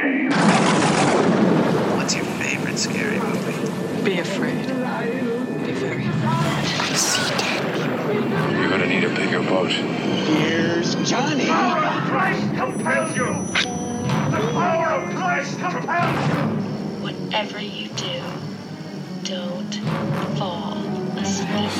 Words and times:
shame. 0.00 0.30
What's 1.96 2.14
your 2.14 2.24
favorite 2.24 2.78
scary 2.78 3.18
movie? 3.18 4.02
Be 4.02 4.18
afraid. 4.20 4.66
Be 5.66 5.72
very 5.72 6.06
afraid. 6.06 6.96
See 6.96 7.28
dead 7.36 7.60
people. 8.06 8.50
You're 8.58 8.70
gonna 8.70 8.86
need 8.86 9.04
a 9.04 9.14
bigger 9.14 9.42
boat. 9.42 9.70
Here's 9.70 10.94
Johnny. 11.08 11.44
The 11.44 11.50
power 11.50 11.84
of 11.84 12.02
Christ 12.08 12.54
compels 12.54 13.16
you! 13.16 13.26
The 14.30 14.40
power 14.52 14.86
of 14.86 15.14
Christ 15.16 15.58
compels 15.58 16.28
you! 16.28 16.34
Whatever 17.02 17.60
you 17.60 17.88
do, 17.90 18.22
don't 19.24 19.74
fall 20.38 20.76
asleep. 21.16 21.72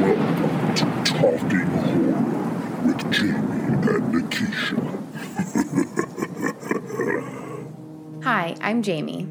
Welcome 0.00 0.74
to 0.74 0.84
Talking 1.04 1.66
Horror 1.66 2.22
with 2.86 3.12
Jamie 3.12 3.62
and 3.66 4.14
Nikisha. 4.14 5.00
Hi, 8.40 8.56
I'm 8.62 8.82
Jamie. 8.82 9.28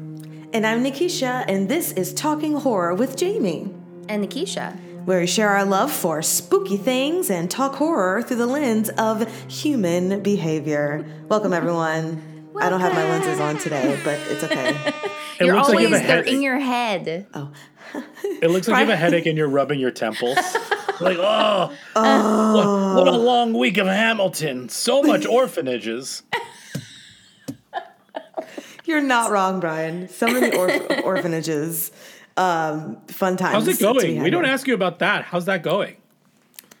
And 0.52 0.64
I'm 0.64 0.84
Nikisha, 0.84 1.44
and 1.48 1.68
this 1.68 1.90
is 1.90 2.14
Talking 2.14 2.54
Horror 2.54 2.94
with 2.94 3.16
Jamie, 3.16 3.68
And 4.08 4.24
Nikisha. 4.24 4.78
where 5.04 5.18
we 5.18 5.26
share 5.26 5.48
our 5.48 5.64
love 5.64 5.90
for 5.90 6.22
spooky 6.22 6.76
things 6.76 7.28
and 7.28 7.50
talk 7.50 7.74
horror 7.74 8.22
through 8.22 8.36
the 8.36 8.46
lens 8.46 8.88
of 8.90 9.28
human 9.50 10.22
behavior. 10.22 11.04
Welcome, 11.28 11.52
everyone. 11.52 12.22
I 12.60 12.70
don't 12.70 12.78
have 12.78 12.92
my 12.94 13.02
lenses 13.02 13.40
on 13.40 13.58
today, 13.58 13.98
but 14.04 14.16
it's 14.28 14.44
okay. 14.44 14.76
It 15.40 15.46
you're 15.46 15.56
looks 15.56 15.70
like 15.70 15.78
always 15.78 15.90
you 15.90 15.96
have 15.96 16.04
a 16.04 16.06
they're 16.06 16.22
in 16.32 16.42
your 16.42 16.60
head. 16.60 17.26
Oh. 17.34 17.50
it 18.24 18.48
looks 18.48 18.68
like 18.68 18.78
you 18.78 18.86
have 18.86 18.90
a 18.90 18.96
headache 18.96 19.26
and 19.26 19.36
you're 19.36 19.48
rubbing 19.48 19.80
your 19.80 19.90
temples. 19.90 20.36
like, 21.00 21.16
oh, 21.18 21.72
what, 21.94 23.04
what 23.04 23.08
a 23.08 23.16
long 23.16 23.54
week 23.54 23.76
of 23.76 23.88
Hamilton. 23.88 24.68
So 24.68 25.02
much 25.02 25.26
orphanages. 25.40 26.22
You're 28.90 29.00
not 29.02 29.30
wrong, 29.30 29.60
Bryan. 29.60 30.08
So 30.08 30.26
many 30.26 30.50
orph- 30.50 31.04
orphanages. 31.04 31.92
Um, 32.36 32.96
fun 33.06 33.36
times. 33.36 33.54
How's 33.54 33.68
it 33.68 33.78
going? 33.80 34.22
We 34.22 34.30
don't 34.30 34.44
ask 34.44 34.66
you 34.66 34.74
about 34.74 34.98
that. 34.98 35.24
How's 35.24 35.44
that 35.44 35.62
going? 35.62 35.96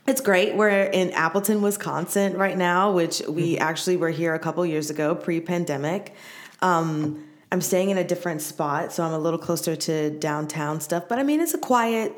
It's 0.06 0.20
great. 0.20 0.56
We're 0.56 0.68
in 0.84 1.10
Appleton, 1.12 1.62
Wisconsin 1.62 2.36
right 2.36 2.56
now, 2.58 2.90
which 2.92 3.22
we 3.28 3.54
Mm-hmm. 3.54 3.62
actually 3.62 3.96
were 3.96 4.10
here 4.10 4.34
a 4.34 4.38
couple 4.40 4.64
years 4.66 4.90
ago, 4.90 5.14
pre-pandemic. 5.14 6.14
Um, 6.62 7.24
I'm 7.52 7.60
staying 7.60 7.90
in 7.90 7.98
a 7.98 8.04
different 8.04 8.42
spot, 8.42 8.92
so 8.92 9.04
I'm 9.04 9.12
a 9.12 9.18
little 9.18 9.38
closer 9.38 9.76
to 9.76 10.10
downtown 10.10 10.80
stuff. 10.80 11.04
But 11.08 11.18
I 11.18 11.22
mean, 11.22 11.40
it's 11.40 11.54
a 11.54 11.58
quiet, 11.58 12.12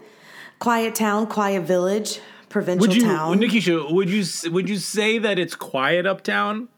quiet 0.58 0.94
town, 0.94 1.26
quiet 1.26 1.62
village, 1.64 2.20
provincial 2.48 2.86
Would 2.86 2.96
you, 2.96 3.02
town. 3.02 3.38
Nikisha, 3.40 3.92
would 3.92 4.08
you 4.10 4.24
would 4.50 4.68
you 4.68 4.76
say 4.76 5.18
that 5.18 5.38
it's 5.38 5.54
quiet 5.54 6.06
uptown? 6.06 6.68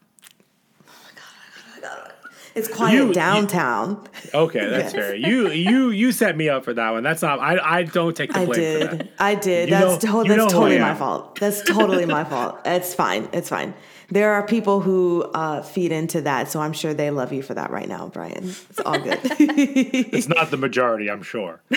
It's 2.55 2.67
quiet 2.69 2.93
you- 2.93 3.07
you- 3.07 3.13
downtown. 3.13 4.07
Okay, 4.33 4.59
that's 4.65 4.93
Yes. 4.93 4.93
fair. 4.93 5.15
You 5.15 5.49
you 5.51 5.89
you 5.89 6.11
set 6.11 6.37
me 6.37 6.47
up 6.49 6.63
for 6.63 6.73
that 6.73 6.89
one. 6.91 7.03
That's 7.03 7.21
not. 7.21 7.39
I 7.39 7.57
I 7.79 7.83
don't 7.83 8.15
take 8.15 8.31
the 8.33 8.39
I 8.39 8.45
blame 8.45 8.79
for 8.79 8.87
that. 8.87 8.97
did. 8.97 9.09
I 9.19 9.35
did. 9.35 9.69
You 9.69 9.75
that's 9.75 10.03
know- 10.05 10.23
to- 10.23 10.29
you 10.29 10.35
that's 10.37 10.53
totally 10.53 10.79
my 10.79 10.95
fault. 10.95 11.39
That's 11.39 11.61
totally 11.63 12.05
my 12.05 12.23
fault. 12.33 12.59
It's 12.65 12.93
fine. 12.95 13.27
It's 13.33 13.49
fine. 13.49 13.73
There 14.11 14.33
are 14.33 14.45
people 14.45 14.81
who 14.81 15.23
uh, 15.33 15.63
feed 15.63 15.91
into 15.91 16.21
that, 16.21 16.49
so 16.51 16.59
I'm 16.61 16.73
sure 16.73 16.93
they 16.93 17.09
love 17.09 17.33
you 17.33 17.41
for 17.41 17.55
that 17.55 17.71
right 17.71 17.87
now, 17.89 18.07
Bryan. 18.07 18.53
It's 18.69 18.79
all 18.85 18.99
good. 18.99 19.19
It's 19.39 20.29
not 20.29 20.51
the 20.51 20.57
majority, 20.57 21.09
I'm 21.09 21.23
sure. 21.23 21.59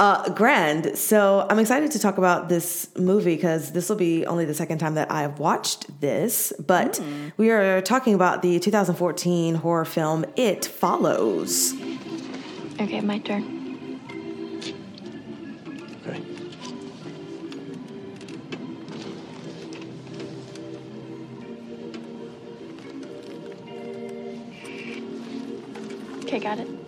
Uh, 0.00 0.26
grand. 0.30 0.96
So 0.96 1.46
I'm 1.50 1.58
excited 1.58 1.90
to 1.90 1.98
talk 1.98 2.16
about 2.16 2.48
this 2.48 2.88
movie 2.96 3.36
because 3.36 3.72
this 3.72 3.90
will 3.90 3.96
be 3.96 4.24
only 4.24 4.46
the 4.46 4.54
second 4.54 4.78
time 4.78 4.94
that 4.94 5.12
I've 5.12 5.38
watched 5.38 6.00
this. 6.00 6.54
But 6.58 6.96
hmm. 6.96 7.28
we 7.36 7.50
are 7.50 7.82
talking 7.82 8.14
about 8.14 8.40
the 8.40 8.58
2014 8.60 9.56
horror 9.56 9.84
film 9.84 10.24
It 10.36 10.64
Follows. 10.64 11.74
Okay, 12.80 13.02
my 13.02 13.18
turn. 13.18 14.00
Okay. 16.06 16.22
Okay, 26.24 26.38
got 26.38 26.58
it. 26.58 26.79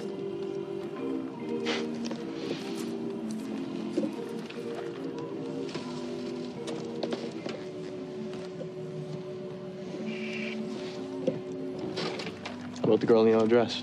About 12.85 13.01
the 13.01 13.07
girl 13.07 13.21
in 13.21 13.27
the 13.27 13.33
yellow 13.33 13.47
dress? 13.47 13.83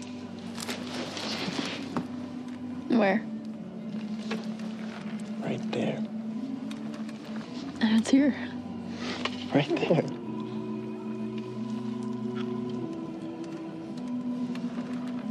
Where? 2.90 3.24
Right 5.42 5.72
there. 5.72 6.04
I 7.82 7.90
don't 7.90 8.06
see 8.06 8.18
her. 8.18 8.36
Right 9.54 9.76
there. 9.76 10.04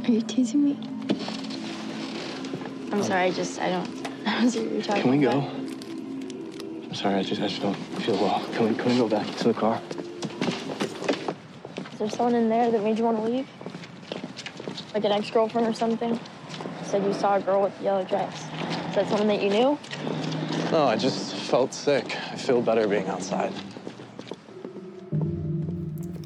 Are 0.05 0.11
you 0.11 0.21
teasing 0.21 0.65
me? 0.65 0.77
I'm 2.91 2.99
oh. 2.99 3.03
sorry, 3.03 3.25
I 3.25 3.31
just, 3.31 3.61
I 3.61 3.69
don't, 3.69 4.09
I 4.25 4.41
don't 4.41 4.49
see 4.49 4.61
what 4.63 4.71
you're 4.71 4.81
talking 4.81 5.01
Can 5.03 5.11
we 5.11 5.19
go? 5.19 5.29
about. 5.29 5.49
I'm 6.85 6.95
sorry, 6.95 7.15
I 7.15 7.23
just, 7.23 7.39
I 7.39 7.47
just 7.47 7.61
don't 7.61 7.75
feel 7.75 8.15
well. 8.15 8.43
Can 8.53 8.69
we, 8.69 8.75
can 8.75 8.91
we 8.91 8.97
go 8.97 9.07
back 9.07 9.27
to 9.37 9.43
the 9.49 9.53
car? 9.53 9.79
Is 11.93 11.99
there 11.99 12.09
someone 12.09 12.33
in 12.33 12.49
there 12.49 12.71
that 12.71 12.83
made 12.83 12.97
you 12.97 13.03
want 13.03 13.17
to 13.17 13.23
leave? 13.23 13.47
Like 14.93 15.05
an 15.05 15.11
ex-girlfriend 15.11 15.67
or 15.67 15.73
something? 15.73 16.19
Said 16.83 17.03
you 17.03 17.13
saw 17.13 17.35
a 17.35 17.41
girl 17.41 17.61
with 17.61 17.79
a 17.79 17.83
yellow 17.83 18.03
dress. 18.03 18.33
Is 18.89 18.95
that 18.95 19.07
someone 19.09 19.27
that 19.27 19.41
you 19.43 19.49
knew? 19.49 19.77
No, 20.71 20.85
I 20.85 20.95
just 20.95 21.35
felt 21.35 21.73
sick. 21.73 22.15
I 22.31 22.35
feel 22.35 22.61
better 22.61 22.87
being 22.87 23.07
outside. 23.07 23.53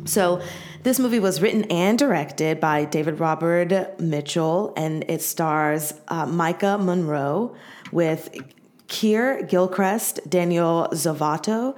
So, 0.06 0.42
this 0.84 1.00
movie 1.00 1.20
was 1.20 1.42
written 1.42 1.64
and 1.72 1.98
directed 1.98 2.60
by 2.60 2.84
David 2.84 3.20
Robert 3.22 4.00
Mitchell, 4.02 4.74
and 4.76 5.06
it 5.08 5.22
stars 5.22 5.94
uh, 6.10 6.26
Maika 6.26 6.78
Monroe 6.78 7.56
with 7.94 8.36
Keir 8.88 9.44
Gilchrist, 9.44 10.20
Daniel 10.30 10.90
Zovatto, 10.92 11.78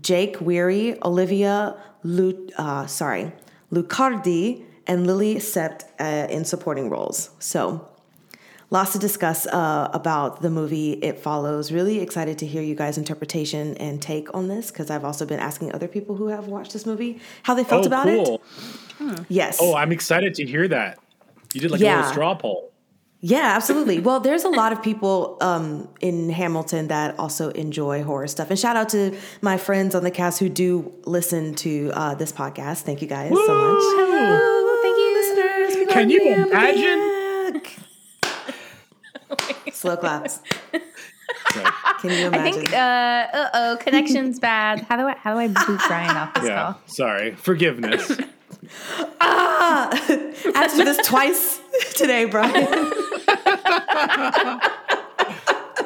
Jake 0.00 0.40
Weary, 0.40 0.96
Olivia 1.04 1.76
Lu- 2.04 2.48
uh, 2.56 2.86
sorry, 2.86 3.32
Luccardi, 3.72 4.64
and 4.86 5.06
Lili 5.06 5.36
Sepe 5.36 5.84
uh, 5.98 6.26
in 6.30 6.44
supporting 6.44 6.90
roles. 6.90 7.30
So, 7.38 7.88
lots 8.70 8.92
to 8.92 8.98
discuss 8.98 9.46
uh, 9.46 9.90
about 9.92 10.42
the 10.42 10.50
movie 10.50 10.92
It 10.92 11.18
Follows. 11.18 11.72
Really 11.72 12.00
excited 12.00 12.38
to 12.38 12.46
hear 12.46 12.62
you 12.62 12.74
guys' 12.74 12.98
interpretation 12.98 13.76
and 13.78 14.00
take 14.00 14.34
on 14.34 14.48
this 14.48 14.70
because 14.70 14.90
I've 14.90 15.04
also 15.04 15.26
been 15.26 15.40
asking 15.40 15.72
other 15.74 15.88
people 15.88 16.16
who 16.16 16.28
have 16.28 16.48
watched 16.48 16.72
this 16.72 16.86
movie 16.86 17.20
how 17.44 17.54
they 17.54 17.64
felt 17.64 17.84
oh, 17.84 17.86
about 17.86 18.06
cool. 18.06 18.42
it. 19.00 19.26
Yes. 19.28 19.58
Oh, 19.60 19.74
I'm 19.74 19.92
excited 19.92 20.34
to 20.34 20.46
hear 20.46 20.68
that. 20.68 20.98
You 21.52 21.60
did 21.60 21.70
like 21.70 21.80
a 21.80 21.84
little 21.84 22.04
straw 22.04 22.34
poll. 22.34 22.72
Yeah, 23.26 23.54
absolutely. 23.56 24.00
Well, 24.00 24.20
there's 24.20 24.44
a 24.44 24.50
lot 24.50 24.72
of 24.72 24.82
people 24.82 25.38
um, 25.40 25.88
in 26.02 26.28
Hamilton 26.28 26.88
that 26.88 27.18
also 27.18 27.48
enjoy 27.52 28.02
horror 28.02 28.26
stuff. 28.26 28.50
And 28.50 28.58
shout 28.58 28.76
out 28.76 28.90
to 28.90 29.16
my 29.40 29.56
friends 29.56 29.94
on 29.94 30.04
the 30.04 30.10
cast 30.10 30.40
who 30.40 30.50
do 30.50 30.92
listen 31.06 31.54
to 31.54 31.90
uh, 31.94 32.14
this 32.16 32.32
podcast. 32.32 32.82
Thank 32.82 33.00
you 33.00 33.08
guys 33.08 33.30
so 33.30 33.36
much. 33.36 33.46
Hello. 33.48 34.63
Can 35.94 36.10
you 36.10 36.20
imagine? 36.46 37.62
Slow 39.72 39.96
claps. 39.96 40.40
Can 42.00 42.10
you 42.10 42.26
imagine? 42.26 42.34
I 42.34 42.38
imagine? 42.38 42.52
think 42.52 42.72
uh 42.72 43.48
oh, 43.54 43.76
connection's 43.80 44.38
bad. 44.38 44.80
How 44.82 44.96
do 44.96 45.04
I 45.06 45.14
how 45.16 45.32
do 45.34 45.38
I 45.40 45.48
boot 45.48 45.80
Bryan 45.86 46.16
off 46.16 46.34
this 46.34 46.44
Yeah. 46.44 46.62
call? 46.62 46.80
Sorry. 46.86 47.34
Forgiveness. 47.36 48.10
I 49.20 50.52
have 50.54 50.70
to 50.72 50.76
do 50.78 50.84
this 50.84 51.06
twice 51.06 51.60
today, 51.94 52.24
Bryan. 52.26 52.92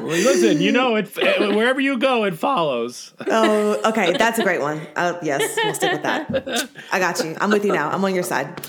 Listen, 0.01 0.61
you 0.61 0.73
know 0.73 0.97
it. 0.97 1.15
Wherever 1.17 1.81
you 1.81 1.99
go, 1.99 2.25
it 2.25 2.37
follows. 2.37 3.13
Oh, 3.27 3.81
okay. 3.91 4.13
That's 4.17 4.39
a 4.39 4.43
great 4.43 4.61
one. 4.61 4.81
Uh, 4.97 5.19
yes, 5.23 5.57
we'll 5.63 5.75
stick 5.75 5.93
with 5.93 6.03
that. 6.03 6.71
I 6.93 6.99
got 6.99 7.23
you. 7.23 7.37
I'm 7.41 7.51
with 7.51 7.65
you 7.65 7.73
now. 7.73 7.91
I'm 7.91 8.05
on 8.05 8.15
your 8.15 8.23
side. 8.25 8.61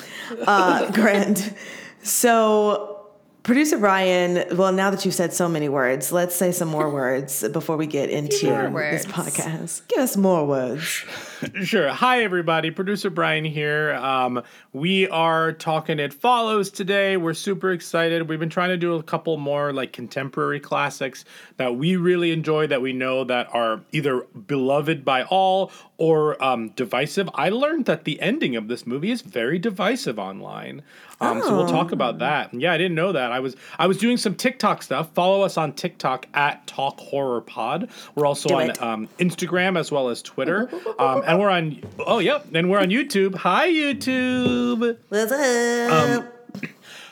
Uh, 0.45 0.91
grand. 0.91 1.55
So, 2.03 3.07
producer 3.43 3.77
Bryan, 3.77 4.57
well, 4.57 4.71
now 4.71 4.89
that 4.89 5.05
you've 5.05 5.13
said 5.13 5.33
so 5.33 5.49
many 5.49 5.69
words, 5.69 6.11
let's 6.11 6.35
say 6.35 6.51
some 6.51 6.67
more 6.69 6.89
words 6.89 7.47
before 7.49 7.77
we 7.77 7.87
get 7.87 8.09
into 8.09 8.47
this 8.47 9.05
podcast. 9.05 9.87
Give 9.87 9.99
us 9.99 10.15
more 10.17 10.45
words. 10.45 11.05
Sure. 11.63 11.89
Hi, 11.89 12.23
everybody. 12.23 12.71
Producer 12.71 13.09
Bryan 13.09 13.45
here. 13.45 13.93
Um, 13.95 14.43
we 14.73 15.07
are 15.09 15.53
talking 15.53 15.99
It 15.99 16.13
Follows 16.13 16.69
today. 16.69 17.17
We're 17.17 17.33
super 17.33 17.71
excited. 17.71 18.27
We've 18.27 18.39
been 18.39 18.49
trying 18.49 18.69
to 18.69 18.77
do 18.77 18.95
a 18.95 19.03
couple 19.03 19.37
more 19.37 19.71
like 19.71 19.93
contemporary 19.93 20.59
classics 20.59 21.25
that 21.57 21.75
we 21.75 21.95
really 21.95 22.31
enjoy 22.31 22.67
that 22.67 22.81
we 22.81 22.93
know 22.93 23.23
that 23.23 23.47
are 23.53 23.81
either 23.91 24.21
beloved 24.47 25.05
by 25.05 25.23
all 25.23 25.71
or 25.97 26.41
um, 26.43 26.69
divisive. 26.69 27.29
I 27.33 27.49
learned 27.49 27.85
that 27.85 28.05
the 28.05 28.21
ending 28.21 28.55
of 28.55 28.67
this 28.67 28.87
movie 28.87 29.11
is 29.11 29.21
very 29.21 29.59
divisive 29.59 30.17
online. 30.17 30.81
Um, 31.21 31.41
So 31.41 31.55
we'll 31.57 31.67
talk 31.67 31.91
about 31.91 32.19
that. 32.19 32.53
Yeah, 32.53 32.71
I 32.71 32.77
didn't 32.77 32.95
know 32.95 33.11
that. 33.11 33.33
I 33.33 33.41
was 33.41 33.57
I 33.77 33.87
was 33.87 33.97
doing 33.97 34.15
some 34.15 34.35
TikTok 34.35 34.81
stuff. 34.81 35.09
Follow 35.13 35.41
us 35.41 35.57
on 35.57 35.73
TikTok 35.73 36.27
at 36.33 36.65
Talk 36.65 36.97
Horror 36.99 37.41
Pod. 37.41 37.89
We're 38.15 38.25
also 38.25 38.47
Do 38.47 38.55
on 38.55 38.71
um, 38.79 39.09
Instagram 39.19 39.77
as 39.77 39.91
well 39.91 40.07
as 40.07 40.21
Twitter, 40.21 40.69
um, 40.99 41.21
and 41.29 41.39
we're 41.39 41.49
on. 41.49 41.81
Oh, 41.99 42.19
yep, 42.19 42.47
and 42.53 42.69
we're 42.69 42.79
on 42.79 42.89
YouTube. 42.89 43.35
Hi, 43.35 43.69
YouTube. 43.69 44.97
What's 45.09 45.31
up? 45.31 46.35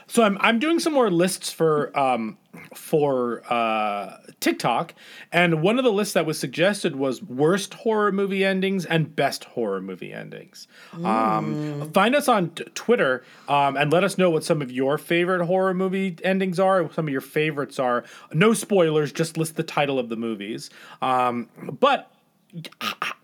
So 0.08 0.24
I'm 0.24 0.38
I'm 0.42 0.58
doing 0.58 0.80
some 0.80 0.94
more 0.94 1.12
lists 1.12 1.52
for 1.52 1.98
um 1.98 2.38
for 2.74 3.44
uh 3.48 4.18
TikTok, 4.40 4.96
and 5.32 5.62
one 5.62 5.78
of 5.78 5.84
the 5.84 5.92
lists 5.92 6.16
that 6.16 6.26
was 6.26 6.40
suggested 6.40 6.96
was 6.96 7.22
worst 7.22 7.76
horror 7.76 8.12
movie 8.12 8.44
endings 8.44 8.86
and 8.86 9.16
best 9.16 9.44
horror 9.44 9.82
movie 9.82 10.14
endings. 10.14 10.68
Um, 11.04 11.92
find 11.92 12.16
us 12.16 12.28
on 12.28 12.52
t- 12.52 12.64
Twitter 12.76 13.24
um, 13.48 13.76
and 13.78 13.92
let 13.92 14.04
us 14.04 14.18
know 14.18 14.30
what 14.30 14.44
some 14.44 14.62
of 14.62 14.72
your 14.72 14.98
favorite 14.98 15.46
horror 15.46 15.74
movie 15.74 16.18
endings 16.24 16.60
are. 16.60 16.84
What 16.84 16.94
some 16.94 17.08
of 17.08 17.12
your 17.12 17.22
favorites 17.22 17.80
are. 17.80 18.04
No 18.32 18.54
spoilers, 18.54 19.12
just 19.12 19.38
list 19.38 19.56
the 19.56 19.64
title 19.64 19.98
of 20.00 20.10
the 20.10 20.16
movies. 20.16 20.70
Um, 21.02 21.50
but 21.80 22.12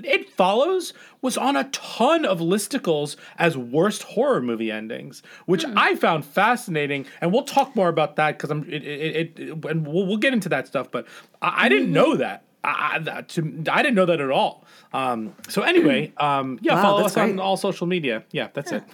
it 0.04 0.30
follows 0.32 0.94
was 1.22 1.38
on 1.38 1.56
a 1.56 1.64
ton 1.66 2.26
of 2.26 2.40
listicles 2.40 3.16
as 3.38 3.58
worst 3.58 4.04
horror 4.04 4.42
movie 4.42 4.72
endings, 4.72 5.24
which 5.46 5.66
I 5.76 5.96
found 5.96 6.26
fascinating, 6.26 7.06
and 7.22 7.32
we'll 7.32 7.44
talk 7.44 7.76
more 7.76 7.90
about 7.90 8.18
that 8.18 8.38
because 8.38 8.52
I'm 8.52 8.64
it, 8.70 8.84
it, 8.84 9.40
it, 9.40 9.66
and 9.66 9.88
we'll, 9.88 10.06
we'll 10.06 10.18
get 10.18 10.34
into 10.34 10.50
that 10.50 10.68
stuff. 10.68 10.92
But 10.92 11.08
I, 11.42 11.66
I 11.66 11.70
didn't 11.70 11.92
know 11.92 12.18
that. 12.18 12.44
I, 12.66 13.00
that 13.00 13.28
to, 13.30 13.64
I 13.70 13.82
didn't 13.82 13.96
know 13.96 14.06
that 14.06 14.22
at 14.22 14.30
all. 14.30 14.64
Um, 14.94 15.36
so 15.50 15.64
anyway, 15.64 16.14
um, 16.18 16.60
yeah, 16.62 16.76
Wow, 16.76 16.82
follow 16.82 17.06
us 17.06 17.18
on 17.18 17.40
all 17.40 17.58
social 17.58 17.88
media. 17.88 18.24
Yeah, 18.32 18.50
that's 18.54 18.72
it. 18.72 18.84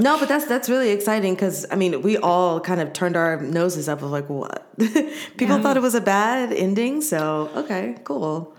No, 0.00 0.18
but 0.18 0.28
that's 0.28 0.46
that's 0.46 0.68
really 0.68 0.90
exciting 0.90 1.34
because 1.34 1.66
I 1.70 1.76
mean 1.76 2.02
we 2.02 2.16
all 2.18 2.60
kind 2.60 2.80
of 2.80 2.92
turned 2.92 3.16
our 3.16 3.40
noses 3.40 3.88
up 3.88 4.02
of 4.02 4.10
like 4.10 4.28
what 4.28 4.66
people 5.36 5.60
thought 5.62 5.76
it 5.76 5.82
was 5.82 5.94
a 5.94 6.00
bad 6.00 6.52
ending. 6.52 7.00
So 7.00 7.50
okay, 7.56 7.96
cool. 8.04 8.55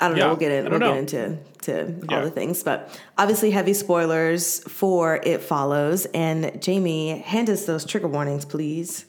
I 0.00 0.08
don't 0.08 0.16
Yeah, 0.16 0.24
know. 0.24 0.28
We'll 0.30 0.36
get 0.36 0.52
I 0.52 0.54
in. 0.56 0.70
We'll 0.70 0.78
know. 0.80 0.92
get 0.94 0.98
into 0.98 1.38
to 1.62 1.94
Yeah. 2.08 2.16
all 2.18 2.24
the 2.24 2.30
things, 2.30 2.62
but 2.62 2.98
obviously 3.16 3.50
heavy 3.50 3.74
spoilers 3.74 4.60
for 4.60 5.20
it 5.22 5.42
follows. 5.42 6.06
And 6.14 6.60
Jamie, 6.62 7.18
hand 7.18 7.50
us 7.50 7.66
those 7.66 7.84
trigger 7.84 8.08
warnings, 8.08 8.44
please. 8.44 9.04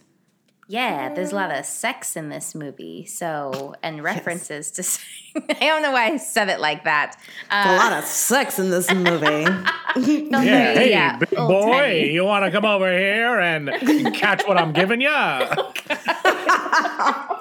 Yeah, 0.71 1.11
there's 1.15 1.31
a 1.31 1.35
lot 1.35 1.49
of 1.49 1.65
sex 1.65 2.15
in 2.15 2.29
this 2.29 2.53
movie. 2.53 3.03
So, 3.05 3.73
and 3.81 4.03
references 4.03 4.69
to. 4.71 4.83
I 5.49 5.65
don't 5.65 5.81
know 5.81 5.91
why 5.91 6.11
I 6.11 6.17
said 6.17 6.47
it 6.49 6.59
like 6.59 6.83
that. 6.83 7.15
a 7.51 7.69
uh, 7.69 7.75
lot 7.77 7.93
of 7.93 8.03
sex 8.05 8.59
in 8.59 8.69
this 8.69 8.91
movie. 8.93 9.47
Yeah, 9.95 10.41
hey, 10.73 10.91
yeah, 10.91 11.17
big 11.17 11.31
boy, 11.31 11.71
timey. 11.71 12.11
you 12.11 12.23
want 12.23 12.45
to 12.45 12.51
come 12.51 12.63
over 12.63 12.95
here 12.95 13.39
and 13.39 13.71
catch 14.13 14.45
what 14.47 14.55
I'm 14.55 14.71
giving 14.71 15.01
you? 15.01 15.09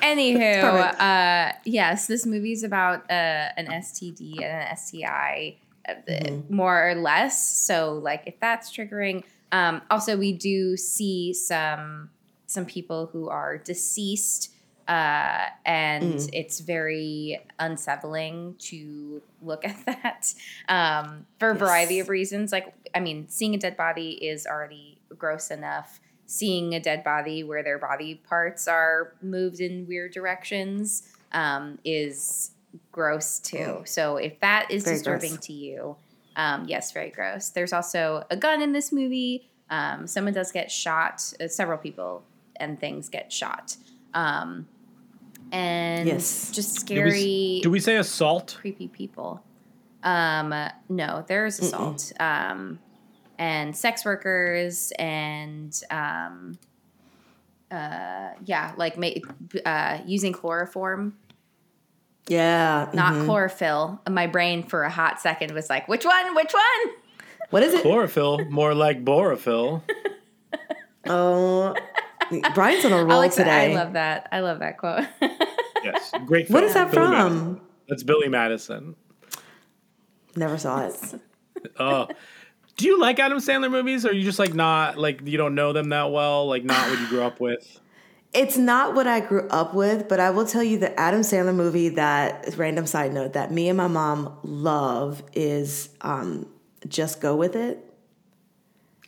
Anywho, 0.00 1.00
uh, 1.00 1.52
yes, 1.64 2.06
this 2.06 2.26
movie's 2.26 2.62
about 2.62 3.10
uh, 3.10 3.48
an 3.56 3.66
STD 3.66 4.42
and 4.42 4.68
an 4.68 4.76
STI, 4.76 5.56
uh, 5.88 5.92
Mm-hmm. 6.08 6.54
more 6.54 6.90
or 6.90 6.94
less. 6.94 7.42
So, 7.48 7.94
like, 7.94 8.24
if 8.26 8.38
that's 8.40 8.70
triggering. 8.74 9.24
Um, 9.52 9.80
also, 9.90 10.16
we 10.18 10.32
do 10.32 10.76
see 10.76 11.32
some 11.32 12.10
some 12.46 12.64
people 12.66 13.06
who 13.12 13.28
are 13.28 13.58
deceased, 13.58 14.50
uh, 14.86 15.46
and 15.66 16.14
Mm. 16.18 16.30
it's 16.32 16.60
very 16.60 17.40
unsettling 17.58 18.54
to 18.58 19.22
look 19.42 19.64
at 19.68 19.76
that 19.86 20.34
um, 20.68 21.26
for 21.38 21.50
a 21.50 21.54
variety 21.54 22.00
of 22.00 22.08
reasons. 22.08 22.52
Like, 22.52 22.72
I 22.94 23.00
mean, 23.00 23.28
seeing 23.28 23.54
a 23.54 23.58
dead 23.58 23.76
body 23.76 24.10
is 24.12 24.46
already 24.46 24.98
gross 25.16 25.50
enough. 25.50 26.00
Seeing 26.30 26.74
a 26.74 26.80
dead 26.80 27.02
body 27.04 27.42
where 27.42 27.62
their 27.62 27.78
body 27.78 28.16
parts 28.16 28.68
are 28.68 29.14
moved 29.22 29.60
in 29.60 29.86
weird 29.88 30.12
directions 30.12 31.02
um, 31.32 31.78
is 31.84 32.50
gross 32.92 33.38
too. 33.38 33.80
So 33.86 34.18
if 34.18 34.38
that 34.40 34.70
is 34.70 34.82
Mm. 34.82 34.84
Very 34.84 34.96
disturbing 34.96 35.30
gross. 35.36 35.46
to 35.46 35.52
you, 35.54 35.96
um, 36.36 36.66
yes, 36.68 36.92
very 36.92 37.08
gross. 37.08 37.48
There's 37.48 37.72
also 37.72 38.24
a 38.30 38.36
gun 38.36 38.60
in 38.60 38.72
this 38.72 38.92
movie. 38.92 39.48
Um, 39.70 40.06
someone 40.06 40.34
does 40.34 40.52
get 40.52 40.70
shot. 40.70 41.32
Uh, 41.40 41.48
several 41.48 41.78
people 41.78 42.22
and 42.56 42.78
things 42.78 43.08
get 43.08 43.32
shot. 43.32 43.76
Um, 44.12 44.68
and 45.50 46.06
Yes. 46.06 46.50
just 46.50 46.74
scary, 46.74 47.60
do 47.62 47.70
we 47.70 47.80
say 47.80 47.96
assault? 47.96 48.58
creepy 48.60 48.88
people. 48.88 49.42
Um, 50.02 50.54
no, 50.90 51.24
there's 51.26 51.58
assault. 51.58 52.12
Um, 52.20 52.78
and 53.38 53.76
sex 53.76 54.04
workers 54.04 54.92
and 54.98 55.80
um, 55.90 56.58
uh, 57.70 58.30
yeah, 58.44 58.72
like 58.76 58.98
ma- 58.98 59.08
uh, 59.64 59.98
using 60.06 60.32
chloroform, 60.32 61.16
yeah. 62.26 62.88
not 62.92 63.14
mhm. 63.14 63.24
chlorophyll. 63.24 64.00
My 64.08 64.26
brain 64.26 64.62
for 64.62 64.82
a 64.82 64.90
hot 64.90 65.20
second 65.20 65.52
was 65.52 65.70
like, 65.70 65.88
which 65.88 66.04
one? 66.04 66.34
Which 66.34 66.52
one? 66.52 66.94
What 67.50 67.62
is 67.62 67.74
it? 67.74 67.82
Chlorophyll, 67.82 68.44
more 68.50 68.74
like 68.74 69.04
borophyll. 69.04 69.82
Oh, 71.10 71.74
Bryan's 72.54 72.84
on 72.84 72.92
a 72.92 73.02
roll 73.02 73.12
Alex, 73.12 73.36
today. 73.36 73.72
I 73.72 73.74
love 73.74 73.94
that. 73.94 74.28
I 74.30 74.40
love 74.40 74.58
that 74.58 74.78
quote. 74.78 75.06
Yes, 75.84 76.10
great. 76.26 76.50
What 76.50 76.58
film. 76.58 76.64
is 76.64 76.74
that 76.74 76.90
Billy 76.90 77.06
from? 77.06 77.12
Madison. 77.12 77.60
That's 77.88 78.02
Billy 78.02 78.28
Madison. 78.28 78.96
Never 80.34 80.58
saw 80.58 80.88
it. 80.88 80.94
Oh, 81.78 82.08
do 82.78 82.86
you 82.86 82.98
like 82.98 83.18
Adam 83.18 83.38
Sandler 83.38 83.70
movies, 83.70 84.06
or 84.06 84.12
you 84.12 84.24
just 84.24 84.38
like 84.38 84.54
not 84.54 84.96
like 84.96 85.20
you 85.26 85.36
don't 85.36 85.54
know 85.54 85.72
them 85.74 85.90
that 85.90 86.10
well, 86.10 86.46
like 86.46 86.64
not 86.64 86.88
what 86.88 86.98
you 86.98 87.06
grew 87.08 87.22
up 87.22 87.40
with? 87.40 87.80
It's 88.32 88.56
not 88.56 88.94
what 88.94 89.06
I 89.06 89.20
grew 89.20 89.48
up 89.48 89.74
with, 89.74 90.08
but 90.08 90.20
I 90.20 90.30
will 90.30 90.46
tell 90.46 90.62
you 90.62 90.78
the 90.78 90.98
Adam 90.98 91.22
Sandler 91.22 91.54
movie 91.54 91.90
that 91.90 92.54
random 92.56 92.86
side 92.86 93.12
note 93.12 93.32
that 93.32 93.50
me 93.50 93.68
and 93.68 93.76
my 93.76 93.88
mom 93.88 94.38
love 94.42 95.22
is 95.32 95.88
um, 96.02 96.46
Just 96.86 97.20
Go 97.20 97.34
With 97.34 97.56
It. 97.56 97.78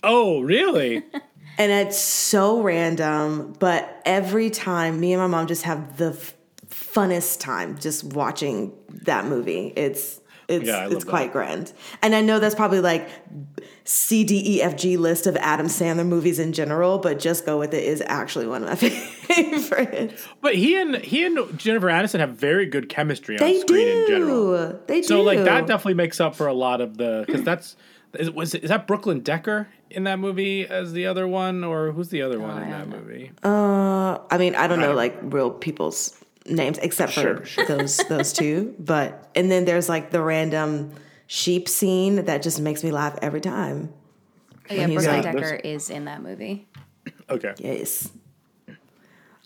Oh, 0.03 0.41
really? 0.41 1.03
And 1.59 1.71
it's 1.71 1.99
so 1.99 2.63
random, 2.63 3.55
but 3.59 4.01
every 4.07 4.49
time 4.49 4.99
me 4.99 5.13
and 5.13 5.21
my 5.21 5.27
mom 5.27 5.47
just 5.47 5.65
have 5.65 5.99
the 5.99 6.13
f- 6.13 6.35
funnest 6.69 7.41
time 7.41 7.77
just 7.79 8.03
watching 8.03 8.73
that 9.03 9.27
movie. 9.27 9.71
It's 9.77 10.20
it's 10.51 10.67
Yeah, 10.67 10.79
I 10.87 10.91
it's 10.91 11.05
quite 11.05 11.27
that. 11.27 11.33
grand. 11.33 11.73
And 12.03 12.15
I 12.15 12.21
know 12.21 12.39
that's 12.39 12.55
probably 12.55 12.81
like 12.81 13.09
C 13.85 14.25
D 14.25 14.57
E 14.57 14.63
F 14.63 14.77
G 14.77 14.97
list 14.97 15.27
of 15.27 15.37
Adam 15.37 15.67
Sandler 15.67 16.07
movies 16.07 16.39
in 16.39 16.53
general, 16.53 16.99
but 16.99 17.19
Just 17.19 17.47
Go 17.47 17.59
With 17.59 17.73
It 17.75 17.85
is 17.85 18.03
actually 18.07 18.47
one 18.47 18.63
of 18.65 18.69
my 18.69 18.75
favorites. 18.89 20.27
But 20.41 20.55
he 20.55 20.81
and 20.81 20.97
he 20.97 21.25
and 21.25 21.59
Jennifer 21.59 21.87
Aniston 21.89 22.21
have 22.21 22.31
very 22.31 22.67
good 22.67 22.89
chemistry 22.89 23.39
on 23.39 23.45
They 23.47 23.59
screen 23.61 23.89
in 23.89 24.07
general. 24.07 24.73
do. 24.73 24.79
They 24.87 25.01
do. 25.01 25.07
So 25.09 25.23
like 25.23 25.39
that 25.45 25.67
definitely 25.67 25.95
makes 25.95 26.21
up 26.21 26.35
for 26.35 26.47
a 26.47 26.55
lot 26.55 26.81
of 26.81 26.97
the 26.97 27.25
because 27.27 27.43
that's 27.43 27.77
is, 28.15 28.31
was 28.31 28.55
is 28.55 28.69
that 28.69 28.87
Brooklyn 28.87 29.21
Decker 29.21 29.69
in 29.91 30.05
that 30.05 30.19
movie 30.19 30.67
as 30.67 30.93
the 30.93 31.07
other 31.07 31.27
one 31.27 31.65
or 31.65 31.93
who's 31.93 32.09
the 32.11 32.23
other 32.23 32.39
one 32.41 32.63
in 32.63 32.71
that 32.71 32.89
movie? 32.89 33.31
Uh, 33.43 34.19
I 34.31 34.39
mean, 34.39 34.55
I 34.55 34.67
don't 34.67 34.81
know 34.81 34.95
like 34.95 35.17
real 35.23 35.51
people's 35.51 36.20
names 36.51 36.79
except 36.79 37.13
for 37.15 37.45
Sure, 37.45 37.65
those 37.69 37.97
those 38.09 38.33
two. 38.33 38.75
But 38.79 39.31
and 39.35 39.51
then 39.51 39.65
there's 39.65 39.89
like 39.89 40.11
the 40.11 40.23
random 40.23 40.93
sheep 41.27 41.69
scene 41.69 42.25
that 42.25 42.43
just 42.43 42.61
makes 42.61 42.83
me 42.85 42.91
laugh 42.91 43.19
every 43.23 43.41
time. 43.41 43.93
Oh, 44.71 44.75
yeah, 44.75 44.87
he's 44.87 45.03
Brooklyn 45.05 45.23
like- 45.25 45.35
Decker 45.35 45.55
is 45.57 45.91
in 45.91 46.05
that 46.07 46.23
movie. 46.23 46.67
Okay, 47.29 47.55
Yes. 47.59 48.11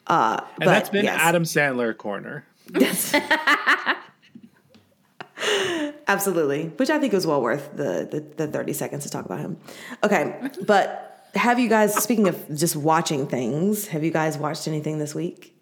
Uh, 0.07 0.39
and 0.41 0.49
but 0.59 0.65
that's 0.67 0.91
been 0.91 1.05
yes. 1.07 1.19
Adam 1.19 1.45
Sandler 1.45 1.97
corner. 1.97 2.45
Absolutely, 6.07 6.67
which 6.77 6.91
I 6.91 6.99
think 6.99 7.13
was 7.13 7.27
well 7.27 7.43
worth 7.43 7.75
the, 7.77 8.07
the 8.11 8.21
the 8.47 8.47
thirty 8.53 8.73
seconds 8.73 9.05
to 9.05 9.11
talk 9.11 9.25
about 9.25 9.41
him. 9.41 9.57
Okay, 10.03 10.39
but 10.67 11.29
have 11.35 11.59
you 11.59 11.69
guys? 11.69 11.95
Speaking 11.95 12.29
of 12.29 12.55
just 12.55 12.77
watching 12.77 13.27
things, 13.27 13.89
have 13.89 14.05
you 14.05 14.11
guys 14.11 14.39
watched 14.39 14.69
anything 14.69 14.99
this 14.99 15.15
week? 15.15 15.54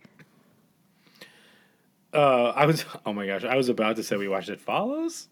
Uh, 2.12 2.50
I 2.54 2.66
was 2.66 2.84
oh 3.06 3.12
my 3.12 3.26
gosh, 3.26 3.44
I 3.44 3.56
was 3.56 3.68
about 3.68 3.96
to 3.96 4.02
say 4.02 4.16
we 4.16 4.28
watched 4.28 4.48
It 4.48 4.60
Follows. 4.60 5.28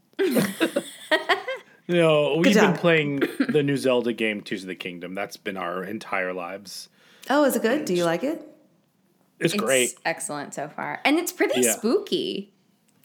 no, 1.88 2.34
we've 2.38 2.44
been 2.44 2.52
job. 2.54 2.78
playing 2.78 3.20
the 3.48 3.62
new 3.62 3.76
Zelda 3.76 4.12
game, 4.12 4.40
Tears 4.42 4.62
of 4.62 4.68
the 4.68 4.74
Kingdom. 4.74 5.14
That's 5.14 5.36
been 5.36 5.56
our 5.56 5.82
entire 5.84 6.32
lives. 6.32 6.88
Oh, 7.28 7.44
is 7.44 7.56
it 7.56 7.62
good? 7.62 7.84
Do 7.84 7.94
you 7.94 8.04
like 8.04 8.24
it? 8.24 8.42
It's, 9.38 9.54
It's 9.54 9.62
great. 9.62 9.94
excellent 10.04 10.52
so 10.54 10.68
far. 10.68 11.00
And 11.04 11.18
it's 11.18 11.32
pretty 11.32 11.60
Yeah. 11.62 11.72
spooky. 11.76 12.52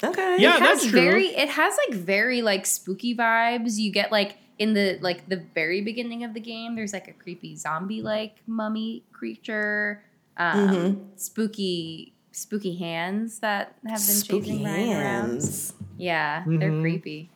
Okay. 0.04 0.38
Yeah, 0.40 0.58
it 0.58 0.62
has 0.62 0.80
that's 0.82 0.92
true. 0.92 1.00
very 1.00 1.28
it 1.28 1.48
has 1.50 1.78
like 1.88 1.98
very 1.98 2.42
like 2.42 2.66
spooky 2.66 3.16
vibes. 3.16 3.78
You 3.78 3.92
get 3.92 4.12
like 4.12 4.38
in 4.60 4.74
the 4.74 4.98
like 5.02 5.28
the 5.30 5.38
very 5.38 5.82
beginning 5.82 6.24
of 6.26 6.34
the 6.34 6.42
game, 6.42 6.76
there's 6.76 6.92
like 6.92 7.08
a 7.08 7.14
creepy 7.14 7.56
zombie 7.56 8.02
like 8.02 8.36
mummy 8.48 9.04
creature. 9.14 10.04
Um 10.38 10.70
Mm-hmm. 10.70 11.02
spooky 11.16 12.14
spooky 12.36 12.76
hands 12.76 13.40
that 13.40 13.76
have 13.88 14.00
been 14.00 14.16
Spooky 14.16 14.48
chasing 14.50 14.64
Ryan 14.66 14.90
around. 14.90 15.30
hands. 15.32 15.74
Yeah, 15.98 16.44
they're 16.46 16.70
Mhm. 16.72 16.82
creepy. 16.82 17.30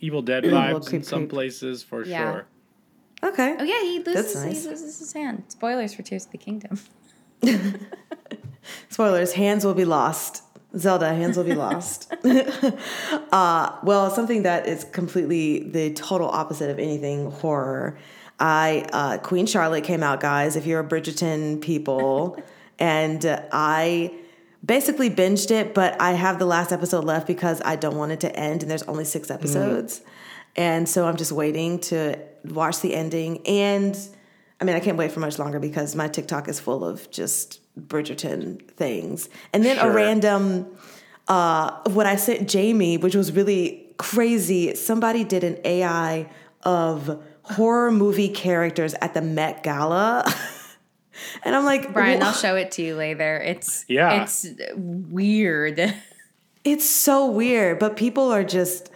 Evil 0.00 0.20
Dead 0.22 0.42
Little 0.44 0.58
vibes 0.58 0.84
in 0.86 0.90
creep, 0.90 1.04
some 1.04 1.20
creep. 1.20 1.30
places 1.30 1.82
for 1.82 2.04
Yeah. 2.04 2.32
sure. 2.32 2.46
Okay. 3.24 3.54
Oh 3.58 3.62
yeah, 3.62 3.80
he 3.82 4.00
loses 4.00 4.34
nice. 4.34 4.62
he 4.64 4.68
loses 4.68 4.98
his 4.98 5.12
hand. 5.12 5.44
Spoilers 5.48 5.94
for 5.94 6.02
Tears 6.02 6.24
of 6.26 6.32
the 6.32 6.38
Kingdom. 6.38 6.80
Spoilers, 8.88 9.32
hands 9.32 9.64
will 9.64 9.74
be 9.74 9.84
lost. 9.84 10.42
Zelda, 10.76 11.14
hands 11.14 11.36
will 11.36 11.44
be 11.44 11.54
lost. 11.54 12.12
uh, 13.32 13.76
well, 13.82 14.10
something 14.10 14.42
that 14.44 14.66
is 14.66 14.84
completely 14.84 15.60
the 15.70 15.92
total 15.94 16.28
opposite 16.28 16.70
of 16.70 16.78
anything 16.78 17.30
horror. 17.30 17.98
I 18.40 18.86
uh, 18.92 19.18
Queen 19.18 19.46
Charlotte 19.46 19.84
came 19.84 20.02
out, 20.02 20.20
guys. 20.20 20.56
If 20.56 20.66
you're 20.66 20.80
a 20.80 20.84
Bridgerton 20.88 21.60
people, 21.60 22.42
and 22.78 23.24
uh, 23.26 23.42
I 23.52 24.12
basically 24.64 25.10
binged 25.10 25.50
it, 25.50 25.74
but 25.74 26.00
I 26.00 26.12
have 26.12 26.38
the 26.38 26.46
last 26.46 26.72
episode 26.72 27.04
left 27.04 27.26
because 27.26 27.60
I 27.64 27.76
don't 27.76 27.96
want 27.96 28.12
it 28.12 28.20
to 28.20 28.36
end, 28.36 28.62
and 28.62 28.70
there's 28.70 28.84
only 28.84 29.04
six 29.04 29.30
episodes, 29.30 30.02
and 30.56 30.88
so 30.88 31.06
I'm 31.06 31.16
just 31.16 31.32
waiting 31.32 31.78
to 31.80 32.18
watch 32.44 32.80
the 32.80 32.94
ending. 32.94 33.46
And 33.46 33.98
I 34.60 34.64
mean, 34.64 34.76
I 34.76 34.80
can't 34.80 34.96
wait 34.96 35.10
for 35.10 35.20
much 35.20 35.38
longer 35.38 35.58
because 35.58 35.96
my 35.96 36.08
TikTok 36.08 36.48
is 36.48 36.60
full 36.60 36.84
of 36.84 37.10
just 37.10 37.60
Bridgerton 37.78 38.68
things. 38.72 39.28
And 39.52 39.64
then 39.64 39.78
a 39.78 39.90
random, 39.90 40.66
uh, 41.26 41.80
what 41.90 42.06
I 42.06 42.16
sent 42.16 42.48
Jamie, 42.48 42.96
which 42.96 43.16
was 43.16 43.32
really 43.32 43.94
crazy. 43.98 44.74
Somebody 44.74 45.24
did 45.24 45.42
an 45.42 45.58
AI 45.64 46.30
of 46.62 47.22
horror 47.42 47.90
movie 47.90 48.28
characters 48.28 48.94
at 49.00 49.14
the 49.14 49.22
Met 49.22 49.62
Gala. 49.62 50.24
and 51.44 51.54
I'm 51.56 51.64
like, 51.64 51.92
Bryan, 51.92 52.20
"Wha- 52.20 52.26
I'll 52.26 52.32
show 52.32 52.56
it 52.56 52.70
to 52.72 52.82
you 52.82 52.94
later. 52.96 53.36
It's 53.38 53.84
Yeah. 53.88 54.22
it's 54.22 54.46
weird. 54.74 55.94
It's 56.64 56.88
so 56.88 57.26
weird, 57.28 57.80
but 57.80 57.96
people 57.96 58.30
are 58.30 58.44
just 58.44 58.88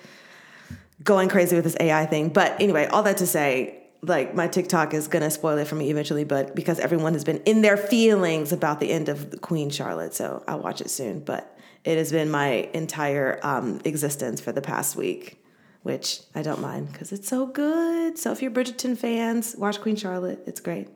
going 1.02 1.28
crazy 1.28 1.56
with 1.56 1.64
this 1.64 1.76
AI 1.80 2.06
thing. 2.06 2.28
But 2.28 2.60
anyway, 2.60 2.86
all 2.86 3.02
that 3.02 3.16
to 3.16 3.26
say, 3.26 3.82
like 4.02 4.36
my 4.36 4.46
TikTok 4.46 4.94
is 4.94 5.08
gonna 5.08 5.32
spoil 5.32 5.58
it 5.58 5.66
for 5.66 5.74
me 5.74 5.90
eventually, 5.90 6.22
but 6.22 6.54
because 6.54 6.78
everyone 6.78 7.14
has 7.14 7.24
been 7.24 7.38
in 7.44 7.62
their 7.62 7.76
feelings 7.76 8.52
about 8.52 8.78
the 8.78 8.92
end 8.92 9.08
of 9.08 9.40
Queen 9.40 9.70
Charlotte, 9.70 10.14
so 10.14 10.44
I'll 10.46 10.60
watch 10.60 10.80
it 10.80 10.90
soon. 10.90 11.18
But 11.20 11.58
it 11.82 11.98
has 11.98 12.12
been 12.12 12.30
my 12.30 12.68
entire 12.72 13.40
um, 13.42 13.80
existence 13.84 14.40
for 14.40 14.52
the 14.52 14.62
past 14.62 14.94
week, 14.94 15.42
which 15.82 16.20
I 16.36 16.42
don't 16.42 16.60
mind 16.60 16.92
because 16.92 17.10
it's 17.10 17.26
so 17.28 17.46
good. 17.46 18.16
So 18.16 18.30
if 18.30 18.42
you're 18.42 18.52
Bridgerton 18.52 18.96
fans, 18.96 19.56
watch 19.58 19.80
Queen 19.80 19.96
Charlotte. 19.96 20.40
It's 20.46 20.60
great. 20.60 20.86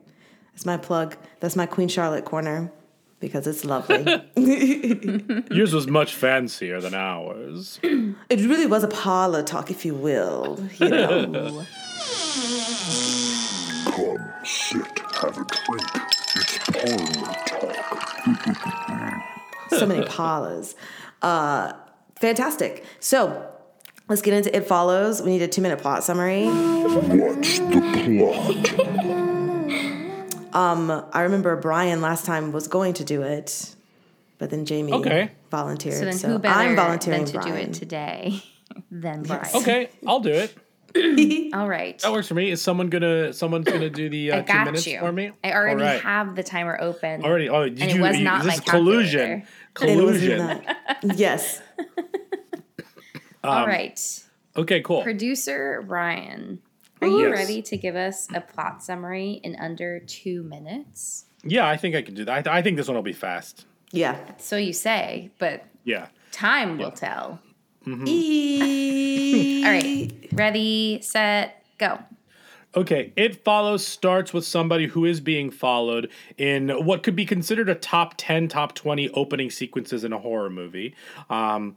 That's 0.60 0.66
my 0.66 0.76
plug. 0.76 1.16
That's 1.40 1.56
my 1.56 1.64
Queen 1.64 1.88
Charlotte 1.88 2.26
corner 2.26 2.70
because 3.18 3.46
it's 3.46 3.64
lovely. 3.64 4.04
Yours 5.50 5.72
was 5.72 5.86
much 5.86 6.14
fancier 6.14 6.82
than 6.82 6.92
ours. 6.92 7.80
It 8.28 8.40
really 8.40 8.66
was 8.66 8.84
a 8.84 8.88
parlor 8.88 9.42
talk, 9.42 9.70
if 9.70 9.86
you 9.86 9.94
will. 9.94 10.62
You 10.76 10.88
know. 10.90 11.64
Come, 13.86 14.32
sit, 14.44 14.98
have 15.22 15.38
a 15.38 15.46
drink. 15.48 15.82
It's 16.36 16.58
parlor 16.76 17.32
talk. 17.46 17.78
so 19.70 19.86
many 19.86 20.04
parlors. 20.04 20.76
Uh, 21.22 21.72
fantastic. 22.16 22.84
So 22.98 23.50
let's 24.10 24.20
get 24.20 24.34
into 24.34 24.54
It 24.54 24.66
Follows. 24.66 25.22
We 25.22 25.30
need 25.30 25.40
a 25.40 25.48
two 25.48 25.62
minute 25.62 25.78
plot 25.80 26.04
summary. 26.04 26.44
What's 26.48 27.60
the 27.60 27.80
plot? 29.06 29.29
I 30.52 31.22
remember 31.22 31.56
Bryan 31.56 32.00
last 32.00 32.24
time 32.26 32.52
was 32.52 32.68
going 32.68 32.94
to 32.94 33.04
do 33.04 33.22
it, 33.22 33.74
but 34.38 34.50
then 34.50 34.64
Jamie 34.66 34.92
Okay. 34.92 35.30
volunteered. 35.50 35.94
So 35.98 36.04
then 36.04 36.14
So, 36.14 36.28
who 36.28 36.38
better 36.38 36.54
I'm 36.58 36.76
volunteering 36.76 37.24
than 37.24 37.42
to 37.42 37.48
do 37.50 37.54
it 37.54 37.72
today 37.72 38.42
than 38.90 39.22
Bryan? 39.22 39.46
Okay, 39.56 39.90
I'll 40.06 40.20
do 40.20 40.32
it. 40.32 40.54
All 41.54 41.68
right. 41.68 41.96
That 42.00 42.10
works 42.10 42.26
for 42.26 42.34
me. 42.34 42.50
Is 42.50 42.60
someone 42.60 42.88
gonna 42.88 43.32
someone's 43.32 43.66
gonna 43.66 43.90
do 43.90 44.08
the 44.08 44.32
uh, 44.32 44.38
I 44.38 44.42
two 44.42 44.58
minutes 44.64 44.86
you. 44.88 44.98
for 44.98 45.12
me? 45.12 45.30
I 45.44 45.52
already 45.52 45.82
All 45.82 45.86
right. 45.88 46.00
have 46.00 46.34
the 46.34 46.42
timer 46.42 46.76
open. 46.80 47.24
Already. 47.24 47.48
Oh, 47.48 47.68
did 47.68 47.80
And 47.80 47.90
it 47.92 47.94
you? 47.94 48.02
was 48.02 48.18
you- 48.18 48.24
not 48.24 48.42
this 48.42 48.48
my 48.48 48.54
is 48.54 48.60
collusion. 48.60 49.46
calculator. 49.74 50.00
It 50.02 50.04
was 50.04 50.18
Collusion. 50.18 50.62
yes. 51.16 51.62
Um, 53.42 53.50
All 53.50 53.66
right. 53.68 54.00
Okay, 54.56 54.80
cool. 54.82 55.02
Producer 55.02 55.84
Bryan, 55.86 56.58
are 57.02 57.08
you 57.08 57.28
Yes. 57.28 57.38
ready 57.38 57.62
to 57.62 57.76
give 57.76 57.96
us 57.96 58.28
a 58.34 58.40
plot 58.40 58.82
summary 58.82 59.40
in 59.42 59.56
under 59.56 60.00
two 60.00 60.42
minutes? 60.42 61.26
Yeah, 61.44 61.66
I 61.66 61.76
think 61.76 61.94
I 61.96 62.02
can 62.02 62.14
do 62.14 62.24
that. 62.26 62.46
I, 62.46 62.58
I 62.58 62.62
think 62.62 62.76
this 62.76 62.86
one 62.88 62.96
will 62.96 63.02
be 63.02 63.12
fast. 63.12 63.66
Yeah. 63.92 64.18
So 64.38 64.56
you 64.56 64.72
say, 64.72 65.30
but 65.38 65.64
Yeah. 65.84 66.08
time 66.32 66.78
will 66.78 66.90
tell. 66.92 67.40
E- 68.06 69.62
All 69.64 69.70
right. 69.70 70.10
Ready, 70.32 71.00
set, 71.02 71.64
go. 71.78 71.98
Okay, 72.76 73.12
It 73.16 73.42
Follows 73.42 73.84
starts 73.84 74.32
with 74.32 74.44
somebody 74.44 74.86
who 74.86 75.04
is 75.04 75.20
being 75.20 75.50
followed 75.50 76.08
in 76.38 76.68
what 76.84 77.02
could 77.02 77.16
be 77.16 77.24
considered 77.26 77.68
a 77.68 77.74
top 77.74 78.14
10, 78.16 78.46
top 78.46 78.76
20 78.76 79.08
opening 79.10 79.50
sequences 79.50 80.04
in 80.04 80.12
a 80.12 80.18
horror 80.20 80.50
movie. 80.50 80.94
Um, 81.28 81.76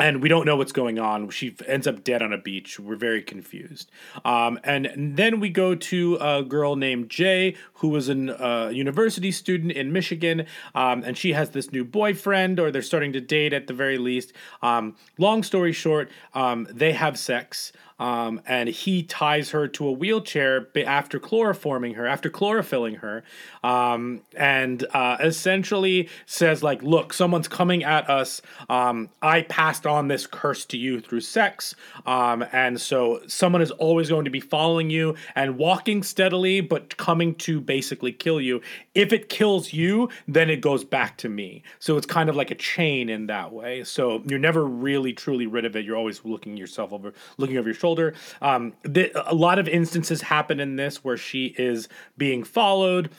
and 0.00 0.22
we 0.22 0.28
don't 0.28 0.46
know 0.46 0.56
what's 0.56 0.72
going 0.72 0.98
on. 0.98 1.28
She 1.30 1.54
ends 1.66 1.86
up 1.86 2.02
dead 2.02 2.22
on 2.22 2.32
a 2.32 2.38
beach. 2.38 2.80
We're 2.80 2.96
very 2.96 3.22
confused. 3.22 3.90
Um, 4.24 4.58
and 4.64 5.16
then 5.16 5.40
we 5.40 5.50
go 5.50 5.74
to 5.74 6.18
a 6.20 6.42
girl 6.42 6.76
named 6.76 7.10
Jay, 7.10 7.54
who 7.74 7.88
was 7.88 8.08
a 8.08 8.44
uh, 8.44 8.68
university 8.70 9.30
student 9.30 9.72
in 9.72 9.92
Michigan, 9.92 10.46
um, 10.74 11.02
and 11.04 11.16
she 11.16 11.32
has 11.32 11.50
this 11.50 11.70
new 11.72 11.84
boyfriend, 11.84 12.58
or 12.58 12.70
they're 12.70 12.82
starting 12.82 13.12
to 13.12 13.20
date 13.20 13.52
at 13.52 13.66
the 13.66 13.74
very 13.74 13.98
least. 13.98 14.32
Um, 14.62 14.96
long 15.18 15.42
story 15.42 15.72
short, 15.72 16.10
um, 16.34 16.66
they 16.70 16.92
have 16.92 17.18
sex. 17.18 17.72
Um, 18.00 18.40
and 18.46 18.70
he 18.70 19.02
ties 19.02 19.50
her 19.50 19.68
to 19.68 19.86
a 19.86 19.92
wheelchair 19.92 20.66
after 20.86 21.20
chloroforming 21.20 21.96
her, 21.96 22.06
after 22.06 22.30
chlorophylling 22.30 23.00
her, 23.00 23.22
um, 23.62 24.22
and 24.34 24.86
uh, 24.94 25.18
essentially 25.20 26.08
says 26.24 26.62
like, 26.62 26.82
"Look, 26.82 27.12
someone's 27.12 27.46
coming 27.46 27.84
at 27.84 28.08
us. 28.08 28.40
Um, 28.70 29.10
I 29.20 29.42
passed 29.42 29.86
on 29.90 30.08
this 30.08 30.26
curse 30.26 30.64
to 30.66 30.76
you 30.76 31.00
through 31.00 31.20
sex, 31.20 31.74
um, 32.06 32.44
and 32.52 32.80
so 32.80 33.20
someone 33.26 33.62
is 33.62 33.70
always 33.72 34.08
going 34.08 34.24
to 34.24 34.30
be 34.30 34.40
following 34.40 34.90
you 34.90 35.14
and 35.34 35.58
walking 35.58 36.02
steadily, 36.02 36.60
but 36.60 36.96
coming 36.96 37.34
to 37.36 37.60
basically 37.60 38.12
kill 38.12 38.40
you. 38.40 38.60
If 38.94 39.12
it 39.12 39.28
kills 39.28 39.72
you, 39.72 40.08
then 40.26 40.50
it 40.50 40.60
goes 40.60 40.84
back 40.84 41.16
to 41.18 41.28
me. 41.28 41.62
So 41.78 41.96
it's 41.96 42.06
kind 42.06 42.28
of 42.28 42.36
like 42.36 42.50
a 42.50 42.54
chain 42.54 43.08
in 43.08 43.26
that 43.26 43.52
way. 43.52 43.84
So 43.84 44.22
you're 44.26 44.38
never 44.38 44.64
really 44.64 45.12
truly 45.12 45.46
rid 45.46 45.64
of 45.64 45.76
it. 45.76 45.84
You're 45.84 45.96
always 45.96 46.24
looking 46.24 46.56
yourself 46.56 46.92
over, 46.92 47.12
looking 47.36 47.58
over 47.58 47.68
your 47.68 47.74
shoulder. 47.74 48.14
Um, 48.40 48.74
the, 48.82 49.10
a 49.30 49.34
lot 49.34 49.58
of 49.58 49.68
instances 49.68 50.22
happen 50.22 50.60
in 50.60 50.76
this 50.76 51.04
where 51.04 51.16
she 51.16 51.54
is 51.58 51.88
being 52.16 52.44
followed. 52.44 53.10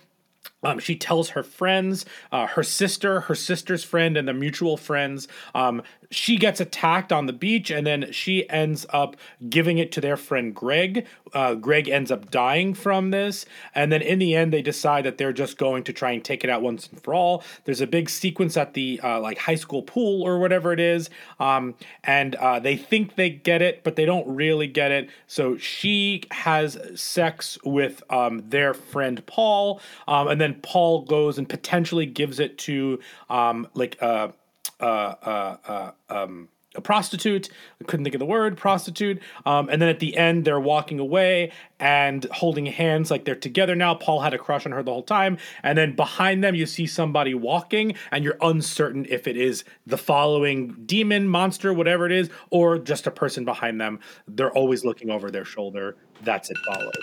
Um, 0.64 0.80
she 0.80 0.96
tells 0.96 1.30
her 1.30 1.44
friends, 1.44 2.06
uh, 2.32 2.48
her 2.48 2.64
sister, 2.64 3.22
her 3.22 3.36
sister's 3.36 3.84
friend, 3.84 4.18
and 4.18 4.28
the 4.28 4.34
mutual 4.34 4.78
friends. 4.78 5.28
Um, 5.56 5.82
she 6.12 6.38
gets 6.38 6.60
attacked 6.60 7.12
on 7.12 7.26
the 7.26 7.34
beach, 7.34 7.72
and 7.72 7.88
then 7.88 8.12
she 8.12 8.48
ends 8.50 8.86
up 8.90 9.16
giving 9.50 9.78
it 9.78 9.92
to 9.94 10.02
their 10.02 10.18
friend 10.18 10.54
Greg. 10.54 11.08
Uh, 11.34 11.56
Greg 11.56 11.88
ends 11.88 12.12
up 12.12 12.30
dying 12.30 12.74
from 12.74 13.12
this, 13.12 13.46
and 13.74 13.92
then 13.92 14.02
in 14.02 14.20
the 14.20 14.36
end, 14.36 14.52
they 14.52 14.62
decide 14.62 15.06
that 15.06 15.18
they're 15.18 15.34
just 15.34 15.58
going 15.58 15.84
to 15.86 15.94
try 15.94 16.12
and 16.12 16.24
take 16.24 16.44
it 16.44 16.50
out 16.50 16.62
once 16.62 16.88
and 16.88 17.02
for 17.02 17.14
all. 17.14 17.44
There's 17.64 17.82
a 17.82 17.88
big 17.88 18.10
sequence 18.10 18.58
at 18.58 18.74
the 18.74 19.00
uh, 19.04 19.20
like 19.20 19.38
high 19.38 19.56
school 19.56 19.82
pool 19.82 20.22
or 20.24 20.40
whatever 20.40 20.74
it 20.74 20.80
is, 20.80 21.10
um, 21.40 21.76
and 22.04 22.36
uh, 22.36 22.60
they 22.60 22.76
think 22.76 23.16
they 23.16 23.30
get 23.30 23.62
it, 23.62 23.84
but 23.84 23.96
they 23.96 24.06
don't 24.06 24.28
really 24.28 24.68
get 24.68 24.92
it. 24.92 25.10
So 25.28 25.58
she 25.58 26.24
has 26.32 26.78
sex 26.96 27.58
with 27.64 28.04
um, 28.10 28.44
their 28.50 28.74
friend 28.74 29.26
Paul, 29.26 29.82
um, 30.08 30.28
and 30.28 30.42
then 30.42 30.51
Paul 30.54 31.04
goes 31.04 31.38
and 31.38 31.48
potentially 31.48 32.06
gives 32.06 32.40
it 32.40 32.58
to 32.60 33.00
um, 33.30 33.68
like 33.74 34.02
a, 34.02 34.34
uh, 34.80 34.84
uh, 34.84 35.58
uh, 35.66 35.92
um, 36.10 36.50
a 36.76 36.82
prostitute. 36.82 37.50
I 37.82 37.84
couldn't 37.84 38.06
think 38.06 38.16
of 38.16 38.20
the 38.20 38.26
word 38.26 38.58
prostitute. 38.58 39.22
Um, 39.46 39.68
and 39.70 39.82
then 39.82 39.90
at 39.90 40.00
the 40.00 40.16
end, 40.16 40.46
they're 40.46 40.60
walking 40.60 41.00
away 41.00 41.52
and 41.80 42.26
holding 42.32 42.66
hands 42.66 43.12
like 43.12 43.26
they're 43.26 43.36
together 43.36 43.76
now. 43.76 43.94
Paul 43.96 44.22
had 44.22 44.34
a 44.34 44.38
crush 44.38 44.66
on 44.66 44.72
her 44.72 44.82
the 44.82 44.92
whole 44.92 45.04
time. 45.04 45.38
And 45.64 45.78
then 45.78 45.96
behind 45.96 46.44
them, 46.44 46.56
you 46.56 46.66
see 46.66 46.88
somebody 46.88 47.34
walking, 47.34 47.96
and 48.12 48.24
you're 48.24 48.38
uncertain 48.42 49.06
if 49.10 49.28
it 49.28 49.36
is 49.36 49.66
the 49.86 49.98
following 49.98 50.76
demon, 50.86 51.28
monster, 51.28 51.74
whatever 51.74 52.06
it 52.06 52.12
is, 52.12 52.30
or 52.52 52.78
just 52.78 53.06
a 53.06 53.12
person 53.12 53.44
behind 53.44 53.82
them. 53.82 54.00
They're 54.28 54.54
always 54.54 54.86
looking 54.86 55.10
over 55.10 55.30
their 55.30 55.46
shoulder. 55.46 55.98
That's 56.24 56.50
it 56.50 56.58
followed. 56.66 56.96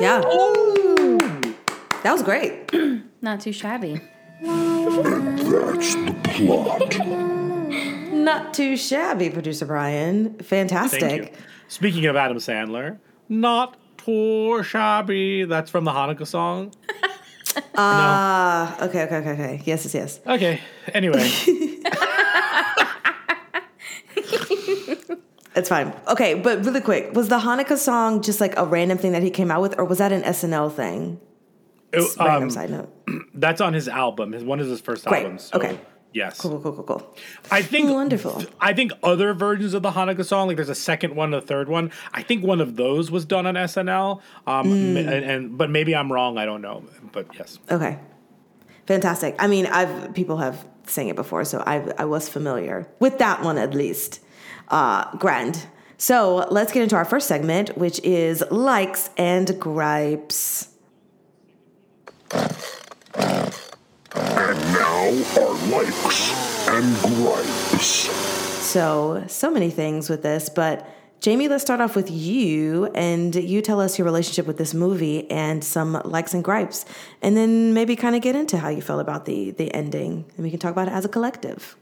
Yeah. 0.00 0.20
That 2.02 2.12
was 2.12 2.22
great. 2.22 2.70
Not 3.22 3.40
too 3.40 3.52
shabby. 3.52 4.00
And 4.40 4.98
that's 4.98 5.94
the 5.94 6.14
plot. 6.24 6.98
Not 8.12 8.54
too 8.54 8.76
shabby, 8.76 9.30
producer 9.30 9.66
Bryan. 9.66 10.38
Fantastic. 10.38 11.00
Thank 11.00 11.22
you. 11.22 11.28
Speaking 11.68 12.06
of 12.06 12.16
Adam 12.16 12.38
Sandler, 12.38 12.98
not 13.28 13.76
too 13.98 14.62
shabby. 14.62 15.44
That's 15.44 15.70
from 15.70 15.84
the 15.84 15.90
Hanukkah 15.92 16.26
song. 16.26 16.72
Ah, 17.74 18.76
okay, 18.84 19.02
okay, 19.04 19.16
okay, 19.16 19.30
okay. 19.32 19.62
Yes, 19.64 19.84
yes, 19.84 19.94
yes. 19.94 20.20
Okay. 20.26 20.60
Anyway, 20.94 21.18
It's 25.56 25.68
fine. 25.68 25.92
Okay, 26.06 26.34
but 26.34 26.64
really 26.64 26.80
quick, 26.80 27.12
was 27.14 27.28
the 27.28 27.38
Hanukkah 27.40 27.76
song 27.76 28.22
just 28.22 28.40
like 28.40 28.56
a 28.56 28.64
random 28.64 28.96
thing 28.96 29.10
that 29.10 29.24
he 29.24 29.30
came 29.30 29.50
out 29.50 29.60
with, 29.60 29.76
or 29.76 29.84
was 29.84 29.98
that 29.98 30.12
an 30.12 30.22
SNL 30.22 30.72
thing? 30.72 31.18
It- 31.92 32.16
Random 32.18 32.42
um, 32.44 32.50
side 32.50 32.70
note. 32.70 32.92
that's 33.34 33.60
on 33.60 33.72
his 33.74 33.88
album. 33.88 34.32
His 34.32 34.44
one 34.44 34.60
is 34.60 34.68
his 34.68 34.80
first 34.80 35.04
Great. 35.06 35.22
album. 35.24 35.38
So, 35.38 35.58
Okay. 35.58 35.78
Yes. 36.14 36.40
Cool, 36.40 36.52
cool, 36.52 36.72
cool, 36.72 36.82
cool, 36.84 36.84
cool. 36.98 37.16
I 37.50 37.60
think 37.60 37.90
Wonderful. 38.02 38.42
I 38.60 38.72
think 38.72 38.92
other 39.02 39.34
versions 39.34 39.74
of 39.74 39.82
the 39.82 39.90
Hanukkah 39.90 40.24
song, 40.24 40.48
like 40.48 40.56
there's 40.56 40.70
a 40.70 40.74
second 40.74 41.14
one, 41.14 41.34
a 41.34 41.40
third 41.40 41.68
one. 41.68 41.90
I 42.14 42.22
think 42.22 42.42
one 42.42 42.62
of 42.62 42.76
those 42.76 43.10
was 43.10 43.26
done 43.26 43.46
on 43.46 43.54
SNL. 43.54 44.20
Um, 44.46 44.66
Mm. 44.68 44.96
and, 44.98 45.24
and 45.24 45.58
but 45.58 45.68
maybe 45.70 45.94
I'm 45.94 46.10
wrong. 46.10 46.38
I 46.38 46.46
don't 46.46 46.62
know. 46.62 46.82
But 47.12 47.26
yes. 47.38 47.58
Okay, 47.70 47.98
fantastic. 48.86 49.36
I 49.38 49.46
mean, 49.48 49.66
I've 49.66 50.14
people 50.14 50.38
have 50.38 50.66
sang 50.86 51.08
it 51.08 51.16
before, 51.16 51.44
so 51.44 51.62
I 51.66 51.92
I 51.98 52.06
was 52.06 52.28
familiar 52.28 52.88
with 53.00 53.18
that 53.18 53.42
one 53.42 53.58
at 53.58 53.74
least. 53.74 54.20
Uh, 54.68 55.14
grand. 55.18 55.66
So 55.98 56.46
let's 56.50 56.72
get 56.72 56.82
into 56.82 56.96
our 56.96 57.04
first 57.04 57.28
segment, 57.28 57.76
which 57.76 58.00
is 58.02 58.42
likes 58.50 59.10
and 59.18 59.58
gripes. 59.60 60.68
And 64.14 64.60
now 64.72 65.08
our 65.40 65.54
likes 65.70 66.68
and 66.68 66.96
gripes. 67.00 68.08
So 68.64 69.24
so 69.26 69.50
many 69.50 69.70
things 69.70 70.10
with 70.10 70.22
this, 70.22 70.48
but 70.48 70.86
Jamie, 71.20 71.48
let's 71.48 71.62
start 71.62 71.80
off 71.80 71.96
with 71.96 72.12
you, 72.12 72.86
and 72.94 73.34
you 73.34 73.60
tell 73.60 73.80
us 73.80 73.98
your 73.98 74.04
relationship 74.04 74.46
with 74.46 74.56
this 74.56 74.72
movie 74.72 75.28
and 75.30 75.64
some 75.64 76.00
likes 76.04 76.32
and 76.32 76.44
gripes, 76.44 76.84
and 77.22 77.36
then 77.36 77.74
maybe 77.74 77.96
kind 77.96 78.14
of 78.14 78.22
get 78.22 78.36
into 78.36 78.56
how 78.56 78.68
you 78.68 78.80
felt 78.80 79.00
about 79.00 79.24
the 79.24 79.50
the 79.50 79.74
ending, 79.74 80.26
and 80.36 80.44
we 80.44 80.50
can 80.50 80.60
talk 80.60 80.70
about 80.70 80.86
it 80.86 80.92
as 80.92 81.04
a 81.04 81.08
collective. 81.08 81.76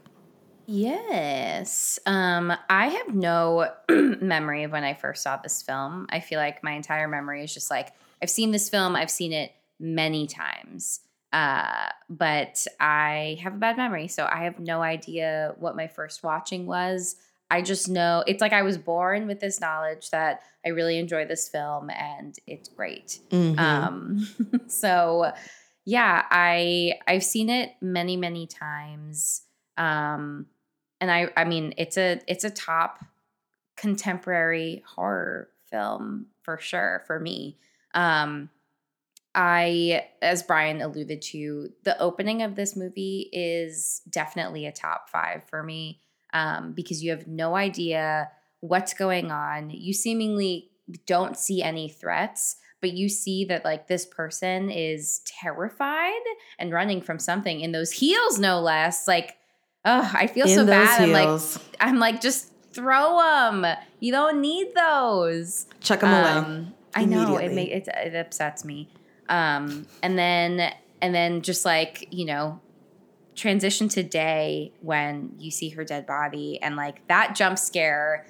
Yes. 0.65 1.97
Um, 2.05 2.51
I 2.69 2.87
have 2.87 3.13
no 3.13 3.71
memory 3.89 4.63
of 4.63 4.71
when 4.71 4.83
I 4.83 4.95
first 4.95 5.23
saw 5.23 5.37
this 5.37 5.61
film. 5.61 6.07
I 6.09 6.19
feel 6.19 6.39
like 6.39 6.63
my 6.63 6.71
entire 6.71 7.07
memory 7.07 7.43
is 7.43 7.53
just 7.53 7.69
like 7.69 7.93
I've 8.21 8.29
seen 8.29 8.51
this 8.51 8.69
film, 8.69 8.95
I've 8.95 9.11
seen 9.11 9.33
it 9.33 9.51
many 9.79 10.27
times. 10.27 11.01
Uh, 11.33 11.89
but 12.09 12.65
I 12.79 13.37
have 13.43 13.53
a 13.53 13.57
bad 13.57 13.77
memory, 13.77 14.07
so 14.07 14.27
I 14.31 14.43
have 14.43 14.59
no 14.59 14.81
idea 14.81 15.53
what 15.59 15.75
my 15.75 15.87
first 15.87 16.23
watching 16.23 16.65
was. 16.65 17.15
I 17.49 17.61
just 17.61 17.87
know 17.87 18.23
it's 18.27 18.41
like 18.41 18.53
I 18.53 18.61
was 18.61 18.77
born 18.77 19.27
with 19.27 19.39
this 19.39 19.61
knowledge 19.61 20.09
that 20.09 20.41
I 20.65 20.69
really 20.69 20.97
enjoy 20.97 21.25
this 21.25 21.47
film 21.47 21.89
and 21.89 22.37
it's 22.45 22.67
great. 22.67 23.19
Um, 23.57 24.27
so 24.67 25.31
yeah, 25.85 26.25
I 26.29 26.95
I've 27.07 27.23
seen 27.23 27.49
it 27.49 27.71
many 27.81 28.17
many 28.17 28.47
times. 28.47 29.43
Um, 29.77 30.47
and 30.99 31.09
I 31.09 31.29
I 31.37 31.45
mean 31.45 31.73
it's 31.77 31.97
a 31.97 32.19
it's 32.27 32.43
a 32.43 32.49
top 32.49 32.99
contemporary 33.77 34.83
horror 34.85 35.49
film 35.69 36.27
for 36.41 36.57
sure 36.57 37.03
for 37.07 37.19
me. 37.19 37.57
Um, 37.93 38.49
I, 39.37 40.07
as 40.19 40.41
Bryan 40.41 40.81
alluded 40.81 41.21
to, 41.21 41.69
the 41.83 41.97
opening 42.01 42.41
of 42.41 42.55
this 42.55 42.75
movie 42.75 43.29
is 43.31 44.01
definitely 44.09 44.65
a 44.65 44.71
top 44.71 45.09
five 45.09 45.43
for 45.47 45.61
me 45.61 46.01
um, 46.33 46.73
because 46.73 47.03
you 47.03 47.11
have 47.11 47.27
no 47.27 47.55
idea 47.55 48.31
what's 48.61 48.95
going 48.95 49.31
on. 49.31 49.69
You 49.69 49.93
seemingly 49.93 50.71
don't 51.05 51.37
see 51.37 51.61
any 51.61 51.87
threats, 51.87 52.55
but 52.81 52.93
you 52.93 53.09
see 53.09 53.45
that 53.45 53.63
like 53.63 53.87
this 53.87 54.07
person 54.07 54.71
is 54.71 55.21
terrified 55.25 56.13
and 56.57 56.73
running 56.73 56.99
from 56.99 57.19
something 57.19 57.61
in 57.61 57.71
those 57.71 57.91
heels, 57.91 58.39
no 58.39 58.59
less. 58.59 59.07
Like, 59.07 59.37
oh, 59.85 60.11
I 60.15 60.25
feel 60.25 60.47
In 60.47 60.55
so 60.55 60.65
bad. 60.65 60.99
I'm 60.99 61.11
like, 61.11 61.39
I'm 61.79 61.99
like, 61.99 62.21
just 62.21 62.51
throw 62.73 63.19
them. 63.19 63.67
You 63.99 64.11
don't 64.11 64.41
need 64.41 64.73
those. 64.73 65.67
Chuck 65.79 65.99
them 65.99 66.11
away. 66.11 66.31
Um, 66.31 66.73
I 66.95 67.05
know 67.05 67.37
it, 67.37 67.51
immediately. 67.51 67.69
ma- 67.69 67.75
it 67.75 68.07
it 68.07 68.15
upsets 68.15 68.65
me. 68.65 68.89
Um, 69.29 69.85
and 70.01 70.17
then 70.17 70.73
and 71.01 71.13
then 71.13 71.41
just 71.41 71.65
like 71.65 72.07
you 72.11 72.25
know, 72.25 72.59
transition 73.35 73.87
to 73.89 74.03
day 74.03 74.71
when 74.81 75.35
you 75.37 75.51
see 75.51 75.69
her 75.69 75.83
dead 75.83 76.05
body 76.07 76.59
and 76.61 76.75
like 76.75 77.05
that 77.07 77.35
jump 77.35 77.59
scare 77.59 78.25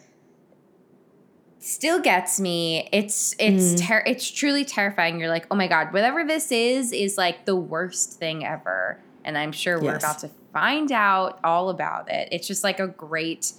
still 1.59 1.99
gets 1.99 2.39
me. 2.39 2.87
It's 2.91 3.35
it's 3.39 3.73
Mm. 3.81 3.87
ter- 3.87 4.03
it's 4.05 4.29
truly 4.29 4.63
terrifying. 4.65 5.19
You're 5.19 5.29
like, 5.29 5.47
oh 5.51 5.55
my 5.55 5.67
god, 5.67 5.93
whatever 5.93 6.23
this 6.23 6.51
is 6.51 6.91
is 6.91 7.17
like 7.17 7.45
the 7.45 7.55
worst 7.55 8.13
thing 8.19 8.45
ever. 8.45 8.99
And 9.23 9.37
I'm 9.37 9.51
sure 9.51 9.79
we're 9.79 9.93
Yes. 9.93 10.03
about 10.03 10.19
to 10.19 10.29
find 10.53 10.91
out 10.91 11.39
all 11.43 11.69
about 11.69 12.09
it. 12.11 12.29
It's 12.31 12.47
just 12.47 12.63
like 12.63 12.79
a 12.79 12.87
great 12.87 13.51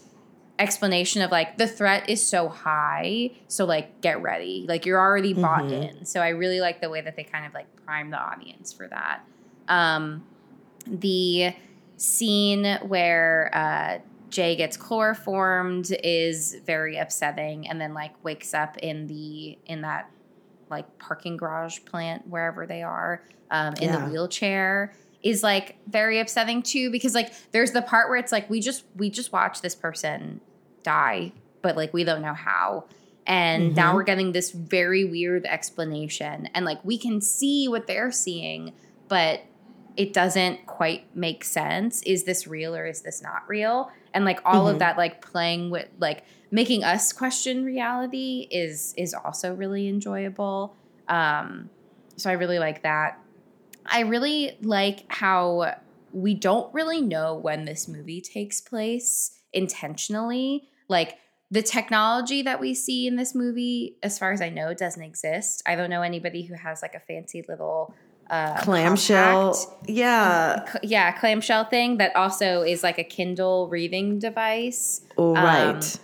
explanation 0.58 1.22
of 1.22 1.30
like 1.30 1.56
the 1.58 1.66
threat 1.66 2.08
is 2.10 2.26
so 2.26 2.48
high 2.48 3.30
so 3.46 3.64
like 3.64 4.00
get 4.00 4.20
ready 4.20 4.64
like 4.68 4.84
you're 4.84 4.98
already 5.00 5.32
bought 5.32 5.62
Mhm. 5.64 5.98
in 5.98 6.04
so 6.04 6.20
i 6.20 6.30
really 6.30 6.60
like 6.60 6.80
the 6.80 6.90
way 6.90 7.00
that 7.00 7.14
they 7.16 7.22
kind 7.24 7.46
of 7.46 7.54
like 7.54 7.66
prime 7.86 8.10
the 8.10 8.16
audience 8.18 8.72
for 8.72 8.88
that 8.88 9.20
um 9.68 10.24
the 10.86 11.54
scene 11.96 12.78
where 12.82 13.50
uh 13.54 13.98
jay 14.30 14.56
gets 14.56 14.76
chloroformed 14.76 15.90
is 16.02 16.56
very 16.66 16.96
upsetting 16.96 17.68
and 17.68 17.80
then 17.80 17.94
like 17.94 18.12
wakes 18.24 18.52
up 18.54 18.76
in 18.78 19.06
the 19.06 19.58
in 19.66 19.82
that 19.82 20.10
like 20.70 20.98
parking 20.98 21.36
garage 21.36 21.78
plant 21.84 22.26
wherever 22.26 22.66
they 22.66 22.82
are 22.82 23.22
um 23.50 23.74
in 23.80 23.84
Yeah. 23.90 24.04
the 24.04 24.10
wheelchair 24.10 24.92
is 25.22 25.42
like 25.42 25.76
very 25.88 26.18
upsetting 26.20 26.62
too 26.62 26.90
because 26.90 27.14
like 27.14 27.32
there's 27.52 27.72
the 27.72 27.82
part 27.82 28.08
where 28.08 28.18
it's 28.18 28.30
like 28.32 28.48
we 28.50 28.60
just 28.60 28.84
we 28.96 29.10
just 29.10 29.32
watched 29.32 29.62
this 29.62 29.74
person 29.74 30.40
die 30.82 31.32
but 31.60 31.76
like 31.76 31.92
we 31.92 32.04
don't 32.04 32.22
know 32.22 32.34
how. 32.34 32.84
And 33.26 33.74
now 33.74 33.90
Mhm. 33.90 33.94
we're 33.96 34.02
getting 34.04 34.32
this 34.32 34.52
very 34.52 35.04
weird 35.04 35.44
explanation. 35.44 36.48
And 36.54 36.64
like 36.64 36.82
we 36.84 36.96
can 36.96 37.20
see 37.20 37.68
what 37.68 37.86
they're 37.86 38.12
seeing 38.12 38.72
but 39.08 39.40
it 39.96 40.12
doesn't 40.12 40.66
quite 40.66 41.04
make 41.16 41.42
sense. 41.44 42.02
Is 42.02 42.22
this 42.24 42.46
real 42.46 42.76
or 42.76 42.86
is 42.86 43.02
this 43.02 43.20
not 43.20 43.42
real? 43.48 43.90
And 44.14 44.24
like 44.24 44.40
all 44.44 44.66
Mhm. 44.66 44.72
of 44.74 44.78
that 44.78 44.96
like 44.96 45.20
playing 45.20 45.70
with 45.70 45.88
like 45.98 46.22
making 46.52 46.84
us 46.84 47.12
question 47.12 47.64
reality 47.64 48.46
is 48.50 48.94
is 48.96 49.12
also 49.14 49.54
really 49.54 49.88
enjoyable. 49.88 50.76
Um 51.08 51.70
so 52.16 52.30
i 52.30 52.34
really 52.34 52.58
like 52.58 52.82
that. 52.82 53.18
I 53.84 54.00
really 54.00 54.56
like 54.62 55.04
how 55.08 55.74
we 56.12 56.34
don't 56.34 56.72
really 56.72 57.00
know 57.00 57.34
when 57.34 57.64
this 57.64 57.88
movie 57.88 58.20
takes 58.20 58.60
place 58.60 59.37
intentionally. 59.52 60.68
Like 60.88 61.18
the 61.50 61.62
technology 61.62 62.42
that 62.42 62.60
we 62.60 62.74
see 62.74 63.06
in 63.06 63.16
this 63.16 63.34
movie, 63.34 63.96
as 64.02 64.18
far 64.18 64.32
as 64.32 64.40
I 64.40 64.48
know, 64.50 64.74
doesn't 64.74 65.02
exist. 65.02 65.62
I 65.66 65.76
don't 65.76 65.90
know 65.90 66.02
anybody 66.02 66.42
who 66.42 66.54
has 66.54 66.82
like 66.82 66.94
a 66.94 67.00
fancy 67.00 67.44
little 67.48 67.94
uh, 68.30 68.60
Clamshell. 68.60 69.54
compact- 69.54 69.88
Yeah. 69.88 70.64
c- 70.70 70.78
yeah, 70.82 71.12
clamshell 71.12 71.64
thing 71.64 71.96
that 71.96 72.14
also 72.14 72.62
is 72.62 72.82
like 72.82 72.98
a 72.98 73.04
Kindle 73.04 73.68
reading 73.68 74.18
device 74.18 75.00
Right. 75.16 75.98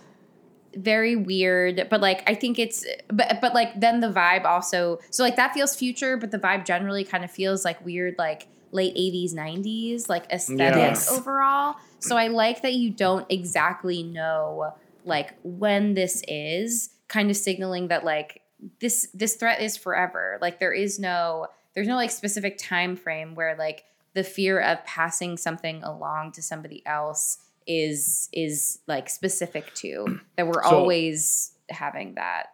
very 0.75 1.15
weird 1.15 1.87
but 1.89 2.01
like 2.01 2.21
i 2.27 2.33
think 2.33 2.59
it's 2.59 2.85
but 3.07 3.39
but 3.41 3.53
like 3.53 3.79
then 3.79 4.01
the 4.01 4.09
vibe 4.11 4.43
also 4.43 4.99
so 5.09 5.23
like 5.23 5.37
that 5.37 5.53
feels 5.53 5.73
future 5.73 6.17
but 6.17 6.31
the 6.31 6.37
vibe 6.39 6.65
generally 6.65 7.03
kind 7.05 7.23
of 7.23 7.31
feels 7.31 7.63
like 7.63 7.83
weird 7.85 8.15
like 8.17 8.47
late 8.75 8.93
80s 8.95 9.33
90s 9.33 10.09
like 10.09 10.25
aesthetics 10.31 11.07
Yes. 11.09 11.11
overall. 11.11 11.75
So 11.99 12.17
i 12.17 12.27
like 12.27 12.61
that 12.61 12.73
you 12.73 12.91
don't 12.91 13.25
exactly 13.31 14.03
know 14.03 14.73
like 15.05 15.33
when 15.43 15.93
this 15.95 16.21
is 16.27 16.89
kind 17.07 17.29
of 17.31 17.37
signaling 17.37 17.87
that 17.87 18.03
like 18.03 18.41
this 18.79 19.07
this 19.13 19.35
threat 19.35 19.61
is 19.61 19.77
forever. 19.77 20.37
Like 20.41 20.59
there 20.59 20.73
is 20.73 20.99
no 20.99 21.47
there's 21.73 21.87
no 21.87 21.95
like 21.95 22.11
specific 22.11 22.57
time 22.57 22.95
frame 22.95 23.35
where 23.35 23.55
like 23.57 23.83
the 24.13 24.23
fear 24.23 24.59
of 24.59 24.83
passing 24.85 25.37
something 25.37 25.83
along 25.83 26.31
to 26.33 26.41
somebody 26.41 26.81
else 26.85 27.37
is 27.67 28.29
is 28.31 28.79
like 28.87 29.09
specific 29.09 29.73
to 29.75 30.19
that 30.37 30.47
we're 30.47 30.63
So- 30.63 30.69
always 30.69 31.51
having 31.69 32.15
that 32.15 32.47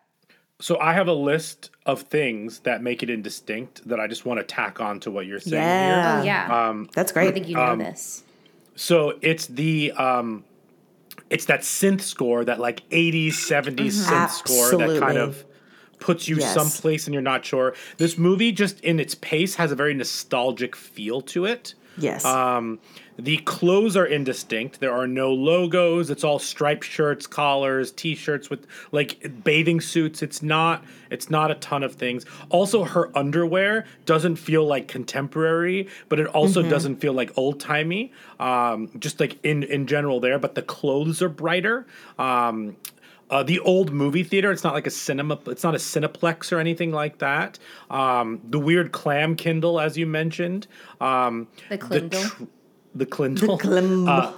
So 0.61 0.79
I 0.79 0.93
have 0.93 1.07
a 1.07 1.13
list 1.13 1.71
of 1.85 2.03
things 2.03 2.59
that 2.59 2.81
make 2.83 3.01
it 3.03 3.09
indistinct 3.09 3.87
that 3.87 3.99
I 3.99 4.07
just 4.07 4.25
want 4.25 4.39
to 4.39 4.43
tack 4.43 4.79
on 4.79 4.99
to 5.01 5.11
what 5.11 5.25
you're 5.25 5.39
saying 5.39 5.53
Yeah. 5.87 6.21
oh 6.21 6.23
yeah. 6.23 6.69
Um, 6.69 6.89
That's 6.93 7.11
great. 7.11 7.27
i 7.29 7.31
think 7.31 7.47
you 7.49 7.55
know 7.55 7.63
um, 7.73 7.79
this 7.79 8.23
so 8.75 9.17
it's 9.21 9.47
the 9.47 9.91
um, 9.93 10.43
it's 11.29 11.45
that 11.45 11.61
synth 11.61 12.01
score, 12.01 12.45
that 12.45 12.59
like 12.59 12.87
80s, 12.89 13.29
70s 13.29 13.91
synth 13.93 14.29
score 14.29 14.77
that 14.77 14.99
kind 14.99 15.17
of 15.17 15.45
puts 15.99 16.27
you 16.27 16.37
Yes. 16.37 16.53
someplace 16.53 17.05
and 17.05 17.13
you're 17.13 17.21
not 17.21 17.45
sure. 17.45 17.73
This 17.97 18.17
movie, 18.17 18.51
just 18.51 18.79
in 18.81 18.99
its 18.99 19.15
pace, 19.15 19.55
has 19.55 19.71
a 19.71 19.75
very 19.75 19.93
nostalgic 19.93 20.75
feel 20.75 21.21
to 21.21 21.45
it. 21.45 21.73
Yes. 22.01 22.25
Um, 22.25 22.79
the 23.17 23.37
clothes 23.37 23.95
are 23.95 24.05
indistinct. 24.05 24.79
There 24.79 24.93
are 24.93 25.07
no 25.07 25.31
logos. 25.31 26.09
It's 26.09 26.23
all 26.23 26.39
striped 26.39 26.83
shirts, 26.83 27.27
collars, 27.27 27.91
t-shirts 27.91 28.49
with 28.49 28.65
like 28.91 29.43
bathing 29.43 29.79
suits. 29.79 30.23
It's 30.23 30.41
not 30.41 30.83
it's 31.11 31.29
not 31.29 31.51
a 31.51 31.55
ton 31.55 31.83
of 31.83 31.93
things. 31.93 32.25
Also 32.49 32.83
her 32.83 33.15
underwear 33.15 33.85
doesn't 34.05 34.37
feel 34.37 34.65
like 34.65 34.87
contemporary, 34.87 35.87
but 36.09 36.19
it 36.19 36.27
also 36.27 36.63
doesn't 36.63 36.95
feel 36.97 37.13
like 37.13 37.37
old-timey. 37.37 38.11
Um, 38.39 38.89
just 38.97 39.19
like 39.19 39.37
in 39.43 39.63
in 39.63 39.85
general 39.85 40.19
there, 40.19 40.39
but 40.39 40.55
the 40.55 40.63
clothes 40.63 41.21
are 41.21 41.29
brighter. 41.29 41.85
Um, 42.17 42.75
uh, 43.31 43.41
the 43.43 43.59
old 43.61 43.91
movie 43.91 44.23
theater. 44.23 44.51
It's 44.51 44.63
not 44.63 44.73
like 44.73 44.85
a 44.85 44.91
cinema. 44.91 45.39
It's 45.47 45.63
not 45.63 45.73
a 45.73 45.77
cineplex 45.79 46.51
or 46.51 46.59
anything 46.59 46.91
like 46.91 47.17
that. 47.19 47.57
Um, 47.89 48.41
the 48.49 48.59
weird 48.59 48.91
clam 48.91 49.35
Kindle, 49.35 49.79
as 49.79 49.97
you 49.97 50.05
mentioned. 50.05 50.67
Um, 50.99 51.47
The 51.69 51.77
Clindle. 51.77 52.21
tr- 52.29 52.43
the 52.93 53.05
Clindle. 53.05 53.57
Glim- 53.59 54.07
Uh, 54.07 54.33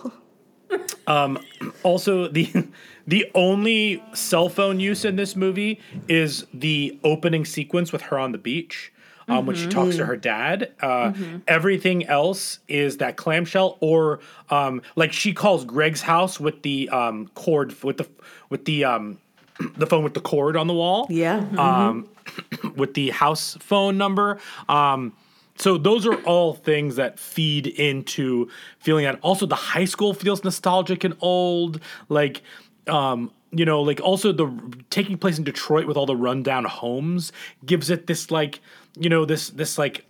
um, 1.08 1.40
also, 1.84 2.28
the 2.28 2.50
the 3.08 3.30
only 3.36 4.02
cell 4.14 4.48
phone 4.48 4.80
use 4.80 5.04
in 5.06 5.16
this 5.16 5.36
movie 5.36 5.80
is 6.08 6.46
the 6.54 6.98
opening 7.04 7.46
sequence 7.46 7.92
with 7.92 8.04
her 8.04 8.18
on 8.20 8.32
the 8.32 8.38
beach. 8.38 8.93
Um, 9.28 9.46
When 9.46 9.56
she 9.56 9.68
talks 9.68 9.96
to 9.98 10.06
her 10.06 10.18
dad, 10.18 10.72
uh, 10.82 11.14
everything 11.48 12.06
else 12.06 12.60
is 12.68 12.98
that 12.98 13.16
clamshell, 13.18 13.78
or 13.80 14.20
um, 14.50 14.82
like 14.96 15.14
she 15.14 15.34
calls 15.34 15.66
Greg's 15.66 16.02
house 16.02 16.40
with 16.40 16.62
the 16.62 16.90
um, 16.90 17.30
cord 17.36 17.82
with 17.84 17.98
the 17.98 18.08
with 18.50 18.66
the 18.66 18.86
um, 18.86 19.18
the 19.78 19.88
phone 19.88 20.04
with 20.04 20.14
the 20.14 20.22
cord 20.22 20.56
on 20.56 20.68
the 20.68 20.74
wall 20.74 21.08
yeah. 21.10 21.46
um, 21.58 22.08
with 22.76 22.94
the 22.94 23.10
house 23.12 23.58
phone 23.60 23.98
number. 23.98 24.40
Um, 24.68 25.14
so 25.56 25.78
those 25.78 26.06
are 26.06 26.16
all 26.24 26.54
things 26.54 26.96
that 26.96 27.20
feed 27.20 27.68
into 27.68 28.50
feeling 28.80 29.06
that. 29.06 29.20
Also, 29.22 29.46
the 29.46 29.56
high 29.56 29.86
school 29.86 30.14
feels 30.14 30.44
nostalgic 30.44 31.04
and 31.04 31.16
old. 31.22 31.80
Like, 32.10 32.42
um, 32.88 33.32
you 33.52 33.66
know, 33.66 33.82
like 33.82 34.02
also 34.02 34.32
the 34.32 34.52
taking 34.90 35.18
place 35.18 35.38
in 35.38 35.44
Detroit 35.44 35.86
with 35.86 35.96
all 35.96 36.08
the 36.08 36.16
rundown 36.16 36.66
homes 36.66 37.32
gives 37.66 37.92
it 37.92 38.08
this 38.08 38.32
like, 38.32 38.62
you 38.96 39.10
know, 39.10 39.26
this 39.26 39.50
this 39.50 39.78
like 39.78 40.06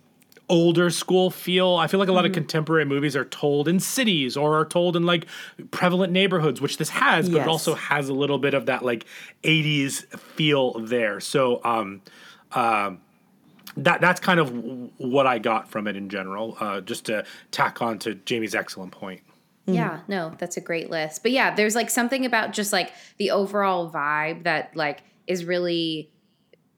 older 0.48 0.90
school 0.90 1.30
feel. 1.30 1.76
I 1.76 1.86
feel 1.86 1.98
like 2.00 2.10
a 2.10 2.12
lot 2.12 2.26
of 2.26 2.32
contemporary 2.32 2.84
movies 2.84 3.16
are 3.16 3.24
told 3.24 3.66
in 3.66 3.80
cities 3.80 4.36
or 4.36 4.58
are 4.58 4.66
told 4.66 4.94
in 4.94 5.04
like 5.04 5.24
prevalent 5.70 6.12
neighborhoods, 6.12 6.60
which 6.60 6.76
this 6.76 6.90
has, 6.90 7.28
but 7.30 7.36
Yes. 7.36 7.46
it 7.46 7.48
also 7.48 7.74
has 7.74 8.10
a 8.10 8.12
little 8.12 8.38
bit 8.38 8.52
of 8.52 8.66
that 8.66 8.84
like 8.84 9.06
80s 9.42 10.04
feel 10.18 10.80
there. 10.80 11.18
So 11.20 11.60
um 11.64 12.02
um 12.52 13.00
that 13.78 14.00
that's 14.02 14.20
kind 14.20 14.38
of 14.38 14.50
what 14.98 15.26
I 15.26 15.38
got 15.38 15.68
from 15.70 15.86
it 15.86 15.96
in 15.96 16.08
general. 16.08 16.56
Uh, 16.60 16.80
just 16.82 17.06
to 17.06 17.24
tack 17.50 17.80
on 17.82 17.98
to 18.00 18.14
Jamie's 18.14 18.54
excellent 18.54 18.92
point. 18.92 19.22
Yeah, 19.66 20.00
no, 20.08 20.34
that's 20.38 20.58
a 20.58 20.60
great 20.60 20.90
list. 20.90 21.22
But 21.22 21.32
yeah, 21.32 21.54
there's 21.54 21.74
like 21.74 21.88
something 21.88 22.26
about 22.26 22.52
just 22.52 22.70
like 22.70 22.92
the 23.16 23.30
overall 23.30 23.90
vibe 23.90 24.42
that 24.42 24.76
like 24.76 25.02
is 25.26 25.46
really 25.46 26.10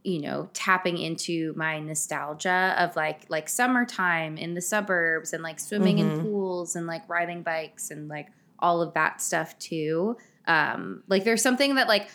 you 0.07 0.21
know 0.21 0.49
tapping 0.53 0.99
into 0.99 1.53
my 1.57 1.81
nostalgia 1.81 2.75
of 2.79 2.95
like 2.95 3.27
like 3.29 3.49
summertime 3.49 4.39
in 4.39 4.55
the 4.55 4.61
suburbs 4.61 5.33
and 5.33 5.43
like 5.43 5.59
swimming 5.59 5.99
in 5.99 6.23
pools 6.23 6.77
and 6.77 6.87
like 6.87 7.03
riding 7.09 7.43
bikes 7.43 7.91
and 7.91 8.09
like 8.09 8.29
all 8.61 8.81
of 8.81 8.95
that 8.95 9.21
stuff 9.21 9.59
too. 9.59 10.17
Um 10.47 11.03
like 11.09 11.25
there's 11.25 11.43
something 11.43 11.75
that 11.75 11.89
like 11.89 12.09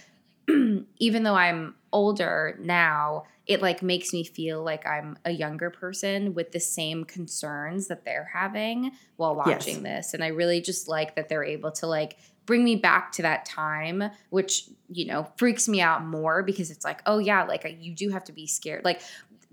even 0.98 1.24
though 1.24 1.36
i'm 1.36 1.76
older 1.94 2.58
now 2.62 3.24
it 3.46 3.62
like 3.62 3.82
makes 3.84 4.12
me 4.14 4.24
feel 4.24 4.64
like 4.64 4.88
i'm 4.88 5.18
a 5.26 5.32
younger 5.32 5.70
person 5.70 6.34
with 6.34 6.52
the 6.52 6.60
same 6.60 7.04
concerns 7.04 7.88
that 7.88 8.06
they're 8.06 8.30
having 8.34 8.92
while 9.18 9.36
Yes. 9.46 9.66
watching 9.68 9.84
this. 9.84 10.14
And 10.14 10.24
i 10.24 10.28
really 10.28 10.62
just 10.62 10.88
like 10.88 11.16
that 11.16 11.30
they're 11.30 11.44
able 11.44 11.72
to 11.74 11.88
like 11.88 12.18
bring 12.52 12.66
me 12.66 12.76
back 12.76 13.14
to 13.14 13.22
that 13.22 13.46
time 13.46 14.04
which 14.30 14.66
you 14.90 15.06
know 15.06 15.26
freaks 15.38 15.70
me 15.70 15.80
out 15.80 16.04
more 16.04 16.44
because 16.44 16.70
it's 16.70 16.84
like 16.84 17.02
oh 17.06 17.18
yeah 17.18 17.44
like 17.44 17.66
you 17.80 17.96
do 17.96 18.10
have 18.10 18.26
to 18.26 18.34
be 18.34 18.46
scared 18.46 18.84
like 18.84 19.02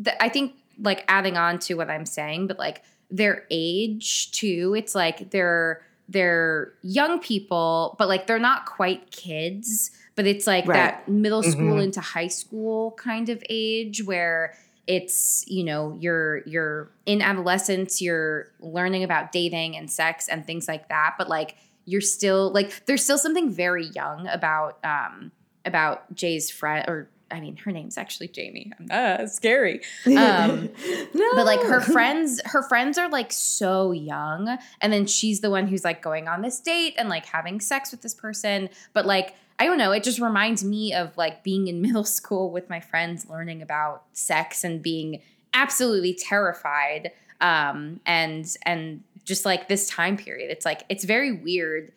th- 0.02 0.16
i 0.18 0.28
think 0.28 0.54
like 0.80 1.04
adding 1.06 1.36
on 1.36 1.60
to 1.60 1.74
what 1.74 1.88
i'm 1.88 2.04
saying 2.04 2.48
but 2.48 2.58
like 2.58 2.82
their 3.08 3.44
age 3.52 4.32
too 4.32 4.74
it's 4.76 4.96
like 4.96 5.30
they're 5.30 5.80
they're 6.08 6.72
young 6.82 7.20
people 7.20 7.94
but 8.00 8.08
like 8.08 8.26
they're 8.26 8.40
not 8.40 8.66
quite 8.66 9.12
kids 9.12 9.92
but 10.16 10.26
it's 10.26 10.48
like 10.48 10.66
Right. 10.66 10.74
that 10.74 11.08
middle 11.08 11.42
mm-hmm. 11.42 11.52
school 11.52 11.78
into 11.78 12.00
high 12.00 12.26
school 12.26 12.90
kind 12.98 13.28
of 13.28 13.40
age 13.48 14.02
where 14.02 14.54
it's 14.88 15.44
you 15.46 15.62
know 15.62 15.96
you're 16.00 16.38
you're 16.46 16.90
in 17.06 17.22
adolescence 17.22 18.02
you're 18.02 18.48
learning 18.58 19.04
about 19.04 19.30
dating 19.30 19.76
and 19.76 19.88
sex 19.88 20.26
and 20.26 20.44
things 20.44 20.66
like 20.66 20.88
that 20.88 21.14
but 21.16 21.28
like 21.28 21.54
you're 21.88 22.02
still 22.02 22.52
like 22.52 22.84
there's 22.84 23.02
still 23.02 23.18
something 23.18 23.50
very 23.50 23.86
young 23.86 24.26
about 24.28 24.78
um 24.84 25.32
about 25.64 26.14
Jay's 26.14 26.50
friend 26.50 26.84
or 26.86 27.08
I 27.30 27.40
mean 27.40 27.56
her 27.58 27.72
name's 27.72 27.96
actually 27.96 28.28
Jamie. 28.28 28.72
Uh, 28.90 29.26
scary. 29.26 29.80
Um 30.06 30.68
no. 31.14 31.30
but 31.34 31.46
like 31.46 31.60
her 31.60 31.80
friends 31.80 32.40
her 32.44 32.62
friends 32.62 32.98
are 32.98 33.08
like 33.08 33.32
so 33.32 33.92
young 33.92 34.58
and 34.80 34.92
then 34.92 35.06
she's 35.06 35.40
the 35.40 35.50
one 35.50 35.66
who's 35.66 35.84
like 35.84 36.02
going 36.02 36.28
on 36.28 36.42
this 36.42 36.60
date 36.60 36.94
and 36.98 37.08
like 37.08 37.24
having 37.26 37.60
sex 37.60 37.90
with 37.90 38.02
this 38.02 38.14
person 38.14 38.68
but 38.92 39.04
like 39.06 39.34
i 39.58 39.66
don't 39.66 39.78
know 39.78 39.92
it 39.92 40.02
just 40.02 40.20
reminds 40.20 40.64
me 40.64 40.94
of 40.94 41.16
like 41.18 41.42
being 41.42 41.68
in 41.68 41.82
middle 41.86 42.04
school 42.04 42.50
with 42.50 42.70
my 42.70 42.80
friends 42.80 43.28
learning 43.28 43.60
about 43.60 44.04
sex 44.12 44.64
and 44.64 44.82
being 44.82 45.20
absolutely 45.52 46.14
terrified 46.14 47.12
um 47.40 48.00
and 48.06 48.56
and 48.62 49.02
just 49.28 49.44
like 49.44 49.68
this 49.68 49.88
time 49.88 50.16
period 50.16 50.50
it's 50.50 50.64
like 50.64 50.82
it's 50.88 51.04
very 51.04 51.30
weird 51.32 51.92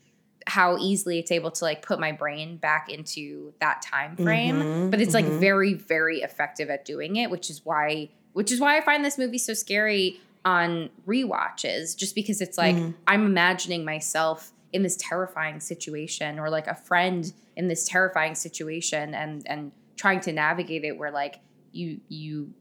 how 0.48 0.78
easily 0.78 1.18
it's 1.20 1.32
able 1.32 1.52
to 1.52 1.64
like 1.64 1.82
put 1.82 2.00
my 2.00 2.12
brain 2.12 2.58
back 2.58 2.90
into 2.90 3.54
that 3.60 3.82
time 3.82 4.16
frame 4.18 4.58
Mhm, 4.58 4.92
but 4.92 5.00
it's 5.00 5.14
like 5.14 5.26
mhm. 5.26 5.40
very 5.40 5.74
very 5.74 6.20
effective 6.22 6.70
at 6.70 6.84
doing 6.86 7.16
it 7.16 7.30
which 7.32 7.50
is 7.50 7.62
why 7.64 8.10
which 8.34 8.52
is 8.52 8.60
why 8.60 8.78
i 8.78 8.82
find 8.82 9.04
this 9.06 9.18
movie 9.18 9.38
so 9.38 9.54
scary 9.54 10.20
on 10.44 10.90
rewatches 11.08 11.96
just 11.96 12.16
because 12.16 12.42
it's 12.42 12.58
like 12.58 12.76
Mhm. 12.76 12.94
i'm 13.08 13.26
imagining 13.26 13.86
myself 13.86 14.52
in 14.74 14.84
this 14.84 14.98
terrifying 14.98 15.60
situation 15.60 16.40
or 16.40 16.50
like 16.50 16.68
a 16.68 16.76
friend 16.76 17.34
in 17.56 17.68
this 17.68 17.88
terrifying 17.88 18.36
situation 18.36 19.14
and 19.14 19.44
and 19.48 19.72
trying 19.96 20.20
to 20.22 20.32
navigate 20.32 20.84
it 20.84 20.98
where 20.98 21.12
like 21.12 21.40
you 21.72 22.00
you 22.10 22.54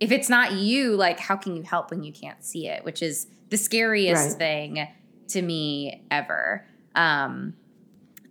if 0.00 0.10
it's 0.10 0.28
not 0.28 0.52
you 0.52 0.96
like 0.96 1.20
how 1.20 1.36
can 1.36 1.54
you 1.54 1.62
help 1.62 1.90
when 1.90 2.02
you 2.02 2.12
can't 2.12 2.42
see 2.44 2.66
it 2.66 2.84
which 2.84 3.02
is 3.02 3.26
the 3.50 3.56
scariest 3.56 4.30
Right. 4.30 4.38
thing 4.38 4.88
to 5.28 5.42
me 5.42 6.04
ever 6.10 6.66
um 6.94 7.54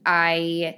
i 0.06 0.78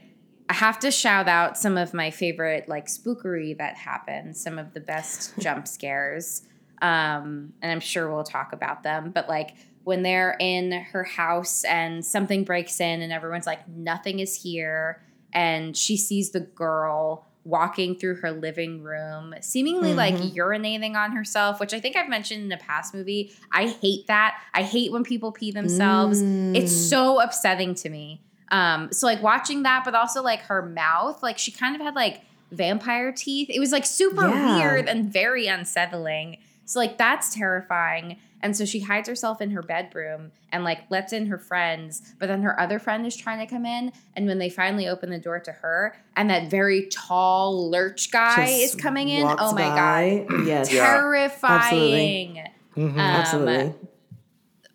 i 0.50 0.54
have 0.54 0.80
to 0.80 0.92
shout 0.92 1.28
out 1.28 1.58
some 1.58 1.78
of 1.78 1.94
my 1.94 2.12
favorite 2.12 2.68
like 2.68 2.88
spookery 2.88 3.58
that 3.58 3.76
happened 3.76 4.36
some 4.36 4.60
of 4.60 4.74
the 4.74 4.80
best 4.80 5.34
jump 5.40 5.68
scares 5.68 6.44
um 6.82 7.54
and 7.62 7.72
i'm 7.72 7.80
sure 7.80 8.12
we'll 8.14 8.24
talk 8.24 8.54
about 8.54 8.84
them 8.84 9.12
but 9.12 9.28
like 9.30 9.56
when 9.84 10.04
they're 10.04 10.36
in 10.40 10.72
her 10.72 11.04
house 11.04 11.64
and 11.64 12.06
something 12.06 12.44
breaks 12.44 12.80
in 12.80 13.02
and 13.02 13.12
everyone's 13.12 13.48
like 13.48 13.68
nothing 13.68 14.20
is 14.20 14.36
here 14.44 15.02
and 15.34 15.76
she 15.76 15.98
sees 15.98 16.32
the 16.32 16.40
girl 16.40 17.26
walking 17.44 17.96
through 17.96 18.16
her 18.16 18.32
living 18.32 18.84
room 18.84 19.34
seemingly 19.42 19.94
like 19.96 20.14
urinating 20.16 20.96
on 20.96 21.12
herself 21.14 21.60
which 21.60 21.74
i 21.74 21.80
think 21.80 21.96
i've 21.96 22.08
mentioned 22.10 22.44
in 22.44 22.52
a 22.52 22.58
past 22.58 22.94
movie. 22.94 23.32
I 23.52 23.68
hate 23.68 24.06
that. 24.08 24.40
I 24.54 24.62
hate 24.62 24.92
when 24.92 25.04
people 25.04 25.32
pee 25.32 25.52
themselves. 25.52 26.22
It's 26.22 26.72
Mm. 26.72 26.90
so 26.90 27.20
upsetting 27.20 27.74
to 27.76 27.90
me. 27.90 28.22
Um 28.52 28.92
so 28.92 29.08
like 29.08 29.24
watching 29.24 29.64
that 29.64 29.84
but 29.86 29.96
also 29.96 30.22
like 30.22 30.42
her 30.44 30.62
mouth 30.62 31.24
like 31.24 31.38
she 31.40 31.52
kind 31.52 31.76
of 31.76 31.82
had 31.82 31.96
like 31.96 32.22
vampire 32.52 33.12
teeth. 33.12 33.50
It 33.50 33.60
was 33.60 33.72
like 33.72 33.86
super 33.86 34.28
Yeah. 34.28 34.58
weird 34.58 34.88
and 34.88 35.12
very 35.12 35.48
unsettling. 35.48 36.38
So 36.66 36.80
like 36.80 36.98
that's 36.98 37.34
terrifying 37.34 38.18
and 38.44 38.56
so 38.56 38.66
she 38.66 38.80
hides 38.82 39.08
herself 39.08 39.42
in 39.42 39.52
her 39.52 39.62
bedroom 39.62 40.32
and 40.52 40.64
like 40.64 40.80
lets 40.90 41.14
in 41.14 41.28
her 41.28 41.38
friends, 41.38 42.14
but 42.20 42.28
then 42.28 42.42
her 42.42 42.60
other 42.60 42.80
friend 42.80 43.06
is 43.06 43.16
trying 43.16 43.40
to 43.40 43.46
come 43.46 43.66
in. 43.66 43.92
And 44.16 44.26
when 44.28 44.38
they 44.40 44.50
finally 44.50 44.88
open 44.88 45.10
the 45.10 45.20
door 45.20 45.40
to 45.40 45.52
her, 45.52 45.96
and 46.16 46.30
that 46.30 46.50
very 46.50 46.88
tall 46.88 47.70
lurch 47.70 48.12
guy 48.12 48.46
Just 48.46 48.76
is 48.76 48.76
coming 48.76 49.10
in, 49.10 49.28
oh 49.40 49.54
my 49.54 49.70
by. 49.70 50.26
god, 50.28 50.46
Yes. 50.48 50.70
terrifying, 50.70 52.40
Um, 52.78 52.98
Absolutely. 53.00 53.74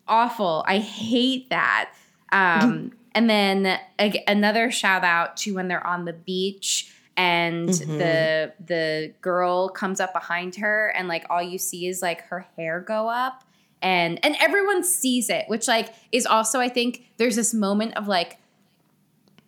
awful. 0.07 0.63
I 0.67 0.79
hate 0.79 1.49
that. 1.49 1.91
Um, 2.31 2.91
and 3.15 3.29
then 3.29 3.79
ag- 3.99 4.23
another 4.27 4.71
shout 4.71 5.03
out 5.03 5.37
to 5.37 5.55
when 5.55 5.67
they're 5.67 5.85
on 5.85 6.05
the 6.05 6.13
beach 6.13 6.93
and 7.15 7.69
Mhm. 7.69 7.97
the 7.97 8.53
the 8.63 9.13
girl 9.21 9.69
comes 9.69 9.99
up 9.99 10.13
behind 10.13 10.55
her 10.57 10.89
and 10.95 11.07
like 11.07 11.25
all 11.31 11.41
you 11.41 11.57
see 11.57 11.87
is 11.87 11.99
like 12.03 12.21
her 12.27 12.45
hair 12.55 12.79
go 12.79 13.09
up 13.09 13.43
and 13.81 14.23
and 14.23 14.35
everyone 14.39 14.83
sees 14.83 15.29
it 15.29 15.45
which 15.47 15.67
like 15.67 15.93
is 16.11 16.25
also 16.25 16.59
i 16.59 16.69
think 16.69 17.03
there's 17.17 17.35
this 17.35 17.53
moment 17.53 17.95
of 17.95 18.07
like 18.07 18.37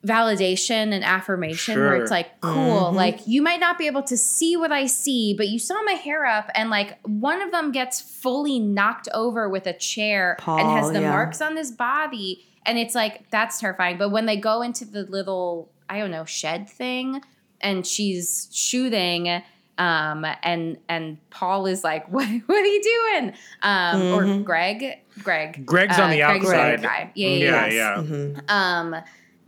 validation 0.06 0.94
and 0.94 1.04
affirmation 1.04 1.78
where 1.78 1.98
it's 1.98 2.12
like 2.12 2.40
cool 2.40 2.54
mm-hmm. 2.54 2.96
like 2.96 3.20
you 3.28 3.42
might 3.42 3.60
not 3.60 3.78
be 3.78 3.86
able 3.86 4.02
to 4.02 4.16
see 4.16 4.56
what 4.56 4.72
i 4.72 4.86
see 4.86 5.34
but 5.34 5.50
you 5.50 5.60
saw 5.60 5.82
my 5.84 5.92
hair 5.92 6.26
up 6.26 6.50
and 6.56 6.70
like 6.70 6.98
one 7.06 7.42
of 7.42 7.52
them 7.52 7.72
gets 7.72 8.00
fully 8.00 8.60
knocked 8.60 9.10
over 9.14 9.50
with 9.50 9.68
a 9.68 9.74
chair 9.74 10.38
and 10.48 10.70
has 10.70 10.90
the 10.92 11.02
yeah. 11.02 11.10
marks 11.10 11.42
on 11.42 11.58
his 11.58 11.72
body 11.72 12.46
and 12.66 12.78
it's 12.78 12.96
like 12.96 13.30
that's 13.30 13.60
terrifying 13.60 13.98
but 13.98 14.10
when 14.10 14.26
they 14.26 14.38
go 14.38 14.62
into 14.62 14.86
the 14.86 15.04
little 15.04 15.70
i 15.90 16.00
don't 16.00 16.12
know 16.12 16.24
shed 16.24 16.70
thing 16.70 17.22
and 17.60 17.86
she's 17.86 18.48
shooting 18.54 19.42
um 19.80 20.26
and 20.44 20.78
and 20.88 21.18
paul 21.32 21.66
is 21.66 21.84
like 21.84 22.08
what, 22.12 22.28
what 22.46 22.58
are 22.58 22.66
you 22.66 22.84
doing 22.84 23.34
um 23.64 24.02
or 24.14 24.44
greg 24.44 25.00
greg 25.24 25.66
Greg's 25.66 25.98
on 25.98 26.12
the 26.12 26.18
Greg's 26.20 26.48
the 26.48 26.56
outside. 26.56 26.82
guy. 26.84 27.12
yeah 27.16 27.28
yeah, 27.30 27.66
yeah, 27.68 28.02
yeah. 28.02 28.02
yeah. 28.36 28.40
Um, 28.48 28.96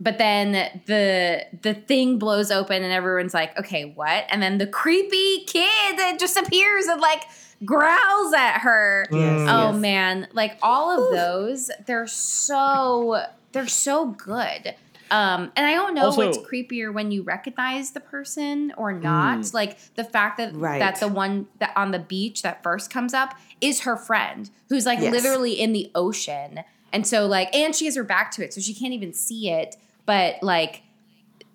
but 0.00 0.18
then 0.18 0.52
the 0.86 1.46
the 1.62 1.74
thing 1.74 2.18
blows 2.18 2.50
open 2.50 2.82
and 2.82 2.92
everyone's 2.92 3.32
like, 3.34 3.56
okay, 3.56 3.84
what? 3.94 4.24
And 4.30 4.42
then 4.42 4.58
the 4.58 4.66
creepy 4.66 5.44
kid 5.46 5.96
that 5.96 6.16
just 6.18 6.36
appears 6.36 6.86
and 6.86 7.00
like 7.00 7.22
growls 7.64 8.34
at 8.36 8.58
her. 8.58 9.06
Yes, 9.12 9.48
Oh 9.48 9.70
yes. 9.70 9.76
man, 9.80 10.28
like 10.32 10.58
all 10.60 10.90
of 11.06 11.12
those, 11.14 11.70
they're 11.86 12.08
so 12.08 13.22
they're 13.52 13.68
so 13.68 14.06
good. 14.06 14.74
Um, 15.12 15.52
and 15.56 15.66
I 15.66 15.74
don't 15.74 15.92
know 15.94 16.06
Also- 16.06 16.24
what's 16.26 16.38
creepier 16.38 16.92
when 16.92 17.10
you 17.12 17.22
recognize 17.22 17.90
the 17.90 18.00
person 18.00 18.72
or 18.78 18.92
not. 18.92 19.52
Like 19.52 19.76
the 19.94 20.04
fact 20.04 20.38
that 20.38 20.56
Right. 20.56 20.78
that 20.78 21.00
the 21.00 21.06
one 21.08 21.48
that 21.58 21.72
on 21.76 21.90
the 21.90 21.98
beach 21.98 22.40
that 22.42 22.62
first 22.62 22.90
comes 22.90 23.12
up 23.12 23.34
is 23.60 23.80
her 23.80 23.96
friend 23.96 24.48
who's 24.70 24.86
like 24.86 25.00
Yes. 25.00 25.12
literally 25.12 25.52
in 25.52 25.72
the 25.74 25.90
ocean. 25.94 26.60
And 26.94 27.06
so 27.06 27.26
like 27.26 27.54
and 27.54 27.76
she 27.76 27.84
has 27.84 27.94
her 27.96 28.04
back 28.04 28.30
to 28.32 28.44
it, 28.44 28.54
so 28.54 28.60
she 28.62 28.72
can't 28.74 28.94
even 28.94 29.12
see 29.12 29.50
it. 29.50 29.76
But 30.06 30.42
like 30.42 30.82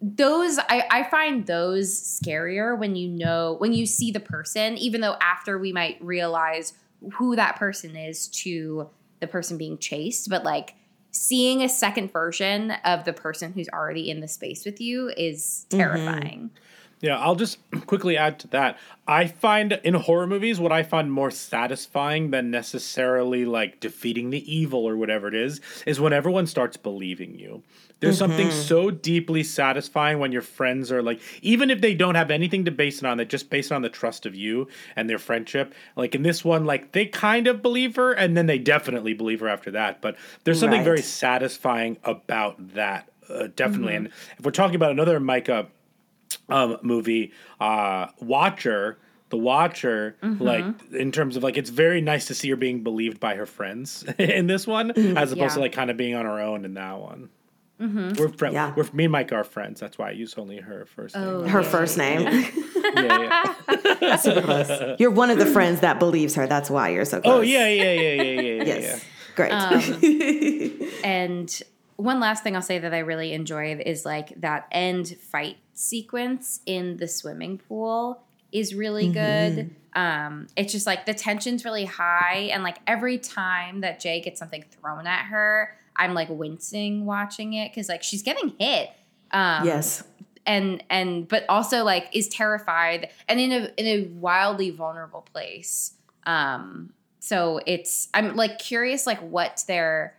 those 0.02 0.60
I, 0.60 0.84
I 0.92 1.04
find 1.10 1.48
those 1.48 1.90
scarier 2.00 2.78
when 2.78 2.96
you 2.96 3.08
know 3.08 3.56
when 3.58 3.74
you 3.74 3.88
see 3.88 4.12
the 4.12 4.20
person, 4.20 4.78
even 4.78 5.02
though 5.02 5.16
after 5.20 5.58
we 5.58 5.74
might 5.74 5.98
realize 6.04 6.74
who 7.14 7.36
that 7.36 7.56
person 7.56 7.96
is 7.96 8.28
to 8.28 8.90
the 9.20 9.26
person 9.28 9.58
being 9.58 9.80
chased, 9.80 10.30
but 10.30 10.44
like 10.44 10.76
seeing 11.18 11.64
a 11.64 11.70
second 11.70 12.12
version 12.12 12.72
of 12.86 13.06
the 13.06 13.14
person 13.14 13.54
who's 13.54 13.68
already 13.70 14.10
in 14.10 14.20
the 14.20 14.28
space 14.28 14.66
with 14.66 14.80
you 14.80 15.12
is 15.18 15.66
mm-hmm. 15.70 15.78
terrifying. 15.78 16.52
Yeah, 17.00 17.20
I'll 17.20 17.36
just 17.36 17.60
quickly 17.86 18.18
add 18.18 18.40
to 18.40 18.48
that. 18.50 18.78
I 19.08 19.28
find 19.28 19.74
in 19.84 19.94
horror 19.94 20.28
movies 20.28 20.60
what 20.60 20.72
I 20.72 20.84
find 20.84 21.12
more 21.12 21.32
satisfying 21.32 22.32
than 22.32 22.50
necessarily 22.52 23.46
like 23.46 23.80
defeating 23.80 24.30
the 24.32 24.54
evil 24.54 24.84
or 24.88 24.98
whatever 24.98 25.28
it 25.28 25.36
is, 25.36 25.62
is 25.86 26.00
when 26.00 26.14
everyone 26.14 26.48
starts 26.48 26.76
believing 26.78 27.38
you. 27.38 27.64
There's 28.00 28.18
something 28.20 28.52
so 28.52 28.92
deeply 28.92 29.42
satisfying 29.44 30.20
when 30.20 30.32
your 30.32 30.44
friends 30.44 30.92
are 30.92 31.02
like, 31.02 31.20
even 31.42 31.72
if 31.72 31.82
they 31.82 31.96
don't 31.96 32.14
have 32.14 32.30
anything 32.30 32.66
to 32.66 32.72
base 32.72 33.00
it 33.00 33.06
on, 33.06 33.18
they 33.18 33.26
just 33.26 33.50
base 33.50 33.72
it 33.72 33.74
on 33.74 33.82
the 33.82 33.90
trust 33.90 34.28
of 34.28 34.36
you 34.36 34.68
and 34.96 35.10
their 35.10 35.18
friendship. 35.18 35.74
Like 35.96 36.14
in 36.14 36.22
this 36.22 36.46
one, 36.46 36.66
like 36.66 36.92
they 36.92 37.08
kind 37.08 37.48
of 37.48 37.64
believe 37.64 37.96
her 37.96 38.14
and 38.14 38.38
then 38.38 38.46
they 38.46 38.60
definitely 38.60 39.14
believe 39.16 39.40
her 39.40 39.48
after 39.50 39.72
that. 39.72 40.00
But 40.02 40.16
there's 40.44 40.60
something 40.60 40.80
Right. 40.82 40.86
very 40.86 41.02
satisfying 41.02 41.98
about 42.04 42.74
that. 42.76 43.10
Uh, 43.30 43.48
definitely. 43.56 43.96
And 43.96 44.08
if 44.38 44.46
we're 44.46 44.52
talking 44.52 44.76
about 44.76 44.92
another 44.92 45.20
Maika 45.20 45.68
um, 46.50 46.78
movie, 46.82 47.32
uh, 47.60 48.08
Watcher, 48.22 48.98
the 49.30 49.38
Watcher, 49.38 50.16
like 50.22 50.64
in 50.94 51.12
terms 51.12 51.36
of 51.36 51.44
like, 51.44 51.58
it's 51.58 51.70
very 51.70 52.00
nice 52.02 52.28
to 52.28 52.34
see 52.34 52.50
her 52.50 52.56
being 52.56 52.84
believed 52.84 53.20
by 53.20 53.36
her 53.36 53.46
friends 53.46 54.04
in 54.18 54.48
this 54.48 54.66
one, 54.66 54.92
as 55.18 55.32
opposed 55.32 55.56
to 55.56 55.60
like 55.60 55.74
kind 55.74 55.92
of 55.92 55.98
being 55.98 56.16
on 56.16 56.26
her 56.26 56.40
own 56.40 56.64
in 56.66 56.74
that 56.76 57.00
one. 57.00 57.30
We're 57.80 58.30
friends. 58.30 58.54
Yeah. 58.56 58.74
We're 58.76 58.86
me 58.94 59.04
and 59.06 59.12
Mike 59.12 59.32
are 59.32 59.44
friends. 59.44 59.80
That's 59.80 59.98
why 60.00 60.08
I 60.08 60.12
use 60.12 60.34
only 60.38 60.58
her 60.58 60.86
first 60.86 61.16
Oh, 61.16 61.42
name. 61.42 61.50
Her 61.50 61.62
first 61.62 61.96
name. 61.98 62.22
Yeah, 62.96 63.54
yeah. 64.02 64.16
super 64.16 64.42
close 64.44 65.00
you're 65.00 65.12
one 65.12 65.30
of 65.30 65.38
the 65.38 65.46
friends 65.46 65.82
that 65.82 66.00
believes 66.00 66.34
her. 66.36 66.48
That's 66.48 66.72
why 66.72 66.90
you're 66.90 67.06
so 67.06 67.22
close. 67.22 67.38
Oh 67.40 67.42
yeah, 67.42 67.68
yeah, 67.68 67.92
yeah, 67.94 68.22
yeah, 68.22 68.42
yeah, 68.42 68.42
yeah. 68.42 68.64
Yes. 68.64 69.06
Great. 69.36 69.52
Um, 69.52 70.90
And 71.04 71.62
one 71.98 72.20
last 72.20 72.44
thing 72.44 72.56
I'll 72.56 72.62
say 72.64 72.80
that 72.80 72.94
I 72.94 73.00
really 73.00 73.34
enjoyed 73.34 73.82
is 73.82 74.06
like 74.06 74.40
that 74.42 74.68
end 74.72 75.10
fight 75.32 75.58
sequence 75.78 76.62
in 76.66 76.98
the 76.98 77.08
swimming 77.08 77.60
pool 77.60 78.24
is 78.52 78.74
really 78.74 79.10
good. 79.10 79.76
Um, 79.94 80.48
it's 80.56 80.72
just 80.72 80.88
like 80.88 81.06
the 81.06 81.14
tension's 81.14 81.64
really 81.64 81.86
high, 81.86 82.50
and 82.52 82.64
like 82.64 82.78
every 82.88 83.18
time 83.18 83.82
that 83.82 84.00
Jay 84.00 84.20
gets 84.22 84.40
something 84.40 84.64
thrown 84.72 85.06
at 85.08 85.26
her, 85.26 85.76
I'm 85.96 86.14
like 86.14 86.30
wincing 86.30 87.06
watching 87.06 87.54
it 87.54 87.72
because 87.72 87.90
like 87.90 88.04
she's 88.04 88.24
getting 88.24 88.54
hit. 88.60 88.90
Um, 89.32 89.66
yes. 89.66 90.04
and 90.46 90.84
and 90.90 91.28
but 91.28 91.46
also 91.50 91.84
like 91.84 92.10
is 92.14 92.28
terrified 92.30 93.10
and 93.28 93.40
in 93.40 93.52
a 93.52 93.72
in 93.78 93.86
a 93.86 94.08
wildly 94.08 94.70
vulnerable 94.70 95.22
place 95.34 95.96
um 96.26 96.94
so 97.20 97.60
it's 97.66 98.08
i'm 98.14 98.38
like 98.38 98.58
curious 98.58 99.06
like 99.06 99.20
what 99.20 99.66
their 99.68 100.16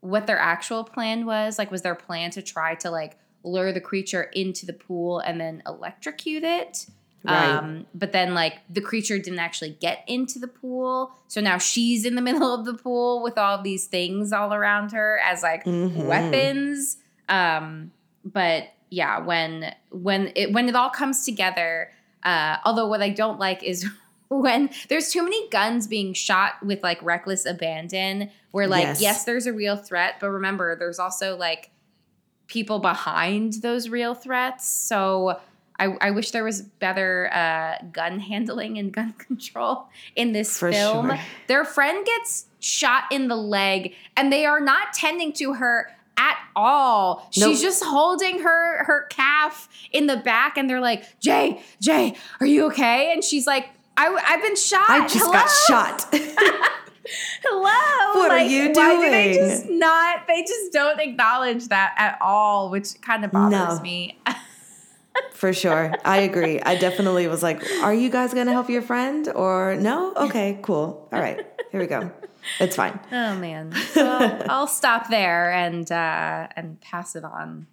what 0.00 0.26
their 0.26 0.38
actual 0.40 0.82
plan 0.82 1.26
was 1.26 1.58
like 1.58 1.70
was 1.70 1.82
their 1.82 1.94
plan 1.94 2.32
to 2.32 2.42
try 2.42 2.74
to 2.74 2.90
like 2.90 3.19
lure 3.42 3.72
the 3.72 3.80
creature 3.80 4.24
into 4.34 4.66
the 4.66 4.72
pool 4.72 5.18
and 5.20 5.40
then 5.40 5.62
electrocute 5.66 6.44
it 6.44 6.86
Right. 7.22 7.50
um 7.50 7.86
but 7.94 8.12
then 8.12 8.32
like 8.32 8.54
the 8.70 8.80
creature 8.80 9.18
didn't 9.18 9.40
actually 9.40 9.76
get 9.78 10.04
into 10.06 10.38
the 10.38 10.48
pool 10.48 11.12
so 11.28 11.40
now 11.42 11.58
she's 11.58 12.06
in 12.06 12.14
the 12.14 12.22
middle 12.28 12.54
of 12.54 12.64
the 12.64 12.72
pool 12.74 13.22
with 13.22 13.36
all 13.36 13.60
these 13.62 13.86
things 13.86 14.32
all 14.32 14.54
around 14.54 14.92
her 14.92 15.18
as 15.22 15.42
like 15.42 15.64
Mhm. 15.64 16.06
weapons 16.06 16.96
um 17.28 17.90
but 18.24 18.68
yeah 18.88 19.18
when 19.18 19.74
when 19.90 20.32
it 20.34 20.52
when 20.52 20.68
it 20.68 20.74
all 20.74 20.88
comes 20.90 21.24
together 21.26 21.90
uh 22.24 22.56
although 22.64 22.88
what 22.88 23.02
i 23.02 23.10
don't 23.10 23.38
like 23.38 23.62
is 23.62 23.86
when 24.28 24.70
there's 24.88 25.10
too 25.10 25.22
many 25.22 25.48
guns 25.50 25.86
being 25.86 26.14
shot 26.14 26.54
with 26.64 26.82
like 26.82 27.02
reckless 27.02 27.44
abandon 27.44 28.30
where 28.52 28.66
like 28.66 28.82
Yes. 28.84 29.00
yes, 29.00 29.24
there's 29.24 29.46
a 29.46 29.52
real 29.52 29.76
threat 29.76 30.14
but 30.20 30.30
remember 30.30 30.74
there's 30.76 30.98
also 30.98 31.36
like 31.36 31.70
people 32.50 32.78
behind 32.80 33.54
those 33.62 33.88
real 33.88 34.14
threats 34.14 34.68
so 34.68 35.40
I, 35.78 35.96
I 36.02 36.10
wish 36.10 36.32
there 36.32 36.44
was 36.44 36.60
better 36.60 37.30
uh, 37.32 37.82
gun 37.90 38.18
handling 38.20 38.76
and 38.76 38.92
gun 38.92 39.12
control 39.18 39.88
in 40.14 40.32
this 40.32 40.58
For 40.58 40.70
film. 40.70 41.08
sure. 41.08 41.18
Their 41.46 41.64
friend 41.64 42.04
gets 42.04 42.44
shot 42.58 43.04
in 43.10 43.28
the 43.28 43.36
leg, 43.36 43.94
and 44.14 44.30
they 44.30 44.44
are 44.44 44.60
not 44.60 44.92
tending 44.92 45.32
to 45.34 45.54
her 45.54 45.90
at 46.18 46.36
all. 46.54 47.26
Nope. 47.34 47.48
She's 47.48 47.62
just 47.62 47.82
holding 47.82 48.40
her 48.40 48.84
her 48.84 49.06
calf 49.08 49.70
in 49.90 50.06
the 50.06 50.18
back, 50.18 50.58
and 50.58 50.68
they're 50.68 50.82
like, 50.82 51.18
"Jay, 51.18 51.62
Jay, 51.80 52.14
are 52.40 52.46
you 52.46 52.66
okay?" 52.66 53.10
And 53.14 53.24
she's 53.24 53.46
like, 53.46 53.70
I, 53.96 54.14
"I've 54.26 54.42
been 54.42 54.56
shot. 54.56 54.90
I 54.90 55.00
just 55.06 55.20
Hello? 55.20 55.32
got 55.32 55.48
shot. 55.66 56.14
Hello. 57.42 58.20
What 58.20 58.30
are 58.30 58.38
Like, 58.38 58.50
you 58.50 58.72
Why 58.72 58.96
do 59.04 59.10
they 59.10 59.34
just 59.34 59.68
not? 59.68 60.26
They 60.26 60.42
just 60.42 60.72
don't 60.72 61.00
acknowledge 61.00 61.68
that 61.68 61.94
at 61.96 62.18
all, 62.20 62.70
which 62.70 63.00
kind 63.00 63.24
of 63.24 63.32
bothers 63.32 63.76
No. 63.78 63.82
me. 63.82 64.18
For 65.32 65.52
sure. 65.52 65.94
I 66.04 66.18
agree. 66.18 66.60
I 66.60 66.76
definitely 66.76 67.26
was 67.26 67.42
like, 67.42 67.62
are 67.82 67.94
you 67.94 68.10
guys 68.10 68.34
going 68.34 68.46
to 68.46 68.52
help 68.52 68.68
your 68.68 68.82
friend 68.82 69.28
or 69.34 69.74
no? 69.76 70.12
Okay, 70.14 70.58
cool. 70.62 71.08
All 71.12 71.20
right. 71.20 71.44
Here 71.72 71.80
we 71.80 71.86
go. 71.86 72.10
It's 72.58 72.76
fine. 72.76 72.98
Oh 73.12 73.36
man. 73.36 73.74
Well, 73.96 74.42
I'll 74.48 74.66
stop 74.66 75.08
there 75.10 75.50
and 75.52 75.90
uh, 75.90 76.48
and 76.56 76.80
pass 76.80 77.16
it 77.16 77.24
on. 77.24 77.66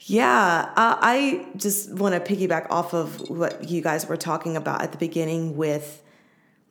Yeah, 0.00 0.70
uh, 0.76 0.96
I 1.00 1.46
just 1.56 1.92
want 1.94 2.14
to 2.14 2.20
piggyback 2.34 2.66
off 2.70 2.92
of 2.94 3.30
what 3.30 3.68
you 3.68 3.80
guys 3.80 4.06
were 4.06 4.16
talking 4.16 4.56
about 4.56 4.82
at 4.82 4.92
the 4.92 4.98
beginning 4.98 5.56
with 5.56 6.02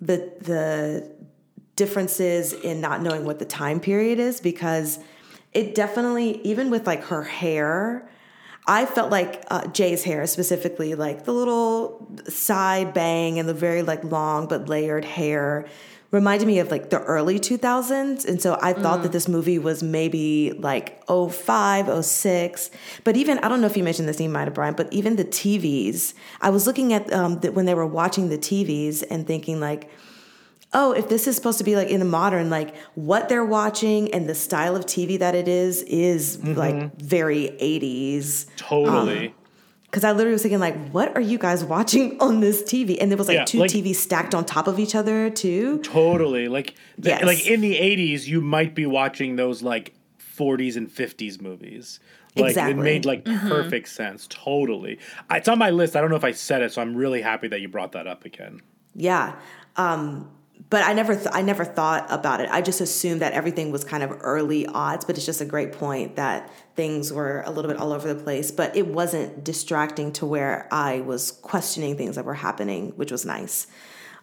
the 0.01 0.31
the 0.41 1.09
differences 1.75 2.53
in 2.53 2.81
not 2.81 3.01
knowing 3.01 3.25
what 3.25 3.39
the 3.39 3.45
time 3.45 3.79
period 3.79 4.19
is 4.19 4.39
because 4.39 4.99
it 5.53 5.75
definitely 5.75 6.39
even 6.43 6.69
with 6.69 6.85
like 6.85 7.03
her 7.05 7.23
hair 7.23 8.09
I 8.65 8.85
felt 8.85 9.11
like 9.11 9.43
uh, 9.51 9.67
Jay's 9.67 10.03
hair 10.03 10.25
specifically 10.27 10.95
like 10.95 11.25
the 11.25 11.33
little 11.33 12.07
side 12.29 12.93
bang 12.93 13.39
and 13.39 13.49
the 13.49 13.53
very 13.53 13.81
like 13.81 14.03
long 14.03 14.47
but 14.47 14.69
layered 14.69 15.03
hair 15.03 15.65
reminded 16.11 16.47
me 16.47 16.59
of 16.59 16.69
like 16.69 16.91
the 16.91 17.01
early 17.01 17.39
2000s 17.39 18.23
and 18.25 18.39
so 18.39 18.55
I 18.61 18.73
thought 18.73 19.01
that 19.01 19.11
this 19.11 19.27
movie 19.27 19.57
was 19.57 19.81
maybe 19.81 20.51
like 20.59 21.03
05 21.07 22.05
06 22.05 22.69
but 23.03 23.17
even 23.17 23.39
I 23.39 23.49
don't 23.49 23.61
know 23.61 23.67
if 23.67 23.75
you 23.75 23.83
mentioned 23.83 24.07
this 24.07 24.21
you 24.21 24.29
might 24.29 24.45
have 24.45 24.53
Bryan 24.53 24.75
but 24.75 24.93
even 24.93 25.15
the 25.15 25.25
TVs 25.25 26.13
I 26.39 26.51
was 26.51 26.67
looking 26.67 26.93
at 26.93 27.11
um, 27.11 27.39
the, 27.39 27.51
when 27.51 27.65
they 27.65 27.73
were 27.73 27.87
watching 27.87 28.29
the 28.29 28.37
TVs 28.37 29.03
and 29.09 29.25
thinking 29.25 29.59
like 29.59 29.89
oh, 30.73 30.91
if 30.91 31.09
this 31.09 31.27
is 31.27 31.35
supposed 31.35 31.57
to 31.59 31.63
be 31.63 31.75
like 31.75 31.89
in 31.89 31.99
the 31.99 32.05
modern, 32.05 32.49
like 32.49 32.75
what 32.95 33.29
they're 33.29 33.45
watching 33.45 34.13
and 34.13 34.27
the 34.27 34.35
style 34.35 34.75
of 34.75 34.85
TV 34.85 35.19
that 35.19 35.35
it 35.35 35.47
is, 35.47 35.83
is 35.83 36.37
mm-hmm. 36.37 36.53
like 36.53 36.95
very 36.97 37.49
80s. 37.61 38.47
Totally. 38.57 39.27
Um, 39.27 39.33
because 39.85 40.03
I 40.03 40.11
literally 40.11 40.33
was 40.33 40.41
thinking, 40.41 40.59
like, 40.59 40.89
what 40.89 41.15
are 41.15 41.21
you 41.21 41.37
guys 41.37 41.63
watching 41.63 42.17
on 42.19 42.39
this 42.39 42.63
TV? 42.63 42.97
And 42.99 43.11
there 43.11 43.17
was 43.17 43.27
like 43.27 43.35
Yeah, 43.35 43.45
two 43.45 43.59
like- 43.59 43.69
TVs 43.69 43.95
stacked 43.95 44.33
on 44.33 44.43
top 44.43 44.67
of 44.67 44.79
each 44.79 44.95
other, 44.95 45.29
too. 45.29 45.79
Totally. 45.81 46.47
Like 46.47 46.73
the, 46.97 47.09
Yes. 47.09 47.23
like 47.23 47.45
in 47.45 47.61
the 47.61 47.75
80s 47.75 48.25
you 48.25 48.41
might 48.41 48.73
be 48.73 48.87
watching 48.87 49.35
those 49.35 49.61
like 49.61 49.93
40s 50.35 50.77
and 50.77 50.89
50s 50.89 51.39
movies. 51.39 51.99
Like 52.35 52.49
Exactly. 52.49 52.73
it 52.73 52.83
made 52.83 53.05
like 53.05 53.25
mm-hmm. 53.25 53.47
perfect 53.47 53.87
sense. 53.89 54.25
Totally. 54.31 54.97
It's 55.29 55.47
on 55.47 55.59
my 55.59 55.69
list. 55.69 55.95
I 55.95 56.01
don't 56.01 56.09
know 56.09 56.15
if 56.15 56.23
I 56.23 56.31
said 56.31 56.63
it, 56.63 56.73
so 56.73 56.81
I'm 56.81 56.95
really 56.95 57.21
happy 57.21 57.47
that 57.49 57.61
you 57.61 57.67
brought 57.67 57.91
that 57.91 58.07
up 58.07 58.25
again. 58.25 58.61
Yeah. 58.95 59.35
Um, 59.75 60.31
but 60.73 60.83
I 60.83 60.93
never, 60.93 61.13
th- 61.13 61.27
I 61.31 61.43
never 61.43 61.65
thought 61.65 62.07
about 62.09 62.41
it. 62.41 62.49
I 62.49 62.63
just 62.63 62.81
assumed 62.81 63.21
that 63.21 63.33
everything 63.33 63.71
was 63.71 63.83
kind 63.83 64.01
of 64.01 64.11
early 64.21 64.65
odds. 64.65 65.05
But 65.05 65.17
it's 65.17 65.25
just 65.27 65.39
a 65.39 65.45
great 65.45 65.71
point 65.71 66.15
that 66.15 66.51
things 66.75 67.13
were 67.13 67.43
a 67.45 67.51
little 67.51 67.69
bit 67.69 67.79
all 67.79 67.93
over 67.93 68.11
the 68.11 68.19
place. 68.19 68.49
But 68.49 68.75
it 68.75 68.87
wasn't 68.87 69.43
distracting 69.43 70.11
to 70.13 70.25
where 70.25 70.67
I 70.71 71.01
was 71.01 71.29
questioning 71.29 71.95
things 71.95 72.15
that 72.15 72.25
were 72.25 72.33
happening, 72.33 72.93
which 72.95 73.11
was 73.11 73.23
nice. 73.23 73.67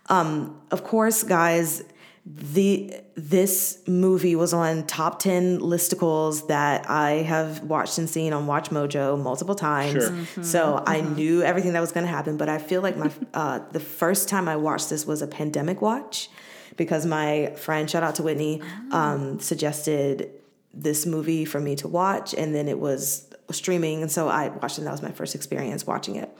Um, 0.08 0.60
of 0.72 0.82
course, 0.82 1.22
guys, 1.22 1.84
the 2.26 2.94
this 3.14 3.82
movie 3.86 4.36
was 4.36 4.52
on 4.52 4.86
top 4.86 5.20
10 5.20 5.60
listicles 5.60 6.48
that 6.48 6.88
I 6.88 7.22
have 7.22 7.62
watched 7.62 7.98
and 7.98 8.08
seen 8.08 8.32
on 8.32 8.46
Watch 8.46 8.70
Mojo 8.70 9.20
multiple 9.20 9.54
times. 9.54 10.04
Sure. 10.04 10.44
So 10.44 10.82
I 10.86 11.00
knew 11.00 11.42
everything 11.42 11.72
that 11.72 11.80
was 11.80 11.92
going 11.92 12.04
to 12.04 12.10
happen, 12.12 12.36
but 12.36 12.48
I 12.48 12.58
feel 12.58 12.82
like 12.82 12.96
my 12.96 13.10
uh, 13.34 13.60
the 13.72 13.80
first 13.80 14.28
time 14.28 14.48
I 14.48 14.56
watched 14.56 14.90
this 14.90 15.06
was 15.06 15.22
a 15.22 15.26
pandemic 15.26 15.80
watch 15.80 16.28
because 16.76 17.06
my 17.06 17.54
friend, 17.56 17.90
shout 17.90 18.02
out 18.02 18.14
to 18.16 18.22
Whitney, 18.22 18.62
um, 18.90 19.40
suggested 19.40 20.30
this 20.72 21.06
movie 21.06 21.44
for 21.44 21.60
me 21.60 21.74
to 21.76 21.88
watch, 21.88 22.32
and 22.34 22.54
then 22.54 22.68
it 22.68 22.78
was 22.78 23.28
streaming, 23.50 24.02
and 24.02 24.10
so 24.10 24.28
I 24.28 24.48
watched 24.48 24.78
it. 24.78 24.82
And 24.82 24.86
that 24.86 24.92
was 24.92 25.02
my 25.02 25.10
first 25.10 25.34
experience 25.34 25.86
watching 25.86 26.16
it. 26.16 26.30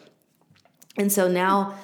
And 0.96 1.10
so 1.12 1.28
now 1.28 1.74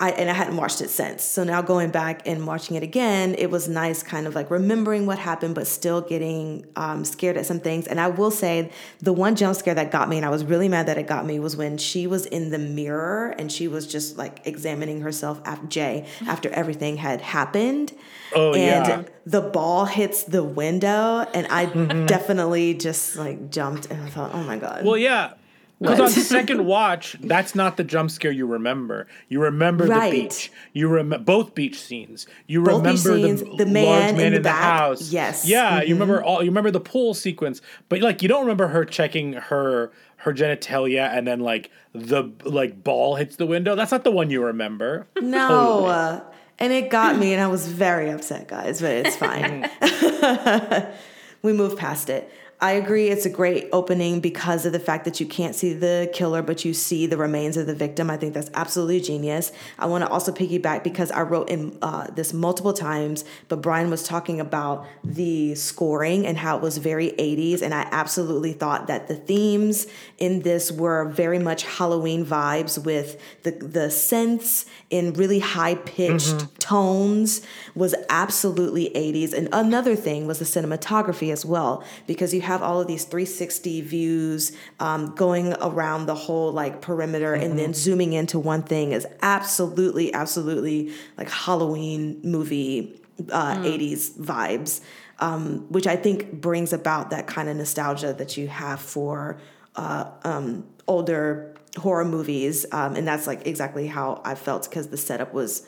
I 0.00 0.12
and 0.12 0.30
I 0.30 0.32
hadn't 0.32 0.56
watched 0.56 0.80
it 0.80 0.88
since. 0.88 1.22
So 1.22 1.44
now 1.44 1.60
going 1.60 1.90
back 1.90 2.26
and 2.26 2.46
watching 2.46 2.74
it 2.74 2.82
again, 2.82 3.34
it 3.36 3.50
was 3.50 3.68
nice 3.68 4.02
kind 4.02 4.26
of 4.26 4.34
like 4.34 4.50
remembering 4.50 5.04
what 5.04 5.18
happened, 5.18 5.54
but 5.54 5.66
still 5.66 6.00
getting 6.00 6.66
um, 6.74 7.04
scared 7.04 7.36
at 7.36 7.44
some 7.44 7.60
things. 7.60 7.86
And 7.86 8.00
I 8.00 8.08
will 8.08 8.30
say 8.30 8.70
the 9.00 9.12
one 9.12 9.36
jump 9.36 9.56
scare 9.56 9.74
that 9.74 9.90
got 9.90 10.08
me, 10.08 10.16
and 10.16 10.24
I 10.24 10.30
was 10.30 10.42
really 10.42 10.68
mad 10.68 10.86
that 10.86 10.96
it 10.96 11.06
got 11.06 11.26
me, 11.26 11.38
was 11.38 11.54
when 11.54 11.76
she 11.76 12.06
was 12.06 12.24
in 12.24 12.48
the 12.48 12.58
mirror 12.58 13.34
and 13.38 13.52
she 13.52 13.68
was 13.68 13.86
just 13.86 14.16
like 14.16 14.40
examining 14.46 15.02
herself 15.02 15.42
after 15.44 15.66
Jay 15.66 16.06
after 16.26 16.48
everything 16.48 16.96
had 16.96 17.20
happened. 17.20 17.92
Oh, 18.34 18.54
and 18.54 18.86
yeah. 18.86 19.02
the 19.26 19.42
ball 19.42 19.84
hits 19.84 20.24
the 20.24 20.42
window, 20.42 21.26
and 21.34 21.46
I 21.48 21.66
definitely 22.06 22.72
just 22.72 23.16
like 23.16 23.50
jumped 23.50 23.90
and 23.90 24.02
I 24.02 24.08
thought, 24.08 24.32
oh 24.32 24.42
my 24.44 24.56
God. 24.56 24.86
Well, 24.86 24.96
yeah. 24.96 25.34
Because 25.80 25.98
on 25.98 26.10
second 26.10 26.66
watch, 26.66 27.16
that's 27.20 27.54
not 27.54 27.78
the 27.78 27.84
jump 27.84 28.10
scare 28.10 28.30
you 28.30 28.44
remember. 28.46 29.06
You 29.28 29.40
remember 29.40 29.86
Right. 29.86 30.12
the 30.12 30.20
beach. 30.24 30.52
You 30.74 30.88
remember 30.88 31.24
both 31.24 31.54
beach 31.54 31.80
scenes. 31.80 32.26
You 32.46 32.62
Both 32.62 32.78
remember 32.78 32.98
scenes, 32.98 33.42
the, 33.42 33.64
the 33.64 33.66
man 33.66 33.84
large 33.86 34.10
in 34.10 34.16
man 34.16 34.18
the 34.18 34.24
in 34.26 34.32
the, 34.34 34.40
back. 34.40 34.62
house. 34.62 35.10
Yes. 35.10 35.46
Yeah, 35.46 35.80
Mhm. 35.80 35.88
you 35.88 35.94
remember 35.94 36.22
all. 36.22 36.42
You 36.42 36.50
remember 36.50 36.70
the 36.70 36.80
pool 36.80 37.14
sequence, 37.14 37.62
but 37.88 38.00
like 38.02 38.20
you 38.22 38.28
don't 38.28 38.42
remember 38.42 38.68
her 38.68 38.84
checking 38.84 39.32
her 39.34 39.90
her 40.18 40.34
genitalia 40.34 41.08
and 41.16 41.26
then 41.26 41.40
like 41.40 41.70
the 41.94 42.24
like 42.44 42.84
ball 42.84 43.14
hits 43.16 43.36
the 43.36 43.46
window. 43.46 43.74
That's 43.74 43.90
not 43.90 44.04
the 44.04 44.10
one 44.10 44.28
you 44.28 44.44
remember. 44.44 45.06
No. 45.18 45.48
Totally. 45.48 45.90
uh, 45.92 46.20
and 46.58 46.74
it 46.74 46.90
got 46.90 47.16
me, 47.18 47.32
and 47.32 47.42
I 47.42 47.46
was 47.46 47.66
very 47.68 48.10
upset, 48.10 48.48
guys, 48.48 48.82
but 48.82 48.90
it's 48.92 49.16
fine. 49.16 49.66
we 51.42 51.54
moved 51.54 51.78
past 51.78 52.10
it. 52.10 52.30
I 52.62 52.72
agree, 52.72 53.08
it's 53.08 53.24
a 53.24 53.30
great 53.30 53.70
opening 53.72 54.20
because 54.20 54.66
of 54.66 54.72
the 54.72 54.78
fact 54.78 55.06
that 55.06 55.18
you 55.18 55.24
can't 55.24 55.54
see 55.54 55.72
the 55.72 56.10
killer, 56.12 56.42
but 56.42 56.62
you 56.62 56.74
see 56.74 57.06
the 57.06 57.16
remains 57.16 57.56
of 57.56 57.66
the 57.66 57.74
victim. 57.74 58.10
I 58.10 58.18
think 58.18 58.34
that's 58.34 58.50
absolutely 58.52 59.00
genius. 59.00 59.50
I 59.78 59.86
want 59.86 60.04
to 60.04 60.10
also 60.10 60.30
piggyback 60.30 60.84
because 60.84 61.10
I 61.10 61.22
wrote 61.22 61.48
in 61.48 61.78
uh, 61.80 62.08
this 62.10 62.34
multiple 62.34 62.74
times, 62.74 63.24
but 63.48 63.62
Bryan 63.62 63.88
was 63.88 64.02
talking 64.02 64.40
about 64.40 64.86
the 65.02 65.54
scoring 65.54 66.26
and 66.26 66.36
how 66.36 66.58
it 66.58 66.62
was 66.62 66.76
very 66.76 67.12
80s. 67.12 67.62
And 67.62 67.72
I 67.72 67.88
absolutely 67.92 68.52
thought 68.52 68.88
that 68.88 69.08
the 69.08 69.16
themes 69.16 69.86
in 70.18 70.40
this 70.40 70.70
were 70.70 71.06
very 71.06 71.38
much 71.38 71.62
Halloween 71.62 72.26
vibes 72.26 72.84
with 72.84 73.18
the, 73.42 73.52
the 73.52 73.88
synths 73.88 74.66
in 74.90 75.14
really 75.14 75.38
high 75.38 75.76
pitched 75.76 76.60
tones 76.60 77.40
was 77.74 77.94
absolutely 78.10 78.90
80s. 78.94 79.32
And 79.32 79.48
another 79.50 79.96
thing 79.96 80.26
was 80.26 80.40
the 80.40 80.44
cinematography 80.44 81.32
as 81.32 81.46
well, 81.46 81.82
because 82.06 82.34
you 82.34 82.49
have 82.50 82.62
all 82.62 82.80
of 82.80 82.88
these 82.88 83.04
360 83.04 83.80
views 83.82 84.52
um, 84.80 85.14
going 85.14 85.54
around 85.60 86.06
the 86.06 86.16
whole 86.16 86.50
like 86.52 86.80
perimeter 86.80 87.32
and 87.32 87.56
then 87.56 87.72
zooming 87.72 88.12
into 88.12 88.40
one 88.40 88.62
thing 88.62 88.90
is 88.90 89.06
absolutely, 89.22 90.12
absolutely 90.12 90.92
like 91.16 91.30
Halloween 91.30 92.20
movie 92.24 93.00
uh, 93.30 93.54
80s 93.58 94.18
vibes, 94.18 94.80
um, 95.20 95.66
which 95.68 95.86
I 95.86 95.94
think 95.94 96.32
brings 96.32 96.72
about 96.72 97.10
that 97.10 97.28
kind 97.28 97.48
of 97.48 97.56
nostalgia 97.56 98.12
that 98.14 98.36
you 98.36 98.48
have 98.48 98.80
for 98.80 99.38
uh, 99.76 100.10
um, 100.24 100.66
older 100.88 101.54
horror 101.76 102.04
movies. 102.04 102.66
Um, 102.72 102.96
and 102.96 103.06
that's 103.06 103.28
like 103.28 103.46
exactly 103.46 103.86
how 103.86 104.22
I 104.24 104.34
felt 104.34 104.68
because 104.68 104.88
the 104.88 104.96
setup 104.96 105.32
was, 105.32 105.64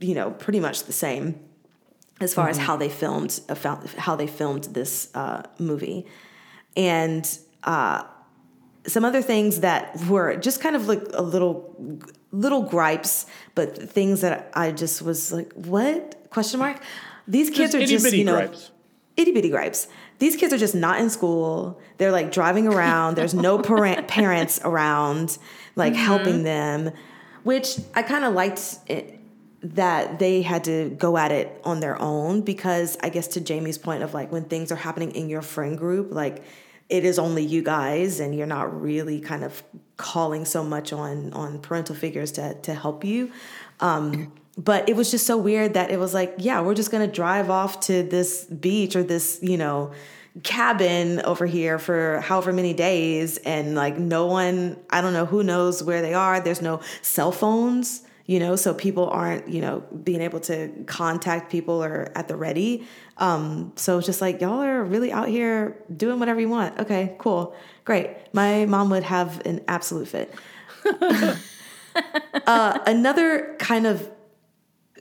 you 0.00 0.14
know, 0.14 0.30
pretty 0.30 0.60
much 0.60 0.84
the 0.84 0.94
same 0.94 1.38
as 2.20 2.34
far 2.34 2.48
as 2.48 2.58
how 2.58 2.76
they 2.76 2.88
filmed 2.88 3.40
uh, 3.48 3.76
how 3.98 4.16
they 4.16 4.26
filmed 4.26 4.64
this 4.64 5.08
uh, 5.14 5.42
movie, 5.58 6.06
and 6.76 7.38
uh, 7.64 8.04
some 8.86 9.04
other 9.04 9.22
things 9.22 9.60
that 9.60 9.98
were 10.06 10.36
just 10.36 10.60
kind 10.60 10.76
of 10.76 10.86
like 10.88 11.02
a 11.14 11.22
little 11.22 11.98
little 12.32 12.62
gripes, 12.62 13.26
but 13.54 13.76
things 13.90 14.20
that 14.20 14.50
I 14.54 14.72
just 14.72 15.02
was 15.02 15.32
like, 15.32 15.52
what 15.54 16.28
question 16.30 16.60
mark? 16.60 16.80
These 17.26 17.50
kids 17.50 17.72
Just 17.72 17.84
are 17.84 17.86
just 17.86 18.12
you 18.12 18.24
know 18.24 18.36
gripes. 18.36 18.70
itty 19.16 19.32
bitty 19.32 19.50
gripes. 19.50 19.88
These 20.18 20.36
kids 20.36 20.52
are 20.52 20.58
just 20.58 20.74
not 20.74 21.00
in 21.00 21.10
school. 21.10 21.80
They're 21.98 22.12
like 22.12 22.32
driving 22.32 22.66
around. 22.66 23.16
There's 23.16 23.34
no 23.34 23.58
parent, 23.62 24.08
parents 24.08 24.60
around, 24.64 25.38
like 25.76 25.94
helping 25.94 26.42
them, 26.42 26.90
which 27.42 27.78
I 27.94 28.02
kind 28.02 28.24
of 28.24 28.34
liked 28.34 28.78
it, 28.86 29.19
that 29.62 30.18
they 30.18 30.42
had 30.42 30.64
to 30.64 30.90
go 30.90 31.16
at 31.16 31.32
it 31.32 31.60
on 31.64 31.80
their 31.80 32.00
own 32.00 32.40
because 32.40 32.96
I 33.02 33.10
guess 33.10 33.28
to 33.28 33.40
Jamie's 33.40 33.78
point 33.78 34.02
of 34.02 34.14
like 34.14 34.32
when 34.32 34.44
things 34.44 34.72
are 34.72 34.76
happening 34.76 35.12
in 35.12 35.28
your 35.28 35.42
friend 35.42 35.76
group, 35.76 36.12
like 36.12 36.42
it 36.88 37.04
is 37.04 37.18
only 37.18 37.44
you 37.44 37.62
guys 37.62 38.20
and 38.20 38.34
you're 38.34 38.46
not 38.46 38.80
really 38.80 39.20
kind 39.20 39.44
of 39.44 39.62
calling 39.96 40.44
so 40.44 40.64
much 40.64 40.92
on 40.92 41.32
on 41.34 41.60
parental 41.60 41.94
figures 41.94 42.32
to 42.32 42.54
to 42.62 42.74
help 42.74 43.04
you. 43.04 43.30
Um, 43.80 44.32
but 44.56 44.88
it 44.88 44.96
was 44.96 45.10
just 45.10 45.26
so 45.26 45.36
weird 45.36 45.74
that 45.74 45.90
it 45.90 45.98
was 45.98 46.12
like, 46.12 46.34
yeah, 46.38 46.60
we're 46.60 46.74
just 46.74 46.90
gonna 46.90 47.06
drive 47.06 47.50
off 47.50 47.80
to 47.80 48.02
this 48.02 48.44
beach 48.44 48.96
or 48.96 49.02
this, 49.02 49.38
you 49.42 49.56
know, 49.56 49.92
cabin 50.42 51.20
over 51.22 51.46
here 51.46 51.78
for 51.78 52.20
however 52.20 52.52
many 52.52 52.72
days, 52.72 53.36
and 53.38 53.74
like 53.74 53.98
no 53.98 54.26
one, 54.26 54.78
I 54.90 55.00
don't 55.00 55.12
know 55.12 55.26
who 55.26 55.42
knows 55.42 55.82
where 55.82 56.02
they 56.02 56.14
are. 56.14 56.40
There's 56.40 56.62
no 56.62 56.80
cell 57.02 57.32
phones, 57.32 58.02
you 58.30 58.38
know, 58.38 58.54
so 58.54 58.72
people 58.72 59.08
aren't, 59.08 59.48
you 59.48 59.60
know, 59.60 59.82
being 60.04 60.20
able 60.20 60.38
to 60.38 60.68
contact 60.86 61.50
people 61.50 61.82
or 61.82 62.12
at 62.14 62.28
the 62.28 62.36
ready. 62.36 62.86
Um, 63.16 63.72
so 63.74 63.98
it's 63.98 64.06
just 64.06 64.20
like 64.20 64.40
y'all 64.40 64.62
are 64.62 64.84
really 64.84 65.10
out 65.10 65.26
here 65.26 65.82
doing 65.96 66.20
whatever 66.20 66.38
you 66.38 66.48
want. 66.48 66.78
Okay, 66.78 67.16
cool, 67.18 67.56
great. 67.84 68.08
My 68.32 68.66
mom 68.66 68.88
would 68.90 69.02
have 69.02 69.44
an 69.44 69.64
absolute 69.66 70.06
fit. 70.06 70.32
uh, 72.46 72.78
another 72.86 73.56
kind 73.58 73.84
of 73.84 74.08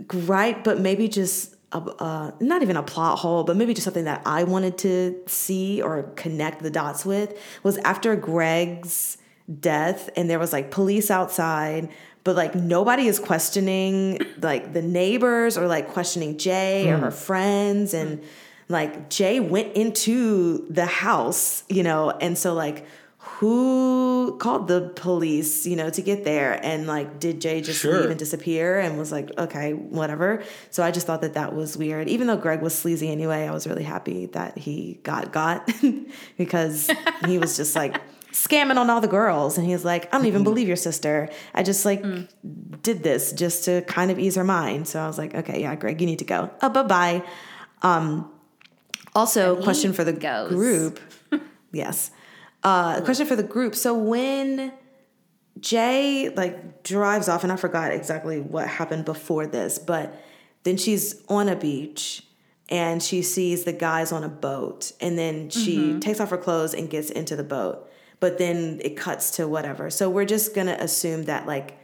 gripe, 0.07 0.63
but 0.63 0.79
maybe 0.79 1.07
just 1.07 1.55
a, 1.71 1.77
uh, 1.77 2.31
not 2.39 2.63
even 2.63 2.77
a 2.77 2.83
plot 2.83 3.19
hole, 3.19 3.43
but 3.43 3.55
maybe 3.55 3.75
just 3.75 3.85
something 3.85 4.05
that 4.05 4.23
I 4.25 4.43
wanted 4.43 4.79
to 4.79 5.21
see 5.27 5.83
or 5.83 6.01
connect 6.15 6.63
the 6.63 6.71
dots 6.71 7.05
with 7.05 7.37
was 7.61 7.77
after 7.79 8.15
Greg's 8.15 9.19
death, 9.59 10.09
and 10.15 10.27
there 10.29 10.39
was 10.39 10.51
like 10.51 10.71
police 10.71 11.11
outside, 11.11 11.89
but 12.23 12.35
like 12.35 12.55
nobody 12.55 13.07
is 13.07 13.19
questioning 13.19 14.19
like 14.41 14.73
the 14.73 14.81
neighbors 14.81 15.57
or 15.57 15.67
like 15.67 15.87
questioning 15.89 16.37
Jay 16.37 16.89
or 16.89 16.97
her 16.97 17.11
mm. 17.11 17.13
friends, 17.13 17.93
and 17.93 18.23
like 18.67 19.09
Jay 19.09 19.39
went 19.39 19.75
into 19.75 20.65
the 20.69 20.85
house, 20.85 21.63
you 21.69 21.83
know, 21.83 22.11
and 22.11 22.37
so 22.37 22.53
like 22.53 22.85
who 23.39 24.37
called 24.39 24.67
the 24.67 24.91
police, 24.95 25.65
you 25.65 25.75
know, 25.75 25.89
to 25.89 26.01
get 26.01 26.23
there? 26.23 26.59
And 26.63 26.87
like, 26.87 27.19
did 27.19 27.39
Jay 27.39 27.61
just 27.61 27.81
Sure. 27.81 28.01
leave 28.01 28.09
and 28.09 28.19
disappear? 28.19 28.79
And 28.79 28.97
was 28.97 29.11
like, 29.11 29.29
okay, 29.37 29.73
whatever. 29.73 30.43
So 30.71 30.83
I 30.83 30.91
just 30.91 31.05
thought 31.05 31.21
that 31.21 31.35
that 31.35 31.53
was 31.53 31.77
weird. 31.77 32.09
Even 32.09 32.27
though 32.27 32.37
Greg 32.37 32.61
was 32.61 32.73
sleazy 32.73 33.09
anyway, 33.09 33.47
I 33.47 33.51
was 33.51 33.67
really 33.67 33.83
happy 33.83 34.25
that 34.27 34.57
he 34.57 34.99
got 35.03 35.31
got 35.31 35.69
because 36.37 36.89
he 37.25 37.37
was 37.37 37.55
just 37.55 37.75
like 37.75 38.01
scamming 38.31 38.77
on 38.77 38.89
all 38.89 39.01
the 39.01 39.07
girls. 39.07 39.57
And 39.57 39.67
he's 39.67 39.83
like, 39.83 40.13
I 40.13 40.17
don't 40.17 40.27
even 40.27 40.43
believe 40.43 40.67
your 40.67 40.77
sister. 40.77 41.29
I 41.53 41.63
just 41.63 41.85
like 41.85 42.03
did 42.81 43.03
this 43.03 43.31
just 43.31 43.65
to 43.65 43.81
kind 43.83 44.11
of 44.11 44.19
ease 44.19 44.35
her 44.35 44.43
mind. 44.43 44.87
So 44.87 44.99
I 44.99 45.07
was 45.07 45.17
like, 45.17 45.33
okay, 45.35 45.61
yeah, 45.61 45.75
Greg, 45.75 45.99
you 46.01 46.07
need 46.07 46.19
to 46.19 46.25
go. 46.25 46.49
Uh, 46.61 46.69
bye 46.69 46.83
bye. 46.83 47.23
Um, 47.81 48.31
also, 49.15 49.61
question 49.61 49.93
for 49.93 50.03
the 50.03 50.13
goes. 50.13 50.49
group. 50.49 50.99
yes. 51.71 52.11
Uh, 52.63 52.95
a 52.97 53.01
question 53.01 53.25
for 53.25 53.35
the 53.35 53.43
group. 53.43 53.75
So 53.75 53.93
when 53.93 54.73
Jay 55.59 56.29
like 56.29 56.83
drives 56.83 57.27
off, 57.27 57.43
and 57.43 57.51
I 57.51 57.55
forgot 57.55 57.91
exactly 57.91 58.39
what 58.39 58.67
happened 58.67 59.05
before 59.05 59.47
this, 59.47 59.79
but 59.79 60.21
then 60.63 60.77
she's 60.77 61.23
on 61.27 61.49
a 61.49 61.55
beach 61.55 62.23
and 62.69 63.01
she 63.01 63.23
sees 63.23 63.63
the 63.63 63.73
guys 63.73 64.11
on 64.11 64.23
a 64.23 64.29
boat, 64.29 64.91
and 65.01 65.17
then 65.17 65.49
she 65.49 65.97
takes 65.99 66.19
off 66.19 66.29
her 66.29 66.37
clothes 66.37 66.75
and 66.75 66.87
gets 66.87 67.09
into 67.09 67.35
the 67.35 67.43
boat. 67.43 67.88
But 68.19 68.37
then 68.37 68.79
it 68.83 68.97
cuts 68.97 69.31
to 69.37 69.47
whatever. 69.47 69.89
So 69.89 70.09
we're 70.09 70.25
just 70.25 70.53
gonna 70.53 70.77
assume 70.79 71.23
that 71.23 71.47
like 71.47 71.77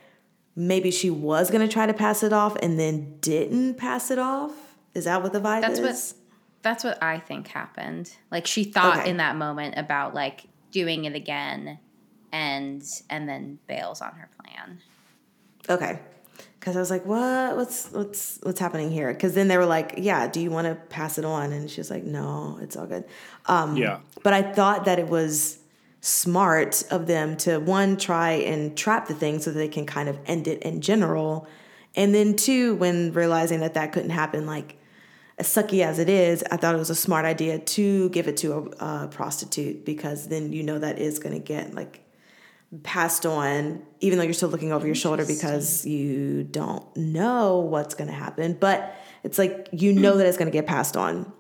maybe 0.56 0.92
she 0.92 1.10
was 1.10 1.50
gonna 1.50 1.68
try 1.68 1.86
to 1.86 1.94
pass 1.94 2.24
it 2.24 2.34
off 2.34 2.56
and 2.62 2.80
then 2.80 3.18
didn't 3.22 3.76
pass 3.76 4.12
it 4.12 4.20
off. 4.20 4.52
Is 4.94 5.06
that 5.06 5.24
what 5.24 5.34
the 5.34 5.40
vibe 5.40 5.62
That's 5.62 5.80
is? 5.80 6.14
what 6.14 6.22
that's 6.62 6.84
what 6.84 7.02
I 7.04 7.20
think 7.20 7.48
happened. 7.48 8.12
Like 8.32 8.48
she 8.48 8.64
thought 8.64 9.00
Okay. 9.00 9.10
in 9.10 9.18
that 9.18 9.36
moment 9.36 9.76
about 9.78 10.14
like 10.14 10.46
doing 10.72 11.06
it 11.06 11.16
again 11.16 11.80
and 12.32 12.84
and 13.10 13.30
then 13.30 13.60
bails 13.68 14.02
on 14.02 14.12
her 14.14 14.30
plan. 14.44 14.80
Okay. 15.70 16.00
Cause 16.60 16.76
I 16.76 16.80
was 16.80 16.90
like, 16.90 17.06
what? 17.06 17.56
What's 17.56 17.92
what's 17.92 18.40
what's 18.42 18.60
happening 18.60 18.90
here? 18.92 19.14
Because 19.14 19.36
then 19.36 19.48
they 19.48 19.58
were 19.58 19.68
like, 19.68 19.94
yeah, 19.98 20.28
do 20.28 20.42
you 20.42 20.50
want 20.50 20.66
to 20.68 20.74
pass 20.74 21.20
it 21.20 21.24
on? 21.26 21.52
And 21.54 21.70
she's 21.70 21.92
like, 21.92 22.04
no, 22.04 22.58
it's 22.62 22.76
all 22.76 22.88
good. 22.88 23.06
Um, 23.46 23.78
Yeah. 23.78 24.00
But 24.24 24.34
I 24.34 24.42
thought 24.42 24.86
that 24.86 24.98
it 24.98 25.08
was 25.08 25.60
smart 26.06 26.84
of 26.92 27.08
them 27.08 27.36
to 27.36 27.58
one 27.58 27.98
try 27.98 28.34
and 28.34 28.78
trap 28.78 29.08
the 29.08 29.14
thing 29.16 29.40
so 29.40 29.52
that 29.52 29.58
they 29.58 29.68
can 29.68 29.88
kind 29.88 30.08
of 30.08 30.20
end 30.28 30.48
it 30.48 30.62
in 30.62 30.80
general, 30.80 31.48
and 31.96 32.14
then 32.14 32.36
two, 32.36 32.76
when 32.76 33.12
realizing 33.14 33.62
that 33.62 33.74
that 33.74 33.92
couldn't 33.92 34.12
happen, 34.12 34.46
like 34.46 34.78
as 35.40 35.48
sucky 35.48 35.84
as 35.84 35.98
it 35.98 36.08
is, 36.08 36.44
I 36.52 36.58
thought 36.58 36.76
it 36.76 36.78
was 36.78 36.92
a 36.92 36.96
smart 36.96 37.26
idea 37.26 37.58
to 37.58 38.10
give 38.10 38.28
it 38.28 38.38
to 38.38 38.54
a, 38.54 38.86
a 38.86 39.08
prostitute 39.08 39.84
because 39.84 40.28
then 40.28 40.54
you 40.54 40.62
know 40.62 40.78
that 40.78 41.00
is 41.00 41.18
going 41.18 41.34
to 41.34 41.42
get 41.42 41.74
like 41.74 42.02
passed 42.84 43.26
on, 43.26 43.82
even 44.00 44.20
though 44.20 44.24
you're 44.24 44.34
still 44.34 44.50
looking 44.50 44.72
over 44.72 44.86
your 44.86 44.96
shoulder 44.96 45.26
because 45.26 45.88
you 45.88 46.44
don't 46.44 46.86
know 46.96 47.60
what's 47.60 47.96
going 47.96 48.10
to 48.10 48.16
happen. 48.16 48.54
But 48.54 48.94
it's 49.24 49.40
like 49.40 49.70
you 49.72 49.92
know 49.92 50.18
that 50.18 50.28
it's 50.28 50.38
going 50.38 50.52
to 50.52 50.56
get 50.56 50.68
passed 50.68 50.96
on, 50.96 51.34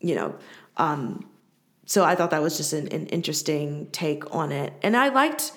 you 0.00 0.14
know. 0.16 0.36
Um, 0.76 1.26
so 1.86 2.04
I 2.04 2.16
thought 2.16 2.30
that 2.30 2.42
was 2.42 2.56
just 2.56 2.72
an, 2.72 2.88
an 2.88 3.06
interesting 3.06 3.88
take 3.92 4.34
on 4.34 4.50
it, 4.52 4.72
and 4.82 4.96
I 4.96 5.08
liked, 5.08 5.52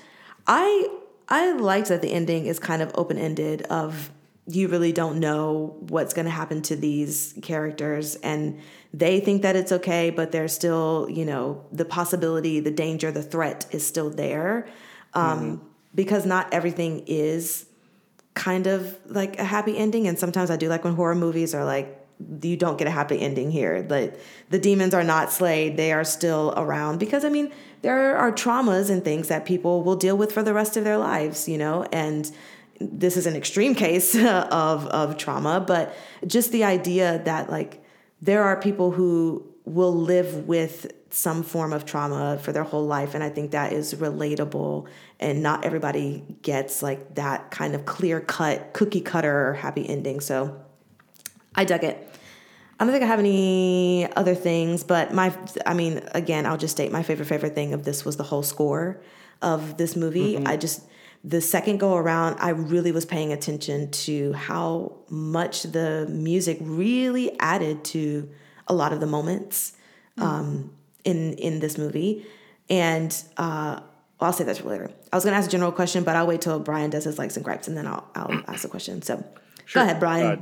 I 0.47 0.87
I 1.27 1.53
liked 1.53 1.89
that 1.89 2.01
the 2.01 2.11
ending 2.11 2.45
is 2.45 2.59
kind 2.59 2.81
of 2.81 2.91
open 2.93 3.17
ended. 3.17 3.63
Of 3.63 4.11
you 4.47 4.67
really 4.67 4.91
don't 4.91 5.19
know 5.19 5.75
what's 5.89 6.13
going 6.13 6.25
to 6.25 6.31
happen 6.31 6.61
to 6.63 6.75
these 6.75 7.33
characters, 7.41 8.15
and 8.17 8.59
they 8.93 9.19
think 9.19 9.41
that 9.41 9.55
it's 9.55 9.71
okay, 9.71 10.11
but 10.11 10.31
there's 10.31 10.53
still 10.53 11.07
you 11.09 11.25
know 11.25 11.65
the 11.71 11.85
possibility, 11.85 12.59
the 12.59 12.71
danger, 12.71 13.11
the 13.11 13.23
threat 13.23 13.65
is 13.71 13.85
still 13.85 14.11
there, 14.11 14.67
um, 15.15 15.67
because 15.95 16.27
not 16.27 16.53
everything 16.53 17.03
is 17.07 17.65
kind 18.35 18.67
of 18.67 18.97
like 19.07 19.39
a 19.39 19.43
happy 19.43 19.75
ending. 19.75 20.07
And 20.07 20.17
sometimes 20.17 20.49
i 20.51 20.55
do 20.55 20.69
like 20.69 20.83
when 20.83 20.93
horror 20.93 21.15
movies 21.15 21.53
are 21.55 21.65
like 21.65 21.98
you 22.41 22.57
don't 22.57 22.77
get 22.77 22.87
a 22.87 22.91
happy 22.91 23.19
ending 23.19 23.51
here. 23.51 23.85
Like 23.87 24.19
the 24.49 24.59
demons 24.59 24.93
are 24.93 25.03
not 25.03 25.31
slayed. 25.31 25.77
They 25.77 25.93
are 25.93 26.03
still 26.03 26.53
around. 26.57 26.99
Because 26.99 27.23
i 27.23 27.29
mean 27.29 27.51
there 27.81 28.17
are 28.17 28.31
traumas 28.31 28.89
and 28.89 29.03
things 29.03 29.29
that 29.29 29.45
people 29.45 29.83
will 29.83 29.95
deal 29.95 30.17
with 30.17 30.33
for 30.33 30.43
the 30.43 30.53
rest 30.53 30.75
of 30.75 30.83
their 30.83 30.97
lives 30.97 31.47
you 31.47 31.57
know? 31.57 31.83
And 31.93 32.29
this 32.81 33.15
is 33.17 33.25
an 33.25 33.35
extreme 33.35 33.75
case 33.75 34.15
of 34.15 34.87
of 34.87 35.17
trauma. 35.17 35.63
But 35.65 35.95
just 36.27 36.51
the 36.51 36.63
idea 36.63 37.21
that 37.25 37.49
like 37.49 37.83
there 38.21 38.43
are 38.43 38.59
people 38.59 38.91
who 38.91 39.45
will 39.63 39.95
live 39.95 40.47
with 40.47 40.91
some 41.11 41.41
form 41.41 41.73
of 41.73 41.85
trauma 41.85 42.37
for 42.37 42.51
their 42.51 42.63
whole 42.63 42.85
life. 42.85 43.15
And 43.15 43.23
i 43.23 43.29
think 43.29 43.51
that 43.51 43.71
is 43.71 43.93
relatable. 43.93 44.87
And 45.21 45.41
not 45.41 45.63
everybody 45.63 46.37
gets 46.41 46.83
like 46.83 47.15
that 47.15 47.49
kind 47.49 47.75
of 47.75 47.85
clear 47.85 48.19
cut 48.19 48.73
cookie 48.73 49.01
cutter 49.01 49.53
happy 49.53 49.87
ending. 49.87 50.19
So 50.19 50.65
i 51.55 51.63
dug 51.63 51.83
it 51.83 52.13
i 52.79 52.83
don't 52.83 52.91
think 52.91 53.03
i 53.03 53.07
have 53.07 53.19
any 53.19 54.11
other 54.13 54.35
things 54.35 54.83
but 54.83 55.13
my 55.13 55.33
i 55.65 55.73
mean 55.73 56.01
again 56.13 56.45
i'll 56.45 56.57
just 56.57 56.75
state 56.75 56.91
my 56.91 57.03
favorite 57.03 57.25
favorite 57.25 57.55
thing 57.55 57.73
of 57.73 57.83
this 57.83 58.05
was 58.05 58.17
the 58.17 58.23
whole 58.23 58.43
score 58.43 59.01
of 59.41 59.77
this 59.77 59.95
movie 59.95 60.37
i 60.45 60.55
just 60.57 60.83
the 61.23 61.41
second 61.41 61.77
go 61.77 61.95
around 61.95 62.37
i 62.39 62.49
really 62.49 62.91
was 62.91 63.05
paying 63.05 63.33
attention 63.33 63.89
to 63.91 64.33
how 64.33 64.95
much 65.09 65.63
the 65.63 66.07
music 66.09 66.57
really 66.61 67.37
added 67.39 67.83
to 67.83 68.29
a 68.67 68.73
lot 68.73 68.93
of 68.93 68.99
the 68.99 69.07
moments 69.07 69.73
um, 70.17 70.71
in 71.05 71.33
in 71.33 71.59
this 71.59 71.77
movie 71.77 72.25
and 72.69 73.23
uh, 73.37 73.79
well, 74.19 74.27
I'll 74.27 74.33
say 74.33 74.43
that 74.43 74.57
for 74.57 74.69
later. 74.69 74.91
I 75.11 75.15
was 75.15 75.23
going 75.23 75.33
to 75.33 75.37
ask 75.37 75.47
a 75.47 75.51
general 75.51 75.71
question, 75.71 76.03
but 76.03 76.15
I'll 76.15 76.27
wait 76.27 76.41
till 76.41 76.59
Bryan 76.59 76.89
does 76.89 77.05
his 77.05 77.17
likes 77.17 77.37
and 77.37 77.43
gripes, 77.45 77.67
and 77.67 77.77
then 77.77 77.87
I'll 77.87 78.05
I'll 78.15 78.43
ask 78.47 78.65
a 78.65 78.67
question. 78.67 79.01
So, 79.01 79.23
go 79.73 79.81
ahead, 79.81 79.99
Bryan. 79.99 80.39
Uh, 80.39 80.41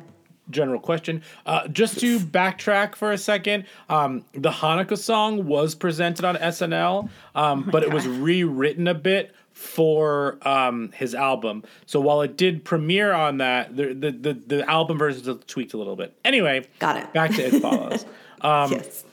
general 0.49 0.79
question. 0.79 1.21
Uh, 1.45 1.67
just 1.67 1.99
to 1.99 2.19
backtrack 2.19 2.95
for 2.95 3.11
a 3.11 3.17
second, 3.17 3.65
um, 3.89 4.25
the 4.33 4.51
Hanukkah 4.51 4.97
song 4.97 5.45
was 5.45 5.75
presented 5.75 6.25
on 6.25 6.35
SNL, 6.35 7.09
um, 7.35 7.67
but 7.71 7.83
it 7.83 7.91
was 7.91 8.07
rewritten 8.07 8.87
a 8.87 8.93
bit 8.93 9.33
for 9.51 10.37
um, 10.47 10.91
his 10.93 11.15
album. 11.15 11.63
So 11.87 11.99
while 11.99 12.21
it 12.21 12.37
did 12.37 12.63
premiere 12.63 13.11
on 13.11 13.37
that, 13.37 13.75
the 13.75 13.93
the 13.93 14.11
the, 14.11 14.33
the 14.33 14.69
album 14.69 14.97
version 14.97 15.27
is 15.27 15.43
tweaked 15.47 15.73
a 15.73 15.77
little 15.77 15.95
bit. 15.95 16.15
Anyway, 16.23 16.67
Got 16.79 16.97
it. 16.97 17.11
Back 17.13 17.31
to 17.35 17.45
it 17.45 17.61
follows. 17.61 18.05
Um, 18.39 18.71
yes. 18.71 19.03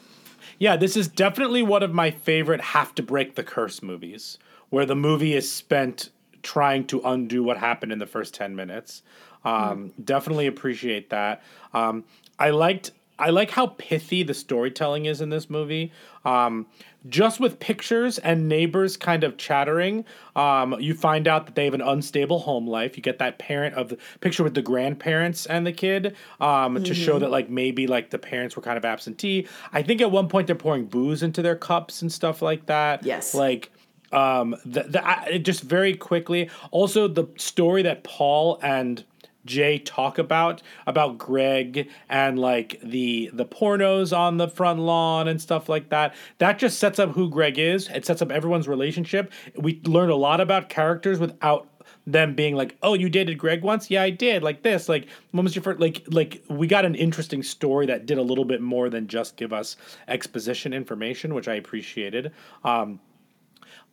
Yeah, 0.59 0.76
this 0.76 0.99
is 0.99 1.09
definitely 1.09 1.62
one 1.62 1.82
of 1.82 1.95
my 1.95 2.11
favorite 2.11 2.61
have 2.61 2.95
to 2.97 3.03
break 3.03 3.37
the 3.37 3.43
curse 3.43 3.82
movies, 3.82 4.39
where 4.68 4.85
the 4.85 4.95
movie 4.95 5.35
is 5.35 5.51
spent 5.51 6.11
trying 6.43 6.87
to 6.89 7.01
undo 7.01 7.43
what 7.43 7.57
happened 7.57 7.91
in 7.91 7.99
the 7.99 8.07
first 8.07 8.35
10 8.35 8.55
minutes. 8.55 9.03
Um, 9.45 9.93
Definitely 10.03 10.47
appreciate 10.47 11.11
that. 11.11 11.43
Um, 11.73 12.05
I 12.39 12.51
liked. 12.51 12.93
I 13.17 13.31
like 13.31 13.51
how 13.51 13.69
pithy 13.69 14.25
the 14.25 14.35
storytelling 14.35 15.07
is 15.07 15.21
in 15.21 15.31
this 15.31 15.49
movie. 15.49 15.93
Um, 16.25 16.67
just 17.09 17.39
with 17.39 17.61
pictures 17.61 18.19
and 18.19 18.49
neighbors 18.49 18.97
kind 18.97 19.25
of 19.25 19.37
chattering, 19.37 20.05
um, 20.35 20.75
you 20.81 20.95
find 20.95 21.29
out 21.29 21.47
that 21.47 21.55
they 21.55 21.67
have 21.67 21.75
an 21.75 21.83
unstable 21.83 22.41
home 22.41 22.67
life. 22.67 22.97
You 22.97 23.03
get 23.03 23.19
that 23.19 23.39
parent 23.39 23.77
of 23.77 23.91
the 23.91 23.99
picture 24.21 24.43
with 24.43 24.55
the 24.55 24.63
grandparents 24.63 25.47
and 25.47 25.67
the 25.67 25.73
kid 25.73 26.17
um, 26.41 26.83
to 26.83 26.95
show 26.95 27.19
that 27.19 27.31
like 27.31 27.51
maybe 27.51 27.87
like 27.87 28.11
the 28.11 28.19
parents 28.19 28.57
were 28.57 28.63
kind 28.63 28.79
of 28.79 28.85
absentee. 28.85 29.47
I 29.73 29.83
think 29.83 30.01
at 30.01 30.11
one 30.11 30.29
point 30.29 30.47
they're 30.47 30.57
pouring 30.57 30.87
booze 30.87 31.23
into 31.23 31.43
their 31.43 31.57
cups 31.57 32.03
and 32.03 32.11
stuff 32.11 32.41
like 32.43 32.67
that. 32.67 33.05
Yes. 33.05 33.35
like 33.35 33.71
um, 34.13 34.57
the, 34.65 34.85
the, 34.85 35.07
I, 35.07 35.39
just 35.39 35.63
very 35.63 35.95
quickly. 35.95 36.49
Also, 36.71 37.07
the 37.09 37.27
story 37.37 37.83
that 37.83 38.05
Paul 38.05 38.59
and 38.63 39.05
Jay 39.45 39.79
talk 39.79 40.19
about 40.19 40.63
about 40.87 41.19
Greg 41.19 41.89
and 42.09 42.39
like 42.39 42.81
the 42.83 43.31
the 43.33 43.45
pornos 43.45 44.17
on 44.17 44.37
the 44.37 44.49
front 44.49 44.81
lawn 44.81 45.29
and 45.29 45.41
stuff 45.41 45.69
like 45.69 45.91
that. 45.91 46.15
That 46.39 46.59
just 46.59 46.79
sets 46.79 46.99
up 46.99 47.11
who 47.13 47.29
Greg 47.29 47.59
is. 47.59 47.89
It 47.89 48.07
sets 48.07 48.23
up 48.23 48.31
everyone's 48.31 48.69
relationship. 48.69 49.33
We 49.57 49.81
learn 49.85 50.11
a 50.11 50.17
lot 50.17 50.41
about 50.41 50.69
characters 50.69 51.19
without 51.19 51.69
them 52.07 52.35
being 52.35 52.55
like, 52.55 52.77
"Oh, 52.83 52.95
you 52.95 53.09
dated 53.09 53.39
Greg 53.39 53.63
once? 53.63 53.91
Yeah, 53.91 54.03
I 54.03 54.11
did." 54.11 54.43
Like 54.43 54.63
this. 54.63 54.89
Like, 54.89 55.09
when 55.33 55.45
was 55.45 55.55
your 55.55 55.63
first? 55.63 55.81
Like, 55.81 56.03
like 56.11 56.43
we 56.49 56.67
got 56.67 56.85
an 56.85 56.95
interesting 56.95 57.43
story 57.43 57.87
that 57.87 58.07
did 58.07 58.19
a 58.19 58.23
little 58.23 58.45
bit 58.45 58.61
more 58.61 58.89
than 58.91 59.07
just 59.07 59.37
give 59.37 59.53
us 59.53 59.77
exposition 60.09 60.73
information, 60.73 61.35
which 61.35 61.49
I 61.49 61.55
appreciated. 61.55 62.33
Um, 62.63 63.01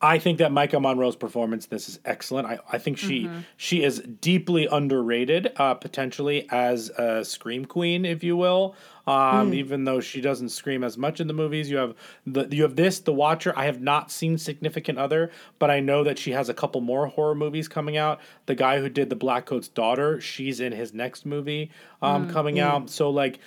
I 0.01 0.17
think 0.17 0.39
that 0.39 0.51
Maika 0.51 0.81
Monroe's 0.81 1.15
performance 1.15 1.67
this 1.67 1.87
is 1.87 1.99
excellent. 2.05 2.47
I, 2.47 2.59
I 2.71 2.77
think 2.79 2.97
she 2.97 3.29
she 3.55 3.83
is 3.83 3.99
deeply 3.99 4.65
underrated, 4.65 5.51
uh, 5.57 5.75
potentially 5.75 6.47
as 6.49 6.89
a 6.89 7.23
scream 7.23 7.65
queen, 7.65 8.05
if 8.05 8.23
you 8.23 8.35
will. 8.35 8.75
Um, 9.07 9.53
Even 9.53 9.83
though 9.85 9.99
she 9.99 10.21
doesn't 10.21 10.49
scream 10.49 10.83
as 10.83 10.97
much 10.97 11.19
in 11.19 11.27
the 11.27 11.33
movies, 11.33 11.69
you 11.71 11.77
have 11.77 11.95
the 12.25 12.47
you 12.51 12.63
have 12.63 12.75
this, 12.75 12.99
The 12.99 13.13
Watcher. 13.13 13.53
I 13.57 13.65
have 13.65 13.81
not 13.81 14.11
seen 14.11 14.37
Significant 14.37 14.99
Other, 14.99 15.31
but 15.57 15.71
I 15.71 15.79
know 15.79 16.03
that 16.03 16.19
she 16.19 16.31
has 16.31 16.49
a 16.49 16.53
couple 16.53 16.81
more 16.81 17.07
horror 17.07 17.35
movies 17.35 17.67
coming 17.67 17.97
out. 17.97 18.19
The 18.45 18.55
guy 18.55 18.79
who 18.79 18.89
did 18.89 19.09
The 19.09 19.15
Blackcoat's 19.15 19.67
daughter, 19.67 20.21
she's 20.21 20.59
in 20.59 20.71
his 20.71 20.93
next 20.93 21.25
movie 21.25 21.71
um, 22.01 22.29
coming 22.29 22.59
out. 22.59 22.89
So 22.89 23.09
like, 23.09 23.39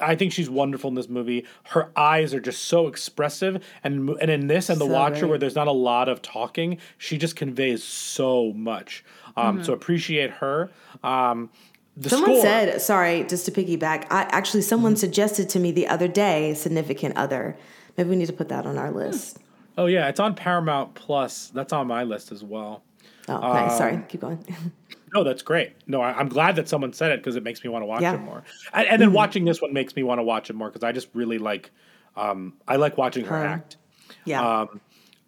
I 0.00 0.14
think 0.14 0.32
she's 0.32 0.48
wonderful 0.48 0.88
in 0.88 0.94
this 0.94 1.08
movie. 1.08 1.46
Her 1.64 1.90
eyes 1.96 2.32
are 2.32 2.40
just 2.40 2.64
so 2.64 2.86
expressive, 2.86 3.64
and 3.82 4.10
and 4.10 4.30
in 4.30 4.46
this 4.46 4.68
and 4.70 4.80
The 4.80 4.86
So 4.86 4.92
Watcher, 4.92 5.26
where 5.26 5.38
there's 5.38 5.56
not 5.56 5.68
a 5.68 5.72
lot 5.72 6.08
of 6.08 6.22
talking, 6.22 6.78
she 6.98 7.18
just 7.18 7.34
conveys 7.36 7.82
so 7.82 8.52
much. 8.52 9.04
Um, 9.36 9.64
So 9.64 9.72
appreciate 9.72 10.30
her. 10.30 10.70
Um, 11.02 11.50
the 11.96 12.08
Someone 12.10 12.30
score, 12.30 12.42
said, 12.42 12.80
sorry, 12.80 13.24
just 13.24 13.44
to 13.46 13.52
piggyback. 13.52 14.06
I 14.10 14.22
actually 14.30 14.62
someone 14.62 14.96
suggested 14.96 15.48
to 15.50 15.58
me 15.58 15.72
the 15.72 15.86
other 15.88 16.08
day, 16.08 16.54
significant 16.54 17.16
other. 17.16 17.56
Maybe 17.96 18.10
we 18.10 18.16
need 18.16 18.26
to 18.26 18.32
put 18.32 18.48
that 18.48 18.64
on 18.66 18.78
our 18.78 18.90
list. 18.90 19.38
Oh 19.76 19.86
yeah, 19.86 20.08
it's 20.08 20.20
on 20.20 20.34
Paramount 20.34 20.94
Plus. 20.94 21.48
That's 21.54 21.72
on 21.72 21.86
my 21.86 22.04
list 22.04 22.32
as 22.32 22.42
well. 22.42 22.82
Oh, 23.28 23.36
okay. 23.50 23.76
Sorry, 23.76 23.94
Um, 23.94 24.04
keep 24.08 24.20
going. 24.22 24.44
No, 25.14 25.22
that's 25.24 25.42
great. 25.42 25.74
No, 25.86 26.00
I, 26.00 26.12
I'm 26.18 26.30
glad 26.30 26.56
that 26.56 26.70
someone 26.70 26.94
said 26.94 27.12
it 27.12 27.18
because 27.20 27.36
it 27.36 27.42
makes 27.42 27.62
me 27.62 27.68
want 27.68 27.82
to 27.82 27.86
watch 27.86 28.00
Yeah. 28.00 28.14
it 28.14 28.22
more. 28.22 28.42
And, 28.72 28.88
and 28.88 29.02
then 29.02 29.12
watching 29.12 29.44
this 29.44 29.60
one 29.60 29.74
makes 29.74 29.94
me 29.94 30.02
want 30.02 30.20
to 30.20 30.22
watch 30.22 30.48
it 30.48 30.54
more 30.54 30.70
because 30.70 30.82
I 30.82 30.92
just 30.92 31.08
really 31.12 31.36
like. 31.36 31.70
Um, 32.16 32.54
I 32.66 32.76
like 32.76 32.96
watching 32.96 33.26
her 33.26 33.36
Her. 33.38 33.44
act. 33.44 33.76
yeah. 34.24 34.64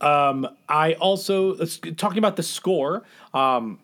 Um, 0.01 0.49
I 0.71 0.95
also 0.95 1.55
let's- 1.57 1.79
talking 1.99 2.17
about 2.17 2.37
the 2.37 2.43
score. 2.43 3.03
Um, 3.35 3.79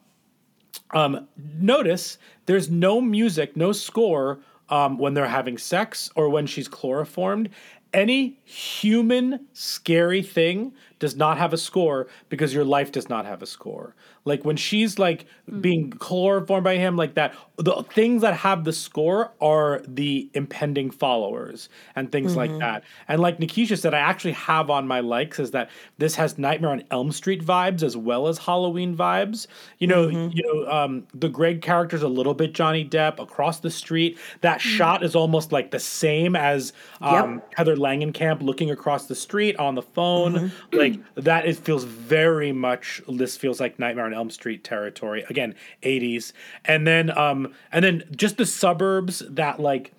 um, 0.92 1.28
notice 1.58 2.18
there's 2.46 2.70
no 2.70 3.00
music, 3.00 3.56
no 3.56 3.72
score 3.72 4.40
um, 4.68 4.98
when 4.98 5.14
they're 5.14 5.26
having 5.26 5.58
sex 5.58 6.10
or 6.14 6.28
when 6.28 6.46
she's 6.46 6.68
chloroformed. 6.68 7.50
Any 7.92 8.38
human 8.44 9.46
scary 9.52 10.22
thing 10.22 10.72
does 11.00 11.16
not 11.16 11.38
have 11.38 11.52
a 11.52 11.58
score 11.58 12.06
because 12.28 12.54
your 12.54 12.64
life 12.64 12.92
does 12.92 13.08
not 13.08 13.26
have 13.26 13.42
a 13.42 13.46
score. 13.46 13.96
Like 14.24 14.44
when 14.44 14.56
she's 14.56 14.98
like 14.98 15.24
mm. 15.50 15.60
being 15.60 15.90
chloroformed 15.90 16.62
by 16.62 16.76
him, 16.76 16.96
like 16.96 17.14
that, 17.14 17.34
the 17.56 17.82
things 17.82 18.22
that 18.22 18.34
have 18.34 18.64
the 18.64 18.72
score 18.72 19.32
are 19.40 19.82
the 19.88 20.30
impending 20.34 20.90
followers 20.90 21.68
and 21.96 22.12
things 22.12 22.36
like 22.36 22.50
mm-hmm. 22.50 22.60
that. 22.60 22.84
And 23.08 23.20
like 23.20 23.38
Nikisha 23.38 23.78
said, 23.78 23.94
I 23.94 23.98
actually 23.98 24.32
have 24.32 24.70
on 24.70 24.86
my 24.86 25.00
likes 25.00 25.38
is 25.38 25.50
that 25.52 25.70
this 25.98 26.14
has 26.14 26.38
Nightmare 26.38 26.70
on 26.70 26.84
Elm 26.90 27.12
Street 27.12 27.44
vibes 27.44 27.82
as 27.82 27.96
well 27.96 28.28
as 28.28 28.38
Halloween 28.38 28.94
vibes. 28.96 29.46
You 29.78 29.86
know, 29.86 30.08
mm-hmm. 30.08 30.36
you 30.36 30.42
know, 30.44 30.70
um, 30.70 31.06
the 31.14 31.28
Greg 31.28 31.62
character's 31.62 32.02
a 32.02 32.08
little 32.08 32.34
bit 32.34 32.52
Johnny 32.52 32.84
Depp 32.84 33.18
across 33.18 33.60
the 33.60 33.70
street. 33.70 34.18
That 34.42 34.58
mm. 34.58 34.62
shot 34.62 35.02
is 35.02 35.16
almost 35.16 35.50
like 35.50 35.70
the 35.70 35.80
same 35.80 36.36
as 36.36 36.74
um, 37.00 37.42
Heather 37.56 37.76
Langenkamp 37.76 38.42
looking 38.42 38.70
across 38.70 39.06
the 39.06 39.14
street 39.14 39.56
on 39.56 39.74
the 39.74 39.82
phone. 39.82 40.34
Mm-hmm. 40.34 40.76
Like 40.76 40.89
that, 41.14 41.46
it 41.46 41.56
feels 41.56 41.84
very 41.84 42.52
much. 42.52 43.02
This 43.08 43.36
feels 43.36 43.60
like 43.60 43.78
Nightmare 43.78 44.06
on 44.06 44.14
Elm 44.14 44.30
Street 44.30 44.64
territory 44.64 45.24
again, 45.28 45.54
eighties, 45.82 46.32
and 46.64 46.86
then 46.86 47.16
um, 47.16 47.54
and 47.72 47.84
then 47.84 48.04
just 48.14 48.36
the 48.36 48.46
suburbs 48.46 49.22
that 49.28 49.60
like 49.60 49.92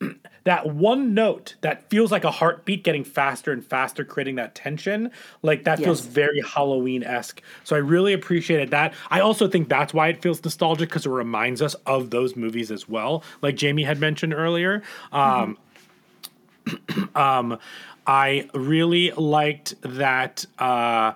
that 0.44 0.66
one 0.66 1.14
note 1.14 1.54
that 1.62 1.88
feels 1.88 2.12
like 2.12 2.24
a 2.24 2.30
heartbeat 2.30 2.84
getting 2.84 3.04
faster 3.04 3.52
and 3.52 3.64
faster, 3.64 4.04
creating 4.04 4.36
that 4.36 4.54
tension. 4.54 5.10
Like 5.42 5.64
that 5.64 5.78
feels 5.78 6.00
very 6.00 6.42
Halloween 6.42 7.02
esque. 7.02 7.42
So 7.64 7.74
I 7.74 7.78
really 7.78 8.12
appreciated 8.12 8.70
that. 8.70 8.94
I 9.10 9.20
also 9.20 9.48
think 9.48 9.68
that's 9.68 9.94
why 9.94 10.08
it 10.08 10.20
feels 10.20 10.42
nostalgic 10.44 10.90
because 10.90 11.06
it 11.06 11.10
reminds 11.10 11.62
us 11.62 11.74
of 11.86 12.10
those 12.10 12.36
movies 12.36 12.70
as 12.70 12.88
well. 12.88 13.24
Like 13.42 13.56
Jamie 13.56 13.84
had 13.84 13.98
mentioned 13.98 14.34
earlier. 14.34 14.82
Um, 15.12 15.58
um, 17.14 17.58
I 18.06 18.48
really 18.54 19.10
liked 19.12 19.74
that. 19.82 20.44
Uh, 20.58 21.12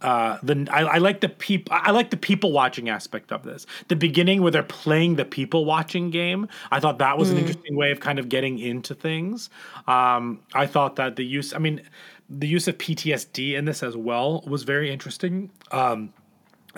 uh, 0.00 0.38
the 0.44 0.68
I, 0.70 0.82
I 0.82 0.98
like 0.98 1.20
the 1.20 1.28
people 1.28 1.72
I 1.74 1.90
like 1.90 2.10
the 2.10 2.16
people 2.16 2.52
watching 2.52 2.88
aspect 2.88 3.32
of 3.32 3.42
this. 3.42 3.66
The 3.88 3.96
beginning 3.96 4.42
where 4.42 4.52
they're 4.52 4.62
playing 4.62 5.16
the 5.16 5.24
people 5.24 5.64
watching 5.64 6.10
game. 6.10 6.48
I 6.70 6.78
thought 6.78 6.98
that 6.98 7.18
was 7.18 7.30
an 7.30 7.38
interesting 7.38 7.76
way 7.76 7.90
of 7.90 7.98
kind 7.98 8.18
of 8.18 8.28
getting 8.28 8.58
into 8.60 8.94
things. 8.94 9.50
Um, 9.88 10.40
I 10.54 10.66
thought 10.66 10.96
that 10.96 11.16
the 11.16 11.24
use 11.24 11.52
I 11.52 11.58
mean 11.58 11.82
the 12.30 12.46
use 12.46 12.68
of 12.68 12.78
PTSD 12.78 13.54
in 13.54 13.64
this 13.64 13.82
as 13.82 13.96
well 13.96 14.44
was 14.46 14.62
very 14.62 14.90
interesting. 14.90 15.50
Um, 15.72 16.12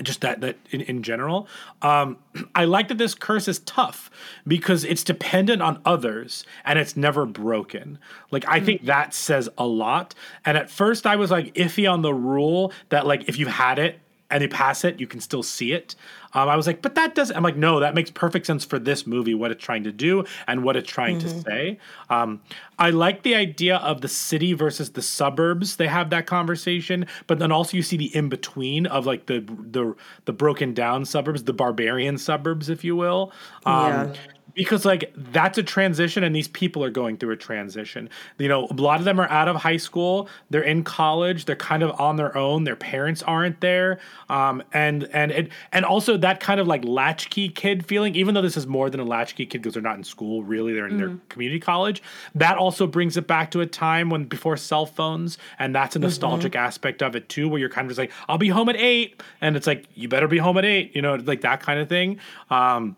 just 0.02 0.20
that 0.20 0.40
that 0.40 0.56
in, 0.70 0.80
in 0.82 1.02
general. 1.02 1.48
Um 1.82 2.18
i 2.54 2.64
like 2.64 2.88
that 2.88 2.98
this 2.98 3.14
curse 3.14 3.48
is 3.48 3.58
tough 3.60 4.10
because 4.46 4.84
it's 4.84 5.04
dependent 5.04 5.62
on 5.62 5.80
others 5.84 6.44
and 6.64 6.78
it's 6.78 6.96
never 6.96 7.26
broken. 7.26 7.98
Like 8.30 8.44
i 8.48 8.60
think 8.60 8.84
that 8.86 9.14
says 9.14 9.48
a 9.58 9.66
lot. 9.66 10.14
And 10.44 10.56
at 10.56 10.70
first 10.70 11.06
i 11.06 11.16
was 11.16 11.30
like 11.30 11.54
iffy 11.54 11.90
on 11.90 12.02
the 12.02 12.14
rule 12.14 12.72
that 12.88 13.06
like 13.06 13.28
if 13.28 13.38
you've 13.38 13.48
had 13.48 13.78
it 13.78 13.98
and 14.30 14.42
you 14.42 14.48
pass 14.48 14.84
it 14.84 15.00
you 15.00 15.06
can 15.06 15.20
still 15.20 15.42
see 15.42 15.72
it. 15.72 15.94
Um, 16.32 16.48
i 16.48 16.54
was 16.54 16.66
like 16.66 16.80
but 16.80 16.94
that 16.94 17.16
doesn't 17.16 17.36
i'm 17.36 17.42
like 17.42 17.56
no 17.56 17.80
that 17.80 17.92
makes 17.92 18.10
perfect 18.10 18.46
sense 18.46 18.64
for 18.64 18.78
this 18.78 19.04
movie 19.04 19.34
what 19.34 19.50
it's 19.50 19.62
trying 19.64 19.82
to 19.82 19.90
do 19.90 20.24
and 20.46 20.62
what 20.62 20.76
it's 20.76 20.88
trying 20.88 21.18
to 21.18 21.28
say. 21.42 21.78
Um, 22.08 22.40
i 22.78 22.90
like 22.90 23.22
the 23.22 23.34
idea 23.34 23.76
of 23.78 24.00
the 24.00 24.08
city 24.08 24.52
versus 24.52 24.90
the 24.90 25.02
suburbs 25.02 25.76
they 25.76 25.88
have 25.88 26.10
that 26.10 26.26
conversation 26.26 27.06
but 27.26 27.40
then 27.40 27.50
also 27.50 27.76
you 27.76 27.82
see 27.82 27.96
the 27.96 28.14
in 28.14 28.28
between 28.28 28.86
of 28.86 29.06
like 29.06 29.26
the 29.26 29.40
the 29.40 29.94
the 30.26 30.32
broken 30.32 30.72
down 30.72 31.04
suburbs 31.04 31.42
the 31.44 31.52
barbarian 31.52 32.16
suburbs 32.16 32.68
if 32.68 32.84
you 32.84 32.94
will. 32.96 33.32
Um, 33.66 33.74
Yeah. 34.08 34.12
Because 34.54 34.84
like 34.84 35.12
that's 35.16 35.58
a 35.58 35.62
transition 35.62 36.24
and 36.24 36.34
these 36.34 36.48
people 36.48 36.84
are 36.84 36.90
going 36.90 37.16
through 37.16 37.32
a 37.32 37.36
transition. 37.36 38.08
You 38.38 38.48
know 38.48 38.66
a 38.70 38.74
lot 38.74 38.98
of 38.98 39.04
them 39.04 39.20
are 39.20 39.28
out 39.28 39.48
of 39.48 39.56
high 39.56 39.76
school. 39.76 40.28
They're 40.50 40.62
in 40.62 40.84
college. 40.84 41.44
They're 41.44 41.56
kind 41.56 41.82
of 41.82 41.98
on 42.00 42.16
their 42.16 42.36
own. 42.36 42.64
Their 42.64 42.76
parents 42.76 43.22
aren't 43.22 43.60
there. 43.60 43.98
Um, 44.28 44.62
and 44.72 45.04
and 45.12 45.30
it 45.32 45.48
and 45.72 45.84
also 45.84 46.16
that 46.18 46.40
kind 46.40 46.60
of 46.60 46.66
like 46.66 46.84
latchkey 46.84 47.48
kid 47.48 47.86
feeling 47.86 48.14
even 48.14 48.34
though 48.34 48.42
this 48.42 48.56
is 48.56 48.66
more 48.66 48.90
than 48.90 49.00
a 49.00 49.04
latchkey 49.04 49.46
kid 49.46 49.62
because 49.62 49.74
they're 49.74 49.82
not 49.82 49.96
in 49.96 50.04
school 50.04 50.42
really 50.42 50.72
they're 50.72 50.86
in 50.86 50.98
their 50.98 51.16
community 51.28 51.60
college 51.60 52.02
that 52.34 52.56
also 52.56 52.86
brings 52.86 53.16
it 53.16 53.26
back 53.26 53.50
to 53.50 53.60
a 53.60 53.66
time 53.66 54.10
when 54.10 54.24
before 54.24 54.56
cell 54.56 54.86
phones 54.86 55.38
and 55.58 55.74
that's 55.74 55.96
a 55.96 55.98
nostalgic 55.98 56.54
aspect 56.54 57.02
of 57.02 57.16
it 57.16 57.28
too 57.28 57.48
where 57.48 57.58
you're 57.58 57.68
kind 57.68 57.86
of 57.86 57.90
just 57.90 57.98
like 57.98 58.12
i'll 58.28 58.38
be 58.38 58.48
home 58.48 58.68
at 58.68 58.76
eight 58.76 59.20
and 59.40 59.56
it's 59.56 59.66
like 59.66 59.86
you 59.94 60.08
better 60.08 60.28
be 60.28 60.38
home 60.38 60.56
at 60.58 60.64
eight 60.64 60.94
you 60.94 61.02
know 61.02 61.14
like 61.14 61.40
that 61.42 61.60
kind 61.60 61.80
of 61.80 61.88
thing. 61.88 62.18
Um, 62.50 62.96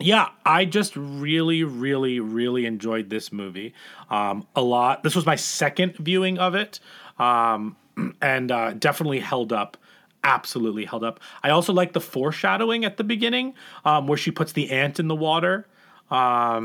yeah, 0.00 0.28
I 0.44 0.64
just 0.64 0.96
really, 0.96 1.64
really, 1.64 2.20
really 2.20 2.66
enjoyed 2.66 3.10
this 3.10 3.32
movie 3.32 3.74
um, 4.10 4.46
a 4.54 4.62
lot. 4.62 5.02
This 5.02 5.14
was 5.16 5.26
my 5.26 5.36
second 5.36 5.96
viewing 5.96 6.38
of 6.38 6.54
it, 6.54 6.80
um, 7.18 7.76
and 8.20 8.50
uh, 8.50 8.72
definitely 8.74 9.20
held 9.20 9.52
up. 9.52 9.76
Absolutely 10.24 10.84
held 10.84 11.04
up. 11.04 11.20
I 11.42 11.50
also 11.50 11.72
like 11.72 11.92
the 11.92 12.00
foreshadowing 12.00 12.84
at 12.84 12.96
the 12.96 13.04
beginning, 13.04 13.54
um, 13.84 14.06
where 14.06 14.18
she 14.18 14.30
puts 14.30 14.52
the 14.52 14.70
ant 14.70 14.98
in 14.98 15.08
the 15.08 15.14
water. 15.16 15.66
Um, 16.10 16.64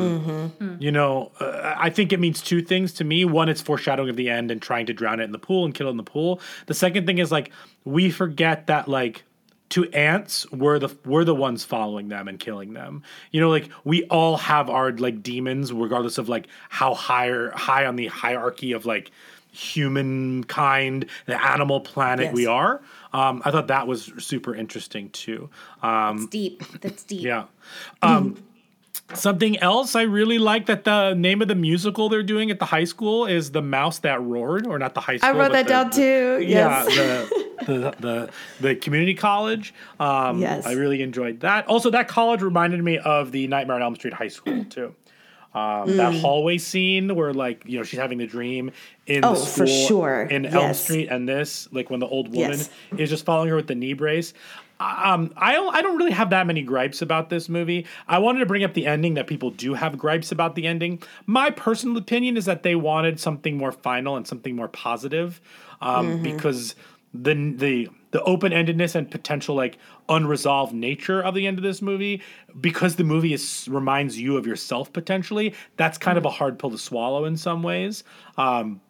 You 0.80 0.92
know, 0.92 1.32
uh, 1.40 1.76
I 1.78 1.90
think 1.90 2.14
it 2.14 2.20
means 2.20 2.42
two 2.42 2.62
things 2.62 2.94
to 2.94 3.04
me. 3.04 3.26
One, 3.26 3.50
it's 3.50 3.62
foreshadowing 3.62 4.10
of 4.10 4.16
the 4.16 4.30
end 4.30 4.52
and 4.52 4.62
trying 4.62 4.86
to 4.88 4.94
drown 4.94 5.20
it 5.20 5.24
in 5.24 5.32
the 5.32 5.40
pool 5.40 5.66
and 5.66 5.74
kill 5.74 5.88
it 5.88 5.92
in 5.92 5.98
the 5.98 6.04
pool. 6.04 6.40
The 6.68 6.74
second 6.74 7.06
thing 7.06 7.18
is 7.18 7.32
like 7.32 7.52
we 7.84 8.10
forget 8.10 8.68
that 8.68 8.88
like 8.88 9.24
to 9.74 9.86
ants 9.92 10.50
we're 10.52 10.78
the 10.80 10.90
we're 11.06 11.24
the 11.24 11.34
ones 11.34 11.64
following 11.66 12.08
them 12.10 12.28
and 12.28 12.40
killing 12.40 12.74
them 12.74 13.02
you 13.32 13.40
know 13.42 13.50
like 13.50 13.70
we 13.84 14.04
all 14.06 14.38
have 14.38 14.70
our 14.70 14.92
like 14.92 15.24
demons 15.24 15.72
regardless 15.74 16.18
of 16.18 16.30
like 16.30 16.48
how 16.70 16.94
higher 16.94 17.50
high 17.52 17.86
on 17.86 17.96
the 17.96 18.08
hierarchy 18.08 18.72
of 18.74 18.86
like 18.86 19.10
humankind 19.52 21.06
the 21.26 21.42
animal 21.44 21.80
planet 21.80 22.26
Yes. 22.26 22.34
we 22.36 22.46
are 22.48 22.82
um 23.14 23.42
i 23.46 23.52
thought 23.52 23.68
that 23.68 23.88
was 23.88 24.12
super 24.20 24.56
interesting 24.56 25.10
too 25.10 25.50
um 25.82 26.18
It's 26.18 26.26
deep. 26.28 26.64
That's 26.82 27.04
deep. 27.04 27.24
yeah. 27.24 27.46
Um, 28.02 28.38
something 29.18 29.58
else 29.60 29.96
I 29.96 30.04
really 30.04 30.38
like 30.38 30.66
that 30.68 30.84
the 30.84 31.14
name 31.14 31.42
of 31.42 31.48
the 31.48 31.56
musical 31.56 32.10
they're 32.10 32.24
doing 32.24 32.52
at 32.52 32.60
the 32.60 32.66
high 32.66 32.84
school 32.84 33.26
is 33.26 33.52
The 33.52 33.62
Mouse 33.62 34.00
That 34.00 34.22
Roared, 34.22 34.66
or 34.68 34.78
not 34.80 34.94
the 34.94 35.02
high 35.02 35.18
school. 35.18 35.30
I 35.30 35.34
wrote 35.38 35.52
that 35.54 35.66
the- 35.66 35.70
down 35.70 35.90
too. 35.92 36.40
Yeah, 36.46 36.84
the, 36.86 37.46
the, 37.66 37.96
the, 38.00 38.30
the 38.62 38.76
community 38.76 39.14
college. 39.14 39.74
Um, 40.00 40.40
Yes. 40.40 40.66
I 40.66 40.74
really 40.74 41.02
enjoyed 41.02 41.40
that. 41.42 41.68
Also, 41.68 41.90
that 41.92 42.08
college 42.08 42.42
reminded 42.42 42.84
me 42.84 42.98
of 42.98 43.32
the 43.32 43.48
Nightmare 43.48 43.78
on 43.78 43.82
Elm 43.84 43.96
Street 43.96 44.14
High 44.14 44.28
School, 44.30 44.66
too. 44.66 44.94
Um, 45.56 45.88
Mm. 45.88 45.98
That 45.98 46.16
hallway 46.16 46.58
scene 46.58 47.14
where, 47.16 47.32
like, 47.32 47.62
you 47.68 47.78
know, 47.78 47.84
she's 47.84 48.00
having 48.00 48.18
the 48.18 48.26
dream 48.26 48.72
in 49.06 49.24
Oh, 49.24 49.36
the 49.36 49.40
for 49.46 49.68
school 49.68 49.88
sure. 49.88 50.22
in 50.24 50.48
Elm 50.48 50.74
Street, 50.74 51.10
and 51.12 51.30
this, 51.30 51.68
like, 51.72 51.92
when 51.92 52.00
the 52.00 52.08
old 52.08 52.30
woman 52.30 52.58
Yes. 52.58 52.70
is 52.98 53.10
just 53.12 53.24
following 53.24 53.50
her 53.50 53.56
with 53.56 53.68
the 53.68 53.76
knee 53.76 53.94
brace. 53.94 54.34
Um, 54.84 55.34
I 55.38 55.54
don't, 55.54 55.74
I 55.74 55.82
don't 55.82 55.98
really 55.98 56.12
have 56.12 56.30
that 56.32 56.46
many 56.46 56.62
gripes 56.62 57.02
about 57.02 57.30
this 57.30 57.48
movie. 57.48 57.86
I 58.08 58.20
wanted 58.20 58.40
to 58.40 58.46
bring 58.46 58.64
up 58.64 58.74
the 58.74 58.86
ending 58.86 59.14
that 59.14 59.28
people 59.28 59.50
do 59.52 59.74
have 59.76 59.98
gripes 59.98 60.32
about 60.32 60.56
the 60.56 60.68
ending. 60.68 61.02
My 61.26 61.50
personal 61.52 61.98
opinion 61.98 62.36
is 62.36 62.46
that 62.46 62.64
they 62.64 62.76
wanted 62.76 63.20
something 63.20 63.58
more 63.58 63.72
final 63.72 64.18
and 64.18 64.28
something 64.28 64.56
more 64.56 64.68
positive, 64.68 65.40
um, 65.82 66.22
because 66.22 66.76
the 67.14 67.34
the 67.56 67.90
the 68.12 68.22
open 68.24 68.52
endedness 68.52 68.96
and 68.96 69.10
potential 69.10 69.56
like 69.56 69.78
unresolved 70.10 70.74
nature 70.74 71.22
of 71.22 71.34
the 71.34 71.48
end 71.48 71.58
of 71.58 71.64
this 71.64 71.82
movie, 71.82 72.22
because 72.60 72.96
the 72.96 73.04
movie 73.04 73.34
is 73.34 73.68
reminds 73.72 74.20
you 74.20 74.38
of 74.38 74.46
yourself 74.46 74.92
potentially. 74.92 75.54
That's 75.78 75.98
kind 75.98 76.18
of 76.18 76.26
a 76.26 76.30
hard 76.30 76.60
pill 76.60 76.72
to 76.72 76.78
swallow 76.78 77.26
in 77.26 77.38
some 77.38 77.64
ways. 77.64 78.04
Um, 78.38 78.82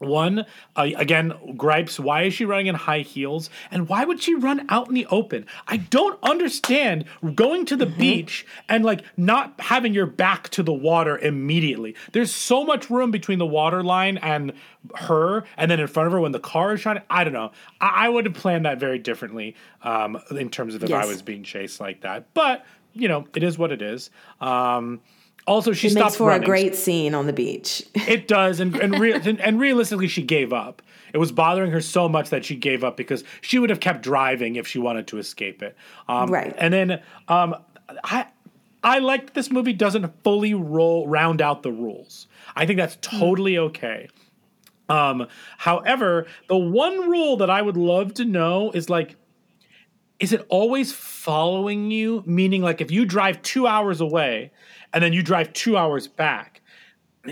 one, 0.00 0.46
uh, 0.76 0.88
again, 0.96 1.34
gripes. 1.56 2.00
Why 2.00 2.22
is 2.22 2.34
she 2.34 2.44
running 2.46 2.68
in 2.68 2.74
high 2.74 3.00
heels? 3.00 3.50
And 3.70 3.88
why 3.88 4.04
would 4.04 4.22
she 4.22 4.34
run 4.34 4.66
out 4.70 4.88
in 4.88 4.94
the 4.94 5.06
open? 5.06 5.46
I 5.68 5.76
don't 5.76 6.18
understand 6.22 7.04
going 7.34 7.66
to 7.66 7.76
the 7.76 7.86
beach 7.86 8.46
and 8.68 8.84
like 8.84 9.02
not 9.16 9.54
having 9.58 9.92
your 9.92 10.06
back 10.06 10.48
to 10.50 10.62
the 10.62 10.72
water 10.72 11.18
immediately. 11.18 11.94
There's 12.12 12.34
so 12.34 12.64
much 12.64 12.88
room 12.88 13.10
between 13.10 13.38
the 13.38 13.46
water 13.46 13.84
line 13.84 14.16
and 14.18 14.54
her, 14.96 15.44
and 15.58 15.70
then 15.70 15.80
in 15.80 15.86
front 15.86 16.06
of 16.06 16.12
her 16.14 16.20
when 16.20 16.32
the 16.32 16.40
car 16.40 16.72
is 16.72 16.80
shining. 16.80 17.02
I 17.10 17.24
don't 17.24 17.34
know. 17.34 17.52
I, 17.80 18.06
I 18.06 18.08
would 18.08 18.24
have 18.24 18.34
planned 18.34 18.64
that 18.64 18.80
very 18.80 18.98
differently 18.98 19.54
um, 19.82 20.18
in 20.30 20.48
terms 20.48 20.74
of 20.74 20.82
if 20.82 20.90
I 20.90 21.04
was 21.04 21.20
being 21.20 21.42
chased 21.42 21.78
like 21.78 22.00
that. 22.00 22.32
But, 22.32 22.64
you 22.94 23.08
know, 23.08 23.26
it 23.34 23.42
is 23.42 23.58
what 23.58 23.70
it 23.70 23.82
is. 23.82 24.08
Um, 24.40 25.02
also, 25.46 25.72
she 25.72 25.88
It 25.88 25.90
stopped 25.92 26.04
makes 26.06 26.16
for 26.16 26.28
running. 26.28 26.42
a 26.42 26.46
great 26.46 26.74
scene 26.74 27.14
on 27.14 27.26
the 27.26 27.32
beach. 27.32 27.82
It 28.08 28.28
does, 28.28 28.60
and 28.60 28.74
and, 28.76 28.98
rea- 28.98 29.12
and 29.14 29.40
and 29.40 29.58
realistically, 29.60 30.08
she 30.08 30.22
gave 30.22 30.52
up. 30.52 30.82
It 31.12 31.18
was 31.18 31.32
bothering 31.32 31.70
her 31.72 31.80
so 31.80 32.08
much 32.08 32.30
that 32.30 32.44
she 32.44 32.54
gave 32.54 32.84
up 32.84 32.96
because 32.96 33.24
she 33.40 33.58
would 33.58 33.70
have 33.70 33.80
kept 33.80 34.02
driving 34.02 34.56
if 34.56 34.66
she 34.68 34.78
wanted 34.78 35.06
to 35.08 35.18
escape 35.18 35.60
it. 35.62 35.76
Um, 36.08 36.30
Right. 36.30 36.54
And 36.56 36.72
then 36.72 37.02
um, 37.28 37.56
I 38.04 38.26
I 38.84 39.00
like 39.00 39.34
this 39.34 39.50
movie 39.50 39.72
doesn't 39.72 40.22
fully 40.22 40.54
roll 40.54 41.08
round 41.08 41.42
out 41.42 41.62
the 41.64 41.72
rules. 41.72 42.28
I 42.54 42.64
think 42.66 42.78
that's 42.78 42.96
totally 43.00 43.58
okay. 43.58 44.08
Um, 44.88 45.26
however, 45.58 46.26
the 46.48 46.56
one 46.56 47.08
rule 47.10 47.36
that 47.38 47.50
I 47.50 47.60
would 47.62 47.76
love 47.76 48.14
to 48.14 48.24
know 48.24 48.70
is 48.72 48.88
like, 48.90 49.16
is 50.18 50.32
it 50.32 50.44
always 50.48 50.92
following 50.92 51.90
you? 51.90 52.22
Meaning, 52.26 52.62
like, 52.62 52.80
if 52.80 52.90
you 52.90 53.04
drive 53.04 53.40
two 53.42 53.66
hours 53.66 54.00
away 54.00 54.50
and 54.92 55.02
then 55.02 55.12
you 55.12 55.22
drive 55.22 55.52
two 55.52 55.76
hours 55.76 56.06
back. 56.08 56.60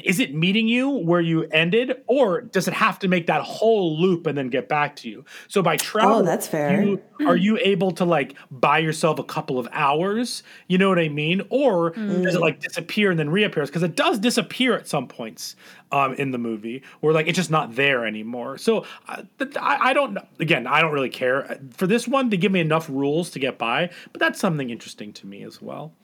Is 0.05 0.21
it 0.21 0.35
meeting 0.35 0.69
you 0.69 0.91
where 0.91 1.23
you 1.23 1.45
ended, 1.45 2.03
or 2.09 2.43
does 2.43 2.69
it 2.69 2.75
have 2.75 2.99
to 2.99 3.09
make 3.09 3.27
that 3.29 3.41
whole 3.41 3.99
loop 3.99 4.27
and 4.27 4.37
then 4.37 4.51
get 4.51 4.69
back 4.69 4.95
to 4.97 5.09
you? 5.09 5.25
So 5.49 5.63
by 5.63 5.79
travel, 5.79 6.17
Oh, 6.19 6.23
that's 6.23 6.47
fair. 6.47 6.83
you- 6.83 7.01
are 7.27 7.37
you 7.37 7.59
able 7.63 7.91
to 7.93 8.05
like 8.05 8.35
buy 8.51 8.81
yourself 8.81 9.19
a 9.19 9.25
couple 9.25 9.59
of 9.59 9.67
hours? 9.73 10.43
You 10.69 10.77
know 10.77 10.91
what 10.91 10.99
I 10.99 11.09
mean? 11.09 11.41
Or 11.49 11.93
does 12.23 12.35
it 12.35 12.41
like 12.43 12.61
disappear 12.61 13.11
and 13.11 13.19
then 13.19 13.31
reappears? 13.31 13.71
Because 13.71 13.83
it 13.83 13.97
does 13.97 14.19
disappear 14.19 14.75
at 14.77 14.87
some 14.87 15.09
points 15.09 15.57
um, 15.91 16.13
in 16.17 16.33
the 16.33 16.39
movie, 16.39 16.83
where 17.01 17.15
like 17.15 17.27
it's 17.27 17.37
just 17.37 17.51
not 17.51 17.75
there 17.75 18.07
anymore. 18.07 18.59
So 18.59 18.85
uh, 19.09 19.23
I, 19.59 19.79
I 19.81 19.93
don't. 19.95 20.19
Again, 20.39 20.67
I 20.67 20.83
don't 20.83 20.93
really 20.93 21.09
care 21.09 21.59
for 21.73 21.87
this 21.87 22.07
one. 22.07 22.29
They 22.29 22.37
give 22.37 22.53
me 22.53 22.61
enough 22.61 22.91
rules 22.91 23.31
to 23.31 23.39
get 23.39 23.57
by, 23.57 23.89
but 24.13 24.21
that's 24.21 24.39
something 24.39 24.69
interesting 24.69 25.15
to 25.15 25.27
me 25.27 25.45
as 25.45 25.63
well. 25.63 25.95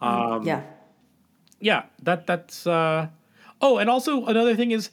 Um, 0.00 0.46
yeah. 0.46 0.62
Yeah, 1.60 1.84
that 2.02 2.26
that's. 2.26 2.66
uh 2.66 3.08
Oh, 3.62 3.78
and 3.78 3.88
also 3.88 4.26
another 4.26 4.54
thing 4.54 4.70
is 4.70 4.90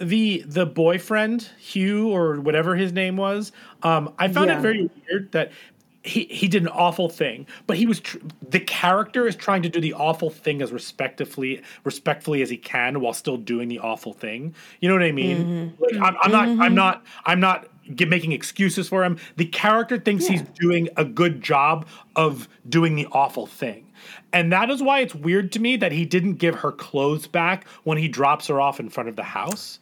the 0.00 0.42
the 0.46 0.64
boyfriend 0.64 1.42
Hugh 1.58 2.08
or 2.08 2.40
whatever 2.40 2.74
his 2.76 2.92
name 2.92 3.16
was. 3.16 3.52
Um, 3.82 4.14
I 4.18 4.28
found 4.28 4.48
Yeah. 4.48 4.58
it 4.58 4.62
very 4.62 4.90
weird 5.08 5.32
that 5.32 5.52
he 6.02 6.24
he 6.30 6.48
did 6.48 6.62
an 6.62 6.68
awful 6.68 7.10
thing, 7.10 7.46
but 7.66 7.76
he 7.76 7.84
was 7.84 8.00
tr- 8.00 8.16
the 8.48 8.60
character 8.60 9.26
is 9.26 9.36
trying 9.36 9.62
to 9.62 9.68
do 9.68 9.78
the 9.78 9.92
awful 9.92 10.30
thing 10.30 10.62
as 10.62 10.72
respectfully 10.72 11.60
respectfully 11.84 12.40
as 12.40 12.48
he 12.48 12.56
can 12.56 13.00
while 13.00 13.12
still 13.12 13.36
doing 13.36 13.68
the 13.68 13.78
awful 13.78 14.14
thing. 14.14 14.54
You 14.80 14.88
know 14.88 14.94
what 14.94 15.04
I 15.04 15.12
mean? 15.12 15.74
Like 15.78 15.96
I'm, 16.00 16.16
I'm 16.22 16.32
not 16.32 16.48
I'm 16.64 16.74
not 16.74 17.04
I'm 17.26 17.40
not 17.40 17.66
get, 17.94 18.08
making 18.08 18.32
excuses 18.32 18.88
for 18.88 19.04
him. 19.04 19.18
The 19.36 19.44
character 19.44 19.98
thinks 19.98 20.26
he's 20.26 20.40
doing 20.54 20.88
a 20.96 21.04
good 21.04 21.42
job 21.42 21.86
of 22.16 22.48
doing 22.66 22.96
the 22.96 23.06
awful 23.12 23.46
thing. 23.46 23.84
And 24.32 24.52
that 24.52 24.70
is 24.70 24.82
why 24.82 25.00
it's 25.00 25.14
weird 25.14 25.52
to 25.52 25.60
me 25.60 25.76
that 25.76 25.92
he 25.92 26.04
didn't 26.04 26.34
give 26.34 26.56
her 26.56 26.72
clothes 26.72 27.26
back 27.26 27.66
when 27.84 27.98
he 27.98 28.08
drops 28.08 28.46
her 28.48 28.60
off 28.60 28.80
in 28.80 28.88
front 28.88 29.08
of 29.08 29.16
the 29.16 29.22
house. 29.22 29.80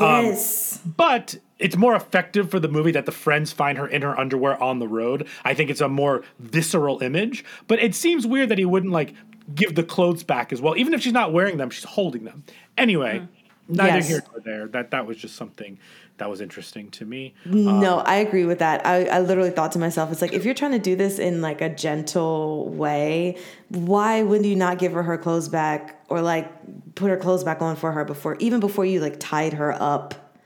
Um, 0.00 0.26
Yes. 0.26 0.80
But 0.96 1.38
it's 1.58 1.76
more 1.76 1.96
effective 1.96 2.50
for 2.50 2.60
the 2.60 2.68
movie 2.68 2.92
that 2.92 3.04
the 3.06 3.12
friends 3.12 3.50
find 3.52 3.76
her 3.78 3.88
in 3.88 4.02
her 4.02 4.18
underwear 4.18 4.62
on 4.62 4.78
the 4.78 4.86
road. 4.86 5.26
I 5.44 5.54
think 5.54 5.70
it's 5.70 5.80
a 5.80 5.88
more 5.88 6.22
visceral 6.38 7.02
image. 7.02 7.44
But 7.66 7.80
it 7.82 7.94
seems 7.94 8.26
weird 8.26 8.48
that 8.50 8.58
he 8.58 8.64
wouldn't 8.64 8.92
like 8.92 9.14
give 9.54 9.74
the 9.74 9.82
clothes 9.82 10.22
back 10.22 10.52
as 10.52 10.60
well. 10.60 10.76
Even 10.76 10.94
if 10.94 11.00
she's 11.02 11.12
not 11.12 11.32
wearing 11.32 11.56
them, 11.56 11.70
she's 11.70 11.84
holding 11.84 12.24
them. 12.24 12.44
Anyway, 12.76 13.26
neither 13.66 13.96
Yes. 13.96 14.08
here 14.08 14.22
nor 14.30 14.40
there. 14.40 14.68
That 14.68 14.92
that 14.92 15.06
was 15.06 15.16
just 15.16 15.34
something 15.34 15.78
that 16.18 16.28
was 16.28 16.40
interesting 16.40 16.90
to 16.90 17.04
me. 17.04 17.34
No, 17.44 17.98
um, 17.98 18.04
I 18.06 18.16
agree 18.16 18.44
with 18.44 18.58
that. 18.58 18.86
I, 18.86 19.06
I 19.06 19.20
literally 19.20 19.50
thought 19.50 19.72
to 19.72 19.78
myself, 19.78 20.12
it's 20.12 20.20
like 20.20 20.32
if 20.32 20.44
you're 20.44 20.54
trying 20.54 20.72
to 20.72 20.78
do 20.78 20.94
this 20.96 21.18
in 21.18 21.40
like 21.40 21.60
a 21.60 21.68
gentle 21.68 22.68
way, 22.68 23.38
why 23.68 24.22
would 24.22 24.44
you 24.44 24.56
not 24.56 24.78
give 24.78 24.92
her 24.92 25.02
her 25.02 25.16
clothes 25.16 25.48
back 25.48 26.04
or 26.08 26.20
like 26.20 26.50
put 26.94 27.10
her 27.10 27.16
clothes 27.16 27.44
back 27.44 27.62
on 27.62 27.76
for 27.76 27.92
her 27.92 28.04
before 28.04 28.36
even 28.40 28.60
before 28.60 28.84
you 28.84 29.00
like 29.00 29.18
tied 29.18 29.54
her 29.54 29.72
up, 29.80 30.36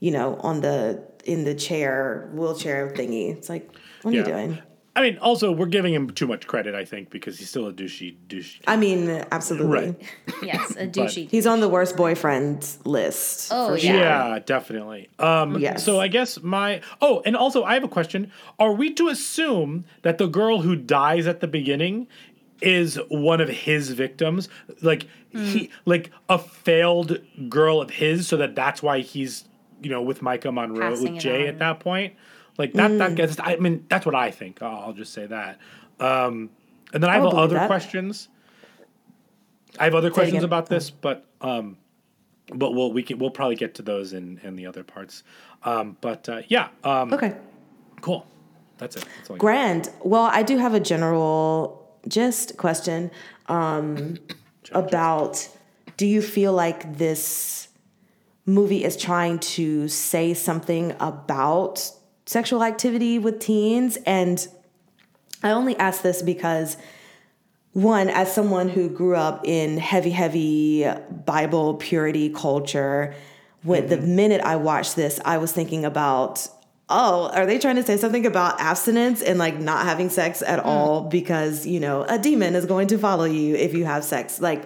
you 0.00 0.10
know, 0.10 0.36
on 0.36 0.60
the 0.60 1.02
in 1.24 1.44
the 1.44 1.54
chair 1.54 2.28
wheelchair 2.32 2.90
thingy? 2.90 3.36
It's 3.36 3.48
like, 3.48 3.70
what 4.02 4.14
are 4.14 4.16
you 4.16 4.24
doing? 4.24 4.58
I 4.98 5.00
mean, 5.00 5.18
also 5.18 5.52
we're 5.52 5.66
giving 5.66 5.94
him 5.94 6.10
too 6.10 6.26
much 6.26 6.48
credit, 6.48 6.74
I 6.74 6.84
think, 6.84 7.08
because 7.10 7.38
he's 7.38 7.48
still 7.48 7.68
a 7.68 7.72
douchey 7.72 8.16
douche. 8.26 8.58
I 8.66 8.76
mean, 8.76 9.24
absolutely. 9.30 9.68
Right. 9.68 10.02
Yes, 10.42 10.72
a 10.72 10.88
douchey. 10.88 11.30
He's 11.30 11.46
on 11.46 11.60
the 11.60 11.68
worst 11.68 11.96
boyfriend 11.96 12.68
list. 12.84 13.50
Oh, 13.52 13.68
for 13.68 13.76
yeah. 13.76 13.90
sure. 13.90 14.00
Yeah, 14.00 14.38
definitely. 14.44 15.08
Um, 15.20 15.58
Yes. 15.60 15.84
So 15.84 16.00
I 16.00 16.08
guess 16.08 16.42
my 16.42 16.80
oh, 17.00 17.22
and 17.24 17.36
also 17.36 17.62
I 17.62 17.74
have 17.74 17.84
a 17.84 17.88
question: 17.88 18.32
Are 18.58 18.72
we 18.72 18.92
to 18.94 19.06
assume 19.08 19.84
that 20.02 20.18
the 20.18 20.26
girl 20.26 20.62
who 20.62 20.74
dies 20.74 21.28
at 21.28 21.38
the 21.40 21.46
beginning 21.46 22.08
is 22.60 22.98
one 23.08 23.40
of 23.40 23.48
his 23.48 23.90
victims, 23.90 24.48
like 24.82 25.06
he, 25.30 25.70
like 25.84 26.10
a 26.28 26.38
failed 26.38 27.18
girl 27.48 27.80
of 27.80 27.90
his, 27.90 28.26
so 28.26 28.36
that 28.38 28.56
that's 28.56 28.82
why 28.82 28.98
he's 29.00 29.44
you 29.80 29.90
know 29.90 30.02
with 30.02 30.22
Maika 30.22 30.52
Monroe 30.52 30.90
Passing 30.90 31.12
with 31.14 31.22
Jay 31.22 31.46
at 31.46 31.60
that 31.60 31.78
point? 31.78 32.14
Like 32.58 32.72
that. 32.74 32.98
That 32.98 33.14
gets. 33.14 33.36
I 33.40 33.56
mean, 33.56 33.86
that's 33.88 34.04
what 34.04 34.14
I 34.14 34.30
think. 34.30 34.60
I'll, 34.62 34.92
just 34.92 35.12
say 35.12 35.26
that. 35.26 35.58
Um, 36.00 36.50
and 36.92 37.02
then 37.02 37.08
I 37.08 37.14
have 37.14 37.26
other 37.26 37.54
that. 37.54 37.68
questions. 37.68 38.28
I 39.78 39.84
have 39.84 39.94
other 39.94 40.10
Say 40.10 40.14
questions 40.14 40.42
about 40.42 40.66
this, 40.66 40.90
but 40.90 41.24
um, 41.40 41.78
but 42.52 42.72
we'll 42.72 42.92
we 42.92 43.02
can 43.02 43.18
we'll 43.18 43.30
probably 43.30 43.56
get 43.56 43.74
to 43.76 43.82
those 43.82 44.12
in 44.12 44.40
in 44.42 44.56
the 44.56 44.66
other 44.66 44.82
parts. 44.82 45.22
Um, 45.62 45.96
but 46.00 46.28
uh, 46.28 46.42
yeah, 46.48 46.68
um, 46.84 47.12
Okay. 47.12 47.34
cool. 48.00 48.26
That's 48.78 48.96
it. 48.96 49.04
That's 49.18 49.30
I. 49.30 49.36
Grand. 49.36 49.90
Well, 50.02 50.24
I 50.24 50.42
do 50.42 50.58
have 50.58 50.74
a 50.74 50.80
general 50.80 51.88
just 52.08 52.56
question 52.56 53.10
um, 53.46 54.16
about 54.72 55.48
do 55.96 56.06
you 56.06 56.22
feel 56.22 56.52
like 56.52 56.96
this 56.98 57.68
movie 58.46 58.84
is 58.84 58.96
trying 58.96 59.38
to 59.40 59.88
say 59.88 60.32
something 60.32 60.94
about 61.00 61.90
sexual 62.28 62.62
activity 62.62 63.18
with 63.18 63.40
teens? 63.40 63.96
And 64.04 64.46
I 65.42 65.50
only 65.50 65.76
ask 65.76 66.02
this 66.02 66.20
because 66.20 66.76
one, 67.72 68.08
as 68.10 68.32
someone 68.32 68.68
who 68.68 68.90
grew 68.90 69.16
up 69.16 69.46
in 69.46 69.78
heavy, 69.78 70.10
heavy 70.10 70.86
Bible 71.24 71.74
purity 71.74 72.28
culture, 72.28 73.14
when 73.62 73.86
the 73.86 73.96
mm-hmm. 73.96 74.16
minute 74.16 74.40
I 74.42 74.56
watched 74.56 74.94
this, 74.94 75.18
I 75.24 75.38
was 75.38 75.52
thinking 75.52 75.86
about, 75.86 76.46
oh, 76.90 77.30
are 77.32 77.46
they 77.46 77.58
trying 77.58 77.76
to 77.76 77.82
say 77.82 77.96
something 77.96 78.26
about 78.26 78.60
abstinence 78.60 79.22
and 79.22 79.38
like 79.38 79.58
not 79.58 79.86
having 79.86 80.10
sex 80.10 80.42
at 80.42 80.60
mm. 80.60 80.66
all 80.66 81.02
because, 81.02 81.66
you 81.66 81.80
know, 81.80 82.02
a 82.02 82.18
demon 82.18 82.54
is 82.54 82.66
going 82.66 82.88
to 82.88 82.98
follow 82.98 83.24
you 83.24 83.56
if 83.56 83.74
you 83.74 83.84
have 83.86 84.04
sex? 84.04 84.40
Like, 84.40 84.64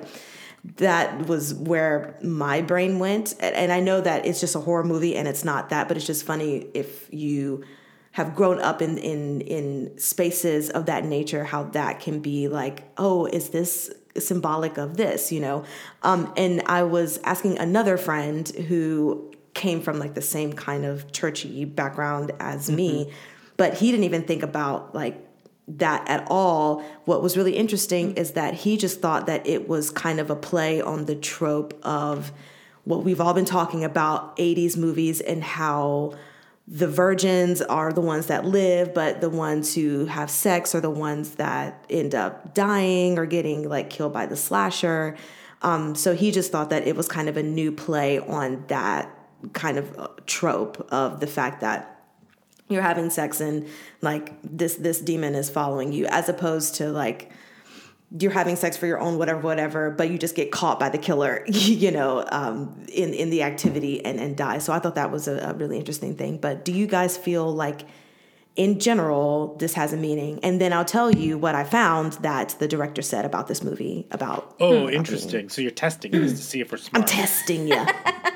that 0.77 1.27
was 1.27 1.55
where 1.55 2.17
my 2.23 2.63
brain 2.63 2.99
went. 2.99 3.35
And 3.41 3.73
I 3.73 3.81
know 3.81 4.01
that 4.01 4.27
it's 4.27 4.41
just 4.41 4.55
a 4.55 4.61
horror 4.61 4.85
movie 4.85 5.17
and 5.17 5.27
it's 5.27 5.45
not 5.45 5.71
that, 5.71 5.89
but 5.89 5.97
it's 5.97 6.07
just 6.07 6.25
funny 6.25 6.69
if 6.75 7.13
you 7.13 7.65
have 8.13 8.35
grown 8.35 8.61
up 8.61 8.81
in 8.81 8.99
in 8.99 9.41
in 9.43 9.99
spaces 9.99 10.71
of 10.71 10.87
that 10.87 11.05
nature 11.05 11.45
how 11.45 11.65
that 11.65 11.99
can 11.99 12.21
be 12.21 12.47
like 12.47 12.85
oh 12.99 13.27
is 13.27 13.51
this 13.51 13.91
symbolic 14.19 14.77
of 14.77 14.97
this 14.99 15.33
you 15.33 15.41
know 15.41 15.65
um 16.03 16.33
and 16.37 16.63
i 16.67 16.83
was 16.83 17.19
asking 17.25 17.59
another 17.59 17.97
friend 17.97 18.49
who 18.69 19.33
came 19.55 19.81
from 19.81 19.99
like 19.99 20.15
the 20.15 20.23
same 20.23 20.53
kind 20.53 20.85
of 20.85 21.11
churchy 21.13 21.65
background 21.65 22.31
as 22.39 22.71
me 22.71 23.11
but 23.57 23.75
he 23.75 23.91
didn't 23.91 24.05
even 24.05 24.23
think 24.23 24.43
about 24.43 24.95
like 24.95 25.27
that 25.69 26.07
at 26.09 26.27
all 26.29 26.83
what 27.05 27.23
was 27.23 27.37
really 27.37 27.57
interesting 27.57 28.17
is 28.17 28.33
that 28.33 28.53
he 28.53 28.77
just 28.77 29.01
thought 29.01 29.27
that 29.27 29.47
it 29.47 29.69
was 29.69 29.91
kind 29.91 30.19
of 30.19 30.31
a 30.31 30.37
play 30.37 30.81
on 30.81 31.05
the 31.05 31.15
trope 31.15 31.79
of 31.85 32.33
what 32.85 33.05
we've 33.05 33.21
all 33.21 33.33
been 33.33 33.45
talking 33.45 33.85
about 33.85 34.37
80s 34.37 34.77
movies 34.77 35.21
and 35.21 35.43
how 35.43 36.15
the 36.67 36.89
virgins 36.89 37.61
are 37.61 37.93
the 37.93 38.01
ones 38.01 38.27
that 38.27 38.45
live, 38.45 38.95
but 38.95 39.21
the 39.21 39.31
ones 39.31 39.75
who 39.75 40.07
have 40.07 40.31
sex 40.31 40.75
are 40.75 40.81
the 40.81 40.91
ones 40.91 41.37
that 41.37 41.85
end 41.91 42.15
up 42.15 42.55
dying 42.55 43.19
or 43.19 43.27
getting 43.27 43.69
like 43.69 43.91
killed 43.91 44.13
by 44.13 44.27
the 44.27 44.37
slasher. 44.37 45.17
Um, 45.63 45.95
so 45.95 46.15
he 46.15 46.31
just 46.31 46.51
thought 46.51 46.71
that 46.71 46.87
it 46.87 46.97
was 46.97 47.09
kind 47.09 47.29
of 47.29 47.37
a 47.37 47.43
new 47.43 47.73
play 47.73 48.19
on 48.19 48.65
that 48.69 49.09
kind 49.53 49.77
of 49.77 49.99
uh, 49.99 50.09
trope 50.27 50.87
of 50.93 51.21
the 51.21 51.27
fact 51.27 51.61
that 51.61 51.92
you're 52.73 52.83
having 52.83 53.11
sex 53.11 53.41
and 53.41 53.69
like 54.01 54.33
this 54.43 54.77
this 54.77 55.01
demon 55.01 55.35
is 55.35 55.49
following 55.51 55.93
you, 55.93 56.07
as 56.07 56.29
opposed 56.29 56.75
to 56.77 56.89
like 56.91 57.31
you're 58.19 58.31
having 58.33 58.57
sex 58.57 58.77
for 58.77 58.87
your 58.87 58.99
own 59.01 59.17
whatever 59.17 59.41
whatever 59.41 59.91
but 59.91 60.11
you 60.11 60.19
just 60.19 60.35
get 60.35 60.51
caught 60.53 60.79
by 60.79 60.91
the 60.91 60.99
killer 60.99 61.45
you 61.49 61.91
know 61.91 62.23
um, 62.31 62.85
in 62.93 63.15
in 63.15 63.31
the 63.31 63.43
activity 63.43 64.05
and 64.05 64.21
and 64.21 64.37
die. 64.37 64.59
So 64.59 64.73
i 64.73 64.79
thought 64.79 64.97
that 64.97 65.11
was 65.11 65.29
a, 65.29 65.39
a 65.39 65.55
really 65.55 65.79
interesting 65.79 66.17
thing. 66.17 66.37
But 66.39 66.65
do 66.65 66.73
you 66.73 66.87
guys 66.87 67.17
feel 67.17 67.51
like 67.55 67.87
in 68.55 68.79
general 68.81 69.57
this 69.57 69.73
has 69.75 69.95
a 69.95 69.97
meaning? 69.97 70.41
And 70.43 70.61
then 70.61 70.75
i'll 70.75 70.85
tell 70.85 71.11
you 71.11 71.39
what 71.39 71.55
i 71.55 71.65
found 71.65 72.13
that 72.21 72.55
the 72.59 72.69
director 72.69 73.01
said 73.01 73.25
about 73.25 73.49
this 73.49 73.63
movie 73.63 74.07
about 74.11 74.57
Oh, 74.61 74.91
interesting. 74.91 75.49
So 75.49 75.63
you're 75.63 75.71
testing 75.71 76.15
us 76.15 76.33
to 76.33 76.37
see 76.37 76.61
if 76.61 76.71
we're 76.71 76.77
smart. 76.77 77.03
i'm 77.03 77.09
testing 77.09 77.67
you 77.67 77.83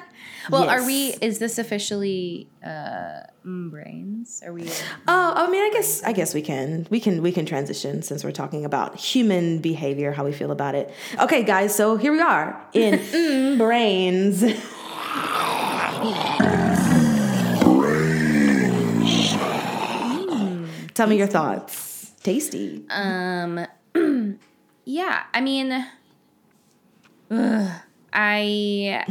Well, 0.51 0.68
are 0.68 0.84
we? 0.84 1.14
Is 1.20 1.38
this 1.38 1.59
officially 1.59 2.49
uh, 2.64 3.22
mm, 3.44 3.70
brains? 3.70 4.42
Are 4.44 4.53
we? 4.53 4.68
Oh, 5.09 5.32
I 5.36 5.51
mean, 5.51 5.62
I 5.62 5.70
guess 5.72 6.03
I 6.03 6.12
guess 6.12 6.34
we 6.34 6.42
can 6.42 6.86
we 6.90 7.01
can 7.01 7.22
we 7.22 7.32
can 7.32 7.47
transition 7.47 8.03
since 8.03 8.24
we're 8.24 8.32
talking 8.32 8.64
about 8.64 8.97
human 8.97 9.59
behavior, 9.59 10.12
how 10.12 10.24
we 10.24 10.32
feel 10.32 10.51
about 10.51 10.74
it. 10.74 10.92
Okay, 11.18 11.42
guys, 11.42 11.74
so 11.74 11.97
here 11.97 12.12
we 12.12 12.20
are 12.20 12.61
in 12.72 12.99
mm, 12.99 13.59
brains. 13.59 14.42
Tell 20.94 21.07
me 21.07 21.18
your 21.18 21.26
thoughts. 21.26 22.12
Tasty. 22.22 22.84
Um. 22.88 23.66
yeah. 24.84 25.24
I 25.34 25.40
mean. 25.40 25.86
ugh, 27.30 27.70
I. 28.12 29.05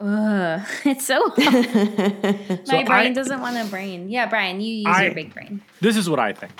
Ugh, 0.00 0.60
it's 0.84 1.06
so. 1.06 1.32
My 1.36 2.60
So 2.64 2.84
brain 2.84 2.88
I- 2.90 3.12
doesn't 3.12 3.40
want 3.40 3.56
a 3.56 3.64
brain. 3.70 4.08
Yeah, 4.10 4.26
Bryan, 4.26 4.60
you 4.60 4.74
use 4.76 4.86
I- 4.86 5.04
your 5.06 5.14
big 5.14 5.34
brain. 5.34 5.62
This 5.80 5.96
is 5.96 6.08
what 6.08 6.18
I 6.20 6.32
think. 6.32 6.52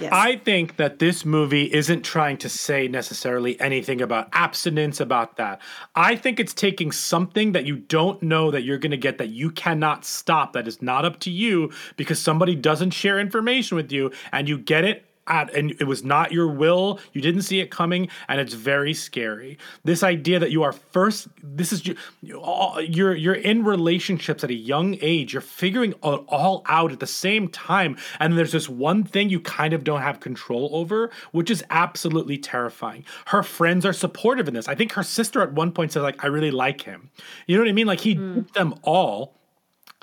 Yes. 0.00 0.12
I 0.12 0.36
think 0.36 0.76
that 0.76 1.00
this 1.00 1.24
movie 1.24 1.64
isn't 1.74 2.02
trying 2.04 2.36
to 2.38 2.48
say 2.48 2.86
necessarily 2.86 3.60
anything 3.60 4.00
about 4.00 4.28
abstinence, 4.32 5.00
about 5.00 5.38
that. 5.38 5.60
I 5.96 6.14
think 6.14 6.38
it's 6.38 6.54
taking 6.54 6.92
something 6.92 7.50
that 7.50 7.64
you 7.66 7.78
don't 7.78 8.22
know 8.22 8.52
that 8.52 8.62
you're 8.62 8.78
going 8.78 8.92
to 8.92 8.96
get 8.96 9.18
that 9.18 9.30
you 9.30 9.50
cannot 9.50 10.04
stop, 10.04 10.52
that 10.52 10.68
is 10.68 10.80
not 10.80 11.04
up 11.04 11.18
to 11.20 11.32
you 11.32 11.72
because 11.96 12.20
somebody 12.20 12.54
doesn't 12.54 12.90
share 12.92 13.18
information 13.18 13.74
with 13.74 13.90
you, 13.90 14.12
and 14.30 14.48
you 14.48 14.56
get 14.56 14.84
it 14.84 15.04
at, 15.28 15.54
and 15.54 15.72
it 15.80 15.84
was 15.84 16.04
not 16.04 16.32
your 16.32 16.48
will. 16.48 16.98
You 17.12 17.20
didn't 17.20 17.42
see 17.42 17.60
it 17.60 17.70
coming, 17.70 18.08
and 18.28 18.40
it's 18.40 18.54
very 18.54 18.94
scary. 18.94 19.58
This 19.84 20.02
idea 20.02 20.38
that 20.38 20.50
you 20.50 20.62
are 20.62 20.72
first, 20.72 21.28
this 21.42 21.72
is 21.72 21.88
you're 22.22 23.14
you're 23.14 23.34
in 23.34 23.64
relationships 23.64 24.42
at 24.44 24.50
a 24.50 24.54
young 24.54 24.96
age. 25.00 25.32
You're 25.32 25.42
figuring 25.42 25.92
it 25.92 25.96
all 26.02 26.62
out 26.66 26.92
at 26.92 27.00
the 27.00 27.06
same 27.06 27.48
time, 27.48 27.96
and 28.18 28.36
there's 28.36 28.52
this 28.52 28.68
one 28.68 29.04
thing 29.04 29.28
you 29.28 29.40
kind 29.40 29.72
of 29.72 29.84
don't 29.84 30.02
have 30.02 30.20
control 30.20 30.70
over, 30.72 31.10
which 31.32 31.50
is 31.50 31.64
absolutely 31.70 32.38
terrifying. 32.38 33.04
Her 33.26 33.42
friends 33.42 33.84
are 33.84 33.92
supportive 33.92 34.48
in 34.48 34.54
this. 34.54 34.68
I 34.68 34.74
think 34.74 34.92
her 34.92 35.02
sister 35.02 35.42
at 35.42 35.52
one 35.52 35.72
point 35.72 35.92
said 35.92 36.02
like, 36.02 36.22
"I 36.24 36.28
really 36.28 36.50
like 36.50 36.82
him." 36.82 37.10
You 37.46 37.56
know 37.56 37.62
what 37.62 37.68
I 37.68 37.72
mean? 37.72 37.86
Like 37.86 38.00
he 38.00 38.14
hmm. 38.14 38.34
did 38.34 38.54
them 38.54 38.74
all. 38.82 39.34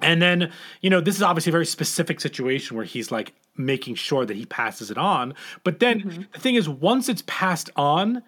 And 0.01 0.21
then, 0.21 0.51
you 0.81 0.89
know, 0.89 0.99
this 0.99 1.15
is 1.15 1.21
obviously 1.21 1.51
a 1.51 1.53
very 1.53 1.65
specific 1.65 2.19
situation 2.19 2.75
where 2.75 2.85
he's 2.85 3.11
like 3.11 3.33
making 3.57 3.95
sure 3.95 4.25
that 4.25 4.35
he 4.35 4.45
passes 4.45 4.91
it 4.91 4.97
on. 4.97 5.33
But 5.63 5.79
then 5.79 6.01
mm-hmm. 6.01 6.21
the 6.33 6.39
thing 6.39 6.55
is, 6.55 6.67
once 6.67 7.09
it's 7.09 7.23
passed 7.27 7.69
on, 7.75 8.21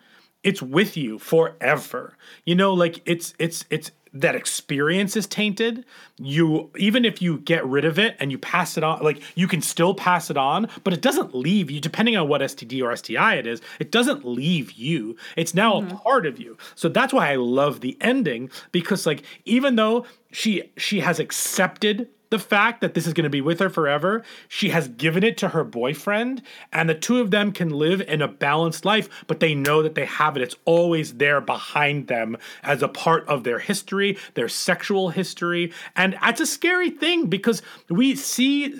it's 0.43 0.61
with 0.61 0.95
you 0.95 1.19
forever. 1.19 2.15
You 2.45 2.55
know, 2.55 2.73
like 2.73 3.01
it's 3.05 3.33
it's 3.39 3.65
it's 3.69 3.91
that 4.13 4.35
experience 4.35 5.15
is 5.15 5.27
tainted. 5.27 5.85
You 6.17 6.71
even 6.77 7.05
if 7.05 7.21
you 7.21 7.39
get 7.39 7.65
rid 7.65 7.85
of 7.85 7.99
it 7.99 8.15
and 8.19 8.31
you 8.31 8.37
pass 8.37 8.77
it 8.77 8.83
on, 8.83 9.03
like 9.03 9.21
you 9.35 9.47
can 9.47 9.61
still 9.61 9.93
pass 9.93 10.29
it 10.29 10.37
on, 10.37 10.69
but 10.83 10.93
it 10.93 11.01
doesn't 11.01 11.35
leave 11.35 11.69
you. 11.69 11.79
Depending 11.79 12.17
on 12.17 12.27
what 12.27 12.41
STD 12.41 12.81
or 12.83 12.95
STI 12.95 13.35
it 13.35 13.47
is, 13.47 13.61
it 13.79 13.91
doesn't 13.91 14.25
leave 14.25 14.71
you. 14.73 15.15
It's 15.35 15.53
now 15.53 15.77
a 15.77 15.81
mm-hmm. 15.81 15.97
part 15.97 16.25
of 16.25 16.39
you. 16.39 16.57
So 16.75 16.89
that's 16.89 17.13
why 17.13 17.31
I 17.31 17.35
love 17.35 17.81
the 17.81 17.97
ending 18.01 18.49
because 18.71 19.05
like 19.05 19.23
even 19.45 19.75
though 19.75 20.05
she 20.31 20.71
she 20.77 20.99
has 21.01 21.19
accepted 21.19 22.09
the 22.29 22.39
fact 22.39 22.81
that 22.81 22.93
this 22.93 23.07
is 23.07 23.13
going 23.13 23.23
to 23.23 23.29
be 23.29 23.41
with 23.41 23.59
her 23.59 23.69
forever. 23.69 24.23
She 24.47 24.69
has 24.69 24.87
given 24.87 25.23
it 25.23 25.37
to 25.37 25.49
her 25.49 25.63
boyfriend, 25.63 26.41
and 26.73 26.89
the 26.89 26.95
two 26.95 27.19
of 27.19 27.31
them 27.31 27.51
can 27.51 27.69
live 27.69 28.01
in 28.01 28.21
a 28.21 28.27
balanced 28.27 28.85
life, 28.85 29.09
but 29.27 29.39
they 29.39 29.55
know 29.55 29.81
that 29.81 29.95
they 29.95 30.05
have 30.05 30.35
it. 30.35 30.43
It's 30.43 30.55
always 30.65 31.15
there 31.15 31.39
behind 31.41 32.07
them 32.07 32.37
as 32.63 32.81
a 32.83 32.87
part 32.87 33.27
of 33.27 33.43
their 33.43 33.59
history, 33.59 34.17
their 34.33 34.49
sexual 34.49 35.09
history. 35.09 35.71
And 35.95 36.17
that's 36.21 36.41
a 36.41 36.45
scary 36.45 36.89
thing 36.89 37.27
because 37.27 37.61
we 37.89 38.15
see 38.15 38.73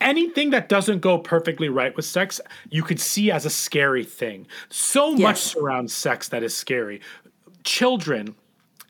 anything 0.00 0.50
that 0.50 0.68
doesn't 0.68 1.00
go 1.00 1.18
perfectly 1.18 1.68
right 1.68 1.96
with 1.96 2.04
sex, 2.04 2.40
you 2.68 2.82
could 2.82 3.00
see 3.00 3.30
as 3.30 3.46
a 3.46 3.50
scary 3.50 4.04
thing. 4.04 4.46
So 4.68 5.12
much 5.12 5.20
Yes. 5.20 5.40
surrounds 5.40 5.94
sex 5.94 6.28
that 6.28 6.42
is 6.42 6.54
scary. 6.54 7.00
Children, 7.64 8.34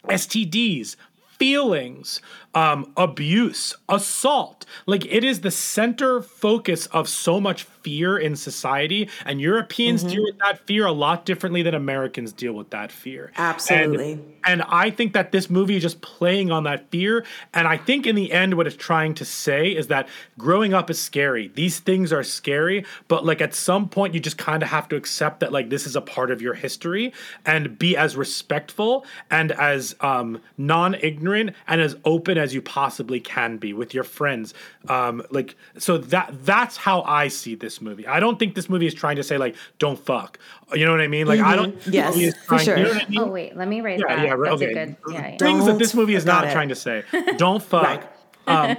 STDs, 0.08 0.96
feelings, 1.38 2.20
um, 2.54 2.92
abuse, 2.96 3.74
assault. 3.88 4.64
Like 4.86 5.04
it 5.06 5.24
is 5.24 5.40
the 5.40 5.50
center 5.50 6.22
focus 6.22 6.86
of 6.86 7.08
so 7.08 7.40
much 7.40 7.64
fear 7.64 8.18
in 8.18 8.34
society, 8.36 9.08
and 9.24 9.40
Europeans 9.40 9.96
Mm-hmm. 9.96 10.08
deal 10.14 10.24
with 10.24 10.38
that 10.38 10.66
fear 10.66 10.86
a 10.86 10.92
lot 10.92 11.24
differently 11.24 11.62
than 11.62 11.74
Americans 11.74 12.32
deal 12.32 12.52
with 12.52 12.70
that 12.70 12.90
fear. 12.90 13.32
Absolutely. 13.36 14.12
And, 14.12 14.36
and 14.44 14.62
I 14.62 14.90
think 14.90 15.12
that 15.12 15.32
this 15.32 15.48
movie 15.48 15.76
is 15.76 15.82
just 15.82 16.00
playing 16.00 16.50
on 16.50 16.64
that 16.64 16.90
fear. 16.90 17.24
And 17.54 17.66
I 17.68 17.76
think 17.76 18.06
in 18.06 18.14
the 18.14 18.32
end, 18.32 18.54
what 18.54 18.66
it's 18.66 18.76
trying 18.76 19.14
to 19.14 19.24
say 19.24 19.68
is 19.68 19.86
that 19.88 20.08
growing 20.38 20.74
up 20.74 20.90
is 20.90 21.00
scary. 21.00 21.48
These 21.54 21.78
things 21.80 22.12
are 22.12 22.22
scary, 22.22 22.84
but 23.08 23.24
like 23.24 23.40
at 23.40 23.54
some 23.54 23.88
point, 23.88 24.14
you 24.14 24.20
just 24.20 24.38
kind 24.38 24.62
of 24.62 24.68
have 24.68 24.88
to 24.88 24.96
accept 24.96 25.40
that 25.40 25.52
like 25.52 25.70
this 25.70 25.86
is 25.86 25.96
a 25.96 26.00
part 26.00 26.30
of 26.30 26.42
your 26.42 26.54
history 26.54 27.12
and 27.44 27.78
be 27.78 27.96
as 27.96 28.16
respectful 28.16 29.04
and 29.30 29.52
as 29.52 29.94
um, 30.00 30.40
non 30.58 30.94
ignorant 30.94 31.25
and 31.34 31.80
as 31.80 31.96
open 32.04 32.38
as 32.38 32.54
you 32.54 32.62
possibly 32.62 33.18
can 33.20 33.56
be 33.56 33.72
with 33.72 33.92
your 33.94 34.04
friends. 34.04 34.54
Um, 34.88 35.22
like, 35.30 35.56
so 35.78 35.98
that 35.98 36.32
that's 36.44 36.76
how 36.76 37.02
I 37.02 37.28
see 37.28 37.54
this 37.54 37.80
movie. 37.80 38.06
I 38.06 38.20
don't 38.20 38.38
think 38.38 38.54
this 38.54 38.68
movie 38.68 38.86
is 38.86 38.94
trying 38.94 39.16
to 39.16 39.22
say 39.22 39.38
like, 39.38 39.56
don't 39.78 39.98
fuck. 39.98 40.38
You 40.74 40.84
know 40.84 40.90
what 40.92 41.00
I 41.00 41.08
mean? 41.08 41.26
Like, 41.26 41.40
I 41.40 41.56
don't. 41.56 41.74
Yes, 41.86 42.14
movie 42.14 42.26
is 42.26 42.36
for 42.46 42.58
sure. 42.58 42.76
You 42.76 42.84
know 42.84 42.90
what 42.90 43.04
I 43.04 43.08
mean? 43.08 43.20
Oh 43.20 43.26
wait, 43.26 43.56
let 43.56 43.68
me 43.68 43.80
write 43.80 43.98
Yeah, 44.00 44.16
that. 44.16 44.24
yeah, 44.26 44.36
That's 44.36 44.54
okay. 44.62 44.64
a 44.70 44.74
good. 44.86 44.96
Yeah, 45.10 45.28
yeah. 45.28 45.36
things 45.38 45.66
that 45.66 45.78
this 45.78 45.94
movie 45.94 46.14
is 46.14 46.24
not 46.24 46.44
it. 46.46 46.52
trying 46.52 46.68
to 46.68 46.74
say. 46.76 47.02
Don't 47.36 47.62
fuck. 47.72 48.12
Um, 48.48 48.76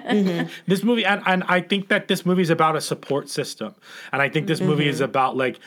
This 0.68 0.84
movie, 0.84 1.04
and, 1.06 1.22
and 1.26 1.44
I 1.48 1.60
think 1.60 1.90
that 1.90 2.08
this 2.08 2.26
movie 2.26 2.42
is 2.42 2.50
about 2.50 2.76
a 2.78 2.82
support 2.82 3.30
system, 3.30 3.76
and 4.14 4.22
I 4.22 4.30
think 4.30 4.48
this 4.48 4.62
movie 4.62 4.88
is 4.88 5.02
about 5.02 5.36
like 5.36 5.60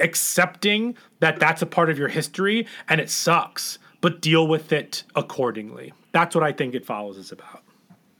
accepting 0.00 0.96
that 1.20 1.38
that's 1.38 1.62
a 1.62 1.66
part 1.66 1.88
of 1.90 1.98
your 1.98 2.08
history 2.08 2.66
and 2.88 3.00
it 3.00 3.08
sucks, 3.10 3.78
but 4.00 4.20
deal 4.20 4.46
with 4.46 4.72
it 4.72 5.04
accordingly. 5.14 5.92
That's 6.14 6.32
what 6.32 6.44
I 6.44 6.52
think 6.52 6.76
it 6.76 6.86
follows 6.86 7.18
is 7.18 7.32
about. 7.32 7.64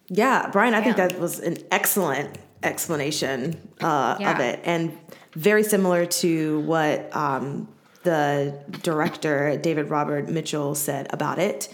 Yeah, 0.08 0.50
Bryan, 0.50 0.74
I 0.74 0.82
think 0.82 0.96
that 0.96 1.18
was 1.20 1.38
an 1.38 1.58
excellent 1.70 2.36
explanation 2.64 3.56
uh, 3.80 4.16
of 4.20 4.40
it, 4.40 4.58
and 4.64 4.98
very 5.34 5.62
similar 5.62 6.04
to 6.04 6.58
what 6.60 7.14
um, 7.14 7.68
the 8.02 8.58
director 8.82 9.56
David 9.56 9.90
Robert 9.90 10.28
Mitchell 10.28 10.74
said 10.74 11.06
about 11.10 11.38
it. 11.38 11.68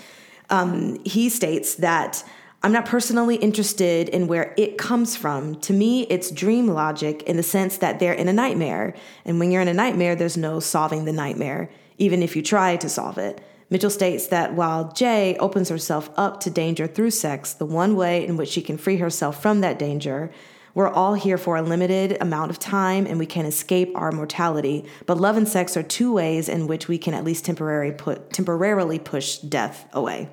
Um, 0.50 1.02
he 1.06 1.30
states 1.30 1.76
that 1.76 2.22
I'm 2.62 2.72
not 2.72 2.84
personally 2.84 3.36
interested 3.36 4.10
in 4.10 4.26
where 4.26 4.52
it 4.58 4.76
comes 4.76 5.16
from. 5.16 5.54
To 5.62 5.72
me, 5.72 6.02
it's 6.02 6.30
dream 6.30 6.68
logic 6.68 7.22
in 7.22 7.38
the 7.38 7.42
sense 7.42 7.78
that 7.78 7.98
they're 7.98 8.12
in 8.12 8.28
a 8.28 8.32
nightmare, 8.34 8.94
and 9.24 9.38
when 9.40 9.50
you're 9.50 9.62
in 9.62 9.68
a 9.68 9.74
nightmare, 9.74 10.14
there's 10.14 10.36
no 10.36 10.60
solving 10.60 11.06
the 11.06 11.12
nightmare, 11.12 11.70
even 11.96 12.22
if 12.22 12.36
you 12.36 12.42
try 12.42 12.76
to 12.76 12.90
solve 12.90 13.16
it. 13.16 13.40
Mitchell 13.70 13.90
states 13.90 14.26
that 14.26 14.54
while 14.54 14.92
Jay 14.92 15.36
opens 15.38 15.68
herself 15.68 16.10
up 16.16 16.40
to 16.40 16.50
danger 16.50 16.88
through 16.88 17.12
sex, 17.12 17.52
the 17.52 17.64
one 17.64 17.94
way 17.94 18.26
in 18.26 18.36
which 18.36 18.48
she 18.48 18.62
can 18.62 18.76
free 18.76 18.96
herself 18.96 19.40
from 19.40 19.60
that 19.60 19.78
danger, 19.78 20.32
we're 20.74 20.88
all 20.88 21.14
here 21.14 21.38
for 21.38 21.56
a 21.56 21.62
limited 21.62 22.16
amount 22.20 22.50
of 22.50 22.58
time 22.58 23.06
and 23.06 23.18
we 23.18 23.26
can 23.26 23.46
escape 23.46 23.92
our 23.94 24.10
mortality. 24.10 24.84
But 25.06 25.18
love 25.18 25.36
and 25.36 25.48
sex 25.48 25.76
are 25.76 25.82
two 25.82 26.12
ways 26.12 26.48
in 26.48 26.66
which 26.66 26.88
we 26.88 26.98
can 26.98 27.14
at 27.14 27.24
least 27.24 27.44
temporarily 27.44 27.92
put 27.92 28.32
temporarily 28.32 28.98
push 28.98 29.38
death 29.38 29.88
away. 29.92 30.28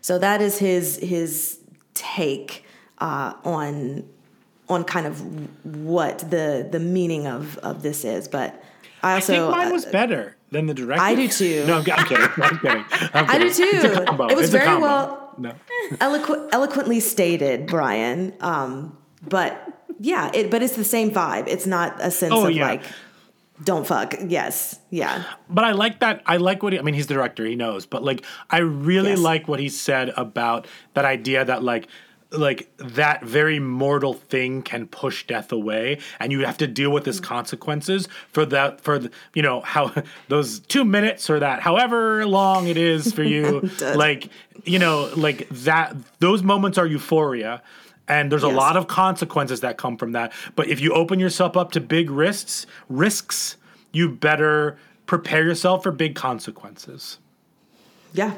So 0.00 0.18
that 0.18 0.40
is 0.40 0.58
his 0.58 0.96
his 0.98 1.58
take 1.94 2.64
uh, 2.98 3.34
on 3.44 4.08
on 4.68 4.84
kind 4.84 5.06
of 5.06 5.20
what 5.64 6.18
the 6.30 6.68
the 6.70 6.80
meaning 6.80 7.26
of 7.26 7.58
of 7.58 7.82
this 7.82 8.04
is. 8.04 8.28
But 8.28 8.62
I 9.02 9.16
I 9.16 9.20
think 9.20 9.40
also 9.40 9.56
mine 9.56 9.72
was 9.72 9.86
uh, 9.86 9.92
better 9.92 10.36
than 10.54 10.66
the 10.66 10.74
director. 10.74 11.02
I 11.04 11.14
do 11.14 11.28
too. 11.28 11.64
No, 11.66 11.74
I'm, 11.78 11.84
I'm 11.90 12.06
kidding. 12.06 12.28
I'm 12.42 12.58
kidding. 12.58 12.84
I'm 13.12 13.30
I 13.30 13.38
do 13.38 13.50
kidding. 13.50 13.80
It's 13.80 13.84
a 13.84 13.88
too. 14.06 14.22
It 14.30 14.36
was 14.36 14.44
It's 14.44 14.50
very 14.50 14.78
well- 14.80 15.34
No. 15.36 15.52
eloqu- 16.00 16.48
eloquently 16.52 17.00
stated, 17.00 17.66
Bryan. 17.66 18.32
Um, 18.40 18.96
but 19.28 19.52
yeah, 20.00 20.30
it 20.32 20.50
but 20.50 20.62
it's 20.62 20.76
the 20.76 20.84
same 20.84 21.10
vibe. 21.10 21.48
It's 21.48 21.66
not 21.66 21.96
a 22.00 22.10
sense 22.10 22.32
Oh, 22.34 22.46
of 22.46 22.52
yeah. 22.52 22.66
like 22.68 22.82
don't 23.62 23.86
fuck. 23.86 24.14
Yes, 24.26 24.80
yeah. 24.90 25.24
But 25.48 25.64
I 25.64 25.72
like 25.72 26.00
that. 26.00 26.22
I 26.26 26.38
like 26.38 26.62
what 26.62 26.72
he, 26.72 26.78
I 26.78 26.82
mean. 26.82 26.94
He's 26.94 27.06
the 27.06 27.14
director. 27.14 27.44
He 27.44 27.54
knows. 27.54 27.86
But 27.86 28.02
like, 28.02 28.24
I 28.50 28.58
really 28.58 29.10
Yes. 29.10 29.20
like 29.20 29.46
what 29.48 29.60
he 29.60 29.68
said 29.68 30.12
about 30.16 30.66
that 30.94 31.04
idea 31.04 31.44
that 31.44 31.62
like, 31.62 31.86
like 32.36 32.68
that 32.78 33.24
very 33.24 33.58
mortal 33.58 34.14
thing 34.14 34.62
can 34.62 34.86
push 34.86 35.26
death 35.26 35.52
away, 35.52 35.98
and 36.20 36.32
you 36.32 36.44
have 36.44 36.58
to 36.58 36.66
deal 36.66 36.90
with 36.90 37.06
its 37.08 37.18
hmm. 37.18 37.24
consequences 37.24 38.08
for 38.30 38.44
that. 38.46 38.80
For 38.80 38.98
the, 38.98 39.10
you 39.34 39.42
know 39.42 39.60
how 39.60 39.92
those 40.28 40.60
two 40.60 40.84
minutes 40.84 41.30
or 41.30 41.40
that 41.40 41.60
however 41.60 42.26
long 42.26 42.68
it 42.68 42.76
is 42.76 43.12
for 43.12 43.22
you. 43.22 43.70
Like 43.94 44.28
you 44.64 44.78
know, 44.78 45.10
like 45.16 45.48
that. 45.50 45.94
Those 46.18 46.42
moments 46.42 46.78
are 46.78 46.86
euphoria. 46.86 47.62
And 48.06 48.30
there's 48.30 48.42
a 48.42 48.48
lot 48.48 48.76
of 48.76 48.86
consequences 48.86 49.60
that 49.60 49.78
come 49.78 49.96
from 49.96 50.12
that. 50.12 50.32
But 50.56 50.68
if 50.68 50.80
you 50.80 50.92
open 50.92 51.18
yourself 51.18 51.56
up 51.56 51.72
to 51.72 51.80
big 51.80 52.10
risks, 52.10 52.66
risks, 52.90 53.56
you 53.92 54.10
better 54.10 54.76
prepare 55.06 55.44
yourself 55.44 55.82
for 55.82 55.92
big 55.92 56.14
consequences. 56.14 57.18
Yeah. 58.12 58.34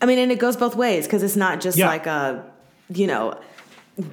I 0.00 0.06
mean, 0.06 0.18
and 0.18 0.32
it 0.32 0.38
goes 0.38 0.56
both 0.56 0.76
ways 0.76 1.06
because 1.06 1.22
it's 1.22 1.36
not 1.36 1.60
just 1.60 1.76
Yeah. 1.76 1.86
like 1.88 2.06
a, 2.06 2.44
you 2.92 3.06
know, 3.06 3.38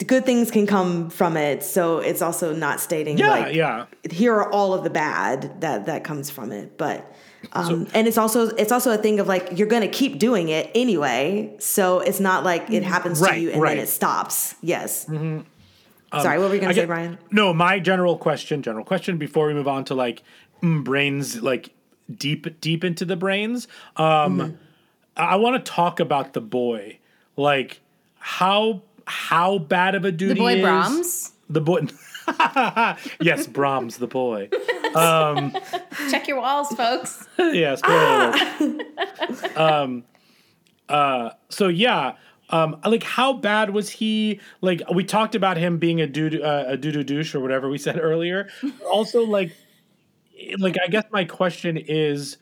good 0.06 0.26
things 0.26 0.52
can 0.52 0.68
come 0.68 1.10
from 1.10 1.38
it. 1.38 1.64
So 1.64 2.00
it's 2.00 2.22
also 2.22 2.54
not 2.54 2.80
stating 2.80 3.18
Yeah, 3.18 3.30
like, 3.32 3.56
yeah. 3.56 3.86
here 4.10 4.34
are 4.36 4.52
all 4.52 4.74
of 4.74 4.84
the 4.84 4.90
bad 4.90 5.62
that 5.62 5.86
that 5.86 6.04
comes 6.04 6.30
from 6.30 6.52
it. 6.52 6.78
But 6.78 7.12
um, 7.54 7.88
and 7.94 8.08
it's 8.08 8.18
also 8.18 8.48
it's 8.56 8.72
also 8.72 8.92
a 8.92 8.98
thing 8.98 9.20
of 9.20 9.28
like 9.28 9.58
you're 9.58 9.68
gonna 9.68 9.88
keep 9.88 10.20
doing 10.20 10.50
it 10.50 10.70
anyway. 10.76 11.56
So 11.60 12.00
it's 12.00 12.20
not 12.20 12.44
like 12.44 12.70
it 12.70 12.84
happens 12.84 13.22
Right, 13.22 13.34
to 13.36 13.40
you 13.40 13.52
and 13.52 13.62
right. 13.62 13.76
then 13.76 13.84
it 13.84 13.88
stops. 13.88 14.56
Yes. 14.62 15.06
Sorry, 15.06 16.40
what 16.40 16.50
were 16.50 16.56
you 16.56 16.62
gonna 16.62 16.74
say, 16.74 16.86
Bryan? 16.86 17.18
No, 17.32 17.54
my 17.54 17.80
general 17.80 18.18
question, 18.18 18.62
general 18.62 18.86
question 18.86 19.18
before 19.18 19.48
we 19.48 19.54
move 19.54 19.68
on 19.68 19.86
to 19.86 19.96
like 19.96 20.24
mm, 20.64 20.84
brains, 20.84 21.42
like 21.42 21.72
deep, 22.14 22.60
deep 22.62 22.84
into 22.84 23.06
the 23.06 23.16
brains. 23.18 23.68
Um, 23.98 24.58
I 25.16 25.36
want 25.36 25.64
to 25.64 25.72
talk 25.72 26.00
about 26.00 26.34
the 26.34 26.42
boy, 26.42 27.00
like 27.36 27.82
how 28.28 28.82
how 29.06 29.58
bad 29.58 29.96
of 29.96 30.04
a 30.04 30.12
dude 30.12 30.32
The 30.32 30.36
boy 30.36 30.56
is. 30.56 30.62
Brahms? 30.62 31.32
The 31.50 31.62
boy. 31.62 31.88
yes, 33.22 33.48
Brahms 33.48 33.96
the 33.98 34.08
boy. 34.08 34.50
Um, 34.96 35.56
Check 36.12 36.28
your 36.28 36.42
walls, 36.42 36.68
folks. 36.76 37.26
spoiler 37.36 37.80
alert. 38.60 39.58
um, 39.58 40.04
uh, 40.90 41.30
so 41.48 41.70
yeah, 41.70 42.18
um, 42.50 42.82
like 42.86 43.04
how 43.04 43.32
bad 43.32 43.70
was 43.70 43.90
he? 43.90 44.42
Like 44.60 44.82
we 44.94 45.06
talked 45.06 45.34
about 45.34 45.56
him 45.56 45.78
being 45.78 46.02
a 46.02 46.08
dude, 46.08 46.42
uh, 46.42 46.66
a 46.68 46.76
doo 46.76 47.02
douche 47.06 47.34
or 47.34 47.40
whatever 47.40 47.70
we 47.70 47.78
said 47.78 47.98
earlier. 47.98 48.50
also, 48.92 49.24
like, 49.24 49.54
like 50.60 50.76
I 50.84 50.88
guess 50.88 51.06
my 51.12 51.24
question 51.24 51.78
is, 51.78 52.36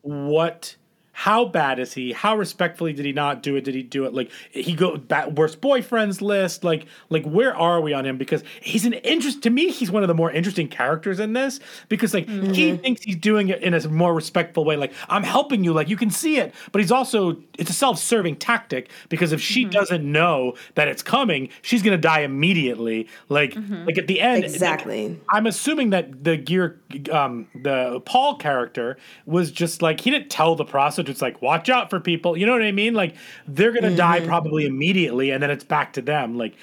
what? 0.00 0.76
How 1.18 1.46
bad 1.46 1.78
is 1.78 1.94
he? 1.94 2.12
How 2.12 2.36
respectfully 2.36 2.92
did 2.92 3.06
he 3.06 3.12
not 3.12 3.42
do 3.42 3.56
it? 3.56 3.64
Did 3.64 3.74
he 3.74 3.82
do 3.82 4.04
it 4.04 4.12
like 4.12 4.30
he 4.50 4.74
go 4.74 4.98
back 4.98 5.30
worst 5.30 5.62
boyfriends 5.62 6.20
list? 6.20 6.62
Like 6.62 6.84
like 7.08 7.24
where 7.24 7.56
are 7.56 7.80
we 7.80 7.94
on 7.94 8.04
him? 8.04 8.18
Because 8.18 8.44
he's 8.60 8.84
an 8.84 8.92
interest 8.92 9.42
to 9.44 9.50
me. 9.50 9.70
He's 9.70 9.90
one 9.90 10.02
of 10.02 10.08
the 10.08 10.14
more 10.14 10.30
interesting 10.30 10.68
characters 10.68 11.18
in 11.18 11.32
this 11.32 11.58
because 11.88 12.12
like 12.12 12.28
he 12.28 12.34
mm-hmm. 12.34 12.82
thinks 12.82 13.02
he's 13.02 13.16
doing 13.16 13.48
it 13.48 13.62
in 13.62 13.72
a 13.72 13.88
more 13.88 14.12
respectful 14.12 14.66
way. 14.66 14.76
Like 14.76 14.92
I'm 15.08 15.22
helping 15.22 15.64
you, 15.64 15.72
like 15.72 15.88
you 15.88 15.96
can 15.96 16.10
see 16.10 16.36
it, 16.36 16.54
but 16.70 16.82
he's 16.82 16.92
also 16.92 17.38
it's 17.58 17.70
a 17.70 17.74
self-serving 17.74 18.36
tactic 18.36 18.90
because 19.08 19.32
if 19.32 19.40
she 19.40 19.62
mm-hmm. 19.62 19.70
doesn't 19.70 20.04
know 20.04 20.54
that 20.74 20.86
it's 20.86 21.02
coming, 21.02 21.48
she's 21.62 21.82
gonna 21.82 21.96
die 21.96 22.20
immediately. 22.20 23.08
Like 23.30 23.54
mm-hmm. 23.54 23.86
like 23.86 23.96
at 23.96 24.06
the 24.06 24.20
end, 24.20 24.42
like, 24.42 24.52
Exactly. 24.52 25.18
I'm 25.30 25.46
assuming 25.46 25.90
that 25.90 26.24
the 26.24 26.36
gear, 26.36 26.78
um, 27.10 27.48
the 27.54 28.00
Paul 28.04 28.36
character 28.36 28.98
was 29.24 29.50
just 29.50 29.80
like 29.80 30.02
he 30.02 30.10
didn't 30.10 30.28
tell 30.28 30.54
the 30.54 30.64
prostitutes 31.06 31.22
like 31.22 31.42
watch 31.42 31.68
out 31.68 31.90
for 31.90 32.00
people. 32.00 32.36
You 32.36 32.46
know 32.46 32.52
what 32.52 32.62
I 32.62 32.72
mean? 32.72 32.94
Like 32.94 33.14
they're 33.46 33.72
gonna 33.72 33.94
die 33.94 34.18
mm-hmm. 34.18 34.28
probably 34.28 34.66
immediately, 34.66 35.30
and 35.30 35.42
then 35.42 35.50
it's 35.50 35.64
back 35.64 35.92
to 35.94 36.02
them. 36.02 36.36
Like 36.36 36.54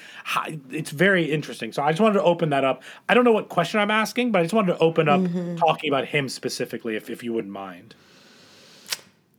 it's 0.70 0.90
very 0.90 1.30
interesting. 1.30 1.72
So 1.72 1.82
I 1.82 1.90
just 1.90 2.00
wanted 2.00 2.14
to 2.14 2.22
open 2.22 2.50
that 2.50 2.64
up. 2.64 2.82
I 3.08 3.14
don't 3.14 3.24
know 3.24 3.32
what 3.32 3.48
question 3.48 3.80
I'm 3.80 3.90
asking, 3.90 4.32
but 4.32 4.40
I 4.40 4.42
just 4.42 4.54
wanted 4.54 4.74
to 4.74 4.78
open 4.78 5.08
up 5.08 5.20
mm-hmm. 5.20 5.56
talking 5.56 5.90
about 5.90 6.06
him 6.06 6.28
specifically, 6.28 6.96
if 6.96 7.10
if 7.10 7.22
you 7.22 7.32
wouldn't 7.32 7.52
mind. 7.52 7.94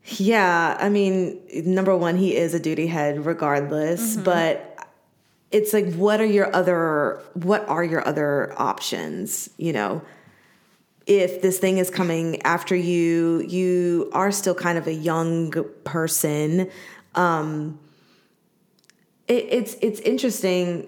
Yeah, 0.08 0.78
I 0.80 0.90
mean, 0.90 1.42
number 1.66 1.98
one, 1.98 2.16
he 2.16 2.36
is 2.36 2.54
a 2.54 2.60
duty 2.60 2.88
head 2.88 3.26
regardless, 3.26 4.16
mm-hmm. 4.16 4.24
but 4.24 4.72
it's 5.52 5.74
like 5.74 5.94
what 5.94 6.20
are 6.20 6.26
your 6.26 6.54
other 6.56 7.22
what 7.34 7.68
are 7.70 7.84
your 7.84 8.06
other 8.08 8.54
options, 8.58 9.50
you 9.58 9.74
know? 9.74 10.02
If 11.08 11.42
this 11.42 11.60
thing 11.60 11.78
is 11.78 11.90
coming 11.92 12.42
after 12.44 12.76
you, 12.76 13.42
you 13.48 14.10
are 14.14 14.32
still 14.32 14.56
kind 14.56 14.78
of 14.78 14.88
a 14.88 14.94
young 14.94 15.52
person. 15.84 16.70
Um 17.14 17.80
it, 19.28 19.46
it's 19.50 19.76
it's 19.82 20.00
interesting 20.02 20.88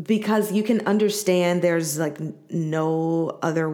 because 0.00 0.52
you 0.52 0.62
can 0.62 0.86
understand 0.86 1.62
there's 1.62 1.98
like 1.98 2.18
no 2.50 3.38
other 3.42 3.68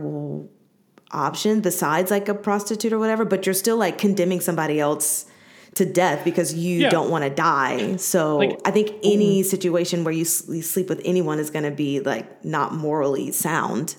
option 1.11 1.61
besides 1.61 2.11
like 2.11 2.29
a 2.29 2.35
prostitute 2.35 2.93
or 2.93 2.99
whatever, 2.99 3.25
but 3.25 3.47
you're 3.47 3.55
still 3.55 3.77
like 3.77 3.99
condemning 3.99 4.41
somebody 4.41 4.79
else 4.81 5.27
to 5.75 5.85
death 5.85 6.25
because 6.25 6.55
you 6.55 6.81
Yeah. 6.83 6.91
don't 6.91 7.11
want 7.11 7.25
to 7.25 7.31
die. 7.31 7.97
So 7.97 8.39
Like- 8.39 8.61
I 8.65 8.71
think 8.71 8.93
any 9.03 9.43
situation 9.43 10.05
where 10.05 10.13
you, 10.15 10.25
you 10.49 10.63
sleep 10.63 10.89
with 10.89 11.01
anyone 11.05 11.39
is 11.39 11.51
going 11.51 11.65
to 11.65 11.71
be 11.71 12.01
like 12.01 12.45
not 12.45 12.75
morally 12.75 13.31
sound. 13.33 13.97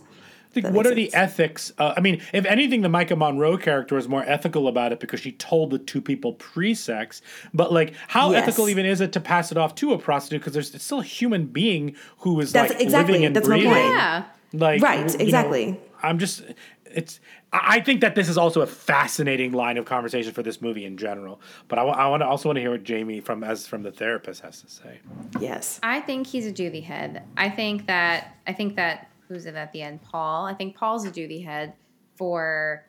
Like, 0.63 0.73
what 0.73 0.85
makes 0.85 0.91
are 0.91 0.95
the 0.95 1.13
ethics? 1.13 1.71
Uh, 1.77 1.93
I 1.95 2.01
mean, 2.01 2.21
if 2.33 2.45
anything, 2.45 2.81
the 2.81 2.87
Maika 2.89 3.17
Monroe 3.17 3.57
character 3.57 3.97
is 3.97 4.07
more 4.07 4.23
ethical 4.25 4.67
about 4.67 4.91
it 4.91 4.99
because 4.99 5.19
she 5.19 5.31
told 5.33 5.69
the 5.71 5.79
two 5.79 6.01
people 6.01 6.33
pre-sex. 6.33 7.21
But 7.53 7.71
like, 7.71 7.93
how 8.07 8.31
Yes. 8.31 8.43
ethical 8.43 8.69
even 8.69 8.85
is 8.85 9.01
it 9.01 9.13
to 9.13 9.19
pass 9.19 9.51
it 9.51 9.57
off 9.57 9.75
to 9.75 9.93
a 9.93 9.97
prostitute? 9.97 10.41
Because 10.41 10.53
there's 10.53 10.81
still 10.81 10.99
a 10.99 11.03
human 11.03 11.45
being 11.45 11.95
who 12.19 12.39
is 12.39 12.51
That's 12.51 12.73
like 12.73 12.81
exactly- 12.81 13.13
living 13.13 13.25
and 13.27 13.35
that's 13.35 13.47
my 13.47 13.55
breathing. 13.55 13.71
point. 13.73 13.85
Yeah. 13.95 14.23
Like, 14.53 14.81
Right, 14.81 14.99
you 15.11 15.17
know, 15.17 15.23
exactly. 15.25 15.79
I'm 16.01 16.19
just, 16.19 16.43
it's. 16.85 17.19
I 17.53 17.77
I 17.77 17.79
think 17.81 18.01
that 18.01 18.13
this 18.15 18.27
is 18.29 18.37
also 18.37 18.61
a 18.61 18.67
fascinating 18.67 19.51
line 19.53 19.77
of 19.77 19.85
conversation 19.85 20.31
for 20.33 20.43
this 20.43 20.61
movie 20.61 20.83
in 20.85 20.97
general. 20.97 21.39
But 21.69 21.79
I, 21.79 21.83
I 21.83 22.07
want 22.07 22.21
to 22.21 22.27
also 22.27 22.49
want 22.49 22.57
to 22.57 22.61
hear 22.61 22.71
what 22.71 22.83
Jamie 22.83 23.19
from 23.21 23.43
as 23.43 23.65
from 23.67 23.83
the 23.83 23.91
therapist 23.91 24.41
has 24.41 24.61
to 24.61 24.69
say. 24.69 24.99
Yes. 25.39 25.79
I 25.83 26.01
think 26.01 26.27
he's 26.27 26.45
a 26.45 26.51
duty 26.51 26.81
head. 26.81 27.23
I 27.37 27.49
think 27.49 27.87
that 27.87 28.35
I 28.45 28.53
think 28.53 28.75
that 28.75 29.09
who's 29.27 29.45
it 29.45 29.55
at 29.55 29.71
the 29.73 29.81
end? 29.81 30.01
Paul. 30.01 30.45
I 30.45 30.53
think 30.53 30.75
Paul's 30.75 31.05
a 31.05 31.11
duty 31.11 31.41
head 31.41 31.73
for 32.15 32.85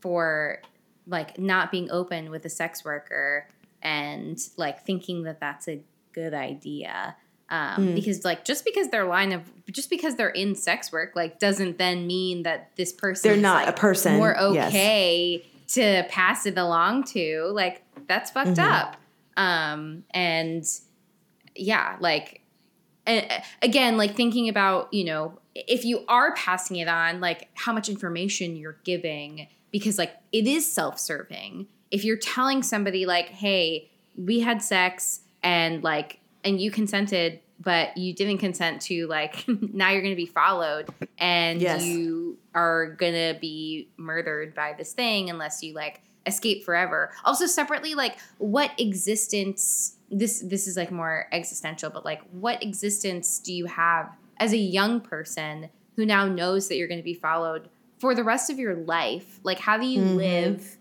for 0.00 0.60
like 1.06 1.38
not 1.38 1.70
being 1.70 1.90
open 1.90 2.30
with 2.30 2.44
a 2.44 2.48
sex 2.48 2.84
worker 2.84 3.48
and 3.82 4.38
like 4.56 4.84
thinking 4.84 5.24
that 5.24 5.40
that's 5.40 5.68
a 5.68 5.80
good 6.12 6.34
idea. 6.34 7.16
Um, 7.48 7.94
Because 7.94 8.24
like 8.24 8.44
just 8.44 8.64
because 8.64 8.88
they're 8.88 9.04
line 9.04 9.32
of 9.32 9.50
just 9.70 9.90
because 9.90 10.16
they're 10.16 10.30
in 10.30 10.54
sex 10.54 10.90
work 10.90 11.12
like 11.14 11.38
doesn't 11.38 11.76
then 11.78 12.06
mean 12.06 12.44
that 12.44 12.70
this 12.76 12.92
person 12.92 13.30
They're 13.30 13.40
not 13.40 13.68
a 13.68 13.72
person, 13.72 14.16
more 14.16 14.34
yes. 14.52 14.68
okay 14.68 15.44
to 15.68 16.04
pass 16.08 16.46
it 16.46 16.56
along 16.56 17.04
to 17.04 17.50
like 17.52 17.82
that's 18.06 18.30
fucked 18.30 18.58
up. 18.58 18.96
Um, 19.36 20.04
and 20.12 20.64
yeah, 21.54 21.96
like 22.00 22.40
and 23.06 23.26
again, 23.60 23.96
like 23.96 24.14
thinking 24.14 24.48
about, 24.48 24.92
you 24.92 25.04
know, 25.04 25.38
if 25.54 25.84
you 25.84 26.04
are 26.08 26.34
passing 26.34 26.76
it 26.76 26.88
on, 26.88 27.20
like 27.20 27.48
how 27.54 27.72
much 27.72 27.88
information 27.88 28.56
you're 28.56 28.78
giving, 28.84 29.48
because 29.70 29.98
like 29.98 30.12
it 30.32 30.46
is 30.46 30.70
self 30.70 30.98
serving. 30.98 31.66
If 31.90 32.04
you're 32.04 32.16
telling 32.16 32.62
somebody, 32.62 33.04
like, 33.04 33.28
hey, 33.28 33.90
we 34.16 34.40
had 34.40 34.62
sex 34.62 35.20
and 35.42 35.82
like, 35.82 36.20
and 36.42 36.60
you 36.60 36.70
consented, 36.70 37.40
but 37.60 37.96
you 37.96 38.14
didn't 38.14 38.38
consent 38.38 38.80
to, 38.82 39.06
like, 39.06 39.44
now 39.48 39.90
you're 39.90 40.00
going 40.00 40.12
to 40.12 40.16
be 40.16 40.26
followed 40.26 40.88
and 41.18 41.60
Yes. 41.60 41.84
you 41.84 42.38
are 42.54 42.88
going 42.94 43.12
to 43.12 43.38
be 43.40 43.88
murdered 43.98 44.54
by 44.54 44.74
this 44.76 44.94
thing 44.94 45.28
unless 45.30 45.62
you 45.62 45.74
like 45.74 46.00
escape 46.26 46.64
forever. 46.64 47.12
Also, 47.24 47.46
separately, 47.46 47.94
like, 47.94 48.16
what 48.38 48.70
existence 48.78 49.96
this 50.14 50.40
this 50.40 50.66
is 50.66 50.76
like 50.76 50.90
more 50.92 51.26
existential 51.32 51.88
but 51.88 52.04
like 52.04 52.20
what 52.32 52.62
existence 52.62 53.38
do 53.38 53.50
you 53.50 53.64
have 53.64 54.10
as 54.42 54.52
a 54.52 54.56
young 54.58 55.00
person 55.00 55.68
who 55.96 56.04
now 56.06 56.26
knows 56.26 56.68
that 56.68 56.76
you're 56.76 56.88
going 56.88 57.00
to 57.00 57.04
be 57.04 57.14
followed 57.14 57.68
for 57.98 58.14
the 58.14 58.24
rest 58.24 58.50
of 58.50 58.58
your 58.58 58.74
life 58.74 59.38
like 59.42 59.58
how 59.58 59.76
do 59.78 59.86
you 59.86 60.00
live 60.02 60.76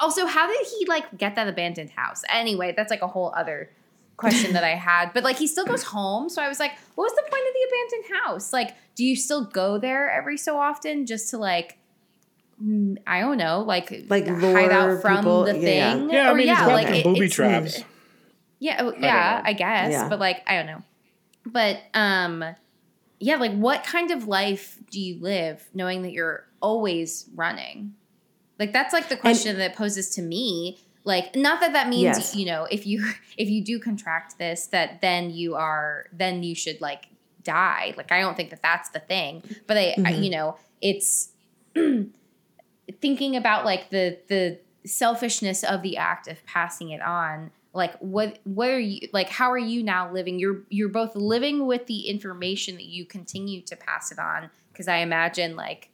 also 0.00 0.26
how 0.26 0.46
did 0.46 0.66
he 0.66 0.86
like 0.86 1.18
get 1.18 1.34
that 1.36 1.46
abandoned 1.48 1.90
house 1.90 2.22
anyway 2.32 2.72
that's 2.76 2.90
like 2.90 3.02
a 3.02 3.06
whole 3.06 3.32
other 3.36 3.70
question 4.16 4.52
that 4.52 4.64
i 4.64 4.74
had 4.74 5.12
but 5.12 5.22
like 5.24 5.36
he 5.36 5.46
still 5.46 5.64
goes 5.66 5.82
home 5.82 6.28
so 6.28 6.40
i 6.42 6.48
was 6.48 6.58
like 6.60 6.72
what 6.94 7.04
was 7.04 7.12
the 7.14 7.22
point 7.22 7.44
of 7.48 7.54
the 7.54 7.68
abandoned 7.68 8.20
house 8.22 8.52
like 8.52 8.70
do 8.94 9.04
you 9.04 9.16
still 9.16 9.44
go 9.44 9.78
there 9.78 10.10
every 10.10 10.36
so 10.36 10.58
often 10.58 11.04
just 11.06 11.28
to 11.30 11.36
like 11.38 11.76
mm, 12.62 12.96
I 13.06 13.20
don't 13.20 13.38
know, 13.38 13.62
like 13.66 14.04
Like 14.08 14.28
hide 14.28 14.70
out 14.70 15.00
from 15.02 15.16
people- 15.16 15.44
the 15.44 15.58
yeah. 15.58 15.94
thing, 15.94 16.10
Yeah, 16.10 16.28
I 16.28 16.30
or 16.30 16.34
mean, 16.36 16.46
yeah, 16.46 16.58
he's 16.64 16.66
like 16.68 16.88
it- 16.96 17.04
booby 17.04 17.18
it's- 17.26 17.32
traps. 17.34 17.84
yeah, 18.60 18.76
oh, 18.80 18.90
know. 18.90 18.96
yeah, 19.00 19.42
I, 19.44 19.52
guess, 19.52 19.90
Yeah. 19.92 20.08
but 20.08 20.20
like 20.20 20.42
I 20.46 20.56
don't 20.56 20.66
know. 20.66 20.82
But 21.44 21.80
um 21.94 22.44
yeah, 23.22 23.36
like 23.36 23.54
what 23.54 23.84
kind 23.84 24.10
of 24.10 24.26
life 24.26 24.78
do 24.90 25.00
you 25.00 25.20
live 25.20 25.68
knowing 25.72 26.02
that 26.02 26.10
you're 26.10 26.44
always 26.60 27.28
running? 27.36 27.94
Like 28.58 28.72
that's 28.72 28.92
like 28.92 29.08
the 29.08 29.16
question 29.16 29.56
that 29.58 29.70
it 29.70 29.76
poses 29.76 30.10
to 30.16 30.22
me. 30.22 30.80
Like 31.04 31.36
not 31.36 31.60
that 31.60 31.72
that 31.72 31.88
means 31.88 32.18
Yes. 32.18 32.36
you 32.36 32.46
know 32.46 32.66
if 32.70 32.84
you 32.84 33.12
if 33.36 33.48
you 33.48 33.62
do 33.62 33.78
contract 33.78 34.38
this 34.38 34.66
that 34.66 35.00
then 35.00 35.30
you 35.30 35.54
are 35.54 36.06
then 36.12 36.42
you 36.42 36.56
should 36.56 36.80
like 36.80 37.06
die. 37.44 37.94
Like 37.96 38.10
I 38.10 38.20
don't 38.20 38.36
think 38.36 38.50
that 38.50 38.62
that's 38.62 38.88
the 38.90 39.00
thing. 39.00 39.42
But 39.68 39.76
I, 39.76 39.80
I 39.80 39.94
mm-hmm. 39.94 40.22
you 40.22 40.30
know 40.30 40.56
it's 40.80 41.28
thinking 43.00 43.36
about 43.36 43.64
like 43.64 43.90
the 43.90 44.18
the 44.28 44.58
selfishness 44.84 45.62
of 45.62 45.82
the 45.82 45.96
act 45.96 46.26
of 46.26 46.44
passing 46.44 46.90
it 46.90 47.00
on 47.00 47.52
like 47.74 47.96
what 47.98 48.38
what 48.44 48.68
are 48.68 48.78
you 48.78 49.08
like 49.12 49.28
how 49.28 49.50
are 49.50 49.58
you 49.58 49.82
now 49.82 50.12
living? 50.12 50.38
You're 50.38 50.62
you're 50.68 50.88
both 50.88 51.16
living 51.16 51.66
with 51.66 51.86
the 51.86 52.08
information 52.08 52.74
that 52.76 52.86
you 52.86 53.04
continue 53.06 53.62
to 53.62 53.76
pass 53.76 54.12
it 54.12 54.18
on 54.18 54.50
because 54.72 54.88
i 54.88 54.96
imagine 54.96 55.54
like 55.54 55.90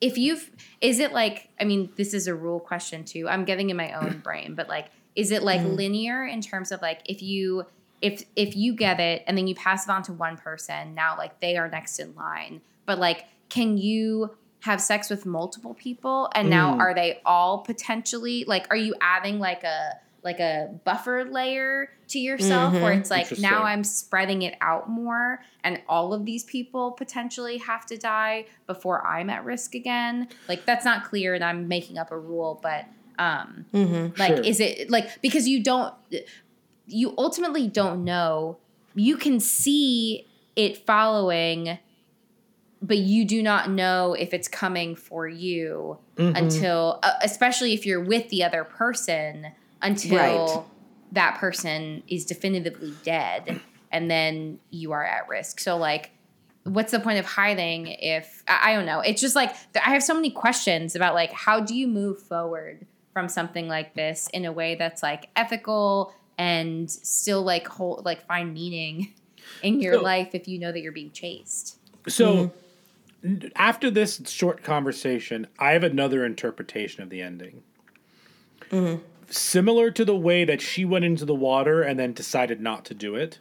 if 0.00 0.18
you've 0.18 0.50
is 0.80 0.98
it 0.98 1.12
like 1.12 1.48
i 1.60 1.64
mean 1.64 1.90
this 1.96 2.12
is 2.12 2.26
a 2.26 2.34
rule 2.34 2.60
question 2.60 3.04
too 3.04 3.28
i'm 3.28 3.44
getting 3.44 3.70
in 3.70 3.76
my 3.76 3.92
own 3.92 4.18
brain 4.24 4.54
but 4.54 4.68
like 4.68 4.88
is 5.14 5.30
it 5.30 5.42
like 5.42 5.60
mm-hmm. 5.60 5.76
linear 5.76 6.26
in 6.26 6.40
terms 6.40 6.72
of 6.72 6.82
like 6.82 7.00
if 7.06 7.22
you 7.22 7.64
if 8.00 8.24
if 8.36 8.56
you 8.56 8.74
get 8.74 9.00
it 9.00 9.22
and 9.26 9.38
then 9.38 9.46
you 9.46 9.54
pass 9.54 9.86
it 9.86 9.90
on 9.90 10.02
to 10.02 10.12
one 10.12 10.36
person 10.36 10.94
now 10.94 11.16
like 11.16 11.40
they 11.40 11.56
are 11.56 11.68
next 11.68 11.98
in 11.98 12.14
line 12.14 12.60
but 12.84 12.98
like 12.98 13.26
can 13.48 13.78
you 13.78 14.30
have 14.60 14.80
sex 14.80 15.10
with 15.10 15.26
multiple 15.26 15.74
people 15.74 16.30
and 16.34 16.48
now 16.48 16.74
mm. 16.74 16.78
are 16.78 16.94
they 16.94 17.20
all 17.24 17.58
potentially 17.58 18.44
like 18.46 18.66
are 18.70 18.76
you 18.76 18.94
adding 19.00 19.38
like 19.38 19.64
a 19.64 19.92
like 20.24 20.38
a 20.40 20.68
buffer 20.84 21.24
layer 21.24 21.88
to 22.08 22.18
yourself 22.18 22.72
where 22.74 22.92
it's 22.92 23.10
like 23.10 23.38
now 23.38 23.62
i'm 23.64 23.82
spreading 23.82 24.42
it 24.42 24.54
out 24.60 24.88
more 24.88 25.40
and 25.64 25.80
all 25.88 26.12
of 26.14 26.24
these 26.24 26.44
people 26.44 26.92
potentially 26.92 27.58
have 27.58 27.84
to 27.86 27.96
die 27.96 28.44
before 28.66 29.04
i'm 29.06 29.28
at 29.30 29.44
risk 29.44 29.74
again. 29.74 30.28
Like 30.48 30.64
that's 30.64 30.84
not 30.84 31.04
clear 31.04 31.34
and 31.34 31.42
i'm 31.42 31.66
making 31.68 31.98
up 31.98 32.10
a 32.12 32.18
rule 32.18 32.60
but 32.62 32.86
um 33.18 33.64
like 34.16 34.36
Sure. 34.36 34.44
is 34.44 34.60
it 34.60 34.90
like 34.90 35.20
because 35.22 35.48
you 35.48 35.62
don't 35.62 35.94
you 36.86 37.14
ultimately 37.18 37.66
don't 37.68 38.04
know. 38.04 38.58
You 38.94 39.16
can 39.16 39.40
see 39.40 40.26
it 40.56 40.84
following 40.86 41.78
but 42.84 42.98
you 42.98 43.24
do 43.24 43.42
not 43.42 43.70
know 43.70 44.12
if 44.14 44.34
it's 44.34 44.48
coming 44.48 44.94
for 44.96 45.26
you 45.28 45.98
Mm-hmm. 46.16 46.36
until, 46.36 46.98
uh, 47.02 47.12
especially 47.22 47.72
if 47.72 47.86
you're 47.86 48.04
with 48.04 48.28
the 48.28 48.44
other 48.44 48.64
person, 48.64 49.46
until 49.82 50.16
Right. 50.18 50.64
that 51.12 51.38
person 51.38 52.02
is 52.08 52.24
definitively 52.24 52.94
dead, 53.02 53.60
and 53.90 54.10
then 54.10 54.58
you 54.70 54.92
are 54.92 55.04
at 55.04 55.28
risk. 55.28 55.60
So, 55.60 55.76
like, 55.76 56.10
what's 56.64 56.92
the 56.92 57.00
point 57.00 57.18
of 57.18 57.26
hiding 57.26 57.88
if 57.88 58.42
I, 58.48 58.70
I 58.72 58.74
don't 58.76 58.86
know? 58.86 59.00
It's 59.00 59.20
just 59.20 59.34
like 59.36 59.54
I 59.74 59.90
have 59.90 60.02
so 60.02 60.14
many 60.14 60.30
questions 60.30 60.94
about 60.96 61.14
like 61.14 61.32
how 61.32 61.60
do 61.60 61.74
you 61.74 61.86
move 61.88 62.20
forward 62.22 62.86
from 63.12 63.28
something 63.28 63.68
like 63.68 63.94
this 63.94 64.28
in 64.32 64.44
a 64.44 64.52
way 64.52 64.74
that's 64.76 65.02
like 65.02 65.28
ethical 65.36 66.14
and 66.38 66.90
still 66.90 67.42
like 67.42 67.66
hold 67.68 68.04
like 68.06 68.24
find 68.26 68.54
meaning 68.54 69.12
in 69.62 69.80
your 69.80 69.94
So- 69.94 70.02
life 70.02 70.30
if 70.34 70.48
you 70.48 70.58
know 70.58 70.72
that 70.72 70.80
you're 70.80 70.92
being 70.92 71.10
chased. 71.10 71.78
So 72.08 72.46
hmm. 73.22 73.26
n- 73.28 73.52
after 73.56 73.90
this 73.90 74.22
short 74.26 74.62
conversation, 74.62 75.46
I 75.58 75.72
have 75.72 75.84
another 75.84 76.24
interpretation 76.24 77.02
of 77.02 77.10
the 77.10 77.20
ending. 77.22 77.62
Mm-hmm. 78.70 79.02
Similar 79.32 79.90
to 79.92 80.04
the 80.04 80.16
way 80.16 80.44
that 80.44 80.60
she 80.60 80.84
went 80.84 81.04
into 81.04 81.24
the 81.24 81.34
water 81.34 81.82
and 81.82 81.98
then 81.98 82.12
decided 82.12 82.60
not 82.60 82.84
to 82.86 82.94
do 82.94 83.14
it. 83.14 83.38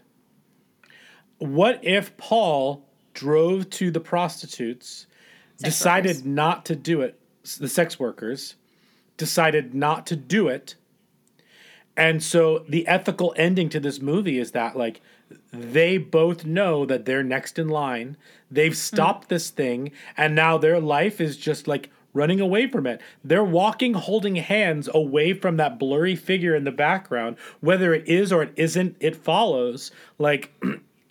What 1.38 1.84
if 1.84 2.16
Paul 2.18 2.86
drove 3.14 3.70
to 3.72 3.92
the 3.92 4.00
prostitutes, 4.00 5.06
decided 5.60 6.18
workers. 6.18 6.26
not 6.26 6.66
to 6.66 6.76
do 6.76 7.02
it, 7.02 7.20
the 7.60 7.68
sex 7.68 8.00
workers, 8.00 8.56
decided 9.18 9.74
not 9.74 10.08
to 10.08 10.16
do 10.16 10.48
it, 10.48 10.76
and 11.98 12.24
so 12.24 12.66
the 12.70 12.88
ethical 12.88 13.34
ending 13.38 13.70
to 13.70 13.80
this 13.80 14.02
movie 14.02 14.40
is 14.40 14.52
that 14.52 14.78
like 14.78 15.02
they 15.52 15.98
both 15.98 16.46
know 16.46 16.86
that 16.86 17.06
they're 17.06 17.24
next 17.24 17.60
in 17.60 17.70
line. 17.70 18.18
They've 18.50 18.72
hmm. 18.72 18.76
stopped 18.76 19.30
this 19.30 19.50
thing 19.50 19.92
and 20.18 20.36
now 20.36 20.58
their 20.58 20.80
life 20.80 21.22
is 21.22 21.38
just 21.38 21.68
like 21.68 21.90
running 22.14 22.40
away 22.40 22.68
from 22.68 22.88
it. 22.88 23.02
They're 23.24 23.44
walking 23.44 23.94
holding 23.94 24.36
hands 24.36 24.90
away 24.94 25.34
from 25.34 25.58
that 25.58 25.80
blurry 25.80 26.16
figure 26.16 26.56
in 26.56 26.64
the 26.64 26.72
background. 26.72 27.38
Whether 27.60 27.94
it 27.94 28.08
is 28.08 28.32
or 28.32 28.44
it 28.44 28.54
isn't, 28.56 28.98
it 29.00 29.16
follows. 29.16 29.92
Like 30.18 30.52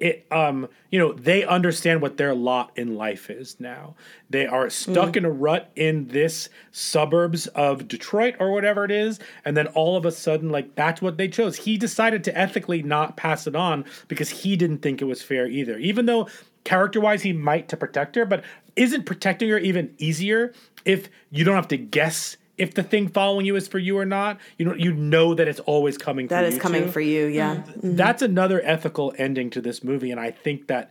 it 0.01 0.27
um 0.31 0.67
you 0.91 0.99
know 0.99 1.13
they 1.13 1.45
understand 1.45 2.01
what 2.01 2.17
their 2.17 2.35
lot 2.35 2.73
in 2.77 2.97
life 2.97 3.29
is 3.29 3.61
now 3.61 3.95
they 4.31 4.47
are 4.47 4.71
stuck 4.71 5.15
in 5.17 5.27
a 5.27 5.31
rut 5.31 5.71
in 5.77 6.09
this 6.09 6.49
suburbs 6.73 7.47
of 7.49 7.87
detroit 7.87 8.35
or 8.41 8.51
whatever 8.51 8.85
it 8.85 8.91
is 8.91 9.21
and 9.45 9.57
then 9.57 9.67
all 9.69 9.97
of 9.97 10.07
a 10.07 10.11
sudden 10.11 10.49
like 10.49 10.75
that's 10.75 11.03
what 11.03 11.19
they 11.19 11.29
chose 11.29 11.55
he 11.55 11.77
decided 11.77 12.25
to 12.25 12.37
ethically 12.37 12.83
not 12.83 13.17
pass 13.17 13.47
it 13.47 13.55
on 13.55 13.85
because 14.09 14.31
he 14.31 14.57
didn't 14.57 14.79
think 14.79 15.03
it 15.03 15.05
was 15.05 15.23
fair 15.23 15.47
either 15.47 15.77
even 15.77 16.07
though 16.07 16.27
character 16.65 17.01
wise 17.01 17.23
he 17.23 17.33
might 17.33 17.69
to 17.69 17.77
protect 17.77 18.17
her 18.17 18.25
but 18.25 18.43
isn't 18.77 19.05
protecting 19.05 19.51
her 19.51 19.59
even 19.59 19.95
easier 19.99 20.53
if 20.85 21.09
you 21.31 21.45
don't 21.45 21.55
have 21.57 21.69
to 21.69 21.77
guess 21.77 22.37
if 22.59 22.75
the 22.75 22.83
thing 22.83 23.09
following 23.09 23.47
you 23.47 23.57
is 23.57 23.67
for 23.67 23.79
you 23.79 23.99
or 23.99 24.05
not 24.05 24.39
you 24.59 24.65
know 24.67 24.75
you 24.75 24.93
know 24.93 25.35
that 25.35 25.49
it's 25.49 25.61
always 25.61 25.97
coming 25.97 26.27
That 26.29 26.45
is 26.45 26.59
coming 26.59 26.85
too. 26.85 26.91
for 26.93 27.01
you, 27.01 27.27
yeah. 27.27 27.63
that's 27.77 28.23
another 28.23 28.61
ethical 28.65 29.15
ending 29.19 29.51
to 29.51 29.61
this 29.61 29.83
movie 29.83 30.11
and 30.11 30.21
i 30.21 30.31
think 30.31 30.67
that 30.67 30.91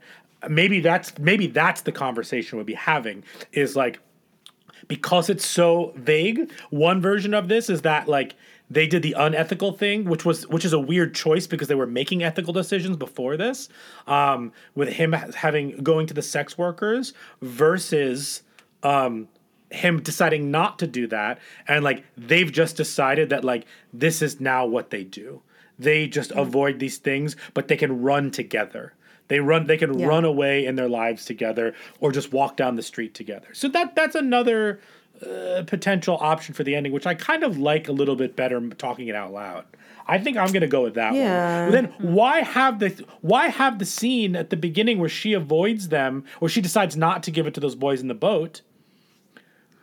maybe 0.49 0.79
that's 0.79 1.17
maybe 1.19 1.47
that's 1.47 1.81
the 1.81 1.91
conversation 1.91 2.57
we'll 2.57 2.65
be 2.65 2.73
having 2.73 3.23
is 3.51 3.75
like 3.75 3.99
because 4.87 5.29
it's 5.29 5.45
so 5.45 5.93
vague 5.95 6.51
one 6.69 7.01
version 7.01 7.33
of 7.33 7.47
this 7.49 7.69
is 7.69 7.81
that 7.83 8.07
like 8.07 8.35
they 8.71 8.87
did 8.87 9.01
the 9.03 9.13
unethical 9.13 9.73
thing 9.73 10.05
which 10.05 10.23
was 10.25 10.47
which 10.47 10.63
is 10.65 10.73
a 10.73 10.79
weird 10.79 11.13
choice 11.13 11.45
because 11.45 11.67
they 11.67 11.75
were 11.75 11.87
making 11.87 12.23
ethical 12.23 12.53
decisions 12.53 12.95
before 12.95 13.35
this 13.37 13.67
um 14.07 14.51
with 14.75 14.89
him 14.89 15.11
having 15.11 15.71
going 15.83 16.07
to 16.07 16.13
the 16.13 16.21
sex 16.21 16.57
workers 16.57 17.13
versus 17.41 18.43
um 18.83 19.27
him 19.71 20.01
deciding 20.01 20.49
not 20.51 20.79
to 20.79 20.87
do 20.87 21.05
that 21.07 21.37
and 21.67 21.83
like 21.83 22.03
they've 22.17 22.51
just 22.51 22.75
decided 22.77 23.29
that 23.29 23.43
like 23.43 23.65
this 23.93 24.21
is 24.21 24.39
now 24.39 24.65
what 24.65 24.89
they 24.89 25.03
do. 25.03 25.41
They 25.77 26.07
just 26.07 26.31
avoid 26.31 26.79
these 26.79 26.97
things 26.97 27.35
but 27.53 27.67
they 27.67 27.77
can 27.77 28.01
run 28.01 28.31
together. 28.31 28.93
They 29.27 29.39
run 29.39 29.67
they 29.67 29.77
can 29.77 29.97
Yeah. 29.99 30.07
run 30.07 30.25
away 30.25 30.65
in 30.65 30.75
their 30.75 30.89
lives 30.89 31.23
together 31.25 31.75
or 31.99 32.11
just 32.11 32.33
walk 32.33 32.57
down 32.57 32.75
the 32.77 32.81
street 32.81 33.13
together. 33.13 33.49
So 33.53 33.67
that 33.69 33.95
that's 33.95 34.15
another 34.15 34.79
uh, 35.23 35.63
potential 35.67 36.17
option 36.21 36.53
for 36.55 36.63
the 36.63 36.73
ending 36.75 36.93
which 36.93 37.05
i 37.05 37.13
kind 37.13 37.43
of 37.43 37.57
like 37.57 37.89
a 37.89 37.91
little 37.91 38.15
bit 38.15 38.37
better 38.37 38.57
talking 38.69 39.07
it 39.09 39.15
out 39.15 39.33
loud. 39.33 39.65
I 40.07 40.17
think 40.17 40.37
i'm 40.37 40.51
gonna 40.51 40.65
go 40.65 40.81
with 40.81 40.93
that 40.95 41.13
Yeah. 41.13 41.63
one 41.63 41.71
but 41.71 41.71
then 41.99 42.13
why 42.13 42.41
have 42.41 42.79
the 42.79 43.05
why 43.21 43.49
have 43.49 43.77
the 43.79 43.85
scene 43.85 44.35
at 44.37 44.49
the 44.49 44.55
beginning 44.57 44.97
where 44.97 45.09
she 45.09 45.33
avoids 45.33 45.89
them 45.89 46.23
or 46.39 46.47
she 46.49 46.61
decides 46.61 46.95
not 46.95 47.21
to 47.23 47.31
give 47.31 47.45
it 47.47 47.53
to 47.55 47.59
those 47.59 47.75
boys 47.75 47.99
in 48.01 48.07
the 48.07 48.13
boat 48.15 48.61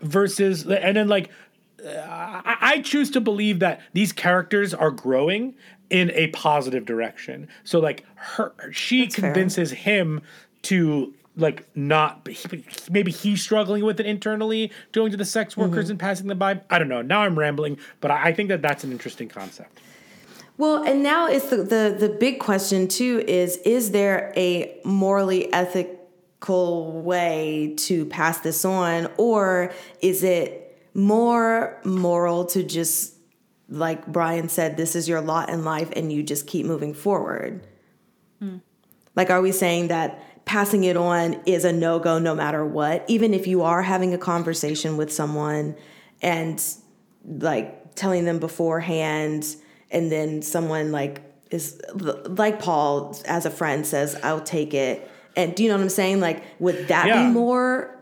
versus 0.01 0.67
and 0.67 0.97
then 0.97 1.09
like 1.09 1.31
uh, 1.85 1.91
I, 2.45 2.57
I 2.61 2.81
choose 2.81 3.11
to 3.13 3.21
believe 3.21 3.61
that 3.61 3.81
these 3.93 4.13
characters 4.13 4.73
are 4.75 4.91
growing 4.91 5.55
in 5.91 6.11
a 6.13 6.29
positive 6.29 6.85
direction. 6.85 7.49
So 7.65 7.79
like 7.79 8.05
her 8.15 8.53
she 8.73 9.09
fair. 9.09 9.33
convinces 9.33 9.71
him 9.71 10.23
to 10.63 11.15
like 11.37 11.67
not 11.77 12.27
maybe 12.91 13.13
he's 13.13 13.43
struggling 13.43 13.85
with 13.85 14.01
it 14.01 14.07
internally 14.07 14.73
going 14.93 15.11
to 15.11 15.17
the 15.17 15.25
sex 15.25 15.57
workers 15.57 15.91
and 15.91 15.99
passing 15.99 16.29
them 16.29 16.39
by. 16.39 16.61
I 16.71 16.79
don't 16.79 16.89
know. 16.89 17.03
Now 17.03 17.21
i'm 17.23 17.39
rambling 17.39 17.79
but 18.01 18.11
i, 18.11 18.33
think 18.33 18.49
that 18.49 18.63
that's 18.63 18.85
an 18.85 18.93
interesting 18.93 19.29
concept. 19.29 19.79
Well, 20.59 20.83
and 20.85 21.03
now 21.03 21.27
it's 21.27 21.51
the, 21.51 21.59
the 21.59 21.97
the 21.99 22.09
big 22.09 22.41
question 22.41 22.89
too 22.89 23.23
is 23.29 23.59
is 23.59 23.91
there 23.91 24.33
a 24.37 24.81
morally 24.85 25.53
ethical 26.37 27.03
way 27.03 27.75
to 27.77 28.07
pass 28.07 28.41
this 28.41 28.65
on? 28.65 29.09
Or 29.17 29.73
is 30.01 30.23
it 30.23 30.79
more 30.95 31.81
moral 31.85 32.45
to 32.47 32.63
just 32.63 33.15
like 33.69 34.07
Bryan 34.07 34.49
said 34.49 34.77
this 34.77 34.95
is 34.95 35.09
your 35.09 35.21
lot 35.21 35.51
in 35.51 35.65
life 35.65 35.91
and 35.97 36.13
you 36.13 36.23
just 36.23 36.47
keep 36.47 36.67
moving 36.67 36.95
forward? 36.95 37.67
Hmm. 38.39 38.59
Like 39.15 39.31
are 39.31 39.41
we 39.41 39.53
saying 39.53 39.89
that 39.89 40.45
passing 40.45 40.85
it 40.85 40.97
on 40.97 41.41
is 41.47 41.65
a 41.65 41.73
no-go 41.73 42.19
no 42.19 42.35
matter 42.35 42.65
what? 42.65 43.05
Even 43.09 43.35
if 43.35 43.47
you 43.47 43.63
are 43.63 43.83
having 43.83 44.15
a 44.15 44.19
conversation 44.19 44.97
with 44.97 45.13
someone 45.13 45.75
and 46.23 46.63
like 47.25 47.95
telling 47.97 48.25
them 48.25 48.39
beforehand 48.39 49.57
and 49.91 50.13
then 50.13 50.43
someone 50.43 50.93
like 50.93 51.23
is 51.51 51.81
like 51.95 52.61
paul 52.61 53.17
as 53.25 53.47
a 53.47 53.51
friend 53.51 53.87
says 53.87 54.19
i'll 54.25 54.41
take 54.41 54.75
it 54.75 55.09
and 55.37 55.55
do 55.55 55.63
you 55.63 55.69
know 55.69 55.77
what 55.77 55.83
i'm 55.83 55.89
saying 55.89 56.21
like 56.21 56.43
would 56.59 56.89
that 56.89 57.07
Yeah. 57.07 57.27
be 57.27 57.33
more 57.33 57.95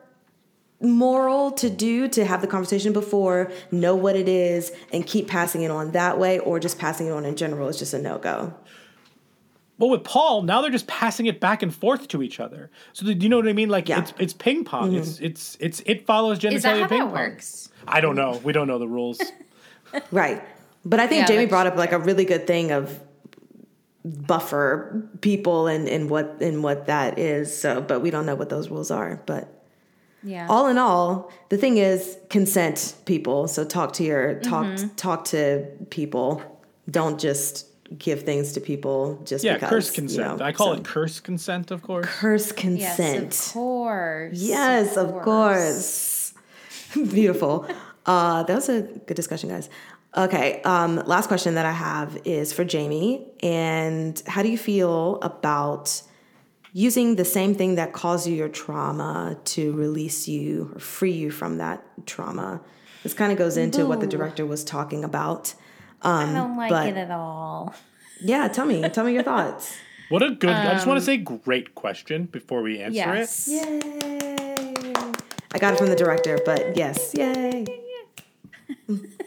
moral 0.80 1.50
to 1.52 1.70
do 1.70 2.08
to 2.08 2.24
have 2.24 2.40
the 2.42 2.46
conversation 2.46 2.92
before 2.92 3.50
know 3.70 3.94
what 3.96 4.16
it 4.16 4.28
is 4.28 4.70
and 4.92 5.06
keep 5.06 5.28
passing 5.28 5.62
it 5.62 5.70
on 5.70 5.92
that 5.92 6.18
way 6.18 6.38
or 6.40 6.58
just 6.60 6.78
passing 6.78 7.06
it 7.06 7.10
on 7.10 7.24
in 7.24 7.36
general 7.36 7.68
is 7.68 7.78
just 7.78 7.94
a 7.94 7.98
no-go 7.98 8.52
Well, 9.78 9.90
with 9.90 10.04
Paul, 10.04 10.42
now 10.42 10.60
they're 10.62 10.70
just 10.70 10.86
passing 10.86 11.26
it 11.26 11.40
back 11.40 11.62
and 11.62 11.74
forth 11.74 12.06
to 12.08 12.22
each 12.22 12.38
other. 12.38 12.70
So 12.92 13.04
do 13.06 13.12
you 13.12 13.28
know 13.28 13.38
what 13.38 13.48
I 13.48 13.52
mean? 13.52 13.68
Like 13.70 13.88
Yeah. 13.88 14.00
it's 14.02 14.12
it's 14.18 14.32
ping 14.32 14.64
pong. 14.64 14.90
Mm-hmm. 14.90 14.98
It's 14.98 15.18
it's 15.20 15.56
it's 15.58 15.80
it 15.84 16.06
follows 16.06 16.38
genitalia 16.38 16.52
Is 16.54 16.62
that 16.62 16.80
how 16.82 16.86
ping 16.86 16.98
that 17.00 17.04
pong. 17.06 17.12
works? 17.12 17.70
I 17.88 18.00
don't 18.00 18.14
know. 18.14 18.40
We 18.44 18.52
don't 18.52 18.68
know 18.68 18.78
the 18.78 18.86
rules. 18.88 19.20
Right. 20.12 20.42
But 20.84 21.00
I 21.00 21.06
think 21.08 21.20
Yeah, 21.22 21.26
Jamie 21.28 21.46
brought 21.46 21.66
up 21.66 21.76
like 21.76 21.92
a 21.92 21.98
really 21.98 22.24
good 22.24 22.46
thing 22.46 22.70
of 22.72 23.00
buffer 24.04 25.02
people 25.20 25.66
and, 25.66 25.88
and 25.88 26.10
what 26.10 26.36
and 26.40 26.62
what 26.62 26.86
that 26.86 27.18
is. 27.18 27.56
So 27.56 27.80
but 27.80 28.00
we 28.00 28.10
don't 28.10 28.26
know 28.26 28.34
what 28.34 28.48
those 28.48 28.68
rules 28.68 28.90
are. 28.90 29.20
But 29.26 29.48
Yeah. 30.22 30.46
all 30.48 30.66
in 30.68 30.78
all, 30.78 31.30
the 31.48 31.56
thing 31.56 31.78
is 31.78 32.16
consent 32.30 32.94
people. 33.06 33.48
So 33.48 33.64
talk 33.64 33.92
to 33.94 34.04
your 34.04 34.34
talk 34.40 34.66
Mm-hmm. 34.66 34.88
talk 34.96 35.24
to 35.26 35.66
people. 35.90 36.42
Don't 36.90 37.18
just 37.18 37.66
give 37.98 38.22
things 38.24 38.52
to 38.52 38.60
people 38.60 39.20
just 39.24 39.44
yeah, 39.44 39.54
because. 39.54 39.70
curse 39.70 39.88
you 39.88 39.94
consent. 40.02 40.38
know, 40.38 40.44
I 40.44 40.52
call 40.52 40.68
so- 40.74 40.80
it 40.80 40.84
curse 40.84 41.20
consent, 41.20 41.70
of 41.70 41.82
course. 41.82 42.06
curse 42.06 42.52
consent. 42.52 42.80
yes, 42.80 42.96
consent. 42.96 43.34
of 43.48 43.52
course. 43.54 44.38
Yes, 44.38 44.96
of 44.96 45.22
course. 45.22 46.34
Beautiful. 46.94 47.66
Uh, 48.06 48.42
that 48.42 48.54
was 48.54 48.68
a 48.68 48.82
good 48.82 49.14
discussion, 49.14 49.48
guys. 49.48 49.68
Okay, 50.16 50.62
um, 50.62 50.96
last 51.06 51.26
question 51.26 51.54
that 51.56 51.66
I 51.66 51.72
have 51.72 52.18
is 52.24 52.52
for 52.52 52.64
Jamie. 52.64 53.26
And 53.42 54.20
how 54.26 54.42
do 54.42 54.48
you 54.48 54.58
feel 54.58 55.18
about 55.22 56.02
using 56.72 57.16
the 57.16 57.24
same 57.24 57.54
thing 57.54 57.74
that 57.76 57.92
caused 57.92 58.28
you 58.28 58.34
your 58.34 58.48
trauma 58.48 59.36
to 59.44 59.72
release 59.72 60.28
you 60.28 60.70
or 60.74 60.78
free 60.78 61.12
you 61.12 61.30
from 61.30 61.58
that 61.58 61.82
trauma? 62.06 62.60
This 63.02 63.12
kind 63.12 63.32
of 63.32 63.38
goes 63.38 63.56
into 63.56 63.86
what 63.86 64.00
the 64.00 64.06
director 64.06 64.46
was 64.46 64.62
talking 64.64 65.02
about. 65.04 65.54
I 66.00 66.32
don't 66.32 66.56
like 66.56 66.70
but- 66.70 66.88
it 66.88 66.96
at 66.96 67.10
all. 67.10 67.74
Yeah, 68.20 68.46
tell 68.48 68.66
me. 68.66 68.88
Tell 68.88 69.04
me 69.04 69.12
your 69.12 69.22
thoughts. 69.22 69.76
What 70.10 70.22
a 70.22 70.30
good. 70.32 70.50
I 70.50 70.74
just 70.74 70.86
want 70.86 71.00
to 71.00 71.04
say, 71.04 71.16
great 71.16 71.74
question 71.74 72.26
before 72.26 72.60
we 72.60 72.78
answer 72.78 73.02
Um, 73.02 73.16
Yes. 73.16 73.48
Yay! 73.48 74.74
I 75.54 75.58
got 75.58 75.72
it 75.72 75.78
from 75.78 75.88
the 75.88 75.96
director, 75.96 76.38
but 76.44 76.76
yes, 76.76 77.12
yay. 77.14 77.64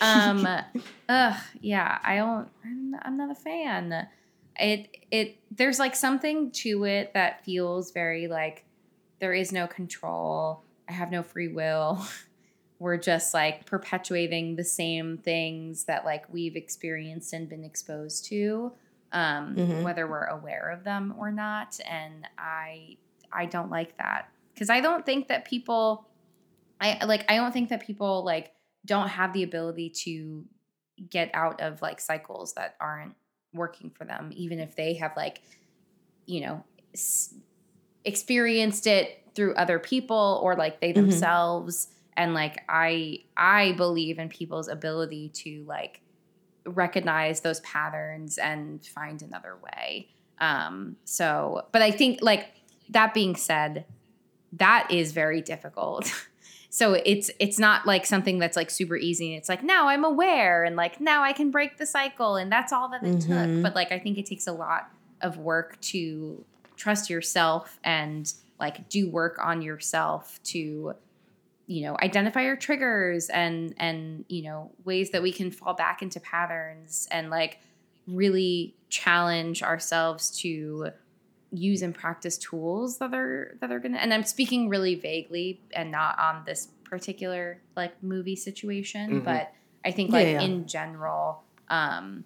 um 0.00 0.46
ugh 1.08 1.40
yeah 1.60 1.98
i 2.04 2.16
don't 2.16 2.48
I'm, 2.64 2.94
I'm 3.02 3.16
not 3.16 3.30
a 3.30 3.34
fan 3.34 4.06
it 4.58 4.96
it 5.10 5.38
there's 5.50 5.78
like 5.78 5.94
something 5.96 6.50
to 6.52 6.84
it 6.84 7.12
that 7.14 7.44
feels 7.44 7.90
very 7.92 8.28
like 8.28 8.64
there 9.20 9.32
is 9.32 9.52
no 9.52 9.66
control. 9.66 10.64
I 10.88 10.92
have 10.92 11.10
no 11.10 11.22
free 11.22 11.48
will. 11.48 12.04
We're 12.78 12.98
just 12.98 13.32
like 13.32 13.64
perpetuating 13.64 14.56
the 14.56 14.64
same 14.64 15.16
things 15.18 15.84
that 15.84 16.04
like 16.04 16.30
we've 16.32 16.56
experienced 16.56 17.32
and 17.32 17.48
been 17.48 17.64
exposed 17.64 18.26
to, 18.26 18.72
um, 19.12 19.54
Mhm. 19.56 19.82
whether 19.82 20.06
we're 20.06 20.26
aware 20.26 20.70
of 20.70 20.84
them 20.84 21.14
or 21.18 21.30
not. 21.32 21.78
And 21.88 22.28
I 22.36 22.96
I 23.32 23.46
don't 23.46 23.70
like 23.70 23.96
that 23.98 24.28
because 24.52 24.68
I 24.68 24.80
don't 24.80 25.06
think 25.06 25.28
that 25.28 25.44
people 25.46 26.06
I 26.80 27.04
like 27.06 27.24
I 27.30 27.36
don't 27.36 27.52
think 27.52 27.70
that 27.70 27.80
people 27.86 28.24
like 28.24 28.52
don't 28.84 29.08
have 29.08 29.32
the 29.32 29.42
ability 29.42 29.90
to 29.90 30.44
get 31.10 31.30
out 31.34 31.60
of 31.60 31.82
like 31.82 32.00
cycles 32.00 32.54
that 32.54 32.76
aren't 32.80 33.14
working 33.52 33.90
for 33.90 34.04
them 34.04 34.30
even 34.34 34.58
if 34.58 34.74
they 34.76 34.94
have 34.94 35.12
like 35.16 35.40
you 36.26 36.40
know 36.40 36.62
s- 36.92 37.34
experienced 38.04 38.86
it 38.86 39.22
through 39.34 39.54
other 39.54 39.78
people 39.78 40.40
or 40.42 40.54
like 40.54 40.80
they 40.80 40.92
Mhm. 40.92 40.96
themselves. 40.96 41.88
And 42.16 42.34
like 42.34 42.62
I 42.68 43.24
I 43.36 43.72
believe 43.72 44.18
in 44.18 44.28
people's 44.28 44.68
ability 44.68 45.30
to 45.30 45.64
like 45.66 46.00
recognize 46.66 47.40
those 47.40 47.60
patterns 47.60 48.38
and 48.38 48.84
find 48.86 49.20
another 49.22 49.56
way. 49.56 50.08
Um 50.38 50.96
so 51.04 51.66
but 51.72 51.82
I 51.82 51.90
think 51.90 52.20
like 52.22 52.48
that 52.90 53.14
being 53.14 53.34
said 53.36 53.86
that 54.52 54.88
is 54.90 55.12
very 55.12 55.40
difficult 55.40 56.12
so 56.76 56.94
it's 57.06 57.30
it's 57.38 57.56
not 57.60 57.86
like 57.86 58.04
something 58.04 58.40
that's 58.40 58.56
like 58.56 58.68
super 58.68 58.96
easy 58.96 59.36
it's 59.36 59.48
like 59.48 59.62
now 59.62 59.86
i'm 59.86 60.04
aware 60.04 60.64
and 60.64 60.74
like 60.74 61.00
now 61.00 61.22
i 61.22 61.32
can 61.32 61.52
break 61.52 61.78
the 61.78 61.86
cycle 61.86 62.34
and 62.34 62.50
that's 62.50 62.72
all 62.72 62.88
that 62.88 63.00
it 63.04 63.14
Mhm. 63.18 63.26
took 63.54 63.62
but 63.62 63.76
like 63.76 63.92
i 63.92 63.98
think 63.98 64.18
it 64.18 64.26
takes 64.26 64.48
a 64.48 64.52
lot 64.52 64.90
of 65.20 65.38
work 65.38 65.80
to 65.92 66.44
trust 66.76 67.08
yourself 67.08 67.78
and 67.84 68.32
like 68.58 68.88
do 68.88 69.08
work 69.08 69.38
on 69.40 69.62
yourself 69.62 70.40
to 70.42 70.94
you 71.68 71.82
know 71.84 71.96
identify 72.02 72.42
your 72.42 72.56
triggers 72.56 73.28
and 73.30 73.72
and 73.76 74.24
you 74.28 74.42
know 74.42 74.72
ways 74.84 75.10
that 75.10 75.22
we 75.22 75.30
can 75.30 75.52
fall 75.52 75.74
back 75.74 76.02
into 76.02 76.18
patterns 76.18 77.06
and 77.12 77.30
like 77.30 77.60
really 78.08 78.74
challenge 78.88 79.62
ourselves 79.62 80.38
to 80.40 80.88
use 81.56 81.82
and 81.82 81.94
practice 81.94 82.36
tools 82.38 82.98
that 82.98 83.14
are 83.14 83.56
that 83.60 83.70
are 83.70 83.78
gonna 83.78 83.98
and 83.98 84.12
i'm 84.12 84.24
speaking 84.24 84.68
really 84.68 84.94
vaguely 84.94 85.60
and 85.72 85.90
not 85.90 86.18
on 86.18 86.42
this 86.44 86.68
particular 86.84 87.60
like 87.76 88.02
movie 88.02 88.36
situation 88.36 89.20
Mhm. 89.20 89.24
but 89.24 89.52
i 89.84 89.90
think 89.90 90.10
like 90.10 90.26
yeah. 90.26 90.40
in 90.40 90.66
general 90.66 91.44
um 91.68 92.24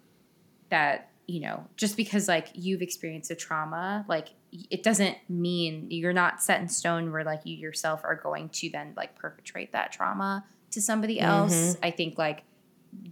that 0.69 1.09
you 1.27 1.39
know 1.41 1.65
just 1.77 1.95
because 1.95 2.27
like 2.27 2.47
you've 2.53 2.81
experienced 2.81 3.29
a 3.31 3.35
trauma 3.35 4.03
like 4.07 4.29
it 4.71 4.81
doesn't 4.81 5.15
mean 5.29 5.87
you're 5.91 6.13
not 6.13 6.41
set 6.41 6.59
in 6.59 6.67
stone 6.67 7.11
where 7.11 7.23
like 7.23 7.41
you 7.45 7.55
yourself 7.55 8.01
are 8.03 8.15
going 8.15 8.49
to 8.49 8.69
then 8.71 8.93
like 8.97 9.15
perpetrate 9.15 9.71
that 9.73 9.91
trauma 9.91 10.43
to 10.71 10.81
somebody 10.81 11.19
else 11.19 11.77
i 11.83 11.91
think 11.91 12.17
like 12.17 12.43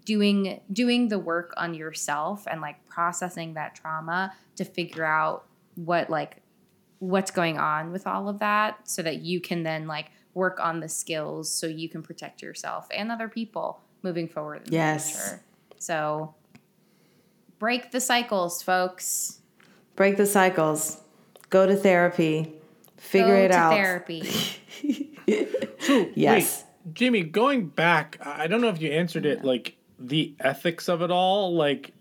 doing 0.05 0.59
doing 0.71 1.07
the 1.09 1.19
work 1.19 1.53
on 1.57 1.73
yourself 1.73 2.47
and 2.49 2.61
like 2.61 2.83
processing 2.89 3.53
that 3.53 3.75
trauma 3.75 4.33
to 4.55 4.65
figure 4.65 5.05
out 5.05 5.45
what 5.77 6.09
like 6.09 6.41
what's 6.99 7.31
going 7.31 7.57
on 7.57 7.91
with 7.91 8.05
all 8.07 8.27
of 8.27 8.39
that 8.39 8.79
so 8.89 9.01
that 9.03 9.17
you 9.21 9.39
can 9.39 9.63
then 9.63 9.87
like 9.87 10.11
work 10.33 10.59
on 10.59 10.79
the 10.79 10.89
skills 10.89 11.51
so 11.51 11.65
you 11.67 11.87
can 11.87 12.01
protect 12.03 12.41
yourself 12.41 12.87
and 12.95 13.11
other 13.11 13.27
people 13.29 13.81
moving 14.03 14.27
forward 14.27 14.67
in 14.67 14.73
Yes. 14.73 15.13
the 15.13 15.19
future. 15.29 15.43
So 15.79 16.35
break 17.59 17.91
the 17.91 17.99
cycles, 18.01 18.61
folks. 18.61 19.39
Break 19.95 20.17
the 20.17 20.25
cycles. 20.25 21.01
Go 21.49 21.65
to 21.65 21.75
therapy. 21.75 22.53
Figure 22.97 23.37
Go 23.37 23.43
it 23.45 23.47
to 23.49 23.55
out. 23.55 23.73
therapy. 23.73 24.23
Yes. 26.15 26.63
Wait, 26.85 26.93
Jamie, 26.93 27.23
going 27.23 27.67
back, 27.67 28.17
I 28.21 28.43
I 28.43 28.47
don't 28.47 28.61
know 28.61 28.69
if 28.69 28.81
you 28.81 28.91
answered 28.91 29.25
it. 29.25 29.43
Like 29.43 29.75
the 29.99 30.35
ethics 30.39 30.87
of 30.89 31.01
it 31.01 31.11
all. 31.11 31.53
Like, 31.55 31.93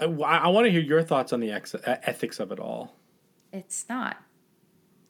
I, 0.00 0.06
want 0.48 0.66
to 0.66 0.70
hear 0.70 0.80
your 0.80 1.02
thoughts 1.02 1.32
on 1.32 1.40
the 1.40 1.50
ex- 1.50 1.74
uh, 1.74 1.96
ethics 2.02 2.38
of 2.40 2.52
it 2.52 2.60
all. 2.60 2.94
it's 3.52 3.86
not 3.88 4.16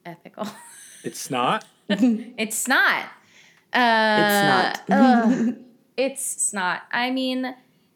ethical. 0.05 0.47
It's 1.05 1.31
not. 1.31 1.65
It's 1.89 2.67
not. 2.67 3.05
Uh, 3.73 4.73
It's 4.81 4.89
not. 4.91 5.55
it's 5.97 6.53
not. 6.53 6.83
I 6.91 7.11
mean, 7.13 7.55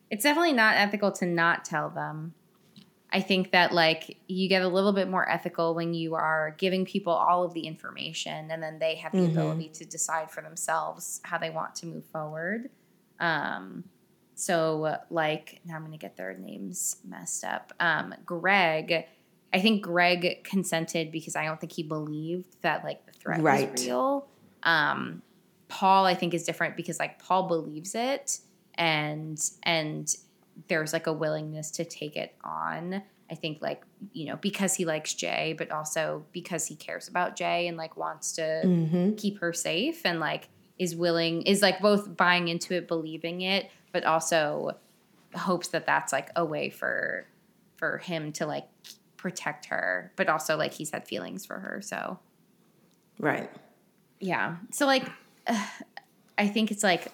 it's 0.09 0.23
definitely 0.23 0.53
not 0.53 0.77
ethical 0.77 1.11
to 1.13 1.27
not 1.27 1.65
tell 1.65 1.91
them. 1.91 2.35
I 3.11 3.21
think 3.21 3.51
that 3.51 3.73
like 3.75 4.19
you 4.29 4.49
get 4.49 4.63
a 4.63 4.69
little 4.69 4.93
bit 4.93 5.09
more 5.09 5.29
ethical 5.29 5.75
when 5.75 5.95
you 5.95 6.15
are 6.15 6.55
giving 6.59 6.85
people 6.85 7.13
all 7.13 7.43
of 7.45 7.53
the 7.55 7.67
information 7.67 8.51
and 8.53 8.63
then 8.63 8.79
they 8.79 8.95
have 8.97 9.13
the 9.13 9.19
Mhm. 9.19 9.33
ability 9.33 9.69
to 9.71 9.85
decide 9.85 10.31
for 10.31 10.41
themselves 10.43 11.21
how 11.25 11.39
they 11.39 11.51
want 11.51 11.75
to 11.77 11.87
move 11.87 12.05
forward. 12.07 12.71
Um, 13.19 13.85
so 14.43 14.97
like 15.11 15.61
now 15.65 15.77
I'm 15.77 15.85
gonna 15.85 15.97
get 15.99 16.17
their 16.17 16.35
names 16.37 16.97
messed 17.07 17.45
up. 17.45 17.73
Um, 17.79 18.15
Greg, 18.27 19.07
I 19.53 19.61
think 19.61 19.83
Greg 19.83 20.43
consented 20.45 21.13
because 21.13 21.37
I 21.37 21.45
don't 21.45 21.61
think 21.61 21.73
he 21.73 21.83
believed 21.83 22.57
that 22.63 22.83
like 22.85 23.07
the 23.07 23.13
threat 23.13 23.41
Right. 23.41 23.71
was 23.71 23.85
real. 23.87 24.27
Um, 24.65 25.23
Paul, 25.69 26.05
I 26.07 26.15
think, 26.15 26.35
is 26.35 26.45
different 26.45 26.77
because 26.77 26.99
like 26.99 27.23
Paul 27.23 27.49
believes 27.49 27.95
it, 27.95 28.39
and 28.75 29.39
and 29.63 30.15
there's 30.69 30.93
like 30.93 31.07
a 31.07 31.13
willingness 31.13 31.71
to 31.73 31.85
take 31.85 32.17
it 32.17 32.35
on. 32.45 33.03
I 33.31 33.35
think 33.35 33.63
like 33.63 33.83
you 34.13 34.27
know 34.27 34.37
because 34.37 34.75
he 34.75 34.85
likes 34.85 35.15
Jay, 35.15 35.55
but 35.57 35.71
also 35.71 36.25
because 36.33 36.67
he 36.67 36.75
cares 36.77 37.09
about 37.09 37.37
Jay 37.37 37.69
and 37.69 37.77
like 37.77 37.97
wants 37.97 38.33
to 38.33 38.43
Mm-hmm. 38.65 39.15
keep 39.15 39.39
her 39.41 39.53
safe 39.53 40.05
and 40.05 40.21
like 40.21 40.49
is 40.79 40.97
willing 40.97 41.43
is 41.43 41.63
like 41.63 41.81
both 41.81 42.17
buying 42.17 42.49
into 42.49 42.75
it, 42.75 42.89
believing 42.89 43.41
it, 43.43 43.71
but 43.93 44.05
also 44.05 44.77
hopes 45.35 45.69
that 45.69 45.87
that's 45.87 46.13
like 46.13 46.31
a 46.37 46.45
way 46.45 46.71
for 46.71 47.27
for 47.77 47.99
him 47.99 48.33
to 48.33 48.47
like 48.47 48.69
protect 49.17 49.67
her, 49.67 50.13
but 50.17 50.29
also 50.29 50.57
like 50.57 50.73
he's 50.73 50.91
had 50.91 51.07
feelings 51.07 51.47
for 51.47 51.59
her, 51.59 51.81
so 51.81 52.19
Right. 53.19 53.51
yeah. 54.21 54.57
So 54.71 54.87
like 54.87 55.09
I 56.39 56.49
think 56.49 56.71
it's 56.71 56.83
like 56.83 57.09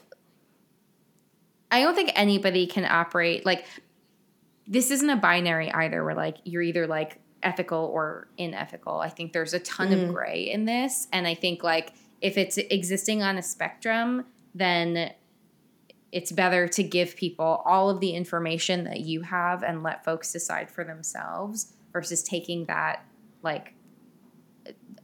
I 1.70 1.82
don't 1.82 1.94
think 1.94 2.12
anybody 2.14 2.66
can 2.66 2.84
operate 2.84 3.44
like 3.44 3.66
this 4.66 4.90
isn't 4.90 5.10
a 5.10 5.16
binary 5.16 5.72
either 5.72 6.04
where 6.04 6.14
like 6.14 6.38
you're 6.44 6.62
either 6.62 6.86
like 6.86 7.18
ethical 7.42 7.90
or 7.92 8.28
unethical. 8.38 9.00
I 9.00 9.08
think 9.08 9.32
there's 9.32 9.54
a 9.54 9.60
ton 9.60 9.92
of 9.92 9.98
mm-hmm. 9.98 10.12
gray 10.12 10.50
in 10.50 10.64
this 10.64 11.08
and 11.12 11.26
I 11.26 11.34
think 11.34 11.62
like 11.62 11.92
if 12.20 12.36
it's 12.36 12.58
existing 12.58 13.22
on 13.22 13.38
a 13.38 13.42
spectrum 13.42 14.24
then 14.54 15.12
it's 16.10 16.32
better 16.32 16.66
to 16.68 16.82
give 16.82 17.16
people 17.16 17.62
all 17.64 17.90
of 17.90 18.00
the 18.00 18.10
information 18.10 18.84
that 18.84 19.00
you 19.00 19.20
have 19.22 19.62
and 19.62 19.82
let 19.82 20.04
folks 20.04 20.32
decide 20.32 20.70
for 20.70 20.82
themselves 20.84 21.74
versus 21.92 22.22
taking 22.22 22.64
that 22.66 23.04
like 23.42 23.74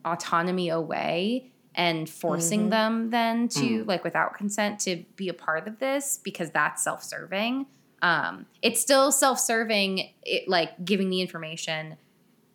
autonomy 0.05 0.69
away 0.69 1.51
and 1.75 2.09
forcing 2.09 2.71
them 2.71 3.11
then 3.11 3.49
to 3.49 3.85
like 3.85 4.05
without 4.05 4.35
consent 4.35 4.79
to 4.79 5.05
be 5.17 5.29
a 5.29 5.35
part 5.35 5.67
of 5.67 5.79
this 5.79 6.21
because 6.23 6.51
that's 6.51 6.83
self-serving. 6.85 7.67
Um 8.03 8.47
it's 8.63 8.81
still 8.81 9.11
self-serving 9.11 10.11
it 10.23 10.49
like 10.49 10.85
giving 10.85 11.11
the 11.11 11.21
information 11.21 11.97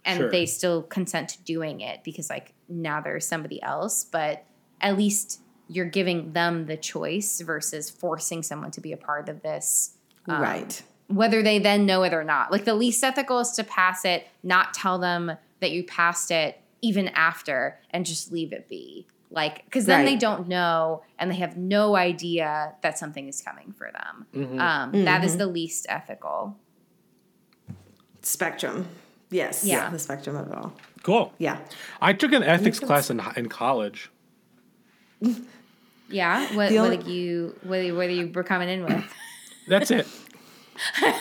and 0.06 0.18
Sure. 0.18 0.32
they 0.32 0.46
still 0.46 0.84
consent 0.84 1.30
to 1.30 1.44
doing 1.44 1.82
it 1.82 2.04
because 2.04 2.30
like 2.30 2.54
now 2.70 3.02
there's 3.02 3.26
somebody 3.28 3.62
else 3.62 4.06
but 4.06 4.46
at 4.80 4.98
least 4.98 5.42
you're 5.70 5.86
giving 5.86 6.34
them 6.34 6.66
the 6.66 6.76
choice 6.76 7.40
versus 7.42 7.90
forcing 7.90 8.44
someone 8.44 8.72
to 8.72 8.82
be 8.82 8.92
a 8.92 8.98
part 8.98 9.30
of 9.30 9.42
this 9.44 9.92
um, 10.28 10.42
right. 10.42 10.82
whether 11.08 11.42
they 11.42 11.60
then 11.60 11.86
know 11.86 12.04
it 12.04 12.14
or 12.14 12.24
not. 12.24 12.52
Like 12.52 12.66
the 12.66 12.74
least 12.74 13.04
ethical 13.04 13.40
is 13.40 13.52
to 13.52 13.64
pass 13.64 14.04
it, 14.04 14.28
not 14.44 14.74
tell 14.74 14.98
them 14.98 15.32
that 15.62 15.72
you 15.72 15.84
passed 15.84 16.32
it 16.32 16.60
even 16.82 17.10
after, 17.10 17.80
and 17.92 18.06
just 18.06 18.32
leave 18.32 18.52
it 18.52 18.68
be. 18.68 19.06
Like, 19.32 19.66
because 19.66 19.86
then 19.86 20.06
they 20.06 20.16
don't 20.16 20.48
know 20.48 21.04
and 21.20 21.30
they 21.30 21.36
have 21.36 21.56
no 21.56 21.96
idea 21.96 22.74
that 22.82 22.98
something 22.98 23.28
is 23.28 23.42
coming 23.42 23.74
for 23.74 23.92
them. 23.92 24.26
Mm-hmm. 24.34 24.60
Um, 24.60 25.06
that 25.06 25.24
is 25.24 25.38
the 25.38 25.46
least 25.46 25.86
ethical. 25.88 26.58
Spectrum. 28.24 28.88
Yes. 29.30 29.64
Yeah. 29.64 29.90
The 29.92 30.00
spectrum 30.00 30.36
of 30.36 30.48
it 30.48 30.56
all. 30.56 30.74
Cool. 31.04 31.32
Yeah. 31.38 31.60
I 32.02 32.14
took 32.14 32.34
an 32.34 32.42
ethics 32.42 32.80
class 32.80 33.12
in 33.12 33.22
in 33.36 33.50
college. 33.50 34.10
Yeah. 36.10 36.42
What, 36.56 36.70
The 36.70 36.78
what 36.80 36.86
only- 36.86 36.98
did 36.98 37.08
you 37.08 37.56
what, 37.64 37.80
what 37.96 38.08
are 38.08 38.10
you 38.10 38.32
were 38.34 38.44
coming 38.44 38.70
in 38.70 38.84
with? 38.84 39.04
That's 39.68 39.92
it. 39.92 40.08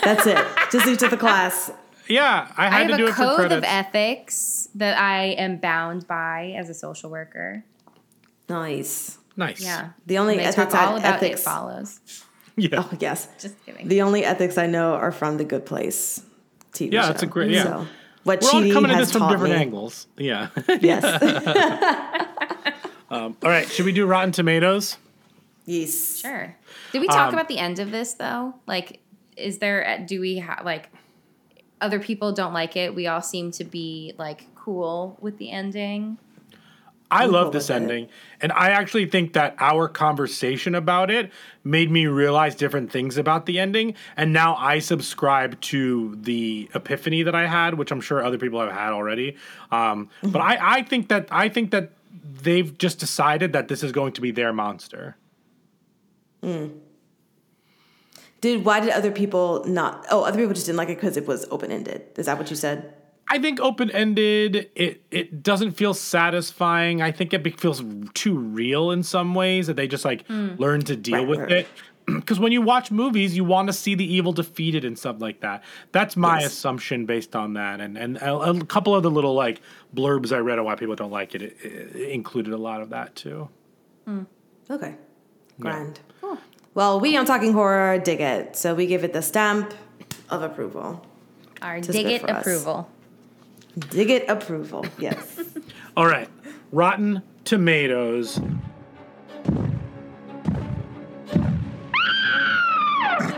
That's 0.03 0.27
it. 0.27 0.39
Just 0.73 0.87
you 0.87 0.97
took 0.97 1.11
the 1.11 1.17
class. 1.17 1.71
Yeah, 2.09 2.51
I 2.57 2.67
I 2.67 2.85
to 2.85 2.89
have 2.93 2.97
do 2.99 3.05
a 3.07 3.09
it 3.09 3.15
for 3.15 3.23
code 3.37 3.53
of 3.53 3.65
ethics 3.65 4.69
that 4.77 4.99
I 4.99 5.25
am 5.33 5.59
bound 5.59 6.07
by 6.09 6.55
as 6.57 6.71
a 6.71 6.75
social 6.75 7.11
worker. 7.11 7.65
Nice. 8.49 9.19
nice. 9.37 9.61
Yeah. 9.61 9.91
The 10.07 10.17
only 10.19 10.37
they 10.37 10.45
ethics 10.45 10.73
talk 10.73 10.89
all 10.89 10.97
about 10.97 11.17
ethics- 11.17 11.41
it 11.41 11.45
follows. 11.45 12.01
Yeah. 12.57 12.69
Oh 12.79 12.91
yes. 12.99 13.29
Just 13.39 13.55
kidding. 13.67 13.89
The 13.89 14.01
only 14.03 14.25
ethics 14.25 14.57
I 14.57 14.67
know 14.67 14.95
are 14.95 15.13
from 15.13 15.37
The 15.37 15.45
Good 15.45 15.67
Place 15.67 16.23
TV 16.73 16.93
Yeah, 16.95 17.03
show. 17.05 17.11
it's 17.11 17.23
a 17.23 17.27
great- 17.27 17.51
yeah. 17.51 17.63
So, 17.65 17.87
what 18.25 18.41
We're 18.43 18.49
all 18.49 18.73
coming 18.73 18.91
at 18.91 18.99
this 18.99 19.13
from 19.13 19.29
different 19.29 19.55
me. 19.55 19.61
angles. 19.61 20.07
Yeah. 20.17 20.49
Yes. 20.81 21.05
um, 23.11 23.37
all 23.43 23.51
right. 23.51 23.69
Should 23.69 23.87
we 23.87 23.93
do 23.93 24.07
Rotten 24.07 24.33
Tomatoes? 24.33 24.97
yes. 25.67 26.19
Sure. 26.21 26.57
Did 26.93 27.01
we 27.01 27.07
talk 27.09 27.29
Um, 27.29 27.35
about 27.35 27.49
the 27.49 27.59
end 27.59 27.79
of 27.79 27.91
this 27.91 28.15
though? 28.15 28.55
Like, 28.67 29.01
is 29.37 29.59
there? 29.59 30.05
Do 30.07 30.21
we 30.21 30.37
have 30.39 30.65
like 30.65 30.89
other 31.81 32.01
people 32.01 32.33
don't 32.33 32.53
like 32.55 32.77
it? 32.77 32.95
We 32.95 33.07
all 33.07 33.23
seem 33.23 33.51
to 33.53 33.65
be 33.65 34.15
like 34.19 34.47
cool 34.55 35.17
with 35.21 35.39
the 35.39 35.51
ending. 35.51 36.19
I 37.11 37.25
I'm 37.25 37.31
love 37.33 37.45
cool 37.45 37.53
this 37.53 37.69
with 37.71 37.77
it. 37.79 37.83
ending. 37.83 38.09
And 38.43 38.53
I 38.53 38.69
actually 38.71 39.07
think 39.07 39.33
that 39.33 39.55
our 39.59 39.89
conversation 39.89 40.75
about 40.75 41.11
it 41.11 41.33
made 41.65 41.91
me 41.91 42.07
realize 42.07 42.55
different 42.55 42.93
things 42.93 43.17
about 43.17 43.47
the 43.47 43.59
ending. 43.59 43.95
And 44.17 44.33
now 44.33 44.57
I 44.57 44.79
subscribe 44.81 45.59
to 45.63 46.17
the 46.21 46.69
epiphany 46.75 47.23
that 47.23 47.35
I 47.35 47.47
had, 47.47 47.75
which 47.75 47.91
I'm 47.93 48.03
sure 48.03 48.23
other 48.23 48.37
people 48.37 48.61
have 48.61 48.73
had 48.73 48.93
already. 48.93 49.37
Um, 49.71 50.11
but 50.23 50.41
I, 50.43 50.59
I 50.79 50.83
think 50.83 51.09
that 51.09 51.29
I 51.31 51.49
think 51.49 51.71
that 51.71 51.93
they've 52.31 52.77
just 52.79 52.99
decided 52.99 53.53
that 53.53 53.69
this 53.69 53.83
is 53.83 53.93
going 53.93 54.13
to 54.13 54.21
be 54.21 54.31
their 54.31 54.53
monster. 54.53 55.17
Hmm. 56.43 56.69
Did 58.41 58.65
why 58.65 58.81
did 58.81 58.91
other 58.91 59.11
people 59.11 59.65
not? 59.67 60.07
Oh, 60.11 60.23
other 60.23 60.39
people 60.39 60.55
just 60.55 60.67
didn't 60.67 60.79
like 60.79 60.89
it 60.89 60.97
because 60.97 61.17
it 61.17 61.27
was 61.27 61.45
open 61.51 61.73
ended. 61.73 62.03
Is 62.17 62.27
that 62.27 62.39
what 62.39 62.51
you 62.51 62.57
said? 62.57 62.95
I 63.31 63.39
think 63.39 63.61
open 63.61 63.91
ended. 63.91 64.71
It 64.77 65.03
it 65.11 65.43
doesn't 65.43 65.73
feel 65.73 65.93
satisfying. 65.93 67.03
I 67.03 67.11
think 67.11 67.33
it 67.33 67.43
be- 67.43 67.51
feels 67.51 67.83
too 68.15 68.39
real 68.39 68.93
in 68.93 69.03
some 69.03 69.35
ways 69.35 69.67
that 69.67 69.75
they 69.75 69.89
just 69.89 70.05
like 70.05 70.27
hmm. 70.27 70.51
learn 70.57 70.83
to 70.83 70.95
deal 70.97 71.19
Right, 71.19 71.29
with 71.29 71.39
right, 71.41 71.51
it. 71.51 71.69
Because 72.19 72.41
when 72.41 72.53
you 72.53 72.63
watch 72.63 72.91
movies, 72.91 73.37
you 73.37 73.45
want 73.45 73.67
to 73.69 73.73
see 73.73 73.95
the 73.95 74.05
evil 74.15 74.33
defeated 74.33 74.85
and 74.85 74.99
stuff 74.99 75.17
like 75.21 75.41
that. 75.41 75.63
That's 75.93 76.17
my 76.17 76.41
Yes. 76.41 76.53
assumption 76.53 77.05
based 77.07 77.37
on 77.37 77.55
that, 77.55 77.81
and 77.81 77.97
and 77.99 78.17
a, 78.19 78.35
a 78.37 78.65
couple 78.65 78.95
of 78.95 79.03
the 79.03 79.11
little 79.11 79.35
like 79.35 79.61
blurbs 79.95 80.33
I 80.35 80.39
read 80.39 80.59
on 80.59 80.65
why 80.65 80.75
people 80.77 80.95
don't 80.95 81.11
like 81.11 81.35
it, 81.35 81.43
it, 81.43 81.57
it 81.63 82.11
included 82.11 82.53
a 82.55 82.57
lot 82.59 82.81
of 82.81 82.91
that 82.91 83.15
too. 83.15 83.49
Hmm. 84.07 84.23
Okay. 84.71 84.95
Grand. 85.61 86.01
Well, 86.75 87.01
we 87.01 87.17
on 87.17 87.25
Talking 87.27 87.53
Horror 87.53 87.99
dig 87.99 88.21
it, 88.21 88.55
so 88.57 88.75
we 88.75 88.87
give 88.87 89.03
it 89.05 89.13
the 89.13 89.23
stamp 89.23 89.75
of 90.31 90.43
approval. 90.43 91.05
Our 91.61 91.81
dig 91.81 92.07
it 92.07 92.21
for 92.21 92.31
us. 92.31 92.41
approval. 92.41 92.89
Dig 93.91 94.11
it 94.11 94.29
approval. 94.29 94.87
Yes. 94.99 95.41
All 95.97 96.07
right, 96.07 96.29
Rotten 96.73 97.23
Tomatoes. 97.45 98.41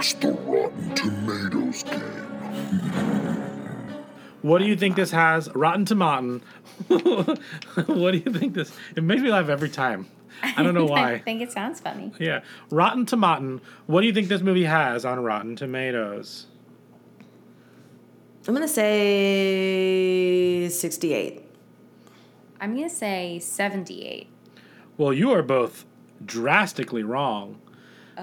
It's 0.01 0.15
the 0.15 0.33
Rotten 0.33 0.95
Tomatoes 0.95 1.83
game. 1.83 2.01
What 4.41 4.61
do 4.61 4.65
you 4.65 4.75
think 4.75 4.97
this 4.97 5.11
has? 5.11 5.55
Rotten 5.55 5.85
Tomatin. 5.85 6.41
what 7.87 8.13
do 8.13 8.17
you 8.17 8.33
think 8.33 8.55
this? 8.55 8.73
It 8.97 9.05
makes 9.05 9.21
me 9.21 9.31
laugh 9.31 9.51
every 9.51 9.69
time. 9.69 10.07
I 10.43 10.63
don't 10.63 10.73
know 10.73 10.87
why. 10.87 11.13
I 11.13 11.19
think 11.19 11.43
it 11.43 11.53
sounds 11.53 11.81
funny. 11.81 12.15
Yeah. 12.19 12.41
Rotten 12.71 13.05
Tomatin. 13.05 13.61
What 13.89 14.01
do 14.01 14.07
you 14.07 14.15
think 14.15 14.29
this 14.29 14.41
movie 14.41 14.65
has 14.65 15.05
on 15.05 15.23
Rotten 15.23 15.55
Tomatoes? 15.55 16.47
I'm 18.49 18.55
gonna 18.55 18.69
say 18.69 20.67
68. 20.71 21.45
I'm 22.59 22.75
gonna 22.75 22.89
say 22.89 23.39
78. 23.39 24.31
Well, 24.97 25.13
you 25.13 25.31
are 25.33 25.43
both 25.43 25.85
drastically 26.25 27.03
wrong. 27.03 27.61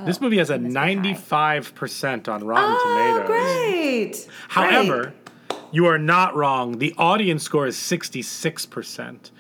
This 0.06 0.22
movie 0.22 0.38
has 0.38 0.50
a 0.50 0.56
Oh, 0.56 0.60
must 0.60 0.74
be 0.74 0.80
high. 0.80 0.96
95% 0.96 2.28
on 2.28 2.44
Rotten 2.44 2.76
Oh, 2.78 3.18
Tomatoes. 3.24 3.28
great! 3.28 4.28
However, 4.50 5.14
you 5.72 5.86
are 5.86 5.98
not 5.98 6.36
wrong. 6.36 6.78
The 6.80 6.94
audience 6.98 7.44
score 7.44 7.68
is 7.68 7.76
66%, 7.78 9.32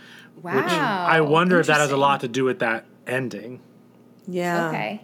Wow. 0.42 0.56
which 0.56 0.66
I 0.72 1.22
wonder 1.22 1.60
if 1.60 1.68
that 1.68 1.80
has 1.80 1.92
a 1.92 1.98
lot 1.98 2.20
to 2.22 2.28
do 2.28 2.44
with 2.44 2.60
that 2.60 2.86
ending. 3.06 3.60
yeah. 4.28 4.68
Okay. 4.70 5.02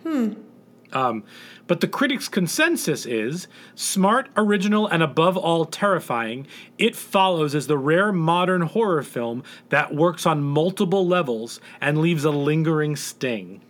Um, 0.91 1.23
but 1.65 1.79
the 1.81 1.87
critics' 1.87 2.27
consensus 2.27 3.07
is 3.07 3.47
smart, 3.73 4.29
original, 4.37 4.85
and 4.85 5.01
above 5.01 5.35
all 5.37 5.65
terrifying. 5.65 6.45
It 6.77 6.95
follows 6.95 7.55
as 7.55 7.65
the 7.65 7.79
rare 7.79 8.11
modern 8.11 8.61
horror 8.61 9.01
film 9.01 9.41
that 9.69 9.95
works 9.95 10.27
on 10.27 10.43
multiple 10.43 11.07
levels 11.07 11.59
and 11.81 11.97
leaves 11.97 12.25
a 12.25 12.29
lingering 12.31 12.95
sting. 12.95 13.61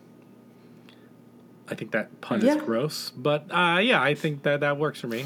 I 1.70 1.76
think 1.76 1.92
that 1.92 2.20
pun 2.22 2.42
Yeah. 2.42 2.56
is 2.56 2.62
gross, 2.64 3.10
but 3.12 3.46
uh, 3.52 3.80
yeah, 3.82 4.02
I 4.02 4.16
think 4.16 4.44
that 4.44 4.60
that 4.62 4.78
works 4.78 5.00
for 5.00 5.08
me. 5.08 5.26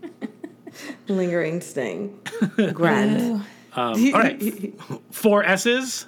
Lingering 1.08 1.60
sting. 1.60 2.18
Grand. 2.72 3.44
Um, 3.74 4.12
all 4.14 4.20
right, 4.20 4.72
four 5.10 5.44
S's. 5.44 6.06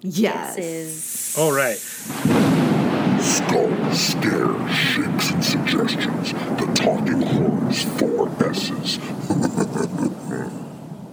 yes. 0.00 0.56
This 0.56 1.36
is 1.36 1.38
All 1.38 1.52
right. 1.52 1.76
Skull, 3.20 3.92
scares, 3.92 4.70
shakes, 4.74 5.30
and 5.30 5.44
suggestions. 5.44 6.32
The 6.32 6.72
Talking 6.74 7.22
Horror's, 7.22 7.84
four 7.98 8.28
S's. 8.44 8.98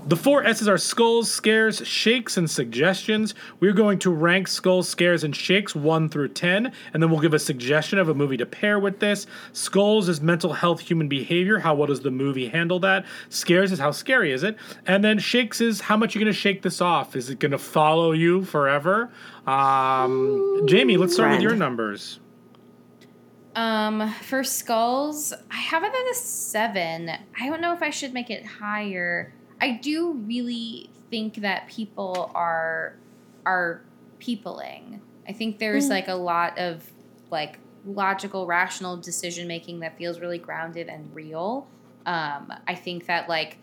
The 0.10 0.16
four 0.16 0.44
S's 0.44 0.68
are 0.68 0.80
skulls, 0.80 1.30
scares, 1.30 1.86
shakes, 1.88 2.36
and 2.36 2.50
suggestions. 2.50 3.36
We're 3.60 3.74
going 3.74 4.00
to 4.00 4.10
rank 4.10 4.48
skulls, 4.48 4.90
scares, 4.90 5.24
and 5.24 5.36
shakes 5.36 5.76
1 5.76 6.10
through 6.10 6.30
10, 6.30 6.72
and 6.96 7.04
then 7.04 7.12
we'll 7.12 7.20
give 7.20 7.36
a 7.36 7.38
suggestion 7.38 8.00
of 8.00 8.10
a 8.10 8.16
movie 8.16 8.38
to 8.38 8.46
pair 8.48 8.80
with 8.80 9.00
this. 9.00 9.28
Skulls 9.54 10.10
is 10.10 10.20
mental 10.20 10.54
health, 10.54 10.80
human 10.80 11.10
behavior. 11.10 11.60
How 11.60 11.76
well 11.76 11.86
does 11.86 12.02
the 12.02 12.10
movie 12.10 12.48
handle 12.48 12.80
that? 12.80 13.06
Scares 13.30 13.72
is 13.72 13.78
how 13.78 13.92
scary 13.92 14.32
is 14.32 14.42
it? 14.42 14.58
And 14.88 15.04
then 15.04 15.20
shakes 15.20 15.62
is 15.62 15.80
how 15.80 15.96
much 15.96 16.16
you're 16.16 16.24
going 16.24 16.34
to 16.34 16.40
shake 16.40 16.64
this 16.64 16.82
off. 16.82 17.16
Is 17.16 17.30
it 17.30 17.38
going 17.38 17.52
to 17.52 17.60
follow 17.60 18.12
you 18.12 18.46
forever? 18.46 19.12
Um, 19.46 20.64
Jamie, 20.66 20.98
let's 20.98 21.14
start 21.14 21.34
with 21.34 21.42
your 21.42 21.56
numbers. 21.56 22.20
Um, 23.56 24.12
for 24.24 24.44
skulls, 24.44 25.34
I 25.52 25.58
have 25.58 25.84
it 25.84 25.94
at 25.94 26.12
a 26.12 26.16
seven. 26.16 27.12
I 27.40 27.48
don't 27.48 27.62
know 27.62 27.74
if 27.74 27.84
I 27.84 27.92
should 27.92 28.12
make 28.12 28.32
it 28.32 28.44
higher. 28.44 29.36
I 29.62 29.72
do 29.72 30.14
really 30.14 30.90
think 31.10 31.36
that 31.36 31.68
people 31.68 32.32
are 32.36 32.94
are 33.46 33.82
peopling. 34.20 35.02
I 35.28 35.34
think 35.34 35.60
there's 35.60 35.90
like 35.90 36.08
a 36.08 36.16
lot 36.16 36.58
of 36.58 36.84
like 37.30 37.60
logical, 37.86 38.46
rational 38.46 38.98
decision 38.98 39.48
making 39.48 39.80
that 39.80 39.98
feels 39.98 40.20
really 40.20 40.38
grounded 40.38 40.88
and 40.88 41.14
real. 41.16 41.68
Um, 42.06 42.54
I 42.68 42.76
think 42.76 43.06
that 43.08 43.30
like 43.30 43.58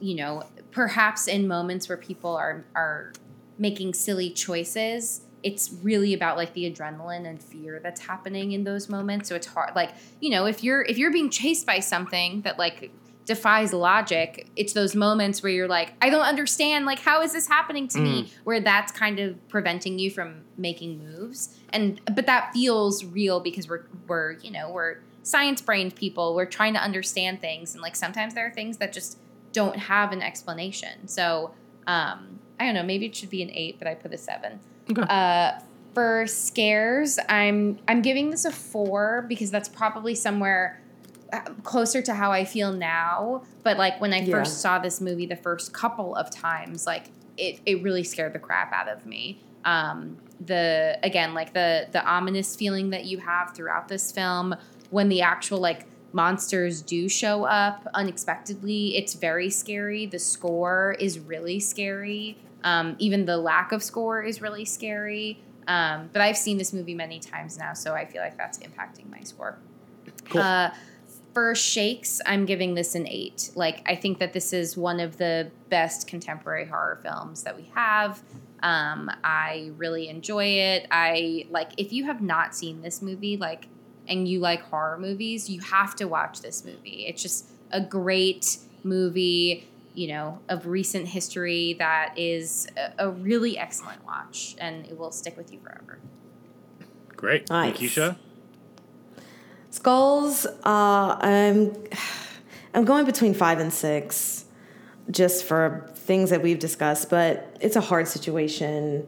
you 0.00 0.16
know, 0.16 0.42
perhaps 0.72 1.28
in 1.28 1.46
moments 1.46 1.88
where 1.88 1.98
people 1.98 2.34
are 2.34 2.64
are 2.74 3.12
making 3.58 3.94
silly 3.94 4.30
choices, 4.30 5.22
it's 5.42 5.72
really 5.82 6.14
about 6.14 6.36
like 6.36 6.52
the 6.54 6.70
adrenaline 6.70 7.26
and 7.26 7.42
fear 7.42 7.80
that's 7.82 8.00
happening 8.00 8.52
in 8.52 8.64
those 8.64 8.88
moments. 8.88 9.28
So 9.28 9.36
it's 9.36 9.46
hard 9.46 9.74
like, 9.74 9.90
you 10.20 10.30
know, 10.30 10.46
if 10.46 10.64
you're 10.64 10.82
if 10.82 10.98
you're 10.98 11.12
being 11.12 11.30
chased 11.30 11.66
by 11.66 11.80
something 11.80 12.42
that 12.42 12.58
like 12.58 12.90
defies 13.24 13.72
logic, 13.72 14.48
it's 14.56 14.72
those 14.72 14.94
moments 14.94 15.42
where 15.42 15.52
you're 15.52 15.68
like, 15.68 15.92
I 16.02 16.10
don't 16.10 16.24
understand, 16.24 16.86
like 16.86 16.98
how 16.98 17.22
is 17.22 17.32
this 17.32 17.46
happening 17.46 17.88
to 17.88 17.98
me? 17.98 18.32
Where 18.44 18.60
that's 18.60 18.90
kind 18.90 19.20
of 19.20 19.48
preventing 19.48 19.98
you 19.98 20.10
from 20.10 20.42
making 20.56 20.98
moves. 20.98 21.56
And 21.72 22.00
but 22.14 22.26
that 22.26 22.52
feels 22.52 23.04
real 23.04 23.40
because 23.40 23.68
we're 23.68 23.84
we're, 24.08 24.32
you 24.32 24.50
know, 24.50 24.70
we're 24.70 24.98
science 25.22 25.60
brained 25.60 25.94
people. 25.94 26.34
We're 26.34 26.46
trying 26.46 26.74
to 26.74 26.80
understand 26.80 27.40
things 27.40 27.74
and 27.74 27.82
like 27.82 27.96
sometimes 27.96 28.34
there 28.34 28.46
are 28.46 28.50
things 28.50 28.78
that 28.78 28.92
just 28.92 29.18
don't 29.52 29.76
have 29.76 30.12
an 30.12 30.22
explanation. 30.22 31.06
So 31.06 31.52
um 31.86 32.40
I 32.58 32.66
don't 32.66 32.74
know, 32.74 32.82
maybe 32.82 33.06
it 33.06 33.14
should 33.14 33.30
be 33.30 33.42
an 33.42 33.50
eight, 33.52 33.78
but 33.78 33.86
I 33.86 33.94
put 33.94 34.12
a 34.12 34.18
seven. 34.18 34.58
Okay. 34.90 35.02
Uh 35.02 35.60
for 35.94 36.26
scares, 36.26 37.18
I'm 37.28 37.78
I'm 37.86 38.02
giving 38.02 38.30
this 38.30 38.44
a 38.44 38.50
four 38.50 39.26
because 39.28 39.50
that's 39.50 39.68
probably 39.68 40.14
somewhere 40.14 40.81
closer 41.62 42.02
to 42.02 42.14
how 42.14 42.30
I 42.32 42.44
feel 42.44 42.72
now. 42.72 43.42
But 43.62 43.78
like 43.78 44.00
when 44.00 44.12
I 44.12 44.20
Yeah. 44.20 44.38
first 44.38 44.60
saw 44.60 44.78
this 44.78 45.00
movie 45.00 45.26
the 45.26 45.36
first 45.36 45.72
couple 45.72 46.14
of 46.16 46.30
times, 46.30 46.86
like 46.86 47.06
it, 47.36 47.60
it 47.64 47.82
really 47.82 48.04
scared 48.04 48.32
the 48.32 48.38
crap 48.38 48.72
out 48.72 48.88
of 48.88 49.06
me. 49.06 49.40
Um, 49.64 50.18
the 50.44 50.98
again, 51.02 51.34
like 51.34 51.52
the 51.52 51.86
the 51.92 52.04
ominous 52.04 52.56
feeling 52.56 52.90
that 52.90 53.04
you 53.04 53.18
have 53.18 53.54
throughout 53.54 53.88
this 53.88 54.10
film 54.12 54.54
when 54.90 55.08
the 55.08 55.22
actual 55.22 55.58
like 55.58 55.86
monsters 56.12 56.82
do 56.82 57.08
show 57.08 57.44
up 57.44 57.86
unexpectedly, 57.94 58.96
it's 58.96 59.14
very 59.14 59.48
scary. 59.48 60.04
The 60.04 60.18
score 60.18 60.94
is 61.00 61.18
really 61.18 61.58
scary. 61.60 62.36
Um, 62.64 62.96
even 62.98 63.24
the 63.24 63.38
lack 63.38 63.72
of 63.72 63.82
score 63.82 64.22
is 64.22 64.42
really 64.42 64.64
scary. 64.66 65.38
Um, 65.66 66.10
but 66.12 66.20
I've 66.20 66.36
seen 66.36 66.58
this 66.58 66.72
movie 66.72 66.94
many 66.94 67.18
times 67.18 67.56
now, 67.56 67.72
so 67.72 67.94
I 67.94 68.04
feel 68.04 68.20
like 68.20 68.36
that's 68.36 68.58
impacting 68.58 69.10
my 69.10 69.20
score. 69.20 69.56
Cool. 70.28 70.42
Uh, 70.42 70.70
for 71.34 71.54
shakes, 71.54 72.20
I'm 72.26 72.44
giving 72.46 72.74
this 72.74 72.94
an 72.94 73.06
eight. 73.08 73.50
Like, 73.54 73.82
I 73.88 73.94
think 73.96 74.18
that 74.18 74.32
this 74.32 74.52
is 74.52 74.76
one 74.76 75.00
of 75.00 75.16
the 75.16 75.50
best 75.68 76.06
contemporary 76.06 76.66
horror 76.66 76.98
films 77.02 77.42
that 77.44 77.56
we 77.56 77.70
have. 77.74 78.22
Um, 78.62 79.10
I 79.24 79.72
really 79.76 80.08
enjoy 80.08 80.44
it. 80.44 80.86
I 80.90 81.46
like 81.50 81.72
if 81.78 81.92
you 81.92 82.04
have 82.04 82.20
not 82.20 82.54
seen 82.54 82.82
this 82.82 83.02
movie, 83.02 83.36
like, 83.36 83.68
and 84.06 84.28
you 84.28 84.40
like 84.40 84.62
horror 84.62 84.98
movies, 84.98 85.48
you 85.48 85.60
have 85.60 85.96
to 85.96 86.06
watch 86.06 86.40
this 86.42 86.64
movie. 86.64 87.06
It's 87.08 87.22
just 87.22 87.50
a 87.70 87.80
great 87.80 88.58
movie. 88.84 89.68
you 89.94 90.08
know, 90.08 90.38
of 90.48 90.66
recent 90.66 91.06
history 91.08 91.74
that 91.74 92.14
is 92.16 92.66
a, 92.78 93.06
a 93.06 93.10
really 93.10 93.58
excellent 93.58 94.02
watch, 94.06 94.56
and 94.58 94.86
it 94.86 94.98
will 94.98 95.12
stick 95.12 95.36
with 95.36 95.52
you 95.52 95.58
forever. 95.60 95.98
Great. 97.14 97.50
Nice. 97.50 97.76
Nikisha? 97.76 98.16
Skulls, 99.72 100.44
uh, 100.44 101.16
I'm 101.18 101.74
I'm 102.74 102.84
going 102.84 103.06
between 103.06 103.32
five 103.32 103.58
and 103.58 103.72
six, 103.72 104.44
just 105.10 105.44
for 105.44 105.90
things 105.94 106.28
that 106.28 106.42
we've 106.42 106.58
discussed. 106.58 107.08
But 107.08 107.56
it's 107.60 107.74
a 107.74 107.80
hard 107.80 108.06
situation 108.06 109.06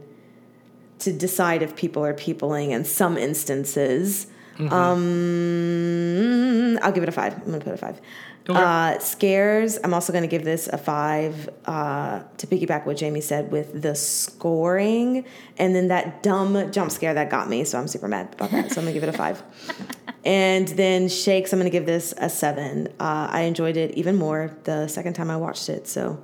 to 1.01 1.13
decide 1.13 1.63
if 1.63 1.77
people 1.77 2.03
are 2.05 2.15
peopling 2.15 2.71
in 2.71 2.87
some 2.87 3.19
instances. 3.19 4.27
Um, 4.59 6.79
I'll 6.83 6.93
give 6.93 7.03
it 7.03 7.11
a 7.11 7.13
five. 7.13 7.35
I'm 7.35 7.45
gonna 7.45 7.61
put 7.61 7.75
a 7.75 7.77
five. 7.77 8.01
Okay. 8.49 8.61
Uh, 8.61 8.99
scares. 8.99 9.79
I'm 9.83 9.95
also 9.95 10.13
gonna 10.13 10.27
give 10.27 10.45
this 10.45 10.69
a 10.69 10.77
five 10.77 11.49
uh, 11.65 12.23
to 12.37 12.47
piggyback 12.47 12.85
what 12.85 12.99
Jamie 12.99 13.23
said 13.23 13.51
with 13.51 13.81
the 13.81 13.95
scoring, 13.95 15.25
and 15.57 15.75
then 15.75 15.89
that 15.89 16.23
dumb 16.23 16.71
jump 16.71 16.91
scare 16.91 17.15
that 17.15 17.31
got 17.31 17.49
me. 17.49 17.65
So 17.65 17.79
I'm 17.79 17.89
super 17.89 18.09
mad 18.09 18.35
about 18.35 18.51
that. 18.51 18.71
So 18.71 18.81
I'm 18.81 18.87
gonna 18.87 18.93
give 18.93 19.03
it 19.03 19.09
a 19.09 19.13
five. 19.13 19.43
And 20.25 20.69
then 20.69 21.09
Shakes, 21.09 21.53
I'm 21.53 21.59
going 21.59 21.71
to 21.71 21.77
give 21.77 21.85
this 21.87 22.15
a 22.17 22.31
seven. 22.31 22.89
Uh, 22.99 23.29
I 23.31 23.43
enjoyed 23.43 23.77
it 23.77 23.93
even 23.93 24.17
more 24.17 24.57
the 24.65 24.89
second 24.89 25.13
time 25.13 25.31
I 25.31 25.37
watched 25.37 25.69
it. 25.69 25.87
So, 25.87 26.23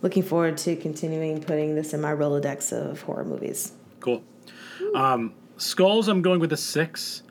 looking 0.00 0.22
forward 0.22 0.56
to 0.58 0.74
continuing 0.74 1.42
putting 1.42 1.74
this 1.74 1.92
in 1.92 2.00
my 2.00 2.12
Rolodex 2.12 2.72
of 2.72 3.02
horror 3.02 3.24
movies. 3.24 3.72
Cool. 4.00 4.22
Um, 4.94 5.34
Skulls, 5.58 6.08
I'm 6.08 6.22
going 6.22 6.40
with 6.40 6.52
a 6.52 6.56
six. 6.56 7.22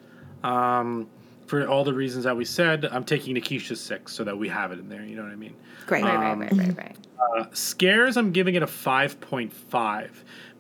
Um, 0.44 1.10
for 1.52 1.68
all 1.68 1.84
the 1.84 1.94
reasons 1.94 2.24
that 2.24 2.38
we 2.38 2.46
said, 2.46 2.86
I'm 2.86 3.04
taking 3.04 3.36
Nikisha's 3.36 3.82
six 3.82 4.14
so 4.14 4.24
that 4.24 4.38
we 4.38 4.48
have 4.48 4.72
it 4.72 4.80
in 4.80 4.88
there. 4.88 5.04
You 5.04 5.18
know 5.18 5.24
what 5.24 5.34
I 5.34 5.36
mean? 5.36 5.54
Great. 5.86 6.02
Right, 6.02 6.16
right, 6.16 6.40
right, 6.40 6.52
right, 6.54 6.78
right. 6.78 6.98
Uh, 7.20 7.46
scares, 7.52 8.16
I'm 8.16 8.32
giving 8.32 8.56
it 8.56 8.64
a 8.64 8.68
5.5 8.68 10.10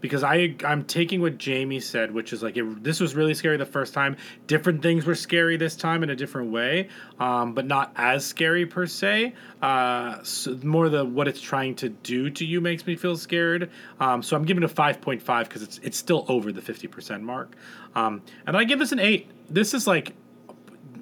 because 0.02 0.22
I 0.22 0.54
I'm 0.66 0.84
taking 0.84 1.22
what 1.22 1.38
Jamie 1.38 1.80
said, 1.80 2.12
which 2.12 2.34
is 2.34 2.44
like 2.44 2.58
it, 2.58 2.84
this 2.84 3.00
was 3.00 3.16
really 3.16 3.34
scary 3.34 3.56
the 3.56 3.66
first 3.66 3.94
time. 3.94 4.18
Different 4.48 4.84
things 4.84 5.06
were 5.06 5.16
scary 5.16 5.56
this 5.56 5.78
time 5.78 6.04
in 6.04 6.10
a 6.10 6.16
different 6.16 6.52
way, 6.52 6.90
um, 7.20 7.54
but 7.54 7.66
not 7.66 7.94
as 7.96 8.26
scary 8.26 8.66
per 8.66 8.86
se. 8.86 9.34
Uh, 9.62 10.22
so 10.24 10.60
more 10.62 10.90
the 10.90 11.06
what 11.06 11.30
it's 11.30 11.40
trying 11.40 11.74
to 11.76 11.88
do 11.88 12.30
to 12.32 12.46
you 12.46 12.60
makes 12.60 12.86
me 12.86 12.98
feel 12.98 13.16
scared. 13.16 13.72
Um, 14.02 14.22
so 14.22 14.36
I'm 14.36 14.44
giving 14.44 14.64
it 14.64 14.70
a 14.70 14.74
5.5 14.74 15.44
because 15.44 15.64
it's 15.64 15.78
it's 15.84 15.98
still 15.98 16.26
over 16.28 16.52
the 16.52 16.62
50% 16.62 17.22
mark. 17.22 17.56
Um, 17.96 18.22
and 18.46 18.58
I 18.58 18.66
give 18.66 18.80
this 18.80 18.92
an 18.92 19.00
eight. 19.00 19.32
This 19.50 19.74
is 19.74 19.88
like 19.88 20.16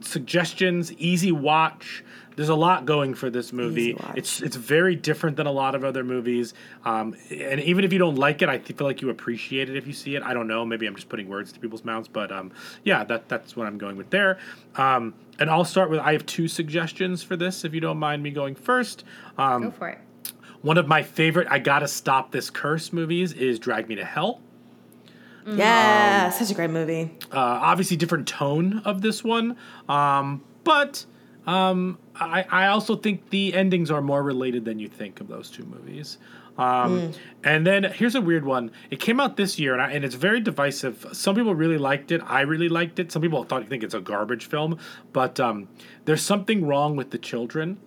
suggestions, 0.01 0.91
easy 0.93 1.31
watch. 1.31 2.03
There's 2.35 2.47
a 2.49 2.55
lot 2.55 2.85
going 2.85 3.15
for 3.15 3.29
this 3.29 3.51
movie. 3.51 3.97
It's 4.15 4.41
it's 4.41 4.55
very 4.55 4.95
different 4.95 5.35
than 5.35 5.45
a 5.45 5.51
lot 5.51 5.75
of 5.75 5.83
other 5.83 6.05
movies. 6.05 6.53
Um, 6.85 7.13
and 7.29 7.59
even 7.59 7.83
if 7.83 7.91
you 7.91 7.99
don't 7.99 8.15
like 8.15 8.41
it, 8.41 8.47
I 8.47 8.59
feel 8.59 8.87
like 8.87 9.01
you 9.01 9.09
appreciate 9.09 9.69
it 9.69 9.75
if 9.75 9.85
you 9.85 9.91
see 9.91 10.15
it. 10.15 10.23
I 10.23 10.33
don't 10.33 10.47
know. 10.47 10.65
Maybe 10.65 10.85
I'm 10.87 10.95
just 10.95 11.09
putting 11.09 11.27
words 11.27 11.51
to 11.51 11.59
people's 11.59 11.83
mouths, 11.83 12.07
but 12.07 12.31
um, 12.31 12.53
yeah, 12.85 13.03
that 13.03 13.27
that's 13.27 13.57
what 13.57 13.67
I'm 13.67 13.77
going 13.77 13.97
with 13.97 14.09
there. 14.09 14.37
Um, 14.75 15.15
and 15.37 15.49
I'll 15.49 15.65
start 15.65 15.89
with 15.89 15.99
I 15.99 16.13
have 16.13 16.25
two 16.25 16.47
suggestions 16.47 17.21
for 17.23 17.35
this, 17.35 17.65
if 17.65 17.73
you 17.73 17.81
don't 17.81 17.97
mind 17.99 18.23
me 18.23 18.31
going 18.31 18.55
first. 18.55 19.03
Um, 19.37 19.63
Go 19.63 19.71
for 19.71 19.89
it. 19.89 19.97
one 20.61 20.77
of 20.77 20.87
my 20.87 21.03
favorite 21.03 21.47
I 21.51 21.59
gotta 21.59 21.89
stop 21.89 22.31
this 22.31 22.49
curse 22.49 22.93
movies 22.93 23.33
is 23.33 23.59
Drag 23.59 23.89
Me 23.89 23.95
to 23.95 24.05
Hell. 24.05 24.39
Yeah, 25.57 26.29
such 26.29 26.51
a 26.51 26.53
great 26.53 26.69
movie. 26.69 27.11
uh, 27.31 27.37
obviously 27.37 27.97
different 27.97 28.27
tone 28.27 28.81
of 28.85 29.01
this 29.01 29.23
one 29.23 29.55
um, 29.87 30.43
but 30.63 31.05
um, 31.47 31.97
I, 32.15 32.45
I 32.49 32.67
also 32.67 32.95
think 32.95 33.29
the 33.29 33.53
endings 33.53 33.89
are 33.89 34.01
more 34.01 34.21
related 34.21 34.65
than 34.65 34.77
you 34.79 34.87
think 34.87 35.19
of 35.19 35.27
those 35.27 35.49
two 35.49 35.63
movies. 35.63 36.17
Um, 36.59 37.13
and 37.43 37.65
then 37.65 37.85
here's 37.85 38.15
a 38.15 38.21
weird 38.21 38.43
one. 38.45 38.71
It 38.91 38.99
came 38.99 39.19
out 39.19 39.37
this 39.37 39.57
year 39.57 39.71
and, 39.73 39.81
I, 39.81 39.91
and 39.91 40.03
it's 40.03 40.15
very 40.15 40.41
divisive. 40.41 41.05
Some 41.13 41.35
people 41.35 41.55
really 41.55 41.77
liked 41.77 42.11
it. 42.11 42.21
I 42.25 42.41
really 42.41 42.67
liked 42.69 42.99
it. 42.99 43.11
Some 43.11 43.21
people 43.21 43.45
thought 43.45 43.67
think 43.69 43.81
it's 43.81 43.93
a 43.93 44.01
garbage 44.01 44.45
film. 44.47 44.77
But 45.13 45.39
um, 45.39 45.69
there's 46.03 46.21
something 46.21 46.67
wrong 46.67 46.97
with 46.97 47.11
the 47.11 47.17
children 47.17 47.77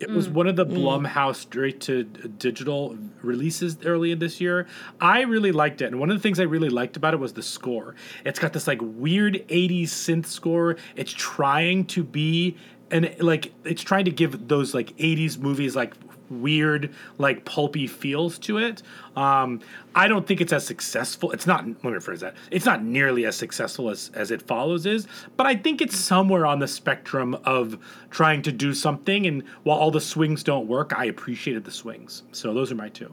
it 0.00 0.10
was 0.10 0.28
mm. 0.28 0.32
one 0.32 0.46
of 0.46 0.56
the 0.56 0.66
mm. 0.66 0.72
Blumhouse 0.72 1.36
straight 1.36 1.80
to 1.82 2.04
digital 2.04 2.96
releases 3.22 3.76
early 3.84 4.10
in 4.12 4.18
this 4.18 4.40
year. 4.40 4.66
I 5.00 5.20
really 5.20 5.52
liked 5.52 5.82
it. 5.82 5.86
And 5.86 6.00
one 6.00 6.10
of 6.10 6.16
the 6.16 6.22
things 6.22 6.40
I 6.40 6.44
really 6.44 6.70
liked 6.70 6.96
about 6.96 7.12
it 7.12 7.18
was 7.18 7.34
the 7.34 7.42
score. 7.42 7.94
It's 8.24 8.38
got 8.38 8.54
this 8.54 8.66
like 8.66 8.78
weird 8.80 9.34
80s 9.48 9.84
synth 9.84 10.26
score. 10.26 10.76
It's 10.96 11.12
trying 11.12 11.84
to 11.86 12.02
be 12.02 12.56
and 12.90 13.14
like 13.20 13.52
it's 13.64 13.82
trying 13.82 14.06
to 14.06 14.10
give 14.10 14.48
those 14.48 14.74
like 14.74 14.96
80s 14.96 15.38
movies 15.38 15.76
like 15.76 15.94
weird 16.30 16.94
like 17.18 17.44
pulpy 17.44 17.86
feels 17.86 18.38
to 18.38 18.56
it 18.56 18.82
um 19.16 19.60
i 19.94 20.06
don't 20.06 20.26
think 20.26 20.40
it's 20.40 20.52
as 20.52 20.64
successful 20.64 21.32
it's 21.32 21.46
not 21.46 21.66
let 21.66 21.84
me 21.84 21.90
rephrase 21.90 22.20
that 22.20 22.34
it's 22.50 22.64
not 22.64 22.82
nearly 22.82 23.26
as 23.26 23.34
successful 23.36 23.90
as 23.90 24.10
as 24.14 24.30
it 24.30 24.40
follows 24.42 24.86
is 24.86 25.08
but 25.36 25.44
i 25.46 25.54
think 25.56 25.82
it's 25.82 25.96
somewhere 25.96 26.46
on 26.46 26.60
the 26.60 26.68
spectrum 26.68 27.34
of 27.44 27.76
trying 28.10 28.40
to 28.40 28.52
do 28.52 28.72
something 28.72 29.26
and 29.26 29.42
while 29.64 29.76
all 29.78 29.90
the 29.90 30.00
swings 30.00 30.44
don't 30.44 30.66
work 30.68 30.92
i 30.96 31.04
appreciated 31.06 31.64
the 31.64 31.70
swings 31.70 32.22
so 32.32 32.54
those 32.54 32.70
are 32.70 32.76
my 32.76 32.88
two 32.88 33.12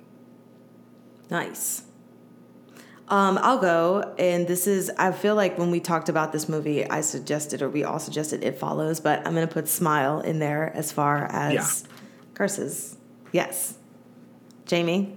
Nice. 1.29 1.83
Um, 3.09 3.37
I'll 3.41 3.59
go, 3.59 4.13
and 4.19 4.47
this 4.47 4.67
is. 4.67 4.91
I 4.97 5.11
feel 5.11 5.35
like 5.35 5.57
when 5.57 5.71
we 5.71 5.79
talked 5.79 6.09
about 6.09 6.31
this 6.33 6.49
movie, 6.49 6.89
I 6.89 7.01
suggested, 7.01 7.61
or 7.61 7.69
we 7.69 7.83
all 7.85 7.99
suggested, 7.99 8.43
It 8.43 8.59
Follows, 8.59 8.99
but 8.99 9.25
I'm 9.25 9.33
gonna 9.33 9.47
put 9.47 9.67
Smile 9.69 10.19
in 10.19 10.39
there 10.39 10.71
as 10.75 10.91
far 10.91 11.25
as 11.31 11.53
Yeah. 11.53 11.89
curses. 12.33 12.96
Yes, 13.31 13.77
Jamie. 14.65 15.15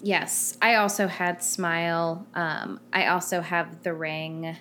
Yes, 0.00 0.56
I 0.62 0.76
also 0.76 1.08
had 1.08 1.42
Smile. 1.42 2.26
Um, 2.34 2.80
I 2.92 3.06
also 3.06 3.40
have 3.40 3.82
The 3.82 3.92
Ring. 3.94 4.56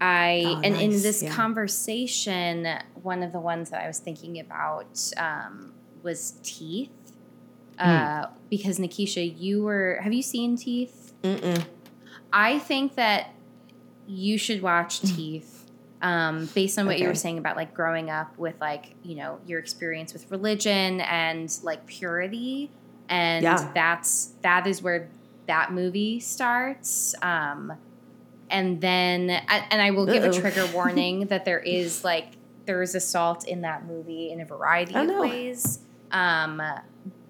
I 0.00 0.42
Oh, 0.46 0.60
and 0.64 0.76
in 0.76 0.90
this 0.90 1.22
yeah. 1.22 1.32
conversation, 1.34 2.66
one 3.02 3.22
of 3.22 3.32
the 3.32 3.40
ones 3.40 3.70
that 3.70 3.82
I 3.82 3.86
was 3.86 3.98
thinking 3.98 4.40
about 4.40 5.12
um, 5.16 5.72
was 6.02 6.34
Teeth. 6.42 6.90
Uh, 7.78 8.26
because 8.50 8.78
Nikisha, 8.78 9.38
you 9.38 9.62
were 9.62 10.00
have 10.02 10.12
you 10.12 10.22
seen 10.22 10.56
Teeth? 10.56 11.14
Mm-mm. 11.22 11.64
I 12.32 12.58
think 12.58 12.96
that 12.96 13.30
you 14.06 14.36
should 14.36 14.62
watch 14.62 15.00
Teeth. 15.16 15.49
Um, 16.02 16.46
based 16.54 16.78
on 16.78 16.86
what 16.86 16.98
you 16.98 17.06
were 17.08 17.14
saying 17.14 17.36
about 17.38 17.56
like 17.56 17.74
growing 17.74 18.08
up 18.10 18.36
with 18.38 18.54
like 18.60 18.94
you 19.02 19.16
know 19.16 19.38
your 19.46 19.58
experience 19.58 20.12
with 20.14 20.30
religion 20.30 21.00
and 21.02 21.54
like 21.62 21.86
purity, 21.86 22.70
and 23.08 23.42
Yeah. 23.42 23.70
that's 23.74 24.32
that 24.42 24.66
is 24.66 24.80
where 24.82 25.08
that 25.46 25.72
movie 25.72 26.20
starts. 26.20 27.14
Um, 27.22 27.72
and 28.48 28.80
then 28.80 29.28
and 29.30 29.82
I 29.82 29.90
will 29.90 30.06
give 30.06 30.24
a 30.24 30.28
Uh-oh. 30.30 30.40
trigger 30.40 30.66
warning 30.74 31.26
that 31.26 31.44
there 31.44 31.60
is 31.60 32.02
like 32.02 32.28
there 32.66 32.82
is 32.82 32.94
assault 32.94 33.46
in 33.46 33.60
that 33.62 33.84
movie 33.86 34.30
in 34.32 34.40
a 34.40 34.44
variety 34.44 34.94
Oh, 34.94 35.02
of 35.02 35.08
no. 35.08 35.20
ways. 35.20 35.80
Um, 36.12 36.62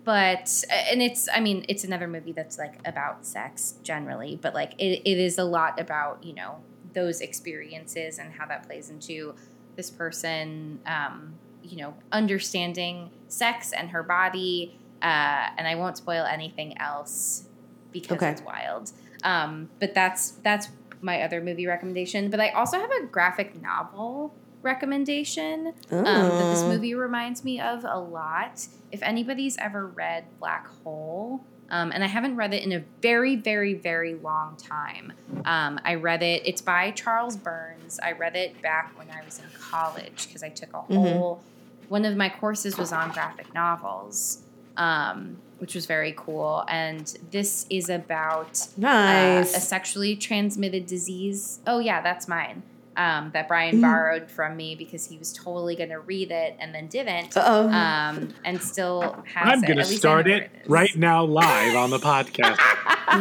but 0.04 0.64
and 0.90 1.02
it's 1.02 1.28
I 1.34 1.40
mean 1.40 1.64
it's 1.68 1.84
another 1.84 2.06
movie 2.08 2.32
that's 2.32 2.56
like 2.56 2.78
about 2.86 3.26
sex 3.26 3.74
generally, 3.82 4.38
but 4.40 4.54
like 4.54 4.74
it, 4.78 5.02
it 5.04 5.18
is 5.18 5.38
a 5.38 5.44
lot 5.44 5.78
about 5.80 6.22
you 6.24 6.34
know 6.34 6.60
those 6.92 7.20
experiences 7.20 8.18
and 8.18 8.32
how 8.32 8.46
that 8.46 8.66
plays 8.66 8.90
into 8.90 9.34
this 9.76 9.90
person 9.90 10.80
um, 10.86 11.34
you 11.62 11.76
know 11.76 11.94
understanding 12.12 13.10
sex 13.28 13.72
and 13.72 13.90
her 13.90 14.02
body. 14.02 14.76
Uh, 15.02 15.48
and 15.56 15.66
I 15.66 15.74
won't 15.76 15.96
spoil 15.96 16.24
anything 16.24 16.76
else 16.78 17.44
because 17.92 18.16
Okay. 18.18 18.30
it's 18.30 18.42
wild. 18.42 18.92
Um, 19.24 19.70
but 19.78 19.94
that's 19.94 20.32
that's 20.42 20.68
my 21.00 21.22
other 21.22 21.40
movie 21.40 21.66
recommendation. 21.66 22.28
But 22.30 22.40
I 22.40 22.50
also 22.50 22.78
have 22.78 22.90
a 23.02 23.06
graphic 23.06 23.60
novel 23.62 24.34
recommendation 24.62 25.72
um, 25.90 26.04
that 26.36 26.50
this 26.50 26.62
Oh. 26.64 26.68
movie 26.68 26.94
reminds 26.94 27.44
me 27.44 27.60
of 27.60 27.84
a 27.84 27.98
lot. 27.98 28.66
If 28.92 29.02
anybody's 29.02 29.56
ever 29.58 29.86
read 29.86 30.24
Black 30.38 30.66
Hole, 30.82 31.44
um, 31.70 31.92
and 31.92 32.02
I 32.02 32.06
haven't 32.08 32.36
read 32.36 32.52
it 32.52 32.62
in 32.62 32.72
a 32.72 32.82
very, 33.00 33.36
very, 33.36 33.74
very 33.74 34.14
long 34.14 34.56
time. 34.56 35.12
Um, 35.44 35.80
I 35.84 35.94
read 35.94 36.22
it. 36.22 36.42
It's 36.44 36.60
by 36.60 36.90
Charles 36.90 37.36
Burns. 37.36 38.00
I 38.02 38.12
read 38.12 38.36
it 38.36 38.60
back 38.62 38.96
when 38.98 39.08
I 39.10 39.24
was 39.24 39.38
in 39.38 39.44
college 39.58 40.26
because 40.26 40.42
I 40.42 40.48
took 40.48 40.72
a 40.74 40.80
whole. 40.80 41.42
One 41.88 42.04
of 42.04 42.16
my 42.16 42.28
courses 42.28 42.76
was 42.76 42.92
on 42.92 43.10
graphic 43.12 43.52
novels, 43.54 44.42
um, 44.76 45.36
which 45.58 45.74
was 45.74 45.86
very 45.86 46.14
cool. 46.16 46.64
And 46.68 47.12
this 47.30 47.66
is 47.70 47.88
about 47.88 48.66
uh, 48.82 49.40
a 49.42 49.60
sexually 49.60 50.16
transmitted 50.16 50.86
disease. 50.86 51.60
Oh 51.66 51.78
yeah, 51.78 52.00
that's 52.00 52.28
mine. 52.28 52.62
Um, 52.96 53.30
that 53.34 53.46
Bryan 53.48 53.74
Mm-hmm. 53.76 53.82
borrowed 53.82 54.30
from 54.30 54.56
me 54.56 54.74
because 54.74 55.06
he 55.06 55.16
was 55.16 55.32
totally 55.32 55.76
going 55.76 55.90
to 55.90 56.00
read 56.00 56.30
it 56.32 56.56
and 56.58 56.74
then 56.74 56.88
didn't. 56.88 57.36
Uh-oh. 57.36 57.68
Um, 57.68 58.34
and 58.44 58.60
still 58.60 59.22
has 59.32 59.48
i'm 59.52 59.60
gonna 59.62 59.82
At 59.82 59.88
least 59.88 59.92
I 60.04 60.08
start 60.10 60.26
know 60.26 60.34
it 60.34 60.50
right 60.66 60.96
now 60.96 61.24
live 61.24 61.76
on 61.76 61.90
the 61.90 61.98
podcast 62.10 62.58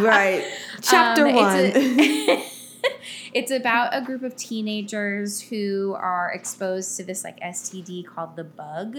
right. 0.03 0.43
Chapter 0.81 1.27
Um, 1.27 1.35
one. 1.35 1.55
It's, 1.75 1.77
a- 1.77 2.43
it's 3.33 3.51
about 3.51 3.95
a 3.95 4.01
group 4.03 4.23
of 4.23 4.35
teenagers 4.35 5.39
who 5.39 5.95
are 5.97 6.31
exposed 6.33 6.97
to 6.97 7.03
this 7.03 7.23
like 7.23 7.39
STD 7.39 8.05
called 8.07 8.35
the 8.35 8.43
bug. 8.43 8.97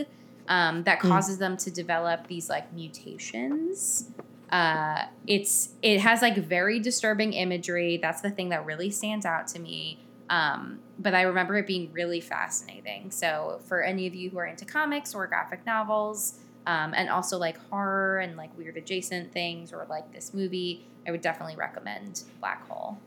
um, 0.49 0.85
that 0.85 1.01
causes 1.01 1.39
them 1.39 1.57
to 1.59 1.71
develop 1.71 2.27
these 2.29 2.49
like 2.49 2.73
mutations. 2.73 4.11
Uh, 4.51 5.05
it's 5.27 5.71
it 5.83 6.01
has 6.01 6.23
like 6.23 6.37
very 6.37 6.79
disturbing 6.81 7.33
imagery. 7.33 7.97
That's 7.97 8.21
the 8.21 8.31
thing 8.31 8.49
that 8.51 8.65
really 8.67 8.91
stands 8.91 9.25
out 9.27 9.47
to 9.49 9.59
me. 9.59 9.99
Um, 10.31 10.79
but 10.99 11.13
I 11.15 11.23
remember 11.23 11.57
it 11.59 11.67
being 11.67 11.91
really 11.93 12.21
fascinating. 12.21 13.11
So 13.11 13.61
for 13.67 13.83
any 13.83 14.07
of 14.07 14.15
you 14.15 14.31
who 14.31 14.39
are 14.39 14.47
into 14.47 14.65
comics 14.65 15.15
or 15.15 15.27
graphic 15.27 15.67
novels, 15.67 16.39
um, 16.67 16.95
and 16.95 17.11
also 17.11 17.37
like 17.37 17.59
horror 17.69 18.21
and 18.21 18.37
like 18.37 18.57
weird 18.57 18.77
adjacent 18.77 19.33
things, 19.33 19.73
or 19.73 19.85
like 19.91 20.13
this 20.13 20.33
movie, 20.33 20.87
I 21.07 21.11
would 21.11 21.21
definitely 21.21 21.57
recommend 21.57 22.23
Black 22.41 22.67
Hole. 22.69 22.99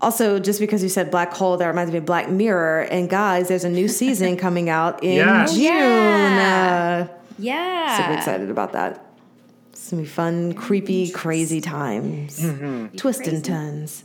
Also, 0.00 0.40
just 0.40 0.58
because 0.58 0.82
you 0.82 0.88
said 0.88 1.12
black 1.12 1.32
hole, 1.32 1.56
that 1.56 1.66
reminds 1.66 1.92
me 1.92 1.98
of 1.98 2.04
Black 2.04 2.28
Mirror. 2.28 2.82
And 2.90 3.08
guys, 3.08 3.46
there's 3.48 3.62
a 3.64 3.68
new 3.70 3.86
season 4.00 4.36
coming 4.36 4.68
out 4.68 5.02
in 5.04 5.14
Yes. 5.16 5.52
June. 5.54 5.62
Yeah. 5.64 7.08
Uh, 7.10 7.18
Yeah, 7.38 7.96
super 7.98 8.12
excited 8.14 8.50
about 8.50 8.72
that. 8.72 9.04
It's 9.70 9.90
gonna 9.90 10.02
be 10.02 10.08
fun, 10.08 10.54
creepy, 10.54 11.10
crazy 11.10 11.60
times. 11.60 12.40
Twists 12.96 13.28
and 13.28 13.44
turns. 13.44 14.04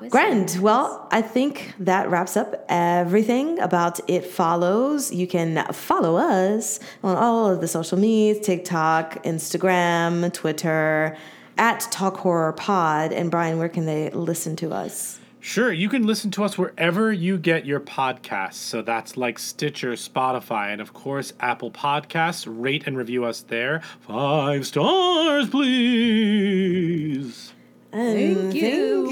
Wizards. 0.00 0.12
Grand. 0.12 0.58
Well, 0.60 1.08
I 1.10 1.22
think 1.22 1.74
that 1.78 2.10
wraps 2.10 2.36
up 2.36 2.64
everything 2.68 3.58
about 3.60 4.00
It 4.08 4.26
Follows. 4.26 5.12
You 5.12 5.26
can 5.26 5.64
follow 5.72 6.16
us 6.16 6.80
on 7.02 7.16
all 7.16 7.48
of 7.48 7.60
the 7.60 7.68
social 7.68 7.98
medias 7.98 8.44
TikTok, 8.44 9.22
Instagram, 9.24 10.32
Twitter, 10.32 11.16
at 11.56 11.80
Talk 11.92 12.16
Horror 12.18 12.52
Pod. 12.52 13.12
And 13.12 13.30
Bryan, 13.30 13.58
where 13.58 13.68
can 13.68 13.86
they 13.86 14.10
listen 14.10 14.56
to 14.56 14.72
us? 14.72 15.20
Sure, 15.40 15.72
you 15.72 15.90
can 15.90 16.06
listen 16.06 16.30
to 16.32 16.42
us 16.42 16.58
wherever 16.58 17.12
you 17.12 17.38
get 17.38 17.66
your 17.66 17.78
podcasts. 17.78 18.54
So 18.54 18.82
that's 18.82 19.16
like 19.16 19.38
Stitcher, 19.38 19.92
Spotify, 19.92 20.72
and 20.72 20.80
of 20.80 20.92
course 20.92 21.34
Apple 21.38 21.70
Podcasts. 21.70 22.46
Rate 22.48 22.84
and 22.86 22.96
review 22.96 23.24
us 23.24 23.42
there. 23.42 23.82
Five 24.00 24.66
stars, 24.66 25.50
please. 25.50 27.53
Thank 27.94 28.54
you. 28.54 29.04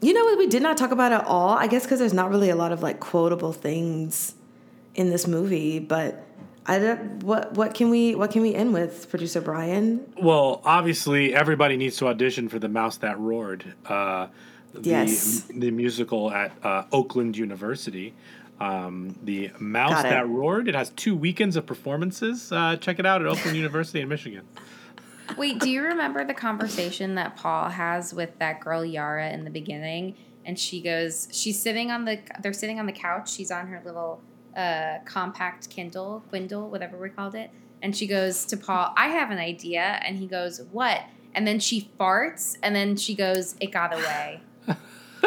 You 0.00 0.12
know 0.12 0.24
what 0.24 0.36
we 0.36 0.46
did 0.48 0.62
not 0.62 0.76
talk 0.76 0.90
about 0.90 1.12
at 1.12 1.24
all? 1.24 1.50
I 1.50 1.66
guess 1.68 1.84
because 1.84 1.98
there's 2.00 2.12
not 2.12 2.28
really 2.30 2.50
a 2.50 2.56
lot 2.56 2.72
of 2.72 2.82
like 2.82 3.00
quotable 3.00 3.52
things 3.52 4.34
in 4.94 5.10
this 5.10 5.26
movie, 5.26 5.78
but 5.78 6.26
I 6.66 6.78
don't, 6.78 7.22
what 7.22 7.52
what 7.54 7.72
can 7.74 7.88
we 7.88 8.14
what 8.14 8.30
can 8.30 8.42
we 8.42 8.54
end 8.54 8.72
with, 8.74 9.08
producer 9.08 9.40
Bryan? 9.40 10.04
Well, 10.20 10.60
obviously, 10.64 11.34
everybody 11.34 11.76
needs 11.76 11.96
to 11.98 12.08
audition 12.08 12.48
for 12.48 12.58
The 12.58 12.68
Mouse 12.68 12.96
That 12.98 13.18
Roared, 13.18 13.74
uh, 13.86 14.26
the, 14.72 14.80
Yes. 14.90 15.42
the 15.48 15.70
musical 15.70 16.30
at 16.32 16.52
uh, 16.64 16.84
Oakland 16.92 17.36
University. 17.36 18.12
Um, 18.60 19.16
the 19.24 19.50
Mouse 19.58 20.02
That 20.02 20.28
Roared. 20.28 20.68
It 20.68 20.74
has 20.74 20.90
two 20.90 21.16
weekends 21.16 21.56
of 21.56 21.64
performances. 21.66 22.52
Uh, 22.52 22.76
check 22.76 22.98
it 22.98 23.06
out 23.06 23.20
at 23.20 23.26
Oakland 23.26 23.56
University 23.56 24.00
in 24.00 24.08
Michigan. 24.08 24.42
Wait, 25.36 25.58
do 25.58 25.70
you 25.70 25.82
remember 25.82 26.24
the 26.24 26.34
conversation 26.34 27.14
that 27.16 27.36
Paul 27.36 27.68
has 27.70 28.12
with 28.14 28.38
that 28.38 28.60
girl 28.60 28.84
Yara 28.84 29.30
in 29.30 29.44
the 29.44 29.50
beginning? 29.50 30.16
And 30.44 30.58
she 30.58 30.80
goes, 30.82 31.28
she's 31.32 31.60
sitting 31.60 31.90
on 31.90 32.04
the, 32.04 32.20
they're 32.42 32.52
sitting 32.52 32.78
on 32.78 32.86
the 32.86 32.92
couch. 32.92 33.32
She's 33.32 33.50
on 33.50 33.66
her 33.68 33.80
little 33.84 34.20
uh, 34.56 34.98
compact 35.04 35.70
Kindle, 35.70 36.22
Quindle, 36.28 36.68
whatever 36.70 36.98
we 36.98 37.08
called 37.08 37.34
it. 37.34 37.50
And 37.82 37.96
she 37.96 38.06
goes 38.06 38.44
to 38.46 38.56
Paul, 38.56 38.92
I 38.96 39.08
have 39.08 39.30
an 39.30 39.38
idea. 39.38 40.00
And 40.04 40.16
he 40.18 40.26
goes, 40.26 40.60
What? 40.72 41.00
And 41.34 41.46
then 41.46 41.58
she 41.58 41.90
farts, 41.98 42.56
and 42.62 42.76
then 42.76 42.96
she 42.96 43.14
goes, 43.14 43.56
It 43.60 43.72
got 43.72 43.92
away. 43.94 44.40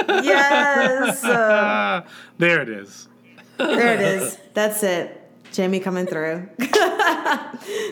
Yes, 0.08 1.22
Ah, 1.26 2.06
there 2.38 2.62
it 2.62 2.70
is. 2.70 3.08
there 3.58 3.96
it 3.96 4.02
is. 4.02 4.38
That's 4.54 4.84
it. 4.84 5.27
Jamie 5.52 5.80
coming 5.80 6.06
through. 6.06 6.48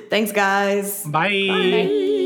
Thanks, 0.09 0.31
guys. 0.31 1.03
Bye. 1.03 1.47
Bye. 1.47 2.21